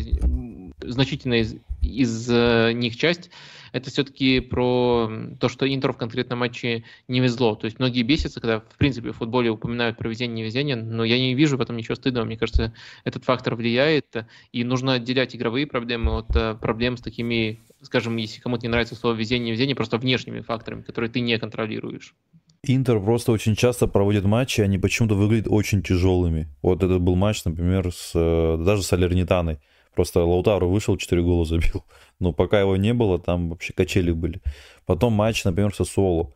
значительная 0.80 1.40
из, 1.40 1.56
из 1.82 2.30
э, 2.30 2.72
них 2.74 2.96
часть, 2.96 3.30
это 3.72 3.90
все-таки 3.90 4.40
про 4.40 5.12
то, 5.40 5.50
что 5.50 5.72
Интеру 5.72 5.94
в 5.94 5.98
конкретном 5.98 6.40
матче 6.40 6.84
не 7.08 7.20
везло. 7.20 7.56
То 7.56 7.66
есть 7.66 7.80
многие 7.80 8.04
бесятся, 8.04 8.40
когда, 8.40 8.60
в 8.60 8.78
принципе, 8.78 9.12
в 9.12 9.18
футболе 9.18 9.50
упоминают 9.50 9.98
про 9.98 10.10
везение 10.10 10.44
невезение, 10.44 10.76
но 10.76 11.04
я 11.04 11.20
не 11.20 11.36
вижу 11.36 11.58
в 11.58 11.62
этом 11.62 11.78
ничего 11.78 11.96
стыдного. 11.96 12.26
Мне 12.26 12.38
кажется, 12.38 12.74
этот 13.04 13.24
фактор 13.24 13.56
влияет, 13.56 14.26
и 14.52 14.64
нужно 14.64 14.94
отделять 14.94 15.36
игровые 15.36 15.68
проблемы 15.68 16.18
от 16.18 16.36
э, 16.36 16.56
проблем 16.56 16.98
с 16.98 17.02
такими, 17.02 17.60
скажем, 17.82 18.16
если 18.18 18.40
кому-то 18.40 18.64
не 18.64 18.70
нравится 18.70 18.96
слово 18.96 19.16
везение 19.16 19.50
невезение, 19.50 19.76
просто 19.76 19.98
внешними 19.98 20.42
факторами, 20.42 20.82
которые 20.82 21.12
ты 21.12 21.20
не 21.20 21.38
контролируешь. 21.38 22.16
Интер 22.64 23.00
просто 23.00 23.32
очень 23.32 23.56
часто 23.56 23.88
проводит 23.88 24.26
матчи, 24.26 24.62
они 24.62 24.78
почему-то 24.78 25.16
выглядят 25.16 25.48
очень 25.50 25.82
тяжелыми. 25.82 26.48
Вот 26.62 26.84
этот 26.84 27.02
был 27.02 27.16
матч, 27.16 27.44
например, 27.46 27.92
с, 27.94 28.12
э, 28.16 28.58
даже 28.64 28.84
с 28.84 28.92
Алернитаной. 28.94 29.60
Просто 29.96 30.24
Лаутару 30.24 30.70
вышел, 30.70 30.98
4 30.98 31.22
гола 31.24 31.46
забил. 31.46 31.86
Но 32.20 32.34
пока 32.34 32.60
его 32.60 32.76
не 32.78 32.94
было, 32.94 33.20
там 33.20 33.50
вообще 33.50 33.74
качели 33.74 34.12
были. 34.12 34.42
Потом 34.86 35.14
матч, 35.14 35.44
например, 35.44 35.74
со 35.74 35.86
Соло. 35.86 36.34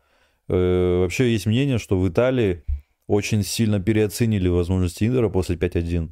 Э, 0.48 1.00
вообще 1.00 1.32
есть 1.32 1.46
мнение, 1.46 1.78
что 1.78 1.98
в 1.98 2.08
Италии 2.08 2.64
очень 3.06 3.42
сильно 3.42 3.80
переоценили 3.80 4.48
возможности 4.48 5.04
Интера 5.04 5.28
после 5.28 5.56
5-1. 5.56 6.10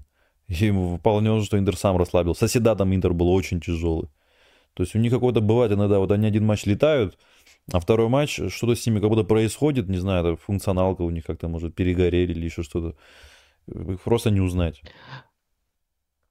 И 0.49 0.71
вполне 0.99 1.31
возможно, 1.31 1.47
что 1.47 1.59
Интер 1.59 1.77
сам 1.77 1.97
расслабил. 1.97 2.35
Соседатом 2.35 2.95
Интер 2.95 3.13
был 3.13 3.31
очень 3.31 3.61
тяжелый. 3.61 4.09
То 4.75 4.83
есть 4.83 4.95
у 4.95 4.99
них 4.99 5.13
какой-то 5.13 5.41
бывает 5.41 5.73
иногда, 5.73 5.99
вот 5.99 6.13
они 6.13 6.27
один 6.27 6.47
матч 6.47 6.65
летают, 6.65 7.19
а 7.73 7.81
второй 7.81 8.09
матч, 8.09 8.41
что-то 8.49 8.75
с 8.75 8.87
ними 8.87 9.01
как 9.01 9.09
будто 9.09 9.25
происходит, 9.25 9.89
не 9.89 9.99
знаю, 9.99 10.25
это 10.25 10.37
функционалка 10.43 11.03
у 11.03 11.11
них 11.11 11.25
как-то, 11.25 11.49
может, 11.49 11.75
перегорели 11.75 12.33
или 12.33 12.45
еще 12.45 12.63
что-то. 12.63 12.97
Их 13.67 14.01
просто 14.03 14.31
не 14.31 14.41
узнать. 14.41 14.83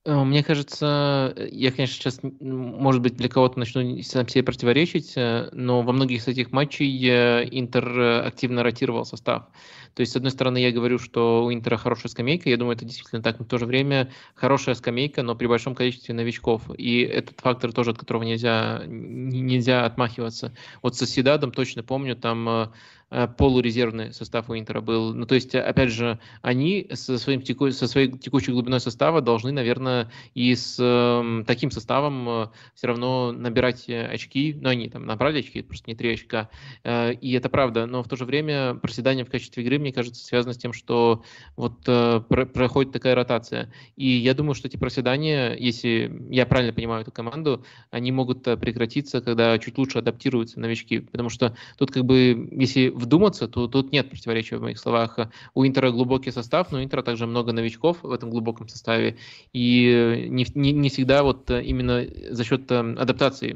Э, 0.05 0.23
мне 0.23 0.43
кажется, 0.43 1.33
я, 1.51 1.71
конечно, 1.71 1.95
сейчас, 1.95 2.19
может 2.39 3.01
быть, 3.01 3.15
для 3.15 3.29
кого-то 3.29 3.59
начну 3.59 4.01
сам 4.01 4.27
себе 4.27 4.43
противоречить, 4.43 5.13
э, 5.15 5.49
но 5.51 5.81
во 5.81 5.93
многих 5.93 6.21
из 6.21 6.27
этих 6.27 6.51
матчей 6.51 6.89
э, 7.07 7.47
Интер 7.51 8.25
активно 8.25 8.63
ротировал 8.63 9.05
состав. 9.05 9.47
То 9.95 10.01
есть, 10.01 10.13
с 10.13 10.15
одной 10.15 10.31
стороны, 10.31 10.57
я 10.57 10.71
говорю, 10.71 10.99
что 10.99 11.45
у 11.45 11.53
Интера 11.53 11.77
хорошая 11.77 12.09
скамейка, 12.09 12.49
я 12.49 12.57
думаю, 12.57 12.75
это 12.75 12.85
действительно 12.85 13.21
так, 13.21 13.39
но 13.39 13.45
в 13.45 13.47
то 13.47 13.57
же 13.57 13.65
время 13.65 14.11
хорошая 14.35 14.75
скамейка, 14.75 15.23
но 15.23 15.35
при 15.35 15.47
большом 15.47 15.75
количестве 15.75 16.13
новичков. 16.13 16.63
И 16.77 17.01
этот 17.01 17.39
фактор 17.39 17.71
тоже, 17.71 17.91
от 17.91 17.97
которого 17.97 18.23
нельзя, 18.23 18.83
нельзя 18.85 19.85
отмахиваться. 19.85 20.53
Вот 20.81 20.95
со 20.95 21.05
Седадом 21.05 21.51
точно 21.51 21.83
помню, 21.83 22.15
там 22.15 22.49
Э, 22.49 22.67
полурезервный 23.09 24.13
состав 24.13 24.49
у 24.49 24.57
Интера 24.57 24.81
был. 24.81 25.13
Ну, 25.13 25.25
то 25.25 25.35
есть, 25.35 25.53
опять 25.55 25.91
же, 25.91 26.19
они 26.41 26.87
со, 26.93 27.17
своим 27.17 27.41
теку, 27.41 27.71
со 27.71 27.87
своей 27.87 28.11
текущей 28.11 28.51
глубиной 28.51 28.79
состава 28.79 29.21
должны, 29.21 29.51
наверное, 29.51 30.09
и 30.33 30.55
с 30.55 30.77
э, 30.79 31.43
таким 31.45 31.71
составом 31.71 32.29
э, 32.29 32.47
все 32.73 32.87
равно 32.87 33.31
набирать 33.31 33.89
э, 33.89 34.05
очки. 34.05 34.55
Но 34.59 34.69
они 34.69 34.89
там 34.89 35.05
набрали 35.05 35.39
очки, 35.39 35.61
просто 35.61 35.89
не 35.89 35.95
три 35.95 36.13
очка. 36.13 36.49
Э, 36.83 37.13
и 37.13 37.33
это 37.33 37.49
правда. 37.49 37.85
Но 37.85 38.01
в 38.03 38.07
то 38.07 38.15
же 38.15 38.25
время 38.25 38.75
проседание 38.75 39.25
в 39.25 39.29
качестве 39.29 39.63
игры, 39.63 39.79
мне 39.79 39.89
мне 39.89 39.93
кажется, 39.93 40.23
связано 40.23 40.53
с 40.53 40.57
тем, 40.57 40.71
что 40.71 41.23
вот 41.55 41.79
э, 41.87 42.21
про 42.29 42.45
проходит 42.45 42.91
такая 42.91 43.15
ротация. 43.15 43.73
И 43.95 44.07
я 44.07 44.35
думаю, 44.35 44.53
что 44.53 44.67
эти 44.67 44.77
проседания, 44.77 45.55
если 45.55 46.11
я 46.29 46.45
правильно 46.45 46.73
понимаю 46.73 47.01
эту 47.01 47.11
команду, 47.11 47.65
они 47.89 48.11
могут 48.11 48.47
э, 48.47 48.55
прекратиться, 48.55 49.19
когда 49.21 49.57
чуть 49.57 49.79
лучше 49.79 49.97
адаптируются 49.97 50.59
новички. 50.59 50.99
Потому 50.99 51.29
что 51.29 51.55
тут 51.79 51.89
как 51.89 52.05
бы, 52.05 52.49
если 52.51 52.89
вдуматься, 52.99 53.47
то 53.47 53.67
тут 53.67 53.91
нет 53.91 54.09
противоречия 54.09 54.57
в 54.57 54.61
моих 54.61 54.77
словах. 54.77 55.19
У 55.53 55.65
Интера 55.65 55.91
глубокий 55.91 56.31
состав, 56.31 56.71
но 56.71 56.79
у 56.79 56.83
Интера 56.83 57.03
также 57.03 57.25
много 57.25 57.51
новичков 57.51 58.03
в 58.03 58.11
этом 58.11 58.29
глубоком 58.29 58.67
составе. 58.67 59.17
И 59.53 60.27
не, 60.29 60.45
не, 60.53 60.71
не 60.71 60.89
всегда 60.89 61.23
вот 61.23 61.49
именно 61.49 62.05
за 62.29 62.43
счет 62.43 62.71
адаптации 62.71 63.51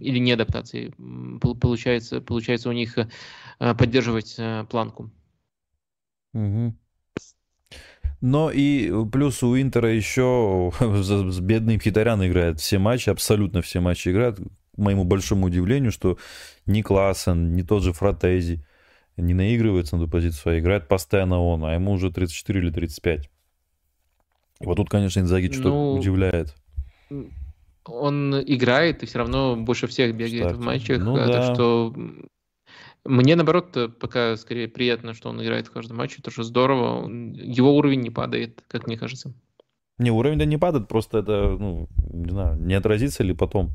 или 0.00 0.18
не 0.18 0.32
адаптации 0.32 0.92
получается, 1.60 2.20
получается 2.20 2.68
у 2.68 2.72
них 2.72 2.96
поддерживать 3.58 4.36
планку. 4.68 5.10
Угу. 6.34 6.74
Но 8.20 8.50
и 8.50 8.90
плюс 9.12 9.42
у 9.42 9.56
Интера 9.60 9.92
еще 9.92 10.72
с 10.80 11.40
бедным 11.40 11.80
Хитарян 11.80 12.26
играет 12.26 12.60
все 12.60 12.78
матчи, 12.78 13.10
абсолютно 13.10 13.62
все 13.62 13.80
матчи 13.80 14.08
играют. 14.08 14.38
К 14.38 14.78
моему 14.78 15.04
большому 15.04 15.46
удивлению, 15.46 15.92
что 15.92 16.18
ни 16.66 16.82
Классен, 16.82 17.54
ни 17.54 17.62
тот 17.62 17.82
же 17.82 17.92
Фратези 17.92 18.64
не 19.18 19.34
наигрывается 19.34 19.96
на 19.96 20.02
эту 20.02 20.10
позицию, 20.10 20.54
а 20.54 20.58
играет 20.58 20.88
постоянно 20.88 21.40
он, 21.42 21.64
а 21.64 21.74
ему 21.74 21.92
уже 21.92 22.10
34 22.10 22.60
или 22.60 22.70
35. 22.70 23.30
И 24.60 24.64
вот 24.64 24.76
тут, 24.76 24.88
конечно, 24.88 25.20
Инзаги 25.20 25.52
что 25.52 25.68
ну, 25.68 25.92
удивляет. 25.94 26.54
Он 27.84 28.40
играет 28.40 29.02
и 29.02 29.06
все 29.06 29.18
равно 29.18 29.56
больше 29.56 29.86
всех 29.86 30.14
бегает 30.14 30.46
Кстати, 30.46 30.60
в 30.60 30.64
матчах, 30.64 30.98
ну, 30.98 31.16
так 31.16 31.26
да. 31.28 31.54
что 31.54 31.94
мне, 33.04 33.36
наоборот, 33.36 33.76
пока 33.98 34.36
скорее 34.36 34.68
приятно, 34.68 35.14
что 35.14 35.30
он 35.30 35.42
играет 35.42 35.68
в 35.68 35.70
каждом 35.70 35.96
матче. 35.96 36.16
Это 36.18 36.30
же 36.30 36.44
здорово. 36.44 37.08
Его 37.08 37.74
уровень 37.74 38.00
не 38.00 38.10
падает, 38.10 38.62
как 38.68 38.86
мне 38.86 38.98
кажется. 38.98 39.32
Не, 39.98 40.10
уровень 40.12 40.38
да 40.38 40.44
не 40.44 40.58
падает, 40.58 40.86
просто 40.86 41.18
это, 41.18 41.56
ну, 41.58 41.88
не 42.12 42.30
знаю, 42.30 42.56
не 42.60 42.74
отразится 42.74 43.24
ли 43.24 43.34
потом. 43.34 43.70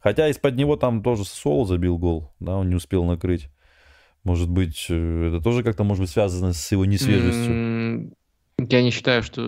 Хотя 0.00 0.28
из-под 0.28 0.56
него 0.56 0.76
там 0.76 1.02
тоже 1.04 1.24
Соло 1.24 1.66
забил 1.66 1.98
гол, 1.98 2.32
да, 2.40 2.56
он 2.56 2.68
не 2.68 2.74
успел 2.74 3.04
накрыть. 3.04 3.48
Может 4.24 4.50
быть, 4.50 4.86
э, 4.90 5.28
это 5.28 5.42
тоже 5.42 5.62
как-то 5.62 5.84
может 5.84 6.02
быть 6.02 6.10
связано 6.10 6.52
с 6.52 6.72
его 6.72 6.84
несвежестью. 6.84 8.14
Я 8.60 8.82
не 8.82 8.90
считаю, 8.90 9.22
что 9.22 9.40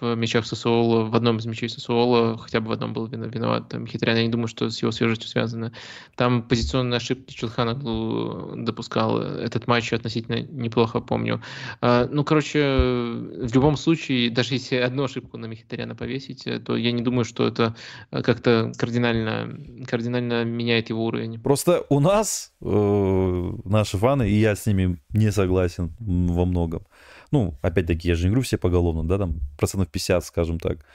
в 0.00 0.14
мячах 0.16 0.44
Сосуола, 0.44 1.04
в 1.04 1.16
одном 1.16 1.38
из 1.38 1.46
мячей 1.46 1.70
Сосуола, 1.70 2.36
хотя 2.36 2.60
бы 2.60 2.68
в 2.68 2.72
одном 2.72 2.92
был 2.92 3.06
виноват 3.06 3.70
там, 3.70 3.86
Хитрян. 3.86 4.18
Я 4.18 4.22
не 4.22 4.28
думаю, 4.28 4.48
что 4.48 4.68
с 4.68 4.82
его 4.82 4.92
свежестью 4.92 5.30
связано. 5.30 5.72
Там 6.14 6.42
позиционные 6.42 6.98
ошибки 6.98 7.32
Чулханаглу 7.32 8.52
допускал. 8.56 9.18
Этот 9.18 9.66
матч 9.66 9.94
относительно 9.94 10.42
неплохо 10.42 11.00
помню. 11.00 11.40
А, 11.80 12.06
ну, 12.10 12.22
короче, 12.22 12.60
в 12.60 13.54
любом 13.54 13.78
случае, 13.78 14.28
даже 14.28 14.52
если 14.52 14.76
одну 14.76 15.04
ошибку 15.04 15.38
на 15.38 15.48
Мхитаряна 15.48 15.94
повесить, 15.94 16.46
то 16.66 16.76
я 16.76 16.92
не 16.92 17.00
думаю, 17.00 17.24
что 17.24 17.46
это 17.46 17.74
как-то 18.10 18.72
кардинально, 18.76 19.58
кардинально 19.86 20.44
меняет 20.44 20.90
его 20.90 21.06
уровень. 21.06 21.40
Просто 21.40 21.86
у 21.88 21.98
нас 21.98 22.52
э, 22.60 23.52
наши 23.64 23.96
фаны, 23.96 24.28
и 24.28 24.34
я 24.34 24.54
с 24.54 24.66
ними 24.66 24.98
не 25.14 25.32
согласен 25.32 25.96
во 25.98 26.44
многом, 26.44 26.86
ну, 27.34 27.58
опять-таки, 27.62 28.08
я 28.08 28.14
же 28.14 28.22
не 28.22 28.28
говорю 28.30 28.42
все 28.42 28.58
поголовно, 28.58 29.06
да, 29.06 29.18
там 29.18 29.40
процентов 29.58 29.88
50, 29.88 30.24
скажем 30.24 30.60
так. 30.60 30.86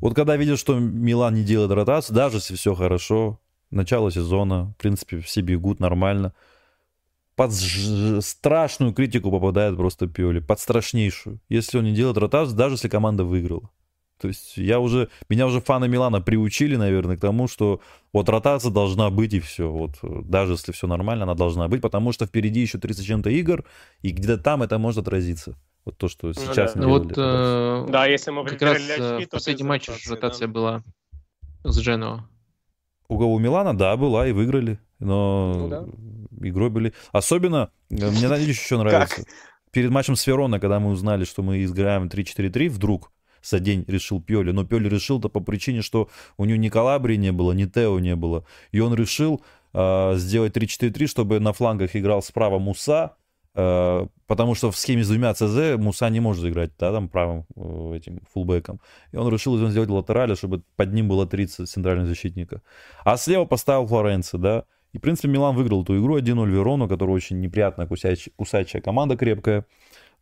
Вот 0.00 0.14
когда 0.14 0.36
видишь, 0.36 0.58
что 0.58 0.78
Милан 0.78 1.34
не 1.34 1.44
делает 1.44 1.70
ротацию, 1.70 2.16
даже 2.16 2.38
если 2.38 2.56
все 2.56 2.74
хорошо, 2.74 3.38
начало 3.70 4.10
сезона, 4.10 4.72
в 4.72 4.76
принципе, 4.76 5.20
все 5.20 5.42
бегут 5.42 5.80
нормально, 5.80 6.32
под 7.34 7.52
страшную 8.24 8.94
критику 8.94 9.30
попадает 9.30 9.76
просто 9.76 10.06
Пиоли, 10.06 10.40
под 10.40 10.58
страшнейшую. 10.58 11.40
Если 11.50 11.76
он 11.76 11.84
не 11.84 11.94
делает 11.94 12.16
ротацию, 12.16 12.56
даже 12.56 12.76
если 12.76 12.88
команда 12.88 13.24
выиграла. 13.24 13.68
То 14.20 14.28
есть 14.28 14.56
я 14.56 14.80
уже, 14.80 15.08
меня 15.28 15.46
уже 15.46 15.60
фаны 15.60 15.88
Милана 15.88 16.20
приучили, 16.22 16.76
наверное, 16.76 17.16
к 17.16 17.20
тому, 17.20 17.48
что 17.48 17.80
вот 18.12 18.28
ротация 18.28 18.70
должна 18.70 19.10
быть 19.10 19.34
и 19.34 19.40
все. 19.40 19.70
Вот 19.70 19.98
даже 20.02 20.52
если 20.52 20.72
все 20.72 20.86
нормально, 20.86 21.24
она 21.24 21.34
должна 21.34 21.68
быть, 21.68 21.82
потому 21.82 22.12
что 22.12 22.26
впереди 22.26 22.60
еще 22.60 22.78
30 22.78 23.06
чем-то 23.06 23.30
игр, 23.30 23.64
и 24.00 24.10
где-то 24.10 24.38
там 24.38 24.62
это 24.62 24.78
может 24.78 25.06
отразиться. 25.06 25.56
Вот 25.84 25.98
то, 25.98 26.08
что 26.08 26.28
ну 26.28 26.32
сейчас 26.32 26.74
ну, 26.74 26.82
да. 26.82 26.88
вот, 26.88 27.12
э, 27.16 27.86
Да, 27.90 28.06
если 28.06 28.30
мы 28.30 28.44
как 28.44 28.60
раз 28.60 28.76
очки, 28.76 29.00
э, 29.00 29.26
в 29.26 29.28
последнем 29.28 29.68
матче 29.68 29.92
ротация 30.08 30.48
да. 30.48 30.52
была 30.52 30.82
с 31.62 31.78
Дженоа. 31.78 32.28
У 33.08 33.18
кого 33.18 33.34
у 33.34 33.38
Милана, 33.38 33.76
да, 33.76 33.96
была 33.96 34.26
и 34.26 34.32
выиграли. 34.32 34.80
Но 34.98 35.52
ну, 35.54 35.68
да. 35.68 36.48
игрой 36.48 36.70
были. 36.70 36.92
Особенно, 37.12 37.70
э, 37.90 37.94
мне 37.94 38.26
знаете, 38.26 38.48
еще 38.48 38.78
нравится. 38.78 39.24
Перед 39.70 39.90
матчем 39.90 40.16
с 40.16 40.26
Верона, 40.26 40.58
когда 40.58 40.80
мы 40.80 40.90
узнали, 40.90 41.24
что 41.24 41.42
мы 41.42 41.62
играем 41.62 42.08
3-4-3, 42.08 42.70
вдруг 42.70 43.12
за 43.48 43.60
день 43.60 43.84
решил 43.86 44.20
Пьоли. 44.20 44.52
Но 44.52 44.64
Пьоли 44.64 44.88
решил-то 44.88 45.28
по 45.28 45.40
причине, 45.40 45.82
что 45.82 46.08
у 46.36 46.44
него 46.44 46.58
ни 46.58 46.68
Калабрии 46.68 47.16
не 47.16 47.32
было, 47.32 47.52
ни 47.52 47.64
Тео 47.64 47.98
не 47.98 48.16
было. 48.16 48.44
И 48.72 48.80
он 48.80 48.94
решил 48.94 49.42
э, 49.72 50.14
сделать 50.16 50.56
3-4-3, 50.56 51.06
чтобы 51.06 51.40
на 51.40 51.52
флангах 51.52 51.96
играл 51.96 52.22
справа 52.22 52.58
Муса, 52.58 53.16
э, 53.54 54.06
потому 54.26 54.54
что 54.54 54.70
в 54.70 54.76
схеме 54.76 55.04
с 55.04 55.08
двумя 55.08 55.34
ЦЗ 55.34 55.76
Муса 55.78 56.08
не 56.10 56.20
может 56.20 56.44
играть, 56.44 56.72
да, 56.78 56.92
там 56.92 57.08
правым 57.08 57.46
э, 57.56 57.96
этим 57.96 58.20
фулбеком. 58.32 58.80
И 59.12 59.16
он 59.16 59.32
решил 59.32 59.56
сделать 59.68 59.90
латерали, 59.90 60.34
чтобы 60.34 60.62
под 60.76 60.92
ним 60.92 61.08
было 61.08 61.26
30 61.26 61.68
центральных 61.68 62.06
защитника. 62.06 62.62
А 63.04 63.16
слева 63.16 63.44
поставил 63.44 63.86
Флоренци, 63.86 64.38
да. 64.38 64.64
И, 64.92 64.98
в 64.98 65.02
принципе, 65.02 65.28
Милан 65.28 65.54
выиграл 65.54 65.82
эту 65.82 65.98
игру 66.00 66.18
1-0 66.18 66.48
Верону, 66.48 66.88
которая 66.88 67.14
очень 67.14 67.40
неприятная, 67.40 67.86
кусач... 67.86 68.30
кусачая 68.36 68.80
команда 68.80 69.16
крепкая. 69.16 69.66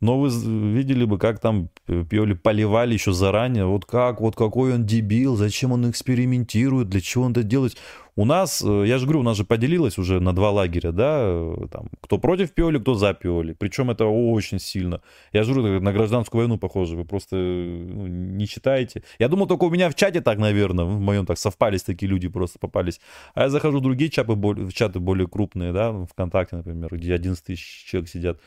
Но 0.05 0.21
вы 0.21 0.29
видели 0.29 1.07
бы, 1.07 1.17
как 1.17 1.41
там 1.41 1.71
Пиоли 1.87 2.35
поливали 2.35 2.93
еще 2.93 3.15
заранее. 3.15 3.65
Вот 3.65 3.87
как, 3.87 4.21
вот 4.21 4.37
какой 4.37 4.75
он 4.75 4.85
дебил, 4.85 5.35
зачем 5.35 5.73
он 5.73 5.91
экспериментирует, 5.91 6.91
для 6.91 7.01
чего 7.01 7.25
он 7.25 7.33
это 7.33 7.43
делает. 7.43 7.79
У 8.15 8.27
нас, 8.27 8.63
э, 8.63 8.85
я 8.87 8.99
же 8.99 9.07
говорю, 9.07 9.21
у 9.21 9.23
нас 9.23 9.39
же 9.39 9.45
поделилось 9.45 9.97
уже 9.97 10.21
на 10.21 10.35
два 10.35 10.51
лагеря, 10.51 10.93
да, 10.93 11.21
э, 11.23 11.67
там, 11.73 11.89
кто 12.03 12.19
против 12.19 12.53
Пиоли, 12.53 12.79
кто 12.79 12.95
за 12.95 13.15
Пиоли. 13.15 13.55
Причем 13.59 13.91
это 13.91 14.05
очень 14.05 14.59
сильно. 14.59 15.01
Я 15.33 15.43
же 15.43 15.55
говорю, 15.55 15.81
на 15.81 15.93
гражданскую 15.93 16.43
войну 16.43 16.59
похоже, 16.59 16.97
вы 16.97 17.07
просто 17.07 17.37
ну, 17.37 18.07
не 18.07 18.47
читаете. 18.47 19.05
Я 19.19 19.29
думал, 19.29 19.47
только 19.47 19.65
у 19.65 19.71
меня 19.71 19.89
в 19.89 19.95
чате 19.95 20.21
так, 20.21 20.39
наверное, 20.39 20.85
в 20.85 21.01
моем 21.01 21.25
так 21.25 21.39
совпались 21.39 21.83
такие 21.83 22.11
люди, 22.11 22.29
просто 22.29 22.59
попались. 22.59 23.01
А 23.35 23.45
я 23.45 23.49
захожу 23.49 23.79
в 23.79 23.83
другие 23.83 24.11
чаты, 24.11 24.33
в 24.35 24.73
чаты 24.75 25.01
более 25.01 25.27
крупные, 25.27 25.73
да, 25.73 26.05
ВКонтакте, 26.13 26.57
например, 26.57 26.95
где 26.95 27.15
11 27.15 27.43
тысяч 27.43 27.87
человек 27.87 28.11
сидят. 28.11 28.39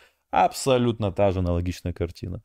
Абсолютно 0.45 1.11
та 1.11 1.31
же 1.31 1.39
аналогичная 1.39 1.93
картина. 1.93 2.41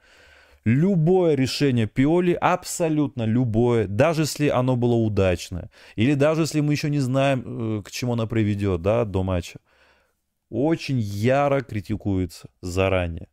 Любое 0.64 1.34
решение 1.34 1.86
Пиоли, 1.86 2.32
абсолютно 2.32 3.24
любое, 3.24 3.86
даже 3.86 4.22
если 4.22 4.48
оно 4.48 4.76
было 4.76 4.94
удачное, 4.94 5.70
или 5.96 6.14
даже 6.14 6.42
если 6.42 6.60
мы 6.60 6.72
еще 6.72 6.88
не 6.88 7.00
знаем, 7.00 7.42
э, 7.44 7.82
к 7.82 7.90
чему 7.90 8.12
оно 8.12 8.26
приведет 8.26 8.80
да, 8.80 9.04
до 9.04 9.22
матча, 9.22 9.58
очень 10.48 11.00
яро 11.00 11.60
критикуется 11.62 12.48
заранее. 12.62 13.28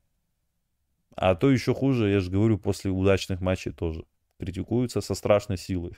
А 1.15 1.35
то 1.35 1.51
еще 1.51 1.73
хуже, 1.73 2.09
я 2.09 2.19
же 2.19 2.31
говорю, 2.31 2.57
после 2.57 2.91
удачных 2.91 3.41
матчей 3.41 3.71
тоже. 3.71 4.03
Критикуются 4.39 5.01
со 5.01 5.15
страшной 5.15 5.57
силой. 5.57 5.97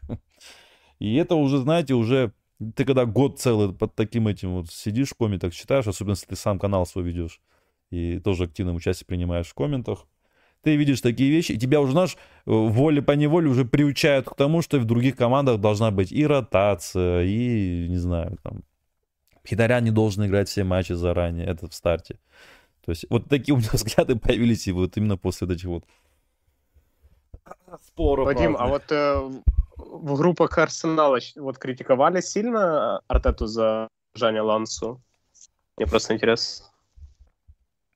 И 0.99 1.15
это 1.15 1.35
уже, 1.35 1.57
знаете, 1.59 1.93
уже 1.93 2.31
ты 2.75 2.85
когда 2.85 3.05
год 3.05 3.39
целый 3.39 3.73
под 3.73 3.95
таким 3.95 4.27
этим 4.27 4.53
вот 4.53 4.71
сидишь 4.71 5.09
в 5.09 5.15
комментах, 5.15 5.53
читаешь, 5.53 5.87
особенно 5.87 6.11
если 6.11 6.27
ты 6.27 6.35
сам 6.35 6.59
канал 6.59 6.85
свой 6.85 7.05
ведешь, 7.05 7.41
и 7.91 8.19
тоже 8.19 8.45
активным 8.45 8.75
участие 8.75 9.05
принимаешь 9.05 9.47
в 9.47 9.53
комментах, 9.53 10.07
ты 10.63 10.75
видишь 10.75 11.01
такие 11.01 11.29
вещи, 11.29 11.53
и 11.53 11.57
тебя 11.57 11.81
уже, 11.81 11.91
знаешь, 11.91 12.17
воле 12.45 13.01
по 13.01 13.11
неволе 13.13 13.49
уже 13.49 13.65
приучают 13.65 14.27
к 14.27 14.35
тому, 14.35 14.61
что 14.61 14.79
в 14.79 14.85
других 14.85 15.15
командах 15.15 15.59
должна 15.59 15.91
быть 15.91 16.11
и 16.11 16.25
ротация, 16.25 17.23
и, 17.23 17.87
не 17.89 17.97
знаю, 17.97 18.37
там, 18.43 18.63
Хитарян 19.47 19.83
не 19.83 19.91
должен 19.91 20.25
играть 20.25 20.49
все 20.49 20.63
матчи 20.63 20.93
заранее, 20.93 21.47
это 21.47 21.67
в 21.67 21.73
старте. 21.73 22.19
То 22.85 22.91
есть 22.91 23.05
вот 23.09 23.27
такие 23.27 23.53
у 23.53 23.57
меня 23.57 23.69
взгляды 23.73 24.15
появились 24.15 24.67
и 24.67 24.71
вот 24.71 24.97
именно 24.97 25.17
после 25.17 25.47
этих 25.47 25.65
вот 25.65 25.83
споров. 27.83 28.25
Вадим, 28.25 28.55
а 28.57 28.67
вот 28.67 28.83
э, 28.91 29.19
в 29.77 30.17
группах 30.17 30.57
Арсенала 30.57 31.19
вот 31.37 31.57
критиковали 31.57 32.21
сильно 32.21 33.01
Артету 33.07 33.47
за 33.47 33.87
Жаня 34.13 34.43
Лансу? 34.43 35.01
Мне 35.77 35.87
просто 35.87 36.13
интересно 36.13 36.70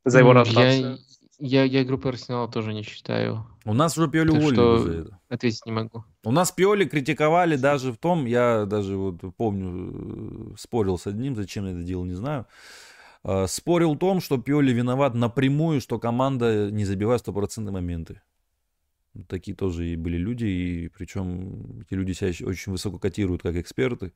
за 0.05 0.19
его 0.19 0.33
ротацию. 0.33 0.99
Я, 1.39 1.63
я, 1.63 1.79
я 1.79 1.83
группу 1.83 2.07
Арсенала 2.07 2.47
тоже 2.47 2.73
не 2.73 2.83
считаю. 2.83 3.45
У 3.65 3.73
нас 3.73 3.97
уже 3.97 4.07
Пиоли 4.07 4.29
уволили 4.29 4.53
что 4.53 4.77
за 4.77 4.91
это. 4.91 5.19
Ответить 5.27 5.65
не 5.65 5.71
могу. 5.71 6.05
У 6.23 6.31
нас 6.31 6.51
Пиоли 6.51 6.85
критиковали 6.85 7.57
даже 7.57 7.91
в 7.91 7.97
том, 7.97 8.25
я 8.25 8.65
даже 8.65 8.95
вот 8.95 9.21
помню, 9.35 10.53
э, 10.53 10.55
спорил 10.57 10.97
с 10.97 11.07
одним, 11.07 11.35
зачем 11.35 11.65
я 11.65 11.71
это 11.71 11.81
делал, 11.81 12.05
не 12.05 12.13
знаю. 12.13 12.45
Э, 13.23 13.47
спорил 13.47 13.95
в 13.95 13.97
том, 13.97 14.21
что 14.21 14.37
Пиоли 14.37 14.71
виноват 14.71 15.15
напрямую, 15.15 15.81
что 15.81 15.99
команда 15.99 16.69
не 16.71 16.85
забивает 16.85 17.21
стопроцентные 17.21 17.73
моменты. 17.73 18.21
Такие 19.27 19.55
тоже 19.55 19.87
и 19.87 19.95
были 19.95 20.17
люди, 20.17 20.45
и 20.45 20.87
причем 20.89 21.81
эти 21.81 21.93
люди 21.95 22.11
себя 22.11 22.29
очень 22.47 22.71
высоко 22.71 22.99
котируют 22.99 23.41
как 23.41 23.55
эксперты. 23.55 24.13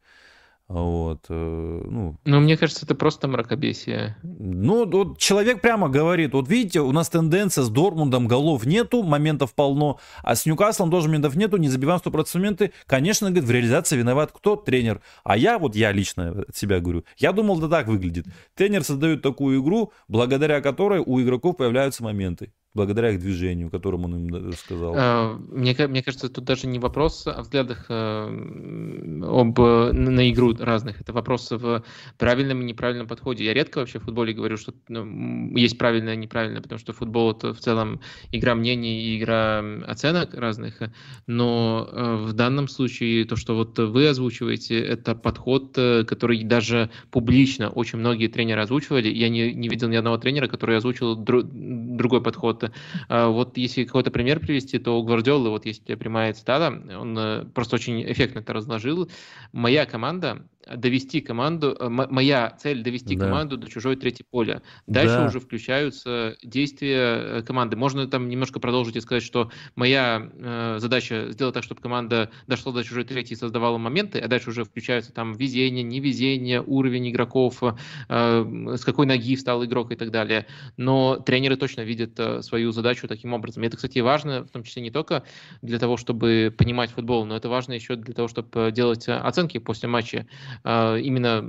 Вот, 0.70 1.26
э, 1.30 1.82
ну, 1.90 2.16
ну, 2.26 2.40
мне 2.40 2.56
кажется, 2.56 2.86
это 2.86 2.94
просто 2.94 3.28
мракобесие. 3.28 4.16
Ну, 4.22 4.86
вот 4.86 5.18
человек 5.18 5.62
прямо 5.62 5.90
говорит, 5.90 6.34
вот 6.34 6.48
видите, 6.48 6.82
у 6.82 6.92
нас 6.92 7.10
тенденция 7.10 7.64
с 7.64 7.70
Дортмундом 7.72 8.28
голов 8.28 8.68
нету, 8.68 9.02
моментов 9.02 9.56
полно, 9.56 10.00
а 10.22 10.36
с 10.36 10.46
Ньюкаслом 10.46 10.92
тоже 10.92 11.08
моментов 11.08 11.36
нету, 11.36 11.58
не 11.58 11.70
забиваем 11.70 12.00
100% 12.06 12.38
моменты. 12.38 12.72
Конечно, 12.86 13.32
говорит, 13.32 13.50
в 13.50 13.52
реализации 13.52 13.98
виноват 13.98 14.32
кто? 14.32 14.56
Тренер. 14.56 15.02
А 15.24 15.38
я, 15.38 15.58
вот 15.58 15.76
я 15.76 15.92
лично 15.92 16.46
от 16.48 16.56
себя 16.56 16.80
говорю, 16.80 17.04
я 17.18 17.32
думал, 17.32 17.58
да 17.60 17.68
так 17.68 17.88
выглядит. 17.88 18.28
Тренер 18.54 18.84
создает 18.84 19.24
такую 19.24 19.64
игру, 19.64 19.92
благодаря 20.08 20.62
которой 20.62 21.02
у 21.04 21.20
игроков 21.20 21.58
появляются 21.58 22.04
моменты 22.04 22.54
благодаря 22.76 23.10
их 23.12 23.20
движению, 23.20 23.70
которому 23.72 24.06
он 24.06 24.28
им 24.28 24.54
сказал. 24.54 24.94
А, 24.96 25.38
мне, 25.50 25.76
мне 25.88 26.04
кажется, 26.04 26.30
тут 26.30 26.44
даже 26.44 26.68
не 26.68 26.78
вопрос 26.78 27.26
о 27.26 27.42
взглядах 27.42 27.86
э, 27.90 29.24
об, 29.24 29.60
на 29.60 30.30
игру 30.30 30.56
разных, 30.60 31.02
это 31.02 31.12
вопрос 31.12 31.50
в 31.52 31.84
правильном 32.18 32.62
и 32.62 32.66
неправильном 32.66 33.08
подходе. 33.08 33.44
Я 33.44 33.54
редко 33.54 33.80
вообще 33.80 34.00
в 34.00 34.04
футболе 34.04 34.34
говорю, 34.34 34.58
что 34.58 34.74
ну, 34.88 35.58
есть 35.58 35.78
правильное 35.78 36.14
и 36.14 36.18
неправильное, 36.18 36.62
потому 36.62 36.80
что 36.80 36.94
футбол 36.94 37.32
это 37.32 37.54
в 37.54 37.60
целом 37.60 38.02
игра 38.32 38.54
мнений 38.54 39.02
и 39.02 39.20
игра 39.20 39.64
оценок 39.88 40.36
разных, 40.36 40.80
но 41.26 41.90
э, 41.92 42.16
в 42.18 42.34
данном 42.34 42.68
случае 42.68 43.26
то, 43.26 43.36
что 43.36 43.56
вот 43.56 43.80
вы 43.80 44.08
озвучиваете, 44.08 44.80
это 44.80 45.16
подход, 45.16 45.76
э, 45.78 46.04
который 46.04 46.44
даже 46.44 46.92
публично 47.10 47.70
очень 47.70 47.98
многие 47.98 48.28
тренеры 48.28 48.62
озвучивали. 48.62 49.10
Я 49.10 49.30
не, 49.30 49.54
не 49.54 49.70
видел 49.70 49.90
ни 49.90 49.96
одного 49.96 50.18
тренера, 50.18 50.48
который 50.48 50.78
озвучил 50.78 51.16
дру, 51.16 51.42
другой 51.44 52.22
подход 52.22 52.59
вот, 52.64 52.72
а, 53.08 53.30
вот 53.30 53.58
если 53.58 53.84
какой-то 53.84 54.12
пример 54.12 54.40
привести, 54.40 54.80
то 54.80 55.00
у 55.00 55.04
Гвардиолы, 55.04 55.50
вот 55.50 55.66
есть 55.66 55.86
прямая 55.86 56.34
цитата, 56.34 56.68
он 56.68 57.18
э, 57.18 57.46
просто 57.46 57.76
очень 57.76 58.02
эффектно 58.12 58.40
это 58.40 58.54
разложил. 58.54 59.10
Моя 59.52 59.86
команда 59.86 60.48
довести 60.76 61.22
команду, 61.22 61.76
э, 61.80 61.90
моя 61.90 62.56
цель 62.60 62.84
довести 62.84 63.16
да. 63.16 63.26
команду 63.26 63.58
до 63.58 63.70
чужой 63.70 63.96
третьей 63.96 64.26
поля. 64.30 64.62
Дальше 64.88 65.16
да. 65.16 65.26
уже 65.26 65.40
включаются 65.40 66.38
действия 66.44 67.40
э, 67.40 67.42
команды. 67.44 67.76
Можно 67.76 68.08
там 68.08 68.30
немножко 68.30 68.60
продолжить 68.60 68.96
и 68.96 69.02
сказать, 69.02 69.24
что 69.24 69.52
моя 69.76 70.30
э, 70.34 70.78
задача 70.80 71.32
сделать 71.32 71.54
так, 71.54 71.64
чтобы 71.64 71.82
команда 71.82 72.30
дошла 72.48 72.72
до 72.72 72.84
чужой 72.84 73.04
третьей 73.04 73.36
и 73.36 73.40
создавала 73.40 73.78
моменты, 73.78 74.20
а 74.20 74.28
дальше 74.28 74.50
уже 74.50 74.64
включаются 74.64 75.12
там 75.14 75.34
везение, 75.34 75.84
невезение, 75.84 76.62
уровень 76.62 77.10
игроков, 77.10 77.62
э, 77.62 78.76
с 78.78 78.84
какой 78.84 79.06
ноги 79.06 79.36
встал 79.36 79.64
игрок 79.66 79.92
и 79.92 79.96
так 79.96 80.12
далее. 80.12 80.46
Но 80.78 81.18
тренеры 81.18 81.56
точно 81.56 81.82
видят 81.82 82.20
э, 82.20 82.42
свою 82.42 82.72
задачу 82.72 83.08
таким 83.08 83.34
образом. 83.34 83.64
И 83.64 83.68
это, 83.68 83.78
кстати, 83.78 84.00
важно, 84.00 84.44
в 84.44 84.50
том 84.50 84.64
числе 84.64 84.82
не 84.82 84.92
только 84.92 85.24
для 85.62 85.80
того, 85.80 85.98
чтобы 85.98 86.54
понимать 86.58 86.92
футбол, 86.92 87.26
но 87.26 87.36
это 87.36 87.50
важно 87.50 87.74
еще 87.74 87.96
для 87.96 88.14
того, 88.14 88.28
чтобы 88.28 88.72
делать 88.72 89.08
оценки 89.08 89.58
после 89.58 89.90
матча. 89.90 90.28
А, 90.64 90.98
именно 90.98 91.42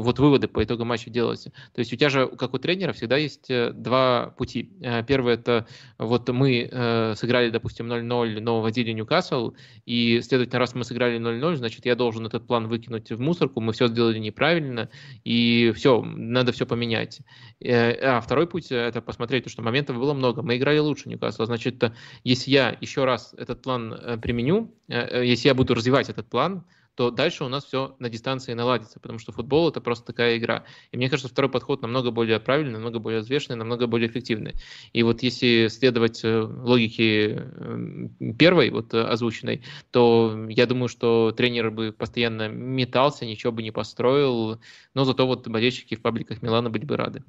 вот 0.00 0.18
выводы 0.18 0.48
по 0.48 0.62
итогам 0.62 0.88
матча 0.88 1.10
делать. 1.10 1.44
То 1.44 1.78
есть 1.78 1.92
у 1.92 1.96
тебя 1.96 2.10
же, 2.10 2.28
как 2.28 2.54
у 2.54 2.58
тренера, 2.58 2.92
всегда 2.92 3.16
есть 3.16 3.50
э, 3.50 3.72
два 3.72 4.34
пути. 4.36 4.70
Э, 4.80 5.02
первый 5.04 5.34
это 5.34 5.66
вот 5.98 6.28
мы 6.28 6.68
э, 6.70 7.14
сыграли, 7.16 7.50
допустим, 7.50 7.90
0-0, 7.90 8.40
но 8.40 8.60
водили 8.60 8.92
Ньюкасл, 8.92 9.54
и, 9.86 10.20
следовательно, 10.20 10.58
раз 10.58 10.74
мы 10.74 10.84
сыграли 10.84 11.18
0-0, 11.18 11.56
значит, 11.56 11.84
я 11.86 11.94
должен 11.94 12.26
этот 12.26 12.46
план 12.46 12.68
выкинуть 12.68 13.10
в 13.10 13.20
мусорку, 13.20 13.60
мы 13.60 13.72
все 13.72 13.88
сделали 13.88 14.18
неправильно, 14.18 14.88
и 15.24 15.72
все, 15.74 16.02
надо 16.02 16.52
все 16.52 16.66
поменять. 16.66 17.20
А 17.64 18.20
второй 18.20 18.46
путь 18.46 18.70
это 18.70 19.00
посмотреть, 19.00 19.50
что 19.50 19.62
моментов 19.62 19.96
было 19.96 20.14
много, 20.14 20.42
мы 20.42 20.56
играли 20.56 20.78
лучше 20.78 21.08
Ньюкасл, 21.08 21.44
значит, 21.44 21.82
если 22.24 22.50
я 22.50 22.76
еще 22.80 23.04
раз 23.04 23.34
этот 23.36 23.62
план 23.62 24.20
применю, 24.20 24.74
если 24.88 25.48
я 25.48 25.54
буду 25.54 25.74
развивать 25.74 26.08
этот 26.08 26.28
план, 26.28 26.64
то 26.94 27.10
дальше 27.10 27.44
у 27.44 27.48
нас 27.48 27.64
все 27.64 27.96
на 27.98 28.08
дистанции 28.10 28.52
наладится, 28.52 29.00
потому 29.00 29.18
что 29.18 29.32
футбол 29.32 29.68
это 29.68 29.80
просто 29.80 30.06
такая 30.06 30.36
игра. 30.36 30.64
И 30.90 30.96
мне 30.96 31.08
кажется, 31.08 31.28
второй 31.28 31.50
подход 31.50 31.82
намного 31.82 32.10
более 32.10 32.38
правильный, 32.38 32.72
намного 32.72 32.98
более 32.98 33.20
взвешенный, 33.20 33.56
намного 33.56 33.86
более 33.86 34.08
эффективный. 34.08 34.54
И 34.92 35.02
вот 35.02 35.22
если 35.22 35.68
следовать 35.68 36.22
э, 36.24 36.40
логике 36.40 37.50
э, 37.54 38.08
первой, 38.38 38.70
вот 38.70 38.92
э, 38.92 39.02
озвученной, 39.02 39.62
то 39.90 40.46
я 40.48 40.66
думаю, 40.66 40.88
что 40.88 41.32
тренер 41.32 41.70
бы 41.70 41.92
постоянно 41.92 42.48
метался, 42.48 43.24
ничего 43.24 43.52
бы 43.52 43.62
не 43.62 43.70
построил, 43.70 44.60
но 44.94 45.04
зато 45.04 45.26
вот 45.26 45.48
болельщики 45.48 45.94
в 45.94 46.02
пабликах 46.02 46.42
Милана 46.42 46.70
были 46.70 46.84
бы 46.84 46.96
рады. 46.96 47.22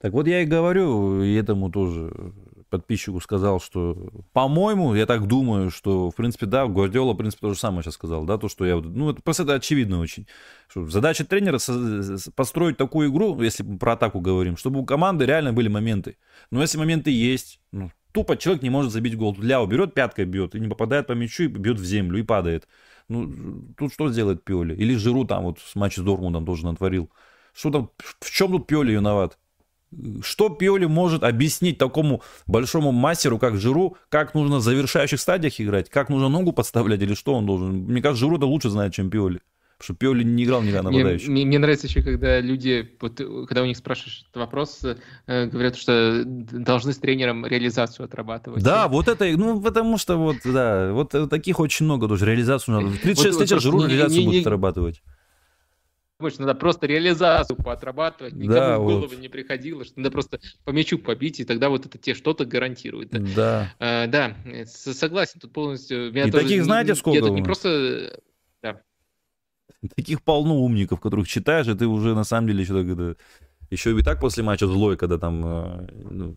Так 0.00 0.12
вот 0.12 0.26
я 0.26 0.42
и 0.42 0.46
говорю, 0.46 1.22
и 1.22 1.34
этому 1.34 1.70
тоже 1.70 2.32
подписчику 2.68 3.20
сказал, 3.20 3.60
что, 3.60 4.10
по-моему, 4.32 4.94
я 4.94 5.06
так 5.06 5.26
думаю, 5.26 5.70
что, 5.70 6.10
в 6.10 6.14
принципе, 6.14 6.46
да, 6.46 6.66
Гвардиола, 6.66 7.14
в 7.14 7.16
принципе, 7.16 7.40
то 7.42 7.54
же 7.54 7.58
самое 7.58 7.82
сейчас 7.82 7.94
сказал, 7.94 8.24
да, 8.24 8.38
то, 8.38 8.48
что 8.48 8.64
я, 8.64 8.76
ну, 8.76 9.10
это 9.10 9.22
просто 9.22 9.42
это 9.42 9.54
очевидно 9.54 10.00
очень. 10.00 10.26
Что 10.68 10.86
задача 10.86 11.24
тренера 11.24 11.58
построить 12.34 12.76
такую 12.76 13.10
игру, 13.10 13.40
если 13.40 13.62
про 13.62 13.92
атаку 13.92 14.20
говорим, 14.20 14.56
чтобы 14.56 14.80
у 14.80 14.84
команды 14.84 15.26
реально 15.26 15.52
были 15.52 15.68
моменты. 15.68 16.16
Но 16.50 16.60
если 16.60 16.78
моменты 16.78 17.10
есть, 17.10 17.60
ну, 17.72 17.90
тупо 18.12 18.36
человек 18.36 18.62
не 18.62 18.70
может 18.70 18.92
забить 18.92 19.16
гол. 19.16 19.36
Ляо 19.38 19.66
берет, 19.66 19.94
пяткой 19.94 20.24
бьет, 20.24 20.54
и 20.54 20.60
не 20.60 20.68
попадает 20.68 21.06
по 21.06 21.12
мячу, 21.12 21.44
и 21.44 21.46
бьет 21.46 21.78
в 21.78 21.84
землю, 21.84 22.18
и 22.18 22.22
падает. 22.22 22.66
Ну, 23.08 23.72
тут 23.76 23.92
что 23.92 24.10
сделает 24.10 24.44
Пиоли? 24.44 24.74
Или 24.74 24.94
Жиру 24.94 25.24
там 25.24 25.44
вот 25.44 25.60
с 25.60 25.74
матча 25.74 26.00
с 26.02 26.04
Дормундом 26.04 26.44
тоже 26.44 26.66
натворил. 26.66 27.10
Что 27.54 27.70
там, 27.70 27.90
в 28.20 28.30
чем 28.30 28.52
тут 28.52 28.66
Пиоли 28.66 28.92
виноват? 28.92 29.38
Что 30.22 30.48
Пиоли 30.50 30.86
может 30.86 31.22
объяснить 31.22 31.78
такому 31.78 32.22
большому 32.46 32.92
мастеру, 32.92 33.38
как 33.38 33.56
Жиру, 33.56 33.96
как 34.08 34.34
нужно 34.34 34.56
в 34.56 34.62
завершающих 34.62 35.20
стадиях 35.20 35.60
играть, 35.60 35.88
как 35.88 36.08
нужно 36.10 36.28
ногу 36.28 36.52
подставлять 36.52 37.00
или 37.00 37.14
что 37.14 37.34
он 37.34 37.46
должен? 37.46 37.84
Мне 37.84 38.02
кажется, 38.02 38.24
Жиру 38.24 38.36
это 38.36 38.46
лучше 38.46 38.68
знает, 38.68 38.92
чем 38.92 39.10
Пиоли. 39.10 39.40
Потому 39.78 39.94
что 39.94 39.94
Пиоли 39.94 40.24
не 40.24 40.42
играл 40.42 40.60
никогда 40.62 40.82
нападающим. 40.82 41.32
Мне, 41.32 41.46
мне, 41.46 41.58
нравится 41.60 41.86
еще, 41.86 42.02
когда 42.02 42.40
люди, 42.40 42.90
вот, 43.00 43.20
когда 43.46 43.62
у 43.62 43.64
них 43.64 43.76
спрашиваешь 43.76 44.22
этот 44.22 44.36
вопрос, 44.36 44.84
э, 44.84 45.46
говорят, 45.46 45.76
что 45.76 46.24
должны 46.24 46.92
с 46.92 46.98
тренером 46.98 47.46
реализацию 47.46 48.04
отрабатывать. 48.04 48.62
Да, 48.64 48.88
вот 48.88 49.06
это, 49.06 49.24
ну, 49.36 49.60
потому 49.60 49.96
что 49.96 50.16
вот, 50.16 50.38
да, 50.44 50.92
вот 50.92 51.14
таких 51.30 51.60
очень 51.60 51.84
много 51.84 52.08
тоже. 52.08 52.26
Реализацию 52.26 52.80
надо. 52.80 52.98
36 53.02 53.38
вот, 53.38 53.50
вот, 53.50 53.62
Жиру 53.62 53.80
реализацию 53.82 54.18
не, 54.18 54.26
будет 54.26 54.34
не, 54.34 54.40
отрабатывать 54.40 55.00
больше 56.18 56.40
надо 56.40 56.54
просто 56.54 56.86
реализацию 56.86 57.56
поотрабатывать, 57.56 58.34
никому 58.34 58.54
да, 58.54 58.78
в 58.78 58.82
голову 58.82 59.06
вот. 59.08 59.18
не 59.18 59.28
приходило, 59.28 59.84
что 59.84 60.00
надо 60.00 60.10
просто 60.10 60.40
по 60.64 60.70
мячу 60.70 60.98
побить, 60.98 61.38
и 61.40 61.44
тогда 61.44 61.68
вот 61.68 61.86
это 61.86 61.96
тебе 61.96 62.14
что-то 62.14 62.44
гарантирует. 62.44 63.10
Да. 63.34 63.72
А, 63.78 64.06
да, 64.08 64.36
согласен, 64.66 65.40
тут 65.40 65.52
полностью... 65.52 66.08
и 66.08 66.30
тоже, 66.30 66.44
таких 66.44 66.64
знаете 66.64 66.94
сколько? 66.94 67.20
Я 67.20 67.24
тут 67.24 67.36
не 67.36 67.42
просто... 67.42 68.20
Да. 68.62 68.80
Таких 69.94 70.22
полно 70.22 70.56
умников, 70.56 71.00
которых 71.00 71.28
читаешь, 71.28 71.68
и 71.68 71.74
ты 71.74 71.86
уже 71.86 72.14
на 72.14 72.24
самом 72.24 72.48
деле 72.48 72.62
еще, 72.62 72.84
так, 72.96 73.16
еще 73.70 73.96
и 73.96 74.02
так 74.02 74.20
после 74.20 74.42
матча 74.42 74.66
злой, 74.66 74.96
когда 74.96 75.18
там 75.18 75.46
э, 75.46 75.88
ну, 76.10 76.36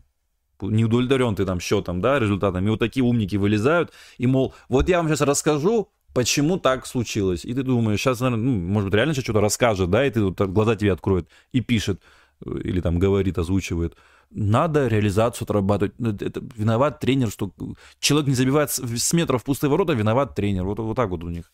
не 0.61 0.85
удовлетворен 0.85 1.35
ты 1.35 1.43
там 1.45 1.59
счетом, 1.59 2.01
да, 2.01 2.19
результатом, 2.19 2.67
и 2.67 2.69
вот 2.69 2.79
такие 2.79 3.03
умники 3.03 3.35
вылезают, 3.35 3.91
и 4.19 4.27
мол, 4.27 4.53
вот 4.69 4.89
я 4.89 4.97
вам 4.97 5.07
сейчас 5.07 5.21
расскажу, 5.21 5.89
почему 6.13 6.57
так 6.57 6.85
случилось. 6.85 7.45
И 7.45 7.53
ты 7.53 7.63
думаешь, 7.63 7.99
сейчас, 7.99 8.19
наверное, 8.19 8.43
ну, 8.43 8.59
может 8.59 8.89
быть, 8.89 8.95
реально 8.95 9.13
сейчас 9.13 9.23
что-то 9.23 9.41
расскажет, 9.41 9.89
да, 9.89 10.05
и 10.05 10.09
ты 10.09 10.23
вот 10.23 10.39
глаза 10.41 10.75
тебе 10.75 10.93
откроет 10.93 11.27
и 11.51 11.61
пишет, 11.61 12.01
э, 12.45 12.49
или 12.63 12.81
там 12.81 12.99
говорит, 12.99 13.37
озвучивает. 13.37 13.95
Надо 14.29 14.87
реализацию 14.87 15.45
отрабатывать. 15.45 15.93
Ну, 15.99 16.09
это 16.11 16.41
виноват 16.55 16.99
тренер, 16.99 17.31
что 17.31 17.51
человек 17.99 18.27
не 18.27 18.35
забивает 18.35 18.71
с 18.71 19.13
метров 19.13 19.43
пустые 19.43 19.69
ворота, 19.69 19.93
виноват 19.93 20.35
тренер. 20.35 20.63
Вот, 20.63 20.79
вот 20.79 20.95
так 20.95 21.09
вот 21.09 21.23
у 21.23 21.29
них. 21.29 21.51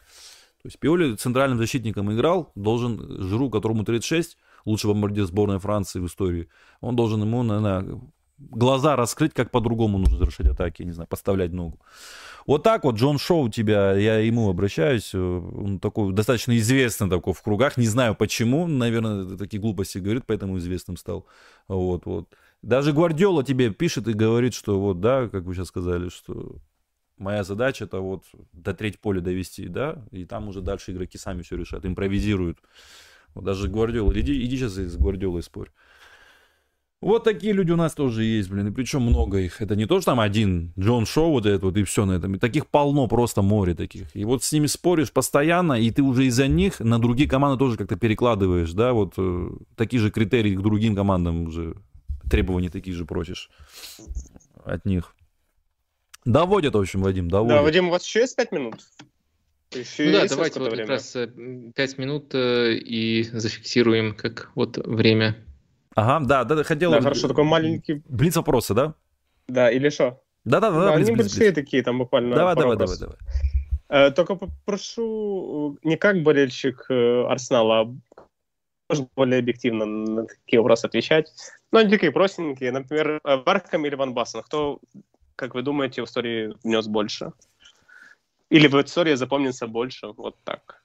То 0.61 0.67
есть 0.67 0.79
Пиоли 0.79 1.15
центральным 1.15 1.57
защитником 1.57 2.11
играл, 2.11 2.51
должен 2.55 3.23
Жиру, 3.23 3.49
которому 3.49 3.83
36, 3.83 4.37
лучший 4.65 4.87
бомбардир 4.87 5.25
сборной 5.25 5.59
Франции 5.59 5.99
в 5.99 6.07
истории, 6.07 6.49
он 6.81 6.95
должен 6.95 7.21
ему, 7.21 7.43
наверное, 7.43 7.99
глаза 8.37 8.95
раскрыть, 8.95 9.33
как 9.33 9.51
по-другому 9.51 9.97
нужно 9.97 10.17
завершать 10.17 10.47
атаки, 10.47 10.83
не 10.83 10.91
знаю, 10.91 11.07
подставлять 11.07 11.53
ногу. 11.53 11.79
Вот 12.47 12.63
так 12.63 12.85
вот 12.85 12.95
Джон 12.95 13.17
Шоу 13.17 13.49
тебя, 13.49 13.93
я 13.93 14.19
ему 14.19 14.49
обращаюсь, 14.49 15.13
э, 15.13 15.17
он 15.19 15.79
такой 15.79 16.13
достаточно 16.13 16.57
известный 16.57 17.09
такой 17.09 17.33
в 17.33 17.41
кругах, 17.41 17.75
не 17.75 17.87
знаю 17.87 18.15
почему, 18.15 18.65
наверное, 18.67 19.37
такие 19.37 19.59
глупости 19.61 19.97
говорит, 19.97 20.23
поэтому 20.25 20.57
известным 20.57 20.95
стал. 20.95 21.27
Вот, 21.67 22.05
вот. 22.05 22.29
Даже 22.61 22.93
Гвардиола 22.93 23.43
тебе 23.43 23.71
пишет 23.71 24.07
и 24.07 24.13
говорит, 24.13 24.53
что 24.53 24.79
вот, 24.79 25.01
да, 25.01 25.27
как 25.27 25.43
вы 25.43 25.55
сейчас 25.55 25.67
сказали, 25.67 26.07
что 26.07 26.55
моя 27.17 27.43
задача 27.43 27.83
это 27.83 27.99
вот 27.99 28.23
до 28.53 28.73
треть 28.73 29.01
поля 29.01 29.19
довести, 29.19 29.67
да, 29.67 30.05
и 30.11 30.23
там 30.23 30.47
уже 30.47 30.61
дальше 30.61 30.93
игроки 30.93 31.17
сами 31.17 31.41
все 31.41 31.57
решают, 31.57 31.85
импровизируют. 31.85 32.59
Вот 33.33 33.43
даже 33.43 33.67
Гвардиола, 33.67 34.17
иди, 34.17 34.41
иди 34.45 34.55
сейчас 34.57 34.71
с 34.71 34.95
Гвардиолой 34.95 35.43
спорь. 35.43 35.69
Вот 36.99 37.23
такие 37.23 37.53
люди 37.53 37.71
у 37.71 37.75
нас 37.75 37.93
тоже 37.93 38.23
есть, 38.23 38.49
блин, 38.49 38.67
и 38.67 38.71
причем 38.71 39.03
много 39.03 39.37
их. 39.37 39.61
Это 39.61 39.75
не 39.75 39.85
то, 39.85 40.01
что 40.01 40.11
там 40.11 40.19
один 40.19 40.73
Джон 40.79 41.05
Шоу 41.05 41.31
вот 41.31 41.45
этот 41.45 41.61
вот 41.61 41.77
и 41.77 41.83
все 41.83 42.05
на 42.05 42.13
этом. 42.13 42.35
И 42.35 42.39
таких 42.39 42.65
полно, 42.65 43.07
просто 43.07 43.43
море 43.43 43.75
таких. 43.75 44.15
И 44.15 44.25
вот 44.25 44.43
с 44.43 44.51
ними 44.51 44.65
споришь 44.65 45.11
постоянно, 45.11 45.73
и 45.73 45.91
ты 45.91 46.01
уже 46.01 46.25
из-за 46.25 46.47
них 46.47 46.79
на 46.79 46.97
другие 46.97 47.29
команды 47.29 47.59
тоже 47.59 47.77
как-то 47.77 47.97
перекладываешь, 47.97 48.71
да, 48.73 48.93
вот 48.93 49.13
э, 49.17 49.49
такие 49.75 49.99
же 49.99 50.09
критерии 50.09 50.55
к 50.55 50.61
другим 50.61 50.95
командам 50.95 51.43
уже, 51.47 51.75
требования 52.31 52.69
такие 52.69 52.95
же 52.95 53.05
просишь 53.05 53.51
от 54.65 54.83
них. 54.85 55.15
Доводят, 56.25 56.73
в 56.73 56.79
общем, 56.79 57.03
Вадим, 57.03 57.29
доводят. 57.29 57.57
Да, 57.57 57.61
Вадим, 57.61 57.89
у 57.89 57.91
вас 57.91 58.05
еще 58.05 58.21
есть 58.21 58.35
пять 58.35 58.51
минут? 58.51 58.81
Ну 59.73 60.11
да, 60.11 60.27
давайте 60.27 60.59
вот 60.59 60.71
время? 60.71 60.83
как 60.83 60.89
раз 60.89 61.11
5 61.13 61.97
минут 61.97 62.33
и 62.33 63.27
зафиксируем 63.31 64.15
как 64.15 64.51
вот 64.55 64.77
время. 64.77 65.46
Ага, 65.97 66.23
да, 66.27 66.43
да, 66.43 66.63
хотел... 66.63 66.91
Да, 66.91 67.01
хорошо, 67.01 67.27
такой 67.27 67.43
маленький... 67.43 68.03
Блиц 68.07 68.35
вопросы, 68.35 68.75
да? 68.75 68.93
Да, 69.47 69.71
или 69.71 69.89
что? 69.89 70.21
Да-да-да, 70.45 70.79
да, 70.79 70.95
блиц, 70.95 71.07
они 71.07 71.15
блиц, 71.15 71.25
большие 71.25 71.51
блиц. 71.51 71.55
такие, 71.55 71.81
там 71.81 71.97
буквально 71.97 72.35
Давай, 72.35 72.55
давай, 72.55 72.77
давай, 72.77 72.99
давай. 72.99 73.15
Э, 73.89 74.11
только 74.11 74.35
попрошу 74.35 75.79
не 75.81 75.97
как 75.97 76.21
болельщик 76.21 76.85
э, 76.89 77.25
Арсенала, 77.27 77.81
а 77.81 77.95
можно 78.89 79.09
более 79.15 79.39
объективно 79.39 79.85
на 79.85 80.27
такие 80.27 80.59
вопросы 80.59 80.85
отвечать. 80.85 81.33
Но 81.71 81.79
они 81.79 81.89
такие 81.89 82.11
простенькие. 82.11 82.71
Например, 82.71 83.19
Бархам 83.43 83.87
или 83.87 83.95
Ван 83.95 84.13
Бассен. 84.13 84.43
Кто, 84.43 84.79
как 85.35 85.55
вы 85.55 85.63
думаете, 85.63 86.03
в 86.03 86.05
истории 86.05 86.53
внес 86.63 86.85
больше? 86.85 87.31
Или 88.51 88.67
в 88.67 88.75
истории 88.75 89.15
запомнится 89.15 89.65
больше? 89.65 90.13
Вот 90.15 90.35
так. 90.43 90.83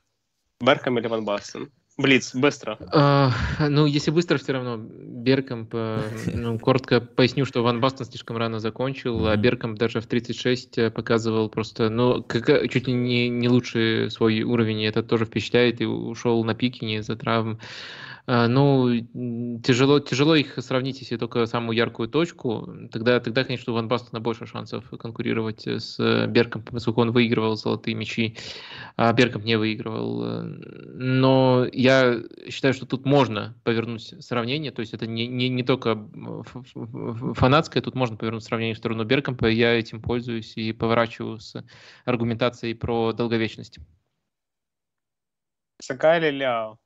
Берхам 0.59 0.99
или 0.99 1.07
Ван 1.07 1.27
Бассен? 1.27 1.71
Блиц, 1.99 2.35
быстро. 2.35 2.79
А, 2.91 3.33
ну, 3.61 3.85
если 3.85 4.11
быстро, 4.11 4.39
все 4.39 4.53
равно 4.53 4.79
Берком, 4.79 5.69
ну, 6.33 6.59
коротко 6.59 7.01
поясню, 7.01 7.45
что 7.45 7.63
Ван 7.63 7.81
Бастон 7.81 8.07
слишком 8.07 8.39
рано 8.39 8.61
закончил, 8.61 9.27
а 9.27 9.37
Берком 9.37 9.77
даже 9.77 10.01
в 10.01 10.07
36 10.07 10.79
э, 10.79 10.91
показывал 10.91 11.51
просто, 11.51 11.91
ну, 11.91 12.23
как, 12.23 12.71
чуть 12.71 12.87
ли 12.87 12.95
не, 12.95 13.29
не 13.29 13.49
лучший 13.49 14.11
свой 14.11 14.43
уровень, 14.43 14.81
и 14.81 14.87
это 14.87 15.03
тоже 15.03 15.27
впечатляет, 15.27 15.83
и 15.83 15.85
ушел 15.85 16.43
на 16.45 16.55
пике 16.55 16.87
не 16.87 16.97
из-за 16.97 17.15
травм. 17.15 17.61
А, 18.25 18.47
ну, 18.47 18.89
тяжело, 19.65 19.99
тяжело 19.99 20.37
их 20.37 20.55
сравнить, 20.59 21.01
если 21.01 21.17
только 21.17 21.45
самую 21.47 21.77
яркую 21.77 22.09
точку. 22.09 22.73
Тогда, 22.93 23.19
тогда 23.19 23.43
конечно, 23.43 23.73
у 23.73 23.77
Ван 23.77 23.89
Бастона 23.89 24.21
больше 24.21 24.47
шансов 24.47 24.85
конкурировать 24.91 25.67
с 25.67 26.27
Берком, 26.29 26.63
поскольку 26.63 27.01
он 27.01 27.11
выигрывал 27.11 27.57
золотые 27.57 27.97
мячи, 27.97 28.37
а 28.97 29.13
Берком 29.13 29.45
не 29.45 29.59
выигрывал. 29.59 30.45
Но 30.45 31.67
я 31.73 32.23
считаю, 32.49 32.75
что 32.75 32.87
тут 32.87 33.05
можно 33.05 33.57
повернуть 33.65 34.15
сравнение, 34.25 34.71
то 34.71 34.81
есть 34.81 34.95
это 34.95 35.09
не, 35.09 35.27
не, 35.27 35.49
не 35.49 35.65
только 35.65 35.99
фанатское, 37.35 37.83
тут 37.83 37.97
можно 37.97 38.17
повернуть 38.17 38.45
сравнение 38.45 38.77
в 38.77 38.79
сторону 38.79 39.05
Беркомпа, 39.05 39.47
я 39.47 39.73
этим 39.73 40.01
пользуюсь 40.01 40.57
и 40.57 40.73
поворачиваю 40.73 41.41
с 41.41 41.65
аргументацией 42.05 42.77
про 42.77 43.13
долговечность. 43.13 43.79
Сака 45.81 46.19
или 46.19 46.31
Ляо? 46.31 46.79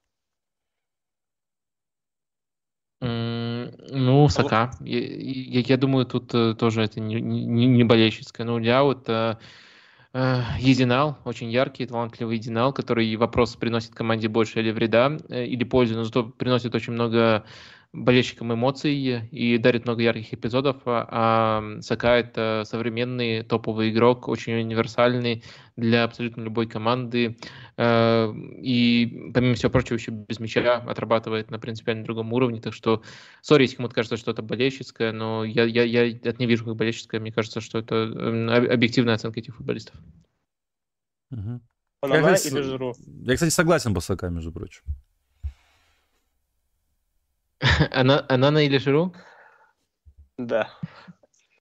Ну, 3.01 4.28
Сака. 4.28 4.70
Я, 4.81 5.01
я, 5.01 5.60
я 5.60 5.77
думаю, 5.77 6.06
тут 6.06 6.35
э, 6.35 6.55
тоже 6.55 6.82
это 6.82 6.98
не, 7.01 7.20
не, 7.20 7.66
не 7.66 7.85
болельщицкое. 7.85 8.47
Ну, 8.47 8.59
Ляо 8.59 8.93
это 8.93 9.39
э, 10.14 10.40
Единал, 10.59 11.18
очень 11.24 11.51
яркий, 11.51 11.86
талантливый 11.86 12.36
Единал, 12.36 12.73
который 12.73 13.14
вопрос 13.16 13.55
приносит 13.56 13.94
команде 13.94 14.28
больше 14.28 14.60
или 14.60 14.70
вреда, 14.70 15.18
э, 15.28 15.44
или 15.44 15.64
пользы, 15.64 15.94
но 15.94 16.05
зато 16.05 16.24
приносит 16.24 16.74
очень 16.74 16.94
много 16.94 17.44
болельщикам 17.92 18.52
эмоций 18.52 18.94
и 18.94 19.58
дарит 19.58 19.84
много 19.84 20.02
ярких 20.02 20.34
эпизодов. 20.34 20.76
А, 20.84 21.62
Сака 21.80 22.16
это 22.16 22.62
современный 22.66 23.42
топовый 23.42 23.90
игрок, 23.90 24.28
очень 24.28 24.54
универсальный 24.54 25.42
для 25.76 26.04
абсолютно 26.04 26.42
любой 26.42 26.66
команды. 26.66 27.38
Э, 27.76 28.32
и, 28.34 29.30
помимо 29.34 29.54
всего 29.54 29.70
прочего, 29.70 29.96
еще 29.96 30.10
без 30.10 30.40
мяча 30.40 30.76
отрабатывает 30.76 31.50
на 31.50 31.58
принципиально 31.58 32.04
другом 32.04 32.32
уровне. 32.32 32.60
Так 32.60 32.72
что, 32.72 33.02
сори, 33.42 33.62
если 33.62 33.76
кому-то 33.76 33.94
кажется, 33.94 34.16
что 34.16 34.30
это 34.30 34.42
болельщицкое, 34.42 35.12
но 35.12 35.44
я, 35.44 35.64
я, 35.64 35.84
я 35.84 36.08
это 36.08 36.36
не 36.38 36.46
вижу 36.46 36.64
как 36.64 36.76
болельщицкое. 36.76 37.20
Мне 37.20 37.32
кажется, 37.32 37.60
что 37.60 37.78
это 37.78 38.04
объективная 38.72 39.14
оценка 39.14 39.40
этих 39.40 39.56
футболистов. 39.56 39.96
Угу. 41.30 41.60
Я, 42.08 42.30
я, 42.30 43.34
кстати, 43.34 43.50
согласен 43.50 43.94
по 43.94 44.00
Сака, 44.00 44.28
между 44.28 44.52
прочим. 44.52 44.82
Она, 47.90 48.24
Анана 48.28 48.64
или 48.64 48.78
Жиру? 48.78 49.14
Да. 50.38 50.70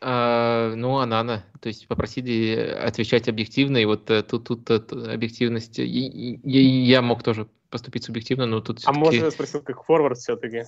А, 0.02 0.74
ну, 0.76 0.98
Анана. 0.98 1.46
То 1.62 1.70
есть 1.70 1.88
попросили 1.88 2.56
отвечать 2.56 3.28
объективно, 3.28 3.78
и 3.78 3.86
вот 3.86 4.10
э, 4.10 4.24
тут, 4.24 4.48
тут, 4.48 4.66
тут 4.66 4.92
объективность... 4.92 5.78
Я, 5.78 6.40
я 6.44 7.02
мог 7.02 7.24
тоже 7.24 7.48
поступить 7.70 8.04
субъективно, 8.04 8.46
но 8.46 8.62
тут 8.62 8.82
А 8.86 8.94
может, 8.94 9.22
я 9.22 9.32
спросил, 9.32 9.62
как 9.62 9.84
форвард 9.84 10.18
все-таки? 10.18 10.66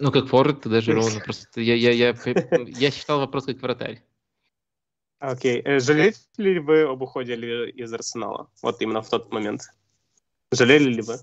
Ну, 0.00 0.10
как 0.10 0.28
форвард, 0.28 0.66
даже 0.66 0.92
ровно. 0.92 1.20
Просто 1.20 1.60
я, 1.60 1.74
я, 1.74 1.92
я, 1.92 2.16
я 2.66 2.90
считал 2.90 3.20
вопрос 3.20 3.46
как 3.46 3.60
вратарь. 3.62 4.04
Окей. 5.18 5.60
Okay. 5.60 5.62
Э, 5.64 5.78
жалеете 5.78 6.18
ли 6.38 6.58
вы 6.58 6.82
об 6.82 7.00
уходе 7.00 7.34
из 7.70 7.92
Арсенала? 7.92 8.50
Вот 8.60 8.82
именно 8.82 9.02
в 9.02 9.08
тот 9.08 9.32
момент. 9.32 9.62
Жалели 10.50 10.94
ли 10.94 11.02
вы? 11.02 11.18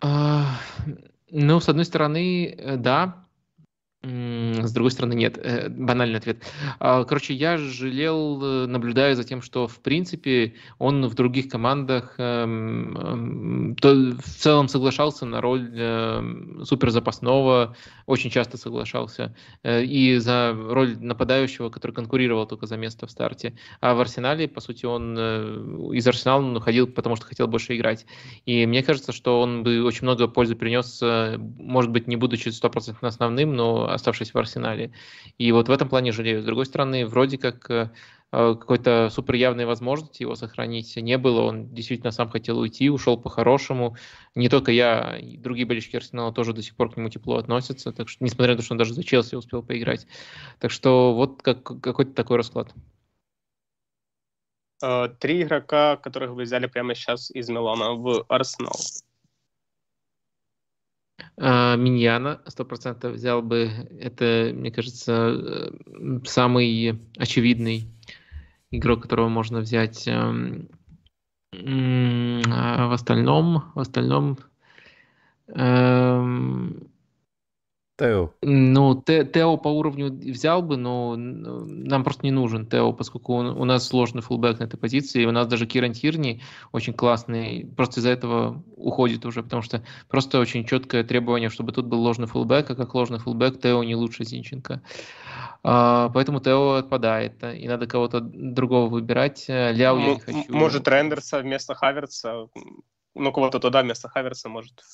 А, 0.00 0.60
ну, 1.30 1.60
с 1.60 1.68
одной 1.68 1.84
стороны, 1.84 2.46
э, 2.46 2.76
да, 2.76 3.27
с 4.04 4.72
другой 4.72 4.92
стороны, 4.92 5.14
нет. 5.14 5.38
Э, 5.38 5.68
банальный 5.68 6.18
ответ. 6.18 6.44
А, 6.78 7.02
короче, 7.02 7.34
я 7.34 7.58
жалел, 7.58 8.40
э, 8.40 8.66
наблюдая 8.66 9.16
за 9.16 9.24
тем, 9.24 9.42
что, 9.42 9.66
в 9.66 9.80
принципе, 9.80 10.54
он 10.78 11.04
в 11.08 11.14
других 11.14 11.48
командах 11.48 12.14
эм, 12.18 12.96
эм, 12.96 13.76
в 13.76 14.22
целом 14.22 14.68
соглашался 14.68 15.26
на 15.26 15.40
роль 15.40 15.68
эм, 15.74 16.64
суперзапасного, 16.64 17.74
очень 18.06 18.30
часто 18.30 18.56
соглашался, 18.56 19.34
э, 19.64 19.82
и 19.82 20.18
за 20.18 20.54
роль 20.56 20.96
нападающего, 21.00 21.68
который 21.68 21.92
конкурировал 21.92 22.46
только 22.46 22.66
за 22.66 22.76
место 22.76 23.08
в 23.08 23.10
старте. 23.10 23.54
А 23.80 23.94
в 23.94 24.00
Арсенале, 24.00 24.46
по 24.46 24.60
сути, 24.60 24.86
он 24.86 25.18
из 25.92 26.06
Арсенала 26.06 26.56
уходил, 26.56 26.86
потому 26.86 27.16
что 27.16 27.26
хотел 27.26 27.48
больше 27.48 27.74
играть. 27.76 28.06
И 28.46 28.64
мне 28.64 28.84
кажется, 28.84 29.10
что 29.10 29.40
он 29.40 29.64
бы 29.64 29.82
очень 29.82 30.02
много 30.02 30.28
пользы 30.28 30.54
принес, 30.54 31.02
может 31.58 31.90
быть, 31.90 32.06
не 32.06 32.14
будучи 32.14 32.50
стопроцентно 32.50 33.08
основным, 33.08 33.56
но 33.56 33.88
оставшись 33.98 34.32
в 34.32 34.38
Арсенале. 34.38 34.92
И 35.36 35.52
вот 35.52 35.68
в 35.68 35.70
этом 35.70 35.88
плане 35.88 36.12
жалею. 36.12 36.40
С 36.40 36.44
другой 36.44 36.66
стороны, 36.66 37.06
вроде 37.06 37.36
как 37.38 37.70
э, 37.70 37.90
э, 38.32 38.56
какой-то 38.58 39.10
супер 39.10 39.34
явной 39.34 39.66
возможности 39.66 40.22
его 40.22 40.34
сохранить 40.34 40.96
не 40.96 41.18
было. 41.18 41.42
Он 41.42 41.72
действительно 41.74 42.10
сам 42.10 42.30
хотел 42.30 42.58
уйти, 42.58 42.90
ушел 42.90 43.18
по-хорошему. 43.18 43.96
Не 44.34 44.48
только 44.48 44.72
я, 44.72 45.18
и 45.18 45.36
другие 45.36 45.66
болельщики 45.66 45.96
Арсенала 45.96 46.32
тоже 46.32 46.52
до 46.52 46.62
сих 46.62 46.74
пор 46.74 46.92
к 46.92 46.96
нему 46.96 47.10
тепло 47.10 47.36
относятся. 47.36 47.92
Так 47.92 48.08
что, 48.08 48.24
несмотря 48.24 48.54
на 48.54 48.58
то, 48.58 48.64
что 48.64 48.74
он 48.74 48.78
даже 48.78 48.94
за 48.94 49.04
Челси 49.04 49.34
успел 49.34 49.62
поиграть. 49.62 50.06
Так 50.58 50.70
что 50.70 51.14
вот 51.14 51.42
как, 51.42 51.62
какой-то 51.62 52.12
такой 52.12 52.38
расклад. 52.38 52.72
Э, 54.82 55.08
три 55.18 55.42
игрока, 55.42 55.96
которых 55.96 56.30
вы 56.30 56.42
взяли 56.42 56.66
прямо 56.66 56.94
сейчас 56.94 57.30
из 57.30 57.48
Милана 57.48 57.94
в 57.94 58.24
Арсенал. 58.28 58.76
А, 61.36 61.76
Миньяна 61.76 62.40
100% 62.46 63.12
взял 63.12 63.42
бы. 63.42 63.70
Это, 64.00 64.50
мне 64.54 64.70
кажется, 64.70 65.12
э, 65.12 65.70
самый 66.24 67.00
очевидный 67.16 67.88
игрок, 68.70 69.02
которого 69.02 69.28
можно 69.28 69.60
взять. 69.60 70.06
Эм, 70.06 70.68
а 71.52 72.88
в 72.88 72.92
остальном, 72.92 73.72
в 73.74 73.80
остальном 73.80 74.38
эм, 75.48 76.90
Тео. 77.98 78.30
Ну, 78.42 79.02
Те, 79.04 79.24
Тео 79.24 79.56
по 79.56 79.68
уровню 79.68 80.12
взял 80.12 80.62
бы, 80.62 80.76
но 80.76 81.16
нам 81.16 82.04
просто 82.04 82.24
не 82.24 82.30
нужен 82.30 82.66
Тео, 82.66 82.92
поскольку 82.92 83.34
он, 83.34 83.46
у 83.48 83.64
нас 83.64 83.88
сложный 83.88 84.22
фулбэк 84.22 84.60
на 84.60 84.64
этой 84.64 84.78
позиции. 84.78 85.24
У 85.26 85.32
нас 85.32 85.48
даже 85.48 85.66
Киран 85.66 85.92
Тирни 85.92 86.40
очень 86.70 86.92
классный, 86.92 87.68
просто 87.76 88.00
из-за 88.00 88.10
этого 88.10 88.62
уходит 88.76 89.26
уже, 89.26 89.42
потому 89.42 89.62
что 89.62 89.82
просто 90.08 90.38
очень 90.38 90.64
четкое 90.64 91.02
требование, 91.02 91.48
чтобы 91.48 91.72
тут 91.72 91.86
был 91.86 92.00
ложный 92.00 92.28
фулбэк, 92.28 92.70
а 92.70 92.74
как 92.76 92.94
ложный 92.94 93.18
фулбэк 93.18 93.60
Тео 93.60 93.82
не 93.82 93.96
лучше 93.96 94.24
Зинченко. 94.24 94.80
А, 95.64 96.08
поэтому 96.10 96.40
Тео 96.40 96.74
отпадает, 96.74 97.42
и 97.42 97.66
надо 97.66 97.88
кого-то 97.88 98.20
другого 98.20 98.88
выбирать. 98.88 99.46
Ляу 99.48 99.98
я 99.98 100.14
не 100.14 100.20
хочу. 100.20 100.44
Может, 100.48 100.86
Рендерса 100.86 101.40
вместо 101.40 101.74
Хаверца? 101.74 102.46
Ну, 103.14 103.32
кого-то 103.32 103.58
туда 103.58 103.82
вместо 103.82 104.08
Хаверса, 104.08 104.48
может. 104.48 104.84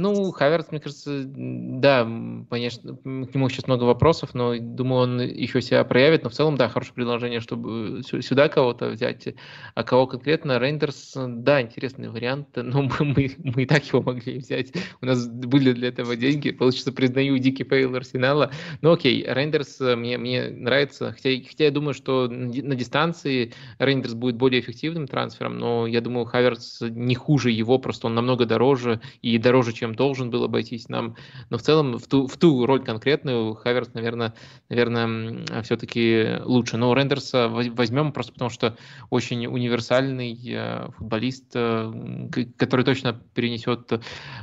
Ну, 0.00 0.30
Хаверс, 0.30 0.70
мне 0.70 0.78
кажется, 0.78 1.24
да, 1.26 2.04
конечно, 2.48 2.94
к 2.94 3.34
нему 3.34 3.48
сейчас 3.48 3.66
много 3.66 3.82
вопросов, 3.82 4.32
но 4.32 4.56
думаю, 4.56 5.02
он 5.02 5.20
еще 5.20 5.60
себя 5.60 5.82
проявит. 5.82 6.22
Но 6.22 6.30
в 6.30 6.34
целом, 6.34 6.56
да, 6.56 6.68
хорошее 6.68 6.94
предложение, 6.94 7.40
чтобы 7.40 8.02
сюда 8.04 8.48
кого-то 8.48 8.90
взять. 8.90 9.34
А 9.74 9.82
кого 9.82 10.06
конкретно? 10.06 10.60
Рейндерс, 10.60 11.14
да, 11.16 11.60
интересный 11.60 12.10
вариант, 12.10 12.46
но 12.54 12.82
мы, 12.82 12.92
мы, 13.00 13.30
мы 13.38 13.62
и 13.64 13.66
так 13.66 13.84
его 13.86 14.00
могли 14.00 14.38
взять. 14.38 14.72
У 15.00 15.06
нас 15.06 15.26
были 15.26 15.72
для 15.72 15.88
этого 15.88 16.14
деньги. 16.14 16.52
Получится, 16.52 16.92
признаю 16.92 17.36
дикий 17.38 17.64
fail 17.64 17.96
Арсенала. 17.96 18.52
Но 18.82 18.92
окей, 18.92 19.24
Рейндерс 19.26 19.80
мне, 19.80 20.16
мне 20.16 20.48
нравится. 20.48 21.10
Хотя, 21.10 21.30
хотя 21.44 21.64
я 21.64 21.70
думаю, 21.72 21.94
что 21.94 22.28
на 22.28 22.76
дистанции 22.76 23.52
Рейндерс 23.80 24.14
будет 24.14 24.36
более 24.36 24.60
эффективным 24.60 25.08
трансфером, 25.08 25.58
но 25.58 25.88
я 25.88 26.00
думаю, 26.00 26.24
Хаверц 26.24 26.82
не 26.82 27.16
хуже 27.16 27.50
его, 27.50 27.80
просто 27.80 28.06
он 28.06 28.14
намного 28.14 28.46
дороже 28.46 29.00
и 29.22 29.36
дороже, 29.38 29.72
чем 29.72 29.87
чем 29.88 29.94
должен 29.94 30.30
был 30.30 30.44
обойтись 30.44 30.88
нам. 30.88 31.16
Но 31.50 31.58
в 31.58 31.62
целом 31.62 31.98
в 31.98 32.06
ту, 32.06 32.26
в 32.26 32.36
ту 32.36 32.66
роль 32.66 32.84
конкретную 32.84 33.54
Хаверц, 33.54 33.94
наверное, 33.94 34.34
наверное 34.68 35.44
все-таки 35.62 36.38
лучше. 36.44 36.76
Но 36.76 36.94
Рейндерса 36.94 37.48
возьмем 37.48 38.12
просто 38.12 38.32
потому, 38.32 38.50
что 38.50 38.76
очень 39.10 39.46
универсальный 39.46 40.38
э, 40.46 40.90
футболист, 40.96 41.52
э, 41.54 42.28
который 42.56 42.84
точно 42.84 43.20
перенесет 43.34 43.92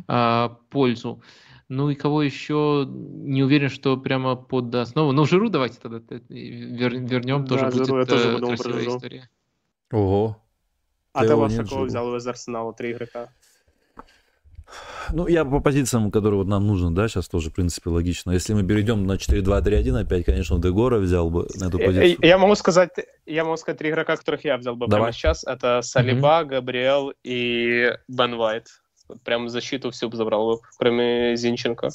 э, 0.08 0.50
пользу. 0.70 1.22
Ну 1.68 1.90
и 1.90 1.96
кого 1.96 2.22
еще 2.22 2.86
не 2.88 3.44
уверен, 3.44 3.70
что 3.70 3.98
прямо 3.98 4.36
под 4.36 4.74
основу. 4.76 5.12
Ну, 5.12 5.26
Жиру 5.26 5.50
давайте 5.50 5.80
тогда 5.82 6.00
вернем, 6.30 7.46
да, 7.46 7.58
тоже 7.58 7.72
Жиру 7.72 7.86
будет 7.86 8.12
я 8.12 8.38
тоже 8.38 8.58
красивая 8.58 8.88
история. 8.88 9.30
Ого. 9.92 10.42
А 11.14 11.22
ты, 11.22 11.30
ты 11.30 11.36
вас 11.36 11.56
такого 11.56 11.86
взял 11.86 12.16
из 12.16 12.28
Арсенала 12.28 12.74
три 12.74 12.92
игрока? 12.92 13.30
Ну, 15.12 15.28
я 15.28 15.46
по 15.46 15.60
позициям, 15.60 16.12
которые 16.12 16.40
вот 16.40 16.48
нам 16.48 16.66
нужно, 16.66 16.94
да, 16.94 17.08
сейчас 17.08 17.28
тоже, 17.28 17.50
в 17.50 17.54
принципе, 17.54 17.90
логично. 17.90 18.32
Если 18.32 18.54
мы 18.54 18.64
перейдем 18.64 19.06
на 19.06 19.14
4-2-3-1 19.14 20.02
опять, 20.02 20.26
конечно, 20.26 20.60
Дегора 20.60 21.00
взял 21.00 21.30
бы 21.30 21.48
на 21.56 21.66
эту 21.66 21.80
э, 21.80 21.86
позицию. 21.86 22.18
Я 22.22 22.38
могу 22.38 22.56
сказать, 22.56 22.92
я 23.26 23.44
могу 23.44 23.58
сказать 23.58 23.80
три 23.80 23.90
игрока, 23.90 24.16
которых 24.16 24.46
я 24.46 24.58
взял 24.58 24.76
бы 24.76 24.88
Давай. 24.88 25.06
прямо 25.06 25.14
сейчас. 25.14 25.44
Это 25.44 25.82
Салиба, 25.82 26.42
mm-hmm. 26.42 26.46
Габриэл 26.46 27.14
и 27.24 27.92
Бен 28.08 28.36
Вайт. 28.36 28.68
Прям 29.24 29.50
защиту 29.50 29.92
всю 29.92 30.10
бы 30.10 30.18
забрал 30.18 30.56
бы, 30.56 30.62
кроме 30.78 31.36
Зинченко. 31.36 31.90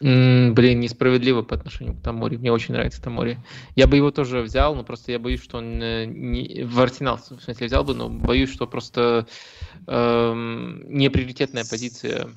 Блин, 0.00 0.80
несправедливо 0.80 1.42
по 1.42 1.56
отношению 1.56 1.94
к 1.94 2.02
Тамори. 2.02 2.36
Мне 2.36 2.52
очень 2.52 2.74
нравится 2.74 3.02
Тамори. 3.02 3.38
Я 3.74 3.86
бы 3.86 3.96
его 3.96 4.10
тоже 4.10 4.42
взял, 4.42 4.74
но 4.74 4.84
просто 4.84 5.12
я 5.12 5.18
боюсь, 5.18 5.42
что 5.42 5.58
он 5.58 5.82
э, 5.82 6.04
не... 6.04 6.64
в 6.64 6.78
Арсенал, 6.80 7.16
в 7.16 7.42
смысле, 7.42 7.66
взял 7.66 7.82
бы, 7.82 7.94
но 7.94 8.10
боюсь, 8.10 8.52
что 8.52 8.66
просто 8.66 9.26
эм, 9.86 10.82
не 10.90 11.08
приоритетная 11.08 11.64
позиция. 11.64 12.28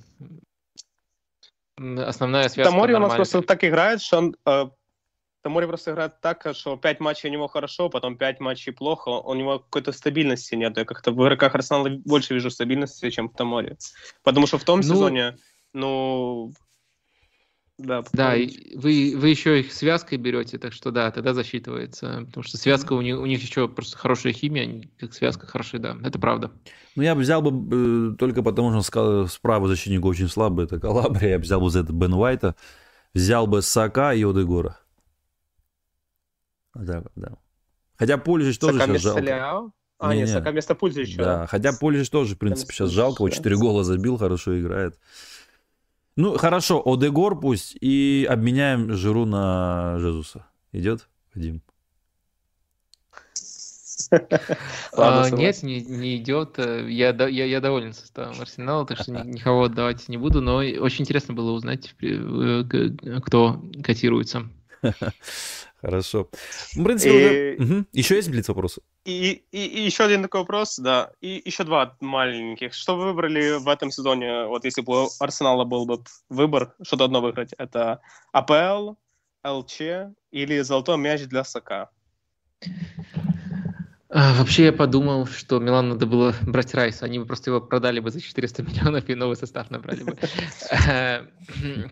Основная 1.77 2.47
связка 2.49 2.71
Тамори 2.71 2.93
у 2.93 2.99
нас 2.99 3.15
просто 3.15 3.41
так 3.41 3.63
играет, 3.63 4.01
что 4.01 4.17
он... 4.19 4.35
Э, 4.45 4.69
Тамори 5.41 5.67
просто 5.67 5.91
играет 5.91 6.19
так, 6.21 6.47
что 6.53 6.77
5 6.77 6.99
матчей 7.01 7.29
у 7.29 7.31
него 7.33 7.47
хорошо, 7.47 7.89
потом 7.89 8.17
5 8.17 8.39
матчей 8.39 8.71
плохо, 8.71 9.09
у 9.09 9.33
него 9.33 9.59
какой-то 9.59 9.91
стабильности 9.91 10.55
нет. 10.55 10.77
Я 10.77 10.85
как-то 10.85 11.11
в 11.11 11.21
игроках 11.21 11.55
Арсенала 11.55 11.89
больше 11.89 12.33
вижу 12.33 12.51
стабильности, 12.51 13.09
чем 13.09 13.29
в 13.29 13.35
Таморе. 13.35 13.77
Потому 14.23 14.47
что 14.47 14.57
в 14.57 14.63
том 14.63 14.79
ну... 14.79 14.83
сезоне, 14.83 15.37
ну, 15.73 16.53
да, 17.79 18.03
да 18.11 18.35
и 18.35 18.75
вы, 18.75 19.13
вы 19.15 19.29
еще 19.29 19.61
их 19.61 19.71
связкой 19.71 20.17
берете, 20.17 20.57
так 20.57 20.73
что 20.73 20.91
да, 20.91 21.09
тогда 21.11 21.33
засчитывается. 21.33 22.25
Потому 22.27 22.43
что 22.43 22.57
связка 22.57 22.93
у 22.93 23.01
них, 23.01 23.17
у 23.17 23.25
них 23.25 23.41
еще 23.41 23.67
просто 23.69 23.97
хорошая 23.97 24.33
химия, 24.33 24.63
они 24.63 24.91
как 24.99 25.13
связка 25.13 25.47
хорошая, 25.47 25.81
да, 25.81 25.97
это 26.03 26.19
правда. 26.19 26.51
Ну, 26.95 27.03
я 27.03 27.15
бы 27.15 27.21
взял 27.21 27.41
бы 27.41 28.11
э, 28.11 28.15
только 28.17 28.43
потому, 28.43 28.71
что 28.71 28.81
сказал, 28.81 29.27
справа 29.27 29.67
защитник 29.67 30.03
очень 30.03 30.27
слабый, 30.27 30.65
это 30.65 30.79
Калабрия, 30.79 31.29
я 31.31 31.37
бы 31.37 31.43
взял 31.43 31.61
бы 31.61 31.69
за 31.69 31.79
это 31.79 31.93
Бен 31.93 32.13
Уайта, 32.13 32.55
взял 33.13 33.47
бы 33.47 33.61
Сака 33.61 34.13
и 34.13 34.23
Одегора. 34.23 34.77
Да, 36.75 37.03
да. 37.15 37.37
Хотя 37.95 38.17
Пулижич 38.17 38.59
тоже 38.59 38.79
Сака 38.79 38.91
сейчас 38.91 39.01
жалко. 39.03 39.21
Ляо? 39.21 39.71
А, 39.99 40.13
не, 40.13 40.21
нет, 40.21 40.29
Сака 40.29 40.51
вместо 40.51 40.75
Пульзича. 40.75 41.17
Да, 41.17 41.47
хотя 41.47 41.73
Пулижич 41.73 42.09
тоже, 42.09 42.35
в 42.35 42.37
принципе, 42.39 42.73
сейчас 42.73 42.89
жалко, 42.89 43.21
вот 43.21 43.31
4 43.31 43.55
гола 43.57 43.83
забил, 43.83 44.17
хорошо 44.17 44.59
играет. 44.59 44.97
Ну, 46.19 46.37
хорошо, 46.37 46.83
Одегор 46.85 47.39
пусть 47.39 47.77
и 47.79 48.27
обменяем 48.29 48.91
Жиру 48.93 49.25
на 49.25 49.97
Жезуса. 49.99 50.45
Идет, 50.73 51.07
Вадим? 51.33 51.61
а, 54.97 55.29
нет, 55.29 55.63
не, 55.63 55.79
не 55.79 56.17
идет. 56.17 56.57
Я, 56.57 57.11
я, 57.11 57.45
я 57.45 57.61
доволен 57.61 57.93
составом 57.93 58.41
Арсенала, 58.41 58.85
так 58.85 58.97
что 58.97 59.13
никого 59.13 59.63
отдавать 59.63 60.09
не 60.09 60.17
буду, 60.17 60.41
но 60.41 60.57
очень 60.57 61.03
интересно 61.03 61.33
было 61.33 61.51
узнать, 61.51 61.95
э, 62.01 62.63
кто 63.23 63.63
котируется. 63.81 64.49
Хорошо. 65.81 66.29
В 66.75 66.83
принципе, 66.83 67.53
и... 67.53 67.61
уже... 67.61 67.73
угу. 67.73 67.85
еще 67.93 68.15
есть 68.15 68.29
блиц 68.29 68.47
вопросы? 68.49 68.81
И, 69.05 69.43
и, 69.51 69.65
и 69.65 69.81
еще 69.81 70.03
один 70.03 70.23
такой 70.23 70.41
вопрос, 70.41 70.77
да. 70.77 71.11
И 71.21 71.41
еще 71.45 71.63
два 71.63 71.95
маленьких. 72.01 72.73
Что 72.73 72.97
вы 72.97 73.05
выбрали 73.05 73.57
в 73.59 73.67
этом 73.67 73.89
сезоне? 73.91 74.45
Вот 74.45 74.65
если 74.65 74.81
бы 74.81 75.05
у 75.05 75.09
Арсенала 75.19 75.63
был 75.63 75.85
бы 75.85 76.03
выбор, 76.29 76.75
что-то 76.83 77.05
одно 77.05 77.21
выиграть. 77.21 77.53
Это 77.57 78.01
АПЛ, 78.33 78.95
ЛЧ 79.45 79.81
или 80.31 80.59
золотой 80.61 80.97
мяч 80.97 81.21
для 81.23 81.45
Сака? 81.45 81.89
А, 84.09 84.33
вообще 84.33 84.65
я 84.65 84.73
подумал, 84.73 85.27
что 85.27 85.59
Милан 85.59 85.89
надо 85.89 86.05
было 86.07 86.35
брать 86.41 86.73
Райса. 86.73 87.05
Они 87.05 87.19
бы 87.19 87.25
просто 87.25 87.51
его 87.51 87.61
продали 87.61 88.01
бы 88.01 88.09
за 88.09 88.19
400 88.19 88.63
миллионов 88.63 89.07
и 89.07 89.15
новый 89.15 89.37
состав 89.37 89.69
набрали 89.69 90.03
бы. 90.03 90.17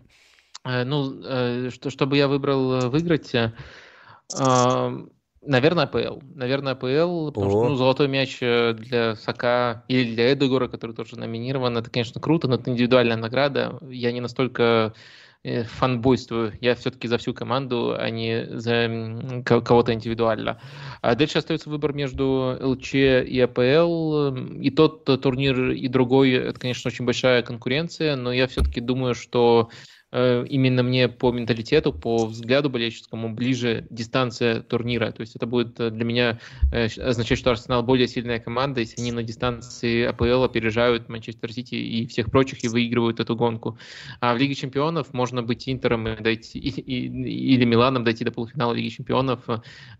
Э, 0.68 0.84
ну, 0.84 1.20
э, 1.24 1.70
что, 1.70 1.90
чтобы 1.90 2.16
я 2.16 2.28
выбрал 2.28 2.72
э, 2.74 2.88
выиграть, 2.88 3.32
наверное, 5.40 5.84
АПЛ. 5.84 6.20
Наверное, 6.34 6.72
АПЛ, 6.72 7.28
потому 7.28 7.46
О. 7.46 7.50
что 7.50 7.68
ну, 7.70 7.76
золотой 7.76 8.08
мяч 8.08 8.38
для 8.40 9.14
Сака 9.16 9.84
или 9.88 10.14
для 10.14 10.34
Эдегора, 10.34 10.68
который 10.68 10.94
тоже 10.94 11.18
номинирован, 11.18 11.78
это, 11.78 11.90
конечно, 11.90 12.20
круто, 12.20 12.48
но 12.48 12.56
это 12.56 12.70
индивидуальная 12.70 13.16
награда. 13.16 13.78
Я 13.88 14.12
не 14.12 14.20
настолько 14.20 14.92
фанбойствую. 15.44 16.52
Я 16.60 16.74
все-таки 16.74 17.08
за 17.08 17.16
всю 17.16 17.32
команду, 17.32 17.94
а 17.96 18.10
не 18.10 18.46
за 18.50 19.40
кого-то 19.44 19.94
индивидуально. 19.94 20.60
А 21.00 21.14
дальше 21.14 21.38
остается 21.38 21.70
выбор 21.70 21.94
между 21.94 22.58
ЛЧ 22.60 22.94
и 22.94 23.40
АПЛ. 23.40 24.34
И 24.60 24.70
тот 24.70 25.04
турнир, 25.04 25.70
и 25.70 25.88
другой, 25.88 26.32
это, 26.32 26.60
конечно, 26.60 26.88
очень 26.88 27.06
большая 27.06 27.42
конкуренция, 27.42 28.16
но 28.16 28.32
я 28.32 28.48
все-таки 28.48 28.80
думаю, 28.80 29.14
что 29.14 29.70
именно 30.12 30.82
мне 30.82 31.08
по 31.08 31.30
менталитету, 31.32 31.92
по 31.92 32.26
взгляду 32.26 32.70
болельческому 32.70 33.34
ближе 33.34 33.86
дистанция 33.90 34.62
турнира. 34.62 35.10
То 35.12 35.20
есть 35.20 35.36
это 35.36 35.46
будет 35.46 35.78
э, 35.80 35.90
для 35.90 36.04
меня 36.04 36.40
э, 36.72 36.86
означать, 36.86 37.38
что 37.38 37.50
Арсенал 37.50 37.82
более 37.82 38.08
сильная 38.08 38.38
команда, 38.38 38.80
если 38.80 39.00
они 39.00 39.12
на 39.12 39.22
дистанции 39.22 40.04
АПЛ 40.04 40.44
опережают 40.44 41.08
Манчестер 41.08 41.52
Сити 41.52 41.74
и 41.74 42.06
всех 42.06 42.30
прочих 42.30 42.64
и 42.64 42.68
выигрывают 42.68 43.20
эту 43.20 43.36
гонку. 43.36 43.78
А 44.20 44.34
в 44.34 44.38
Лиге 44.38 44.54
Чемпионов 44.54 45.12
можно 45.12 45.42
быть 45.42 45.68
Интером 45.68 46.08
и 46.08 46.16
дойти, 46.22 46.58
и, 46.58 46.68
и, 46.68 47.54
или 47.54 47.64
Миланом 47.64 48.04
дойти 48.04 48.24
до 48.24 48.32
полуфинала 48.32 48.72
Лиги 48.72 48.88
Чемпионов, 48.88 49.40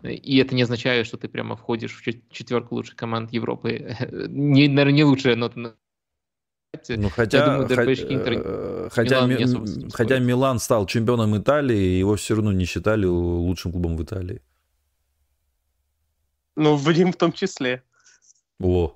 и 0.03 0.37
это 0.37 0.55
не 0.55 0.63
означает, 0.63 1.05
что 1.05 1.17
ты 1.17 1.27
прямо 1.27 1.55
входишь 1.55 1.93
в 1.93 2.33
четверку 2.33 2.75
лучших 2.75 2.95
команд 2.95 3.31
Европы. 3.31 3.95
Не, 4.29 4.67
наверное, 4.67 4.93
не 4.93 5.03
лучшая 5.03 5.35
нота 5.35 5.75
ну, 6.89 7.09
хотя, 7.09 7.37
я 7.39 7.45
думаю, 7.45 7.67
ДРПшки 7.67 8.13
Интер... 8.13 8.33
Э, 8.43 8.89
хотя, 8.91 9.25
Милан 9.25 9.89
хотя 9.91 10.19
Милан 10.19 10.59
стал 10.59 10.85
чемпионом 10.85 11.37
Италии, 11.37 11.99
его 11.99 12.15
все 12.15 12.35
равно 12.35 12.51
не 12.51 12.65
считали 12.65 13.05
лучшим 13.05 13.71
клубом 13.71 13.97
в 13.97 14.03
Италии. 14.03 14.41
Ну, 16.55 16.75
Вадим 16.75 17.11
в 17.11 17.15
том 17.15 17.31
числе. 17.31 17.83
О. 18.59 18.95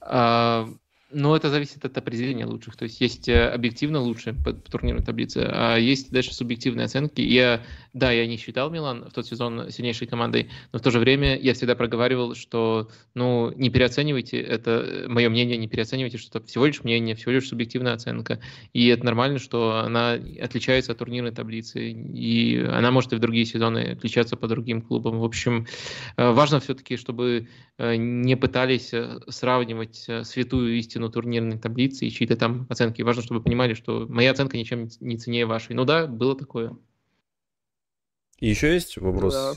А, 0.00 0.68
ну, 1.10 1.34
это 1.34 1.50
зависит 1.50 1.84
от 1.84 1.96
определения 1.96 2.46
лучших. 2.46 2.76
То 2.76 2.84
есть 2.84 3.00
есть 3.00 3.28
э, 3.28 3.48
объективно 3.48 4.00
лучшие 4.00 4.34
по, 4.34 4.52
по 4.52 4.70
турнирной 4.70 5.04
таблице, 5.04 5.46
а 5.48 5.76
есть 5.76 6.10
дальше 6.10 6.34
субъективные 6.34 6.86
оценки. 6.86 7.20
Я, 7.20 7.62
да, 7.94 8.10
я 8.10 8.26
не 8.26 8.36
считал 8.36 8.70
Милан 8.70 9.08
в 9.08 9.12
тот 9.12 9.24
сезон 9.24 9.70
сильнейшей 9.70 10.08
командой, 10.08 10.50
но 10.72 10.80
в 10.80 10.82
то 10.82 10.90
же 10.90 10.98
время 10.98 11.38
я 11.38 11.54
всегда 11.54 11.76
проговаривал, 11.76 12.34
что, 12.34 12.90
ну, 13.14 13.52
не 13.54 13.70
переоценивайте, 13.70 14.40
это 14.40 14.70
э, 14.84 15.08
мое 15.08 15.30
мнение, 15.30 15.56
не 15.56 15.68
переоценивайте, 15.68 16.18
что 16.18 16.38
это 16.38 16.48
всего 16.48 16.66
лишь 16.66 16.82
мнение, 16.82 17.14
всего 17.14 17.30
лишь 17.30 17.46
субъективная 17.46 17.94
оценка. 17.94 18.40
И 18.72 18.88
это 18.88 19.04
нормально, 19.04 19.38
что 19.38 19.78
она 19.78 20.18
отличается 20.42 20.90
от 20.90 20.98
турнирной 20.98 21.30
таблицы, 21.30 21.92
и 21.92 22.58
она 22.64 22.90
может 22.90 23.12
и 23.12 23.16
в 23.16 23.20
другие 23.20 23.46
сезоны 23.46 23.92
отличаться 23.92 24.36
по 24.36 24.48
другим 24.48 24.82
клубам. 24.82 25.20
В 25.20 25.24
общем, 25.24 25.68
э, 26.16 26.30
важно 26.32 26.58
все-таки, 26.58 26.96
чтобы 26.96 27.48
не 27.78 28.36
пытались 28.36 28.92
сравнивать 29.28 30.08
святую 30.22 30.78
истину 30.78 31.10
турнирной 31.10 31.58
таблице 31.58 32.06
и 32.06 32.10
чьи-то 32.10 32.36
там 32.36 32.68
оценки. 32.70 33.02
Важно, 33.02 33.22
чтобы 33.22 33.42
понимали, 33.42 33.74
что 33.74 34.06
моя 34.08 34.30
оценка 34.30 34.56
ничем 34.56 34.88
не 35.00 35.18
ценнее 35.18 35.44
вашей. 35.44 35.74
Ну 35.74 35.84
да, 35.84 36.06
было 36.06 36.36
такое. 36.36 36.76
И 38.44 38.48
еще 38.50 38.74
есть 38.74 38.98
вопрос? 38.98 39.32
Да. 39.32 39.54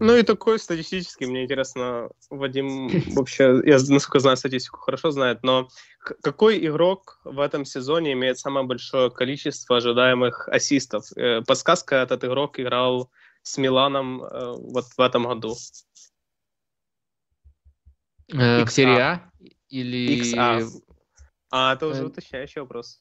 Ну 0.00 0.16
и 0.16 0.24
такой 0.24 0.58
статистический, 0.58 1.26
мне 1.26 1.44
интересно, 1.44 2.10
Вадим 2.28 2.88
вообще, 3.14 3.62
я 3.64 3.78
насколько 3.88 4.18
знаю 4.18 4.36
статистику, 4.36 4.80
хорошо 4.80 5.12
знает, 5.12 5.44
но 5.44 5.68
какой 6.00 6.66
игрок 6.66 7.20
в 7.22 7.38
этом 7.38 7.64
сезоне 7.64 8.14
имеет 8.14 8.36
самое 8.40 8.66
большое 8.66 9.12
количество 9.12 9.76
ожидаемых 9.76 10.48
ассистов? 10.48 11.04
Э, 11.16 11.42
подсказка, 11.42 11.94
этот 11.94 12.24
игрок 12.24 12.58
играл 12.58 13.12
с 13.42 13.56
Миланом 13.58 14.24
э, 14.24 14.54
вот 14.56 14.86
в 14.96 15.00
этом 15.00 15.28
году. 15.28 15.54
Э, 18.32 18.64
в 18.64 18.70
серии 18.70 18.98
А? 18.98 19.30
Или... 19.68 20.20
XA. 20.20 20.66
А, 21.52 21.74
это 21.74 21.86
уже 21.86 22.02
э, 22.02 22.06
уточняющий 22.06 22.60
вопрос. 22.60 23.00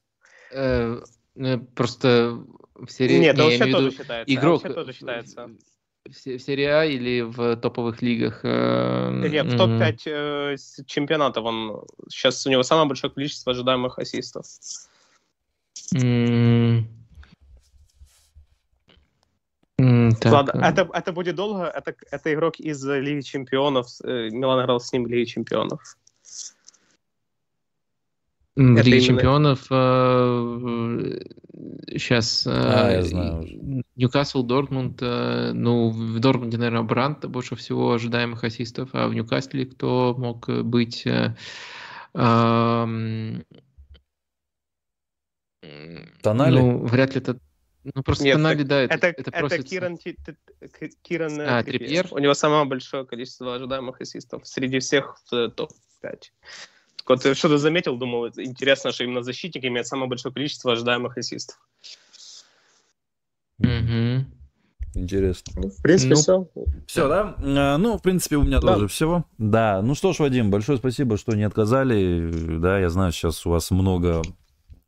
Э, 1.38 1.55
э, 1.55 1.57
просто 1.57 2.43
в 2.76 2.89
серии... 2.89 3.18
Нет, 3.18 3.38
не, 3.38 3.57
LC 3.57 3.72
тоже 3.72 3.91
считается. 3.91 4.34
Игрок... 4.34 4.73
тоже 4.73 4.93
считается. 4.93 5.49
в 6.05 6.14
серии 6.14 6.65
А 6.65 6.85
или 6.85 7.22
в 7.22 7.55
топовых 7.57 8.01
лигах? 8.01 8.43
Нет, 8.43 9.45
в 9.45 9.57
топ-5 9.57 9.99
э, 10.05 10.55
чемпионатов 10.85 11.45
он 11.45 11.84
сейчас 12.09 12.45
у 12.45 12.49
него 12.49 12.64
самое 12.64 12.88
большое 12.88 13.11
количество 13.11 13.51
ожидаемых 13.51 13.99
ассистов. 13.99 14.45
так. 19.77 20.31
Ладно, 20.31 20.61
это, 20.65 20.89
это 20.93 21.11
будет 21.11 21.35
долго. 21.35 21.65
Это, 21.65 21.95
это 22.11 22.34
игрок 22.34 22.59
из 22.59 22.84
Лиги 22.84 23.22
Чемпионов. 23.22 23.88
Э, 24.03 24.30
Милан 24.30 24.64
играл 24.64 24.80
с 24.80 24.91
ним 24.91 25.03
в 25.03 25.07
Лиге 25.07 25.26
Чемпионов. 25.26 25.97
В 28.57 28.59
Лиге 28.59 28.89
именно... 28.89 29.01
Чемпионов 29.01 29.67
сейчас 31.91 32.45
э, 32.45 32.51
а, 32.51 33.01
знаю. 33.03 33.84
Ньюкасл, 33.95 34.43
Дортмунд. 34.43 34.99
Э, 35.01 35.51
ну, 35.53 35.89
в 35.89 36.19
Дортмунде, 36.19 36.57
наверное, 36.57 36.81
Брант 36.81 37.25
больше 37.25 37.55
всего 37.55 37.93
ожидаемых 37.93 38.43
ассистов, 38.43 38.89
а 38.93 39.07
в 39.07 39.13
Ньюкасле 39.13 39.67
кто 39.67 40.15
мог 40.17 40.49
быть? 40.49 41.07
Тонали? 42.13 43.45
Ну, 46.59 46.85
вряд 46.85 47.13
ли 47.13 47.21
это 47.21 47.39
ну, 47.93 48.03
просто 48.03 48.25
Нет, 48.25 48.35
Тонали, 48.35 48.63
да, 48.63 48.81
это, 48.81 48.95
это, 48.95 49.21
это, 49.21 49.31
просто... 49.31 49.63
Киран, 49.63 49.97
Киран 51.03 51.39
а, 51.39 51.63
Трипьер. 51.63 52.07
У 52.11 52.17
него 52.17 52.34
самое 52.34 52.65
большое 52.65 53.05
количество 53.05 53.55
ожидаемых 53.55 54.01
ассистов 54.01 54.45
среди 54.47 54.79
всех 54.79 55.17
в 55.29 55.49
топ-5. 55.49 56.23
Вот 57.09 57.21
что-то 57.21 57.57
заметил, 57.57 57.97
думал, 57.97 58.27
интересно, 58.27 58.91
что 58.91 59.03
именно 59.03 59.23
защитник 59.23 59.63
имеет 59.65 59.88
самое 59.88 60.09
большое 60.09 60.34
количество 60.34 60.73
ожидаемых 60.73 61.17
ассистов. 61.17 61.57
Угу. 63.59 64.25
Интересно. 64.95 65.53
Ну, 65.55 65.69
в 65.69 65.81
принципе, 65.81 66.15
ну, 66.15 66.21
все. 66.21 66.47
Все, 66.88 67.07
да? 67.07 67.35
А, 67.39 67.77
ну, 67.77 67.97
в 67.97 68.01
принципе, 68.01 68.38
у 68.38 68.43
меня 68.43 68.59
да. 68.59 68.73
тоже 68.73 68.88
все. 68.88 69.25
Да. 69.38 69.81
Ну 69.81 69.95
что 69.95 70.13
ж, 70.13 70.19
Вадим, 70.19 70.51
большое 70.51 70.77
спасибо, 70.77 71.17
что 71.17 71.35
не 71.35 71.43
отказали. 71.43 72.57
Да, 72.59 72.79
я 72.79 72.89
знаю, 72.89 73.11
сейчас 73.11 73.45
у 73.45 73.49
вас 73.51 73.71
много 73.71 74.21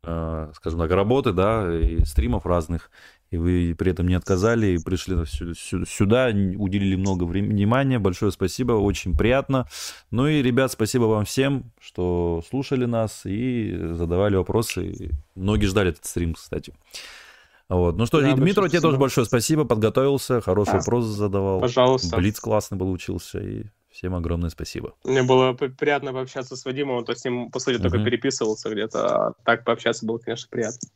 Э, 0.02 0.50
скажем 0.54 0.80
так, 0.80 0.90
работы, 0.92 1.32
да, 1.32 1.78
и 1.78 2.04
стримов 2.06 2.46
разных, 2.46 2.90
и 3.30 3.36
вы 3.36 3.74
при 3.78 3.92
этом 3.92 4.08
не 4.08 4.14
отказали, 4.14 4.68
и 4.68 4.78
пришли 4.78 5.16
сюда, 5.24 6.26
уделили 6.28 6.96
много 6.96 7.24
внимания. 7.24 7.98
Большое 7.98 8.32
спасибо, 8.32 8.72
очень 8.72 9.16
приятно. 9.16 9.66
Ну 10.10 10.26
и, 10.26 10.42
ребят, 10.42 10.72
спасибо 10.72 11.04
вам 11.04 11.24
всем, 11.24 11.72
что 11.80 12.42
слушали 12.48 12.86
нас 12.86 13.22
и 13.24 13.76
задавали 13.92 14.36
вопросы. 14.36 15.10
Многие 15.34 15.66
ждали 15.66 15.90
этот 15.90 16.04
стрим, 16.04 16.34
кстати. 16.34 16.72
Вот. 17.68 17.96
Ну 17.96 18.06
что, 18.06 18.20
да, 18.20 18.34
Дмитрий, 18.34 18.68
тебе 18.68 18.80
тоже 18.80 18.98
большое 18.98 19.26
спасибо, 19.26 19.64
подготовился, 19.64 20.40
хороший 20.40 20.72
да. 20.72 20.78
вопрос 20.78 21.04
задавал. 21.04 21.60
Пожалуйста. 21.60 22.16
Блиц 22.16 22.40
классный 22.40 22.78
получился, 22.78 23.38
и 23.38 23.64
Всем 23.90 24.14
огромное 24.14 24.50
спасибо. 24.50 24.94
Мне 25.04 25.22
было 25.24 25.52
приятно 25.52 26.12
пообщаться 26.12 26.54
с 26.56 26.64
Вадимом, 26.64 26.98
он 26.98 27.04
то 27.04 27.14
с 27.14 27.24
ним, 27.24 27.50
по 27.50 27.58
сути, 27.58 27.76
uh-huh. 27.76 27.82
только 27.82 28.04
переписывался 28.04 28.70
где-то, 28.70 29.26
а 29.26 29.32
так 29.44 29.64
пообщаться 29.64 30.06
было, 30.06 30.18
конечно, 30.18 30.48
приятно. 30.48 30.88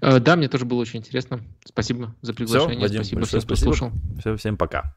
Э, 0.00 0.18
да, 0.20 0.36
мне 0.36 0.48
тоже 0.48 0.64
было 0.64 0.80
очень 0.80 1.00
интересно. 1.00 1.40
Спасибо 1.64 2.14
за 2.22 2.34
приглашение. 2.34 2.76
Все, 2.76 2.82
Вадим, 2.82 3.04
спасибо 3.04 3.26
кто 3.26 3.40
спасибо. 3.40 3.64
слушал. 3.64 3.92
Все, 4.18 4.36
всем 4.36 4.56
пока. 4.56 4.94